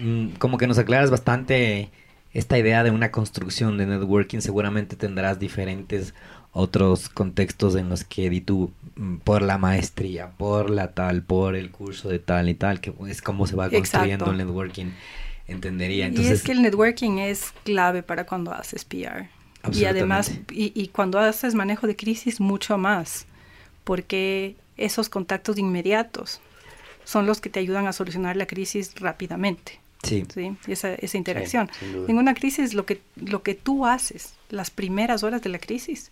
mm, 0.00 0.36
como 0.38 0.58
que 0.58 0.66
nos 0.66 0.78
aclaras 0.78 1.10
bastante 1.10 1.90
esta 2.34 2.58
idea 2.58 2.82
de 2.82 2.90
una 2.90 3.12
construcción 3.12 3.78
de 3.78 3.86
networking 3.86 4.40
seguramente 4.40 4.96
tendrás 4.96 5.38
diferentes 5.38 6.14
otros 6.52 7.08
contextos 7.08 7.76
en 7.76 7.88
los 7.88 8.04
que 8.04 8.28
di 8.28 8.40
tú 8.40 8.72
mm, 8.96 9.16
por 9.18 9.42
la 9.42 9.56
maestría, 9.56 10.30
por 10.30 10.68
la 10.68 10.92
tal, 10.92 11.22
por 11.22 11.56
el 11.56 11.70
curso 11.70 12.08
de 12.08 12.18
tal 12.18 12.48
y 12.48 12.54
tal, 12.54 12.80
que 12.80 12.92
es 13.08 13.22
como 13.22 13.46
se 13.46 13.56
va 13.56 13.70
construyendo 13.70 14.30
el 14.30 14.36
networking, 14.36 14.86
entendería. 15.46 16.06
Entonces, 16.06 16.30
y 16.30 16.34
es 16.34 16.42
que 16.42 16.52
el 16.52 16.62
networking 16.62 17.18
es 17.18 17.52
clave 17.64 18.02
para 18.02 18.26
cuando 18.26 18.52
haces 18.52 18.84
PR. 18.84 19.28
Y 19.72 19.86
además, 19.86 20.30
y, 20.50 20.72
y 20.74 20.88
cuando 20.88 21.18
haces 21.18 21.54
manejo 21.54 21.86
de 21.86 21.96
crisis, 21.96 22.38
mucho 22.38 22.76
más, 22.76 23.26
porque 23.82 24.56
esos 24.76 25.08
contactos 25.08 25.56
inmediatos 25.58 26.40
son 27.04 27.26
los 27.26 27.40
que 27.40 27.48
te 27.48 27.60
ayudan 27.60 27.86
a 27.86 27.92
solucionar 27.92 28.36
la 28.36 28.46
crisis 28.46 28.94
rápidamente. 29.00 29.80
Sí. 30.04 30.56
Esa, 30.66 30.94
esa 30.94 31.16
interacción. 31.16 31.70
en 31.82 32.18
una 32.18 32.34
crisis, 32.34 32.74
lo 32.74 32.86
que, 32.86 33.00
lo 33.16 33.42
que 33.42 33.54
tú 33.54 33.86
haces, 33.86 34.34
las 34.50 34.70
primeras 34.70 35.22
horas 35.22 35.42
de 35.42 35.48
la 35.50 35.58
crisis, 35.58 36.10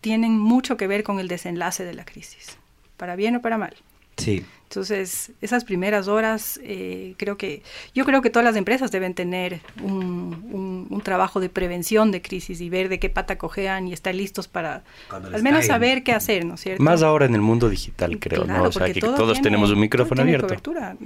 tienen 0.00 0.38
mucho 0.38 0.76
que 0.76 0.86
ver 0.86 1.02
con 1.02 1.18
el 1.18 1.28
desenlace 1.28 1.84
de 1.84 1.94
la 1.94 2.04
crisis, 2.04 2.58
para 2.96 3.16
bien 3.16 3.36
o 3.36 3.42
para 3.42 3.58
mal. 3.58 3.74
Sí. 4.16 4.44
Entonces, 4.74 5.30
esas 5.40 5.64
primeras 5.64 6.08
horas, 6.08 6.58
eh, 6.64 7.14
creo 7.16 7.36
que, 7.36 7.62
yo 7.94 8.04
creo 8.04 8.22
que 8.22 8.30
todas 8.30 8.44
las 8.44 8.56
empresas 8.56 8.90
deben 8.90 9.14
tener 9.14 9.60
un, 9.80 10.86
un, 10.90 11.00
trabajo 11.00 11.38
de 11.38 11.48
prevención 11.48 12.10
de 12.10 12.20
crisis 12.20 12.60
y 12.60 12.68
ver 12.70 12.88
de 12.88 12.98
qué 12.98 13.08
pata 13.08 13.38
cojean 13.38 13.86
y 13.86 13.92
estar 13.92 14.12
listos 14.12 14.48
para 14.48 14.82
al 15.10 15.42
menos 15.44 15.66
saber 15.66 16.02
qué 16.02 16.12
hacer, 16.12 16.44
¿no 16.44 16.54
es 16.54 16.62
cierto? 16.62 16.82
Más 16.82 17.02
ahora 17.02 17.26
en 17.26 17.36
el 17.36 17.40
mundo 17.40 17.68
digital, 17.68 18.18
creo, 18.18 18.46
¿no? 18.46 18.64
O 18.64 18.72
sea, 18.72 18.92
que 18.92 19.00
todos 19.00 19.40
tenemos 19.42 19.70
un 19.70 19.78
micrófono 19.78 20.22
abierto. 20.22 20.56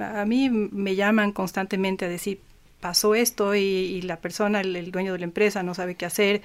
A 0.00 0.24
mí 0.24 0.48
me 0.48 0.94
llaman 0.94 1.32
constantemente 1.32 2.06
a 2.06 2.08
decir, 2.08 2.40
pasó 2.80 3.14
esto 3.14 3.54
y, 3.54 4.00
la 4.02 4.16
persona, 4.16 4.62
el, 4.62 4.90
dueño 4.90 5.12
de 5.12 5.18
la 5.18 5.24
empresa 5.24 5.62
no 5.62 5.74
sabe 5.74 5.94
qué 5.94 6.06
hacer, 6.06 6.40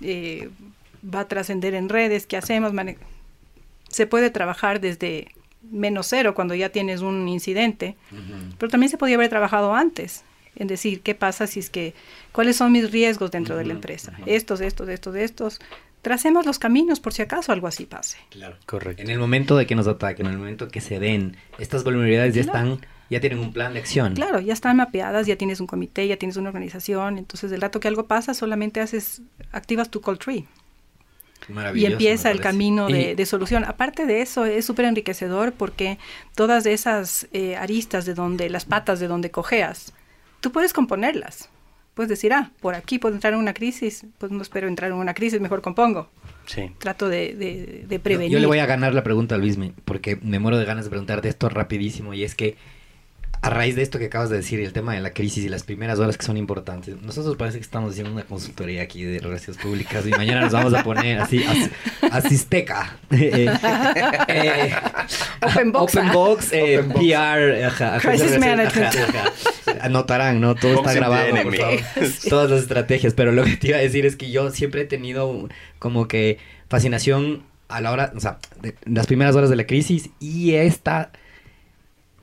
eh, 0.00 0.48
va 1.02 1.20
a 1.20 1.28
trascender 1.28 1.74
en 1.74 1.90
redes, 1.90 2.26
¿qué 2.26 2.38
hacemos? 2.38 2.72
se 3.88 4.06
puede 4.06 4.30
trabajar 4.30 4.80
desde 4.80 5.28
menos 5.70 6.06
cero 6.08 6.34
cuando 6.34 6.54
ya 6.54 6.70
tienes 6.70 7.00
un 7.00 7.28
incidente, 7.28 7.96
pero 8.58 8.70
también 8.70 8.90
se 8.90 8.98
podía 8.98 9.16
haber 9.16 9.28
trabajado 9.28 9.74
antes 9.74 10.24
en 10.56 10.66
decir 10.66 11.00
qué 11.00 11.14
pasa 11.14 11.46
si 11.46 11.60
es 11.60 11.70
que, 11.70 11.94
cuáles 12.32 12.56
son 12.56 12.72
mis 12.72 12.90
riesgos 12.90 13.30
dentro 13.30 13.56
de 13.56 13.64
la 13.64 13.72
empresa, 13.72 14.12
estos, 14.26 14.60
estos, 14.60 14.88
estos, 14.88 15.14
estos. 15.16 15.60
Tracemos 16.02 16.46
los 16.46 16.58
caminos 16.58 16.98
por 16.98 17.12
si 17.12 17.22
acaso 17.22 17.52
algo 17.52 17.68
así 17.68 17.86
pase. 17.86 18.18
Claro, 18.30 18.56
correcto. 18.66 19.00
En 19.04 19.10
el 19.10 19.20
momento 19.20 19.56
de 19.56 19.66
que 19.66 19.76
nos 19.76 19.86
ataquen, 19.86 20.26
en 20.26 20.32
el 20.32 20.38
momento 20.38 20.66
que 20.66 20.80
se 20.80 20.98
den, 20.98 21.36
estas 21.60 21.84
vulnerabilidades 21.84 22.34
ya 22.34 22.40
están, 22.40 22.80
ya 23.08 23.20
tienen 23.20 23.38
un 23.38 23.52
plan 23.52 23.72
de 23.72 23.78
acción. 23.78 24.14
Claro, 24.14 24.40
ya 24.40 24.52
están 24.52 24.78
mapeadas, 24.78 25.28
ya 25.28 25.36
tienes 25.36 25.60
un 25.60 25.68
comité, 25.68 26.08
ya 26.08 26.16
tienes 26.16 26.36
una 26.36 26.48
organización, 26.48 27.18
entonces 27.18 27.52
el 27.52 27.60
rato 27.60 27.78
que 27.78 27.86
algo 27.86 28.08
pasa 28.08 28.34
solamente 28.34 28.80
haces, 28.80 29.22
activas 29.52 29.90
tu 29.90 30.00
call 30.00 30.18
tree. 30.18 30.48
Y 31.74 31.86
empieza 31.86 32.30
el 32.30 32.40
camino 32.40 32.88
de, 32.88 33.26
solución. 33.26 33.64
Aparte 33.64 34.06
de 34.06 34.22
eso, 34.22 34.44
es 34.44 34.64
súper 34.64 34.86
enriquecedor 34.86 35.52
porque 35.52 35.98
todas 36.34 36.66
esas 36.66 37.28
eh, 37.32 37.56
aristas 37.56 38.04
de 38.04 38.14
donde, 38.14 38.50
las 38.50 38.64
patas 38.64 39.00
de 39.00 39.08
donde 39.08 39.30
cojeas, 39.30 39.92
tú 40.40 40.52
puedes 40.52 40.72
componerlas. 40.72 41.48
Puedes 41.94 42.08
decir, 42.08 42.32
ah, 42.32 42.50
por 42.60 42.74
aquí 42.74 42.98
puedo 42.98 43.14
entrar 43.14 43.34
en 43.34 43.38
una 43.38 43.52
crisis, 43.52 44.06
pues 44.16 44.32
no 44.32 44.40
espero 44.40 44.66
entrar 44.66 44.90
en 44.90 44.96
una 44.96 45.12
crisis, 45.12 45.40
mejor 45.40 45.60
compongo. 45.60 46.08
Sí. 46.46 46.72
Trato 46.78 47.08
de, 47.08 47.84
de, 47.86 47.98
prevenir. 47.98 48.32
Yo, 48.32 48.38
le 48.38 48.46
voy 48.46 48.60
a 48.60 48.66
ganar 48.66 48.94
la 48.94 49.02
pregunta 49.02 49.34
a 49.34 49.38
Luismi, 49.38 49.74
porque 49.84 50.16
me 50.22 50.38
muero 50.38 50.56
de 50.56 50.64
ganas 50.64 50.84
de 50.84 50.90
preguntar 50.90 51.20
de 51.20 51.28
esto 51.28 51.50
rapidísimo, 51.50 52.14
y 52.14 52.24
es 52.24 52.34
que 52.34 52.56
a 53.42 53.50
raíz 53.50 53.74
de 53.74 53.82
esto 53.82 53.98
que 53.98 54.04
acabas 54.04 54.30
de 54.30 54.36
decir, 54.36 54.60
el 54.60 54.72
tema 54.72 54.94
de 54.94 55.00
la 55.00 55.10
crisis 55.10 55.44
y 55.44 55.48
las 55.48 55.64
primeras 55.64 55.98
horas 55.98 56.16
que 56.16 56.24
son 56.24 56.36
importantes, 56.36 57.02
nosotros 57.02 57.36
parece 57.36 57.58
que 57.58 57.64
estamos 57.64 57.90
haciendo 57.90 58.12
una 58.12 58.22
consultoría 58.22 58.82
aquí 58.82 59.02
de 59.02 59.18
relaciones 59.18 59.60
públicas 59.60 60.06
y 60.06 60.10
mañana 60.10 60.42
nos 60.42 60.52
vamos 60.52 60.72
a 60.74 60.84
poner 60.84 61.18
así, 61.18 61.44
asisteca. 62.10 62.96
Eh, 63.12 63.46
eh, 64.28 64.72
open 65.42 65.72
Box. 65.72 65.94
Open 65.94 66.12
Box, 66.12 66.52
eh, 66.52 66.82
PR. 66.82 68.00
Crisis 68.00 68.38
Management. 68.38 68.94
Anotarán, 69.80 70.40
¿no? 70.40 70.54
Todo 70.54 70.76
está 70.76 70.94
grabado, 70.94 71.26
Todas 72.28 72.50
las 72.50 72.62
estrategias, 72.62 73.14
pero 73.14 73.32
lo 73.32 73.44
que 73.44 73.56
te 73.56 73.68
iba 73.68 73.78
a 73.78 73.80
decir 73.80 74.06
es 74.06 74.16
que 74.16 74.30
yo 74.30 74.50
siempre 74.50 74.82
he 74.82 74.84
tenido 74.86 75.48
como 75.78 76.08
que 76.08 76.38
fascinación 76.68 77.42
a 77.68 77.80
la 77.80 77.92
hora, 77.92 78.12
o 78.14 78.20
sea, 78.20 78.38
de 78.60 78.74
las 78.84 79.06
primeras 79.06 79.34
horas 79.34 79.50
de 79.50 79.56
la 79.56 79.66
crisis 79.66 80.10
y 80.20 80.54
esta 80.54 81.12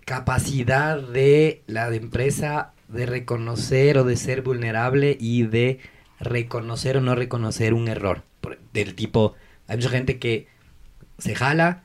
capacidad 0.09 0.99
de 0.99 1.61
la 1.67 1.93
empresa 1.93 2.73
de 2.87 3.05
reconocer 3.05 3.99
o 3.99 4.03
de 4.03 4.17
ser 4.17 4.41
vulnerable 4.41 5.15
y 5.19 5.43
de 5.43 5.77
reconocer 6.19 6.97
o 6.97 7.01
no 7.01 7.13
reconocer 7.13 7.75
un 7.75 7.87
error. 7.87 8.23
Del 8.73 8.95
tipo, 8.95 9.35
hay 9.67 9.77
mucha 9.77 9.89
gente 9.89 10.17
que 10.17 10.47
se 11.19 11.35
jala 11.35 11.83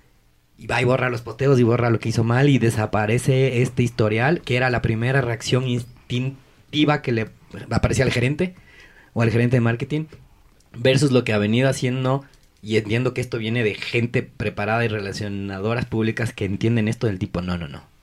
y 0.57 0.67
va 0.67 0.81
y 0.81 0.87
borra 0.87 1.11
los 1.11 1.21
poteos 1.21 1.61
y 1.61 1.65
borra 1.65 1.91
lo 1.91 1.99
que 1.99 2.09
hizo 2.09 2.25
mal 2.25 2.49
y 2.49 2.57
desaparece 2.57 3.61
este 3.61 3.83
historial, 3.83 4.41
que 4.41 4.57
era 4.57 4.71
la 4.71 4.81
primera 4.81 5.21
reacción 5.21 5.69
instintiva 5.69 7.03
que 7.03 7.13
le 7.13 7.29
aparecía 7.69 8.07
al 8.07 8.11
gerente 8.11 8.55
o 9.13 9.21
al 9.21 9.33
gerente 9.33 9.59
de 9.59 9.61
marketing, 9.61 10.07
versus 10.73 11.13
lo 11.13 11.25
que 11.25 11.35
ha 11.35 11.39
venido 11.39 11.69
haciendo 11.69 12.25
y 12.63 12.79
entiendo 12.79 13.13
que 13.13 13.21
esto 13.21 13.37
viene 13.37 13.63
de 13.63 13.75
gente 13.75 14.23
preparada 14.23 14.83
y 14.83 14.89
relacionadoras 14.89 15.85
públicas 15.85 16.33
que 16.33 16.47
entienden 16.47 16.89
esto 16.89 17.07
del 17.07 17.19
tipo, 17.19 17.43
no, 17.43 17.59
no, 17.59 17.69
no 17.69 17.94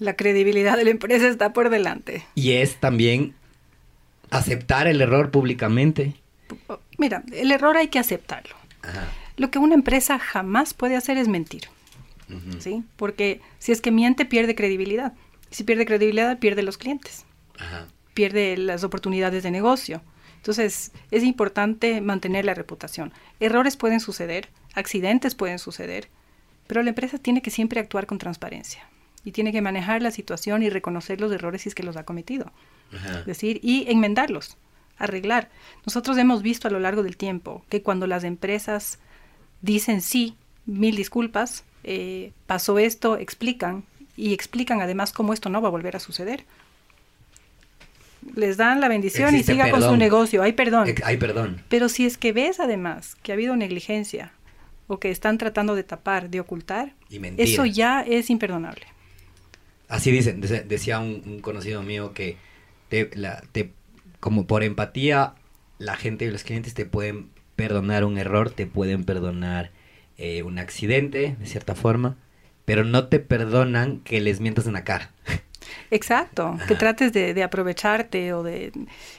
la 0.00 0.16
credibilidad 0.16 0.76
de 0.76 0.84
la 0.84 0.90
empresa 0.90 1.28
está 1.28 1.52
por 1.52 1.70
delante. 1.70 2.24
Y 2.34 2.52
es 2.52 2.76
también 2.76 3.34
aceptar 4.30 4.88
el 4.88 5.00
error 5.00 5.30
públicamente. 5.30 6.14
Mira, 6.98 7.22
el 7.32 7.52
error 7.52 7.76
hay 7.76 7.88
que 7.88 7.98
aceptarlo. 7.98 8.56
Lo 9.36 9.50
que 9.50 9.58
una 9.58 9.74
empresa 9.74 10.18
jamás 10.18 10.74
puede 10.74 10.96
hacer 10.96 11.18
es 11.18 11.28
mentir. 11.28 11.68
¿sí? 12.58 12.82
Porque 12.96 13.40
si 13.58 13.72
es 13.72 13.80
que 13.80 13.90
miente, 13.90 14.24
pierde 14.24 14.54
credibilidad. 14.54 15.12
Si 15.50 15.64
pierde 15.64 15.86
credibilidad, 15.86 16.38
pierde 16.38 16.62
los 16.62 16.78
clientes. 16.78 17.26
Pierde 18.14 18.56
las 18.56 18.84
oportunidades 18.84 19.42
de 19.42 19.50
negocio. 19.50 20.02
Entonces, 20.36 20.92
es 21.10 21.22
importante 21.22 22.00
mantener 22.00 22.46
la 22.46 22.54
reputación. 22.54 23.12
Errores 23.38 23.76
pueden 23.76 24.00
suceder, 24.00 24.48
accidentes 24.74 25.34
pueden 25.34 25.58
suceder, 25.58 26.08
pero 26.66 26.82
la 26.82 26.88
empresa 26.88 27.18
tiene 27.18 27.42
que 27.42 27.50
siempre 27.50 27.80
actuar 27.80 28.06
con 28.06 28.16
transparencia 28.16 28.89
y 29.24 29.32
tiene 29.32 29.52
que 29.52 29.62
manejar 29.62 30.02
la 30.02 30.10
situación 30.10 30.62
y 30.62 30.70
reconocer 30.70 31.20
los 31.20 31.32
errores 31.32 31.62
si 31.62 31.68
es 31.68 31.74
que 31.74 31.82
los 31.82 31.96
ha 31.96 32.04
cometido. 32.04 32.52
Es 33.20 33.26
decir, 33.26 33.60
y 33.62 33.84
enmendarlos, 33.88 34.56
arreglar. 34.98 35.48
Nosotros 35.86 36.18
hemos 36.18 36.42
visto 36.42 36.66
a 36.66 36.70
lo 36.70 36.80
largo 36.80 37.02
del 37.02 37.16
tiempo 37.16 37.64
que 37.68 37.82
cuando 37.82 38.06
las 38.06 38.24
empresas 38.24 38.98
dicen 39.62 40.00
sí, 40.00 40.36
mil 40.66 40.96
disculpas, 40.96 41.64
eh, 41.84 42.32
pasó 42.46 42.78
esto, 42.78 43.16
explican 43.16 43.84
y 44.16 44.34
explican 44.34 44.80
además 44.80 45.12
cómo 45.12 45.32
esto 45.32 45.48
no 45.48 45.62
va 45.62 45.68
a 45.68 45.70
volver 45.70 45.96
a 45.96 46.00
suceder. 46.00 46.44
Les 48.34 48.56
dan 48.56 48.80
la 48.80 48.88
bendición 48.88 49.34
y 49.34 49.42
siga 49.42 49.70
con 49.70 49.82
su 49.82 49.96
negocio. 49.96 50.42
Hay 50.42 50.52
perdón. 50.52 50.94
Hay 51.04 51.16
perdón. 51.16 51.62
Pero 51.68 51.88
si 51.88 52.04
es 52.04 52.18
que 52.18 52.32
ves 52.32 52.60
además 52.60 53.16
que 53.22 53.32
ha 53.32 53.34
habido 53.34 53.56
negligencia 53.56 54.32
o 54.88 54.98
que 54.98 55.10
están 55.10 55.38
tratando 55.38 55.74
de 55.74 55.84
tapar, 55.84 56.28
de 56.28 56.40
ocultar, 56.40 56.92
eso 57.38 57.64
ya 57.64 58.02
es 58.02 58.28
imperdonable. 58.28 58.84
Así 59.90 60.12
dicen, 60.12 60.40
decía 60.40 61.00
un, 61.00 61.40
conocido 61.40 61.82
mío 61.82 62.14
que 62.14 62.36
te, 62.88 63.10
como 64.20 64.46
por 64.46 64.62
empatía, 64.62 65.34
la 65.78 65.96
gente 65.96 66.24
y 66.24 66.30
los 66.30 66.44
clientes 66.44 66.74
te 66.74 66.86
pueden 66.86 67.30
perdonar 67.56 68.04
un 68.04 68.16
error, 68.16 68.50
te 68.50 68.66
pueden 68.66 69.04
perdonar 69.04 69.72
eh, 70.16 70.44
un 70.44 70.58
accidente, 70.58 71.36
de 71.38 71.46
cierta 71.46 71.74
forma, 71.74 72.16
pero 72.64 72.84
no 72.84 73.08
te 73.08 73.18
perdonan 73.18 73.98
que 74.00 74.20
les 74.20 74.40
mientas 74.40 74.66
en 74.66 74.74
la 74.74 74.84
cara. 74.84 75.10
Exacto, 75.90 76.56
que 76.68 76.76
trates 76.76 77.12
de, 77.12 77.42
aprovecharte 77.42 78.32
o 78.32 78.42
de 78.42 78.72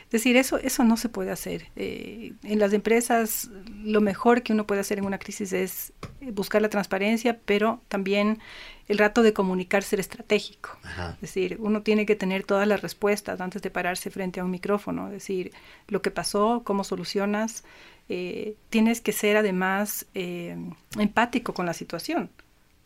decir 0.10 0.38
eso, 0.38 0.58
eso 0.58 0.84
no 0.84 0.96
se 0.96 1.10
puede 1.10 1.32
hacer. 1.32 1.68
Eh, 1.76 2.34
en 2.44 2.60
las 2.60 2.72
empresas 2.74 3.50
lo 3.84 4.00
mejor 4.00 4.42
que 4.42 4.54
uno 4.54 4.66
puede 4.66 4.82
hacer 4.82 4.98
en 4.98 5.06
una 5.06 5.20
crisis 5.20 5.54
es 5.54 5.94
buscar 6.34 6.62
la 6.62 6.70
transparencia, 6.70 7.40
pero 7.46 7.82
también 7.90 8.40
el 8.88 8.98
rato 8.98 9.24
de 9.24 9.34
comunicar 9.34 9.84
ser 9.84 10.00
estratégico. 10.00 10.78
Es 11.16 11.22
decir, 11.22 11.58
uno 11.60 11.82
tiene 11.82 12.06
que 12.06 12.16
tener 12.16 12.44
todas 12.44 12.68
las 12.68 12.82
respuestas 12.82 13.40
antes 13.42 13.62
de 13.62 13.70
pararse 13.70 14.10
frente 14.10 14.40
a 14.40 14.44
un 14.44 14.52
micrófono, 14.52 15.08
es 15.08 15.14
decir, 15.14 15.52
lo 15.88 16.02
que 16.02 16.12
pasó, 16.12 16.62
cómo 16.64 16.84
solucionas. 16.84 17.64
Eh, 18.10 18.56
tienes 18.70 19.00
que 19.02 19.12
ser 19.12 19.38
además 19.38 20.06
eh, 20.14 20.58
empático 20.98 21.54
con 21.54 21.66
la 21.66 21.74
situación. 21.74 22.30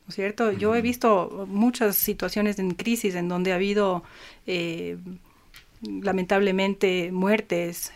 ¿no 0.06 0.10
es 0.10 0.16
cierto? 0.16 0.52
Yo 0.52 0.76
he 0.76 0.82
visto 0.82 1.46
muchas 1.48 1.96
situaciones 1.96 2.60
en 2.60 2.72
crisis 2.76 3.16
en 3.16 3.28
donde 3.28 3.52
ha 3.52 3.56
habido 3.56 4.04
eh, 4.46 4.98
lamentablemente 5.82 7.12
muertes, 7.12 7.92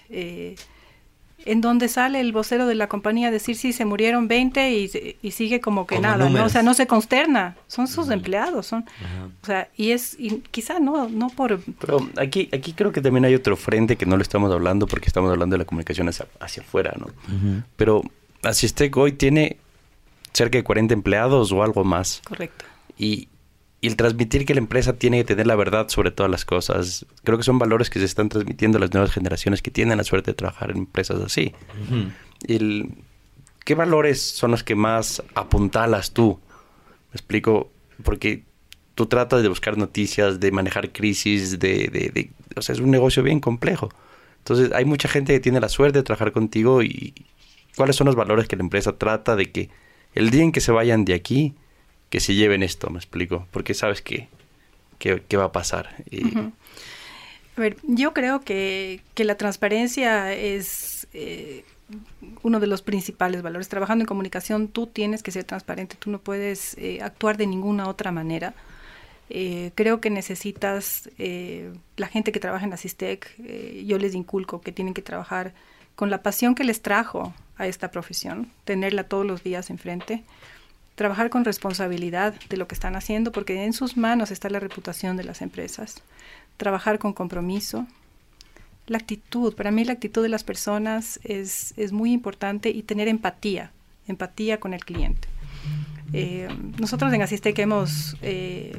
en 1.45 1.61
donde 1.61 1.87
sale 1.87 2.19
el 2.19 2.31
vocero 2.31 2.67
de 2.67 2.75
la 2.75 2.87
compañía 2.87 3.29
a 3.29 3.31
decir 3.31 3.55
sí, 3.55 3.73
se 3.73 3.85
murieron 3.85 4.27
20 4.27 4.71
y, 4.71 5.17
y 5.21 5.31
sigue 5.31 5.59
como 5.59 5.87
que 5.87 5.99
nada, 5.99 6.29
¿no? 6.29 6.45
O 6.45 6.49
sea, 6.49 6.63
no 6.63 6.73
se 6.73 6.87
consterna, 6.87 7.55
son 7.67 7.87
sus 7.87 8.09
empleados, 8.09 8.67
son, 8.67 8.85
o 9.41 9.45
sea, 9.45 9.69
y 9.75 9.91
es, 9.91 10.15
y 10.19 10.41
quizá 10.51 10.79
no, 10.79 11.09
no 11.09 11.29
por... 11.29 11.59
Pero 11.79 12.07
aquí, 12.17 12.49
aquí 12.51 12.73
creo 12.73 12.91
que 12.91 13.01
también 13.01 13.25
hay 13.25 13.35
otro 13.35 13.55
frente 13.55 13.95
que 13.95 14.05
no 14.05 14.17
lo 14.17 14.21
estamos 14.21 14.51
hablando 14.51 14.87
porque 14.87 15.07
estamos 15.07 15.31
hablando 15.31 15.55
de 15.55 15.59
la 15.59 15.65
comunicación 15.65 16.09
hacia, 16.09 16.27
hacia 16.39 16.63
afuera, 16.63 16.93
¿no? 16.97 17.07
Pero 17.75 18.03
Asistec 18.43 18.95
hoy 18.97 19.13
tiene 19.13 19.57
cerca 20.33 20.57
de 20.57 20.63
40 20.63 20.93
empleados 20.93 21.51
o 21.51 21.63
algo 21.63 21.83
más. 21.83 22.21
Correcto. 22.25 22.65
Y, 22.97 23.27
el 23.81 23.95
transmitir 23.95 24.45
que 24.45 24.53
la 24.53 24.59
empresa 24.59 24.93
tiene 24.93 25.17
que 25.19 25.23
tener 25.23 25.47
la 25.47 25.55
verdad 25.55 25.87
sobre 25.89 26.11
todas 26.11 26.29
las 26.29 26.45
cosas, 26.45 27.05
creo 27.23 27.37
que 27.37 27.43
son 27.43 27.59
valores 27.59 27.89
que 27.89 27.99
se 27.99 28.05
están 28.05 28.29
transmitiendo 28.29 28.77
a 28.77 28.81
las 28.81 28.93
nuevas 28.93 29.11
generaciones 29.11 29.61
que 29.61 29.71
tienen 29.71 29.97
la 29.97 30.03
suerte 30.03 30.31
de 30.31 30.35
trabajar 30.35 30.71
en 30.71 30.77
empresas 30.77 31.21
así. 31.21 31.53
el, 32.47 32.89
¿Qué 33.63 33.75
valores 33.75 34.21
son 34.21 34.51
los 34.51 34.63
que 34.63 34.75
más 34.75 35.23
apuntalas 35.35 36.11
tú? 36.11 36.39
Me 37.11 37.15
explico, 37.15 37.71
porque 38.03 38.43
tú 38.95 39.05
tratas 39.05 39.41
de 39.41 39.47
buscar 39.47 39.77
noticias, 39.77 40.39
de 40.39 40.51
manejar 40.51 40.91
crisis, 40.91 41.59
de, 41.59 41.87
de, 41.87 42.09
de, 42.09 42.31
o 42.55 42.61
sea, 42.61 42.73
es 42.73 42.81
un 42.81 42.91
negocio 42.91 43.23
bien 43.23 43.39
complejo. 43.39 43.89
Entonces, 44.39 44.71
hay 44.73 44.85
mucha 44.85 45.07
gente 45.07 45.33
que 45.33 45.39
tiene 45.39 45.59
la 45.59 45.69
suerte 45.69 45.99
de 45.99 46.03
trabajar 46.03 46.31
contigo 46.31 46.83
y 46.83 47.13
cuáles 47.77 47.95
son 47.95 48.07
los 48.07 48.15
valores 48.15 48.47
que 48.47 48.55
la 48.55 48.63
empresa 48.63 48.97
trata 48.97 49.35
de 49.35 49.51
que 49.51 49.69
el 50.15 50.31
día 50.31 50.43
en 50.43 50.51
que 50.51 50.61
se 50.61 50.71
vayan 50.71 51.05
de 51.05 51.13
aquí, 51.13 51.53
que 52.09 52.19
se 52.19 52.35
lleven 52.35 52.63
esto, 52.63 52.89
me 52.89 52.97
explico, 52.97 53.47
porque 53.51 53.73
sabes 53.73 54.01
que, 54.01 54.27
que, 54.97 55.37
va 55.37 55.45
a 55.45 55.51
pasar. 55.51 55.95
A 57.55 57.61
ver, 57.61 57.77
yo 57.83 58.13
creo 58.13 58.41
que, 58.41 59.01
que 59.13 59.23
la 59.23 59.35
transparencia 59.35 60.33
es 60.33 61.07
eh, 61.13 61.63
uno 62.41 62.59
de 62.59 62.67
los 62.67 62.81
principales 62.81 63.41
valores. 63.41 63.69
Trabajando 63.69 64.03
en 64.03 64.07
comunicación, 64.07 64.67
tú 64.67 64.87
tienes 64.87 65.23
que 65.23 65.31
ser 65.31 65.43
transparente, 65.43 65.95
tú 65.99 66.09
no 66.09 66.19
puedes 66.19 66.77
eh, 66.77 66.99
actuar 67.01 67.37
de 67.37 67.47
ninguna 67.47 67.87
otra 67.87 68.11
manera. 68.11 68.53
Eh, 69.29 69.71
creo 69.75 70.01
que 70.01 70.09
necesitas, 70.09 71.09
la 71.97 72.07
gente 72.07 72.31
que 72.31 72.39
trabaja 72.39 72.65
en 72.65 72.73
Asistec, 72.73 73.37
yo 73.85 73.99
les 73.99 74.15
inculco 74.15 74.59
que 74.61 74.71
tienen 74.71 74.95
que 74.95 75.03
trabajar 75.03 75.53
con 75.95 76.09
la 76.09 76.23
pasión 76.23 76.55
que 76.55 76.63
les 76.63 76.81
trajo 76.81 77.33
a 77.57 77.67
esta 77.67 77.91
profesión, 77.91 78.49
tenerla 78.63 79.03
todos 79.03 79.25
los 79.25 79.43
días 79.43 79.69
enfrente, 79.69 80.23
trabajar 80.99 81.29
con 81.29 81.45
responsabilidad 81.45 82.33
de 82.49 82.57
lo 82.57 82.67
que 82.67 82.75
están 82.75 82.97
haciendo, 82.97 83.31
porque 83.31 83.63
en 83.63 83.71
sus 83.71 83.95
manos 83.95 84.31
está 84.31 84.49
la 84.49 84.59
reputación 84.59 85.15
de 85.15 85.23
las 85.23 85.41
empresas, 85.41 86.03
trabajar 86.57 86.99
con 86.99 87.13
compromiso, 87.13 87.87
la 88.85 88.97
actitud, 88.97 89.55
para 89.55 89.71
mí 89.71 89.85
la 89.85 89.93
actitud 89.93 90.21
de 90.21 90.27
las 90.27 90.43
personas 90.43 91.21
es, 91.23 91.73
es 91.77 91.93
muy 91.93 92.11
importante 92.11 92.69
y 92.69 92.83
tener 92.83 93.07
empatía, 93.07 93.71
empatía 94.09 94.59
con 94.59 94.73
el 94.73 94.83
cliente. 94.83 95.29
Eh, 96.11 96.49
nosotros 96.77 97.13
en 97.13 97.21
Asistec 97.21 97.57
hemos 97.59 98.17
eh, 98.21 98.77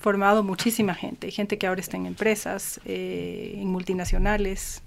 formado 0.00 0.42
muchísima 0.42 0.96
gente, 0.96 1.30
gente 1.30 1.56
que 1.56 1.68
ahora 1.68 1.80
está 1.80 1.96
en 1.96 2.06
empresas, 2.06 2.80
eh, 2.84 3.58
en 3.58 3.68
multinacionales, 3.68 4.82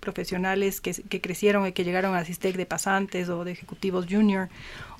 profesionales 0.00 0.80
que, 0.80 0.92
que, 0.92 1.20
crecieron 1.20 1.66
y 1.66 1.72
que 1.72 1.84
llegaron 1.84 2.14
a 2.14 2.24
Sistec 2.24 2.56
de 2.56 2.66
pasantes 2.66 3.28
o 3.28 3.44
de 3.44 3.52
ejecutivos 3.52 4.06
junior, 4.10 4.48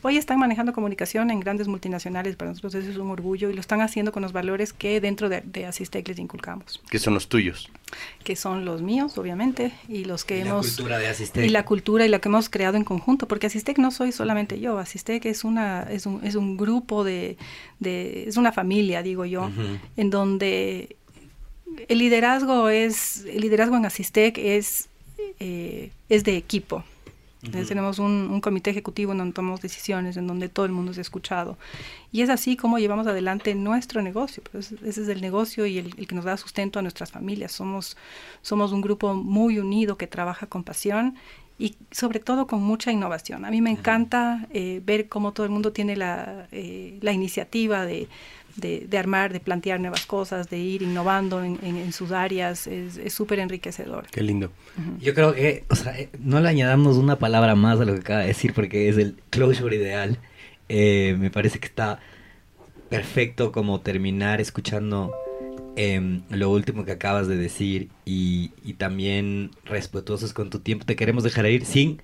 hoy 0.03 0.17
están 0.17 0.39
manejando 0.39 0.73
comunicación 0.73 1.31
en 1.31 1.41
grandes 1.41 1.69
multinacionales. 1.69 2.37
Para 2.37 2.51
nosotros 2.51 2.75
eso 2.75 2.91
es 2.91 2.97
un 2.97 3.11
orgullo 3.11 3.51
y 3.51 3.55
lo 3.55 3.61
están 3.61 3.81
haciendo 3.81 4.13
con 4.13 4.23
los 4.23 4.33
valores 4.33 4.73
que 4.73 5.01
dentro 5.01 5.29
de, 5.29 5.43
de 5.45 5.67
Asistec 5.67 6.07
les 6.09 6.19
inculcamos. 6.19 6.81
¿Qué 6.91 6.99
son 6.99 7.15
los 7.15 7.29
tuyos? 7.29 7.71
Que 8.23 8.37
son 8.37 8.65
los 8.65 8.83
míos, 8.83 9.19
obviamente, 9.19 9.73
y 9.89 10.05
los 10.05 10.25
que 10.25 10.39
Y 10.39 10.45
la 10.45 10.51
hemos... 10.51 10.67
cultura 10.67 10.99
de 10.99 11.09
Asistec. 11.09 11.45
Y 11.45 11.49
la 11.49 11.65
cultura 11.65 12.07
y 12.07 12.09
lo 12.09 12.21
que 12.21 12.29
hemos 12.29 12.49
creado 12.49 12.77
en 12.77 12.85
conjunto, 12.85 13.27
porque 13.27 13.49
Asistec 13.49 13.79
no 13.79 13.91
soy 13.91 14.13
solamente 14.13 14.61
yo, 14.61 14.79
Asistec 14.79 15.27
es, 15.27 15.45
una, 15.45 15.83
es, 15.83 16.07
un, 16.07 16.25
es 16.25 16.35
un 16.35 16.57
grupo 16.57 17.05
de, 17.05 17.37
de, 17.79 18.29
es 18.29 18.37
una 18.37 18.53
familia, 18.53 19.03
digo 19.03 19.25
yo, 19.25 19.51
en 19.97 20.11
donde 20.11 20.97
el 21.89 21.99
liderazgo 21.99 22.69
es, 22.69 23.25
el 23.27 23.41
liderazgo 23.41 23.77
en 23.77 23.87
Asistec 23.87 24.39
es, 24.39 24.89
eh, 25.41 25.91
es 26.09 26.25
de 26.25 26.37
equipo. 26.37 26.85
Entonces, 27.43 27.69
tenemos 27.69 27.99
un, 27.99 28.29
un 28.31 28.41
comité 28.41 28.71
ejecutivo 28.71 29.13
en 29.13 29.19
donde 29.19 29.33
tomamos 29.33 29.61
decisiones, 29.61 30.17
en 30.17 30.27
donde 30.27 30.49
todo 30.49 30.67
el 30.67 30.73
mundo 30.73 30.93
es 30.93 30.99
escuchado. 30.99 31.57
Y 32.13 32.21
es 32.21 32.29
así 32.29 32.57
como 32.57 32.79
llevamos 32.79 33.07
adelante 33.07 33.55
nuestro 33.55 34.03
negocio. 34.03 34.43
Pues, 34.53 34.73
ese 34.73 35.03
es 35.03 35.09
el 35.09 35.21
negocio 35.21 35.65
y 35.65 35.79
el, 35.79 35.95
el 35.97 36.07
que 36.07 36.15
nos 36.15 36.25
da 36.25 36.37
sustento 36.37 36.79
a 36.79 36.83
nuestras 36.83 37.11
familias. 37.11 37.53
Somos, 37.53 37.97
somos 38.43 38.73
un 38.73 38.83
grupo 38.83 39.15
muy 39.15 39.59
unido 39.59 39.97
que 39.97 40.07
trabaja 40.07 40.47
con 40.47 40.65
pasión 40.65 41.17
y 41.61 41.77
sobre 41.91 42.21
todo 42.21 42.47
con 42.47 42.63
mucha 42.63 42.91
innovación. 42.91 43.45
A 43.45 43.51
mí 43.51 43.61
me 43.61 43.71
encanta 43.71 44.47
eh, 44.51 44.81
ver 44.83 45.09
cómo 45.09 45.33
todo 45.33 45.45
el 45.45 45.53
mundo 45.53 45.73
tiene 45.73 45.95
la, 45.95 46.49
eh, 46.53 46.99
la 47.03 47.13
iniciativa 47.13 47.85
de, 47.85 48.09
de, 48.57 48.87
de 48.89 48.99
armar, 48.99 49.33
de 49.33 49.41
plantear 49.41 49.81
nuevas 49.81 50.07
cosas, 50.07 50.49
de 50.51 50.59
ir 50.59 50.83
innovando 50.83 51.43
en, 51.45 51.59
en- 51.63 51.77
en 51.77 51.93
sus 51.93 52.11
áreas. 52.13 52.67
Es 52.67 53.13
súper 53.15 53.39
enriquecedor. 53.39 54.07
Qué 54.11 54.23
lindo. 54.23 54.51
Yo 55.01 55.15
creo 55.15 55.33
que, 55.35 55.65
o 55.69 55.75
sea, 55.75 55.99
eh, 55.99 56.09
no 56.19 56.41
le 56.41 56.49
añadamos 56.49 56.97
una 56.97 57.17
palabra 57.19 57.55
más 57.55 57.81
a 57.81 57.85
lo 57.85 57.95
que 57.95 58.01
acaba 58.01 58.21
de 58.21 58.29
decir 58.29 58.53
porque 58.55 58.89
es 58.89 58.97
el 58.99 59.17
closure 59.31 59.77
ideal. 59.77 60.19
Eh, 60.69 61.17
me 61.19 61.31
parece 61.31 61.59
que 61.59 61.67
está 61.67 61.99
perfecto 62.89 63.53
como 63.53 63.81
terminar 63.81 64.41
escuchando 64.41 65.13
em, 65.77 66.23
lo 66.31 66.51
último 66.51 66.85
que 66.85 66.93
acabas 66.93 67.29
de 67.29 67.37
decir 67.37 67.89
y, 68.05 68.51
y 68.65 68.75
también 68.75 69.51
respetuosos 69.65 70.33
con 70.33 70.51
tu 70.51 70.59
tiempo. 70.61 70.85
Te 70.85 70.97
queremos 70.97 71.25
dejar 71.25 71.47
ir 71.47 71.65
sin, 71.65 72.03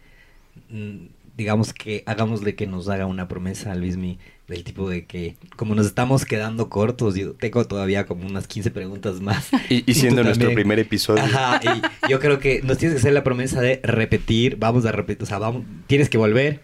mm, 0.70 1.06
digamos 1.36 1.72
que 1.72 2.02
hagámosle 2.06 2.54
que 2.54 2.66
nos 2.66 2.88
haga 2.88 3.06
una 3.06 3.28
promesa 3.28 3.72
a 3.72 3.74
Luismi 3.74 4.18
del 4.48 4.62
tipo 4.64 4.88
de 4.88 5.06
que 5.06 5.36
como 5.56 5.74
nos 5.74 5.86
estamos 5.86 6.24
quedando 6.24 6.68
cortos, 6.68 7.16
yo 7.16 7.32
tengo 7.34 7.64
todavía 7.66 8.06
como 8.06 8.26
unas 8.26 8.46
15 8.46 8.70
preguntas 8.70 9.20
más. 9.20 9.48
Y, 9.68 9.90
y 9.90 9.94
siendo 9.94 10.22
nuestro 10.22 10.46
también. 10.46 10.54
primer 10.54 10.78
episodio. 10.78 11.22
Ajá, 11.24 11.60
y 11.62 12.10
yo 12.10 12.20
creo 12.20 12.38
que 12.38 12.62
nos 12.62 12.78
tienes 12.78 12.94
que 12.96 13.00
hacer 13.00 13.12
la 13.12 13.24
promesa 13.24 13.60
de 13.60 13.80
repetir, 13.82 14.56
vamos 14.58 14.86
a 14.86 14.92
repetir, 14.92 15.24
o 15.24 15.26
sea, 15.26 15.38
vamos, 15.38 15.64
tienes 15.88 16.08
que 16.08 16.18
volver, 16.18 16.60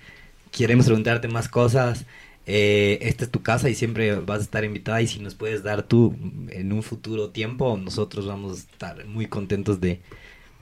queremos 0.53 0.87
preguntarte 0.87 1.27
más 1.29 1.49
cosas, 1.49 2.07
eh, 2.47 2.99
esta 3.03 3.25
es 3.25 3.31
tu 3.31 3.43
casa 3.43 3.71
y 3.71 3.75
siempre 3.75 4.17
vas 4.17 4.41
a 4.41 4.43
estar 4.43 4.65
invitada 4.65 5.01
y 5.01 5.07
si 5.07 5.21
nos 5.21 5.35
puedes 5.35 5.63
dar 5.63 5.85
tú 5.85 6.17
en 6.51 6.73
un 6.73 6.83
futuro 6.83 7.31
tiempo, 7.31 7.77
nosotros 7.77 8.27
vamos 8.27 8.53
a 8.53 8.61
estar 8.61 9.07
muy 9.07 9.27
contentos 9.27 9.81
de, 9.81 10.01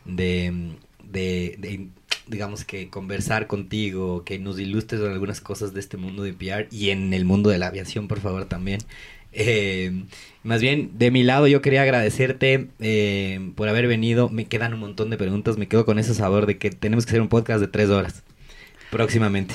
de, 0.05 0.73
de, 1.05 1.57
de, 1.59 1.89
digamos 2.31 2.65
que 2.65 2.89
conversar 2.89 3.47
contigo, 3.47 4.25
que 4.25 4.39
nos 4.39 4.59
ilustres 4.59 5.01
en 5.01 5.13
algunas 5.13 5.41
cosas 5.41 5.75
de 5.75 5.81
este 5.81 5.97
mundo 5.97 6.23
de 6.23 6.33
PR 6.33 6.69
y 6.71 6.91
en 6.91 7.13
el 7.13 7.25
mundo 7.25 7.51
de 7.51 7.59
la 7.59 7.67
aviación, 7.67 8.09
por 8.09 8.21
favor, 8.21 8.47
también. 8.47 8.81
Eh, 9.33 10.05
más 10.43 10.61
bien, 10.61 10.93
de 10.99 11.11
mi 11.11 11.23
lado, 11.23 11.47
yo 11.47 11.63
quería 11.63 11.83
agradecerte 11.83 12.69
eh, 12.81 13.53
por 13.55 13.69
haber 13.69 13.87
venido. 13.87 14.29
Me 14.29 14.47
quedan 14.47 14.75
un 14.75 14.81
montón 14.81 15.11
de 15.11 15.17
preguntas. 15.17 15.59
Me 15.59 15.69
quedo 15.69 15.85
con 15.85 15.99
ese 15.99 16.15
sabor 16.15 16.47
de 16.47 16.59
que 16.59 16.71
tenemos 16.71 17.05
que 17.05 17.11
hacer 17.11 17.23
un 17.23 17.29
podcast 17.29 17.61
de 17.61 17.69
tres 17.69 17.91
horas 17.91 18.25
próximamente. 18.91 19.55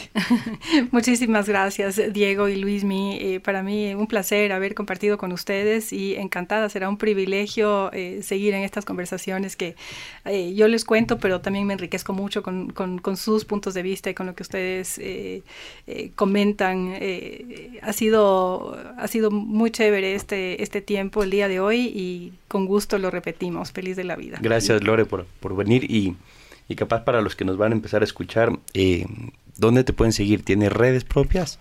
Muchísimas 0.92 1.48
gracias, 1.48 2.02
Diego 2.14 2.48
y 2.50 2.56
Luismi. 2.56 3.18
Eh, 3.22 3.40
para 3.40 3.64
mí 3.64 3.94
un 3.94 4.08
placer 4.08 4.52
haber 4.52 4.74
compartido 4.76 5.18
con 5.18 5.32
ustedes 5.32 5.92
y 5.94 6.16
encantada. 6.16 6.70
Será 6.70 6.90
un 6.90 6.98
privilegio 6.98 7.92
eh, 7.94 8.22
seguir 8.24 8.54
en 8.54 8.64
estas 8.64 8.86
conversaciones 8.86 9.56
que 9.56 9.76
eh, 10.26 10.54
yo 10.56 10.68
les 10.68 10.86
cuento, 10.86 11.18
pero 11.20 11.42
también 11.42 11.66
me 11.68 11.74
enriquezco 11.74 12.14
mucho 12.14 12.44
con, 12.44 12.72
con- 12.72 13.00
con 13.00 13.18
sus 13.18 13.46
puntos 13.46 13.74
de 13.74 13.82
vista 13.84 14.10
y 14.10 14.14
con 14.14 14.26
lo 14.26 14.36
que 14.36 14.44
ustedes 14.44 14.98
eh, 15.00 15.44
eh, 15.88 16.12
comentan. 16.16 16.94
Eh, 16.96 17.80
ha, 17.82 17.94
sido, 17.94 18.78
ha 18.98 19.08
sido 19.08 19.32
muy 19.32 19.72
chévere 19.72 20.16
este, 20.16 20.64
este 20.64 20.82
tiempo, 20.82 21.24
el 21.24 21.30
día 21.32 21.48
de 21.48 21.60
hoy, 21.60 21.92
y 21.94 22.34
con 22.48 22.66
gusto 22.66 22.98
lo 22.98 23.12
repetimos. 23.12 23.72
Feliz 23.72 23.96
de 23.96 24.04
la 24.04 24.16
vida. 24.16 24.38
Gracias, 24.42 24.84
Lore, 24.84 25.06
por, 25.06 25.26
por 25.40 25.56
venir 25.56 25.84
y, 25.90 26.16
y 26.68 26.76
capaz 26.76 27.04
para 27.04 27.22
los 27.22 27.36
que 27.36 27.46
nos 27.46 27.58
van 27.58 27.72
a 27.72 27.76
empezar 27.76 28.02
a 28.02 28.06
escuchar, 28.06 28.58
eh, 28.74 29.06
¿dónde 29.58 29.84
te 29.84 29.94
pueden 29.94 30.14
seguir? 30.14 30.44
¿Tienes 30.44 30.72
redes 30.72 31.04
propias? 31.04 31.60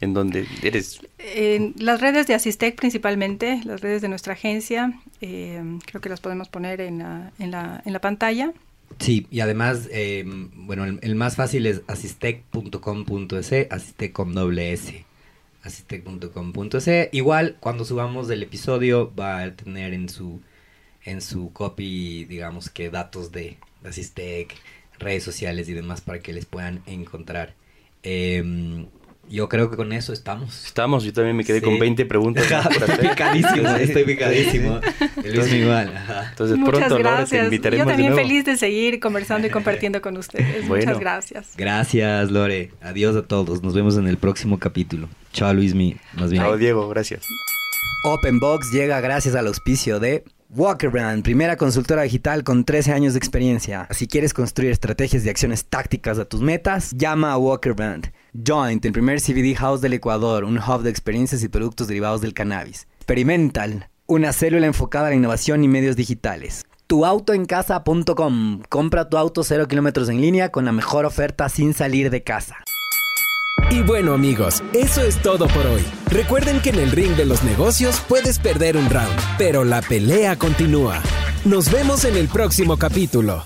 En 0.00 0.14
donde 0.14 0.46
eres... 0.62 1.00
En 1.18 1.74
las 1.78 2.00
redes 2.00 2.28
de 2.28 2.34
Asistec 2.34 2.76
principalmente, 2.76 3.60
las 3.64 3.80
redes 3.80 4.00
de 4.00 4.08
nuestra 4.08 4.34
agencia, 4.34 5.00
eh, 5.20 5.60
creo 5.86 6.00
que 6.00 6.08
las 6.08 6.20
podemos 6.20 6.48
poner 6.48 6.80
en 6.80 7.00
la, 7.00 7.32
en 7.38 7.50
la, 7.50 7.82
en 7.84 7.92
la 7.92 8.00
pantalla. 8.00 8.52
Sí, 8.98 9.26
y 9.30 9.40
además, 9.40 9.88
eh, 9.92 10.24
bueno, 10.54 10.84
el, 10.84 10.98
el 11.02 11.14
más 11.14 11.36
fácil 11.36 11.66
es 11.66 11.82
asistec.com.es, 11.88 13.52
asistec 13.70 14.12
con 14.12 14.34
doble 14.34 14.72
S, 14.72 15.04
asistec.com.es. 15.62 17.08
Igual, 17.12 17.56
cuando 17.60 17.84
subamos 17.84 18.30
el 18.30 18.42
episodio, 18.42 19.12
va 19.14 19.42
a 19.42 19.54
tener 19.54 19.94
en 19.94 20.08
su, 20.08 20.40
en 21.04 21.20
su 21.20 21.52
copy, 21.52 22.24
digamos 22.24 22.70
que 22.70 22.90
datos 22.90 23.30
de, 23.30 23.58
de 23.67 23.67
Asistec, 23.84 24.54
redes 24.98 25.22
sociales 25.22 25.68
y 25.68 25.72
demás 25.74 26.00
para 26.00 26.18
que 26.20 26.32
les 26.32 26.46
puedan 26.46 26.80
encontrar. 26.86 27.54
Eh, 28.02 28.86
yo 29.30 29.46
creo 29.50 29.68
que 29.70 29.76
con 29.76 29.92
eso 29.92 30.14
estamos. 30.14 30.64
Estamos, 30.64 31.04
yo 31.04 31.12
también 31.12 31.36
me 31.36 31.44
quedé 31.44 31.58
Sí. 31.58 31.64
con 31.66 31.78
20 31.78 32.06
preguntas 32.06 32.46
estoy 32.80 33.08
picadísimo, 33.08 33.68
estoy 33.68 34.04
picadísimo. 34.04 34.80
Luis 35.22 35.52
igual. 35.52 35.92
Entonces 36.30 36.56
Muchas 36.56 36.78
pronto, 36.78 36.88
Lore, 36.98 37.02
te 37.02 37.08
gracias. 37.10 37.44
invitaremos 37.44 37.84
Yo 37.84 37.84
de 37.84 37.92
también 37.92 38.12
nuevo. 38.14 38.26
feliz 38.26 38.44
de 38.46 38.56
seguir 38.56 39.00
conversando 39.00 39.46
y 39.46 39.50
compartiendo 39.50 40.00
con 40.00 40.16
ustedes. 40.16 40.46
Bueno. 40.68 40.86
Muchas 40.86 41.00
gracias. 41.00 41.52
Gracias, 41.58 42.30
Lore. 42.30 42.70
Adiós 42.80 43.16
a 43.16 43.22
todos. 43.26 43.62
Nos 43.62 43.74
vemos 43.74 43.98
en 43.98 44.08
el 44.08 44.16
próximo 44.16 44.58
capítulo. 44.58 45.10
Chao, 45.34 45.52
Luismi. 45.52 45.96
Más 46.14 46.30
bien. 46.30 46.42
Chao, 46.42 46.56
Diego, 46.56 46.88
gracias. 46.88 47.20
Openbox 48.04 48.70
llega 48.72 48.98
gracias 49.02 49.34
al 49.34 49.46
auspicio 49.46 50.00
de 50.00 50.24
Walker 50.50 50.88
Brand, 50.88 51.22
primera 51.22 51.58
consultora 51.58 52.04
digital 52.04 52.42
con 52.42 52.64
13 52.64 52.92
años 52.92 53.12
de 53.12 53.18
experiencia. 53.18 53.86
Si 53.90 54.08
quieres 54.08 54.32
construir 54.32 54.70
estrategias 54.70 55.22
y 55.24 55.28
acciones 55.28 55.66
tácticas 55.66 56.18
a 56.18 56.24
tus 56.24 56.40
metas, 56.40 56.92
llama 56.92 57.32
a 57.32 57.36
Walker 57.36 57.74
Brand. 57.74 58.10
Joint, 58.32 58.82
el 58.86 58.92
primer 58.92 59.20
CBD 59.20 59.54
house 59.58 59.82
del 59.82 59.92
Ecuador, 59.92 60.44
un 60.44 60.56
hub 60.56 60.82
de 60.82 60.88
experiencias 60.88 61.42
y 61.42 61.48
productos 61.48 61.86
derivados 61.86 62.22
del 62.22 62.32
cannabis. 62.32 62.88
Experimental, 62.96 63.90
una 64.06 64.32
célula 64.32 64.66
enfocada 64.66 65.08
a 65.08 65.10
la 65.10 65.16
innovación 65.16 65.64
y 65.64 65.68
medios 65.68 65.96
digitales. 65.96 66.64
Tuautoencasa.com, 66.86 68.62
compra 68.70 69.10
tu 69.10 69.18
auto 69.18 69.44
0 69.44 69.68
kilómetros 69.68 70.08
en 70.08 70.22
línea 70.22 70.50
con 70.50 70.64
la 70.64 70.72
mejor 70.72 71.04
oferta 71.04 71.50
sin 71.50 71.74
salir 71.74 72.08
de 72.08 72.22
casa. 72.22 72.56
Y 73.70 73.82
bueno 73.82 74.14
amigos, 74.14 74.62
eso 74.72 75.02
es 75.02 75.20
todo 75.20 75.46
por 75.48 75.66
hoy. 75.66 75.84
Recuerden 76.10 76.60
que 76.60 76.70
en 76.70 76.78
el 76.78 76.90
ring 76.90 77.14
de 77.16 77.26
los 77.26 77.42
negocios 77.42 78.00
puedes 78.08 78.38
perder 78.38 78.78
un 78.78 78.88
round, 78.88 79.14
pero 79.36 79.64
la 79.64 79.82
pelea 79.82 80.36
continúa. 80.36 81.02
Nos 81.44 81.70
vemos 81.70 82.06
en 82.06 82.16
el 82.16 82.28
próximo 82.28 82.78
capítulo. 82.78 83.44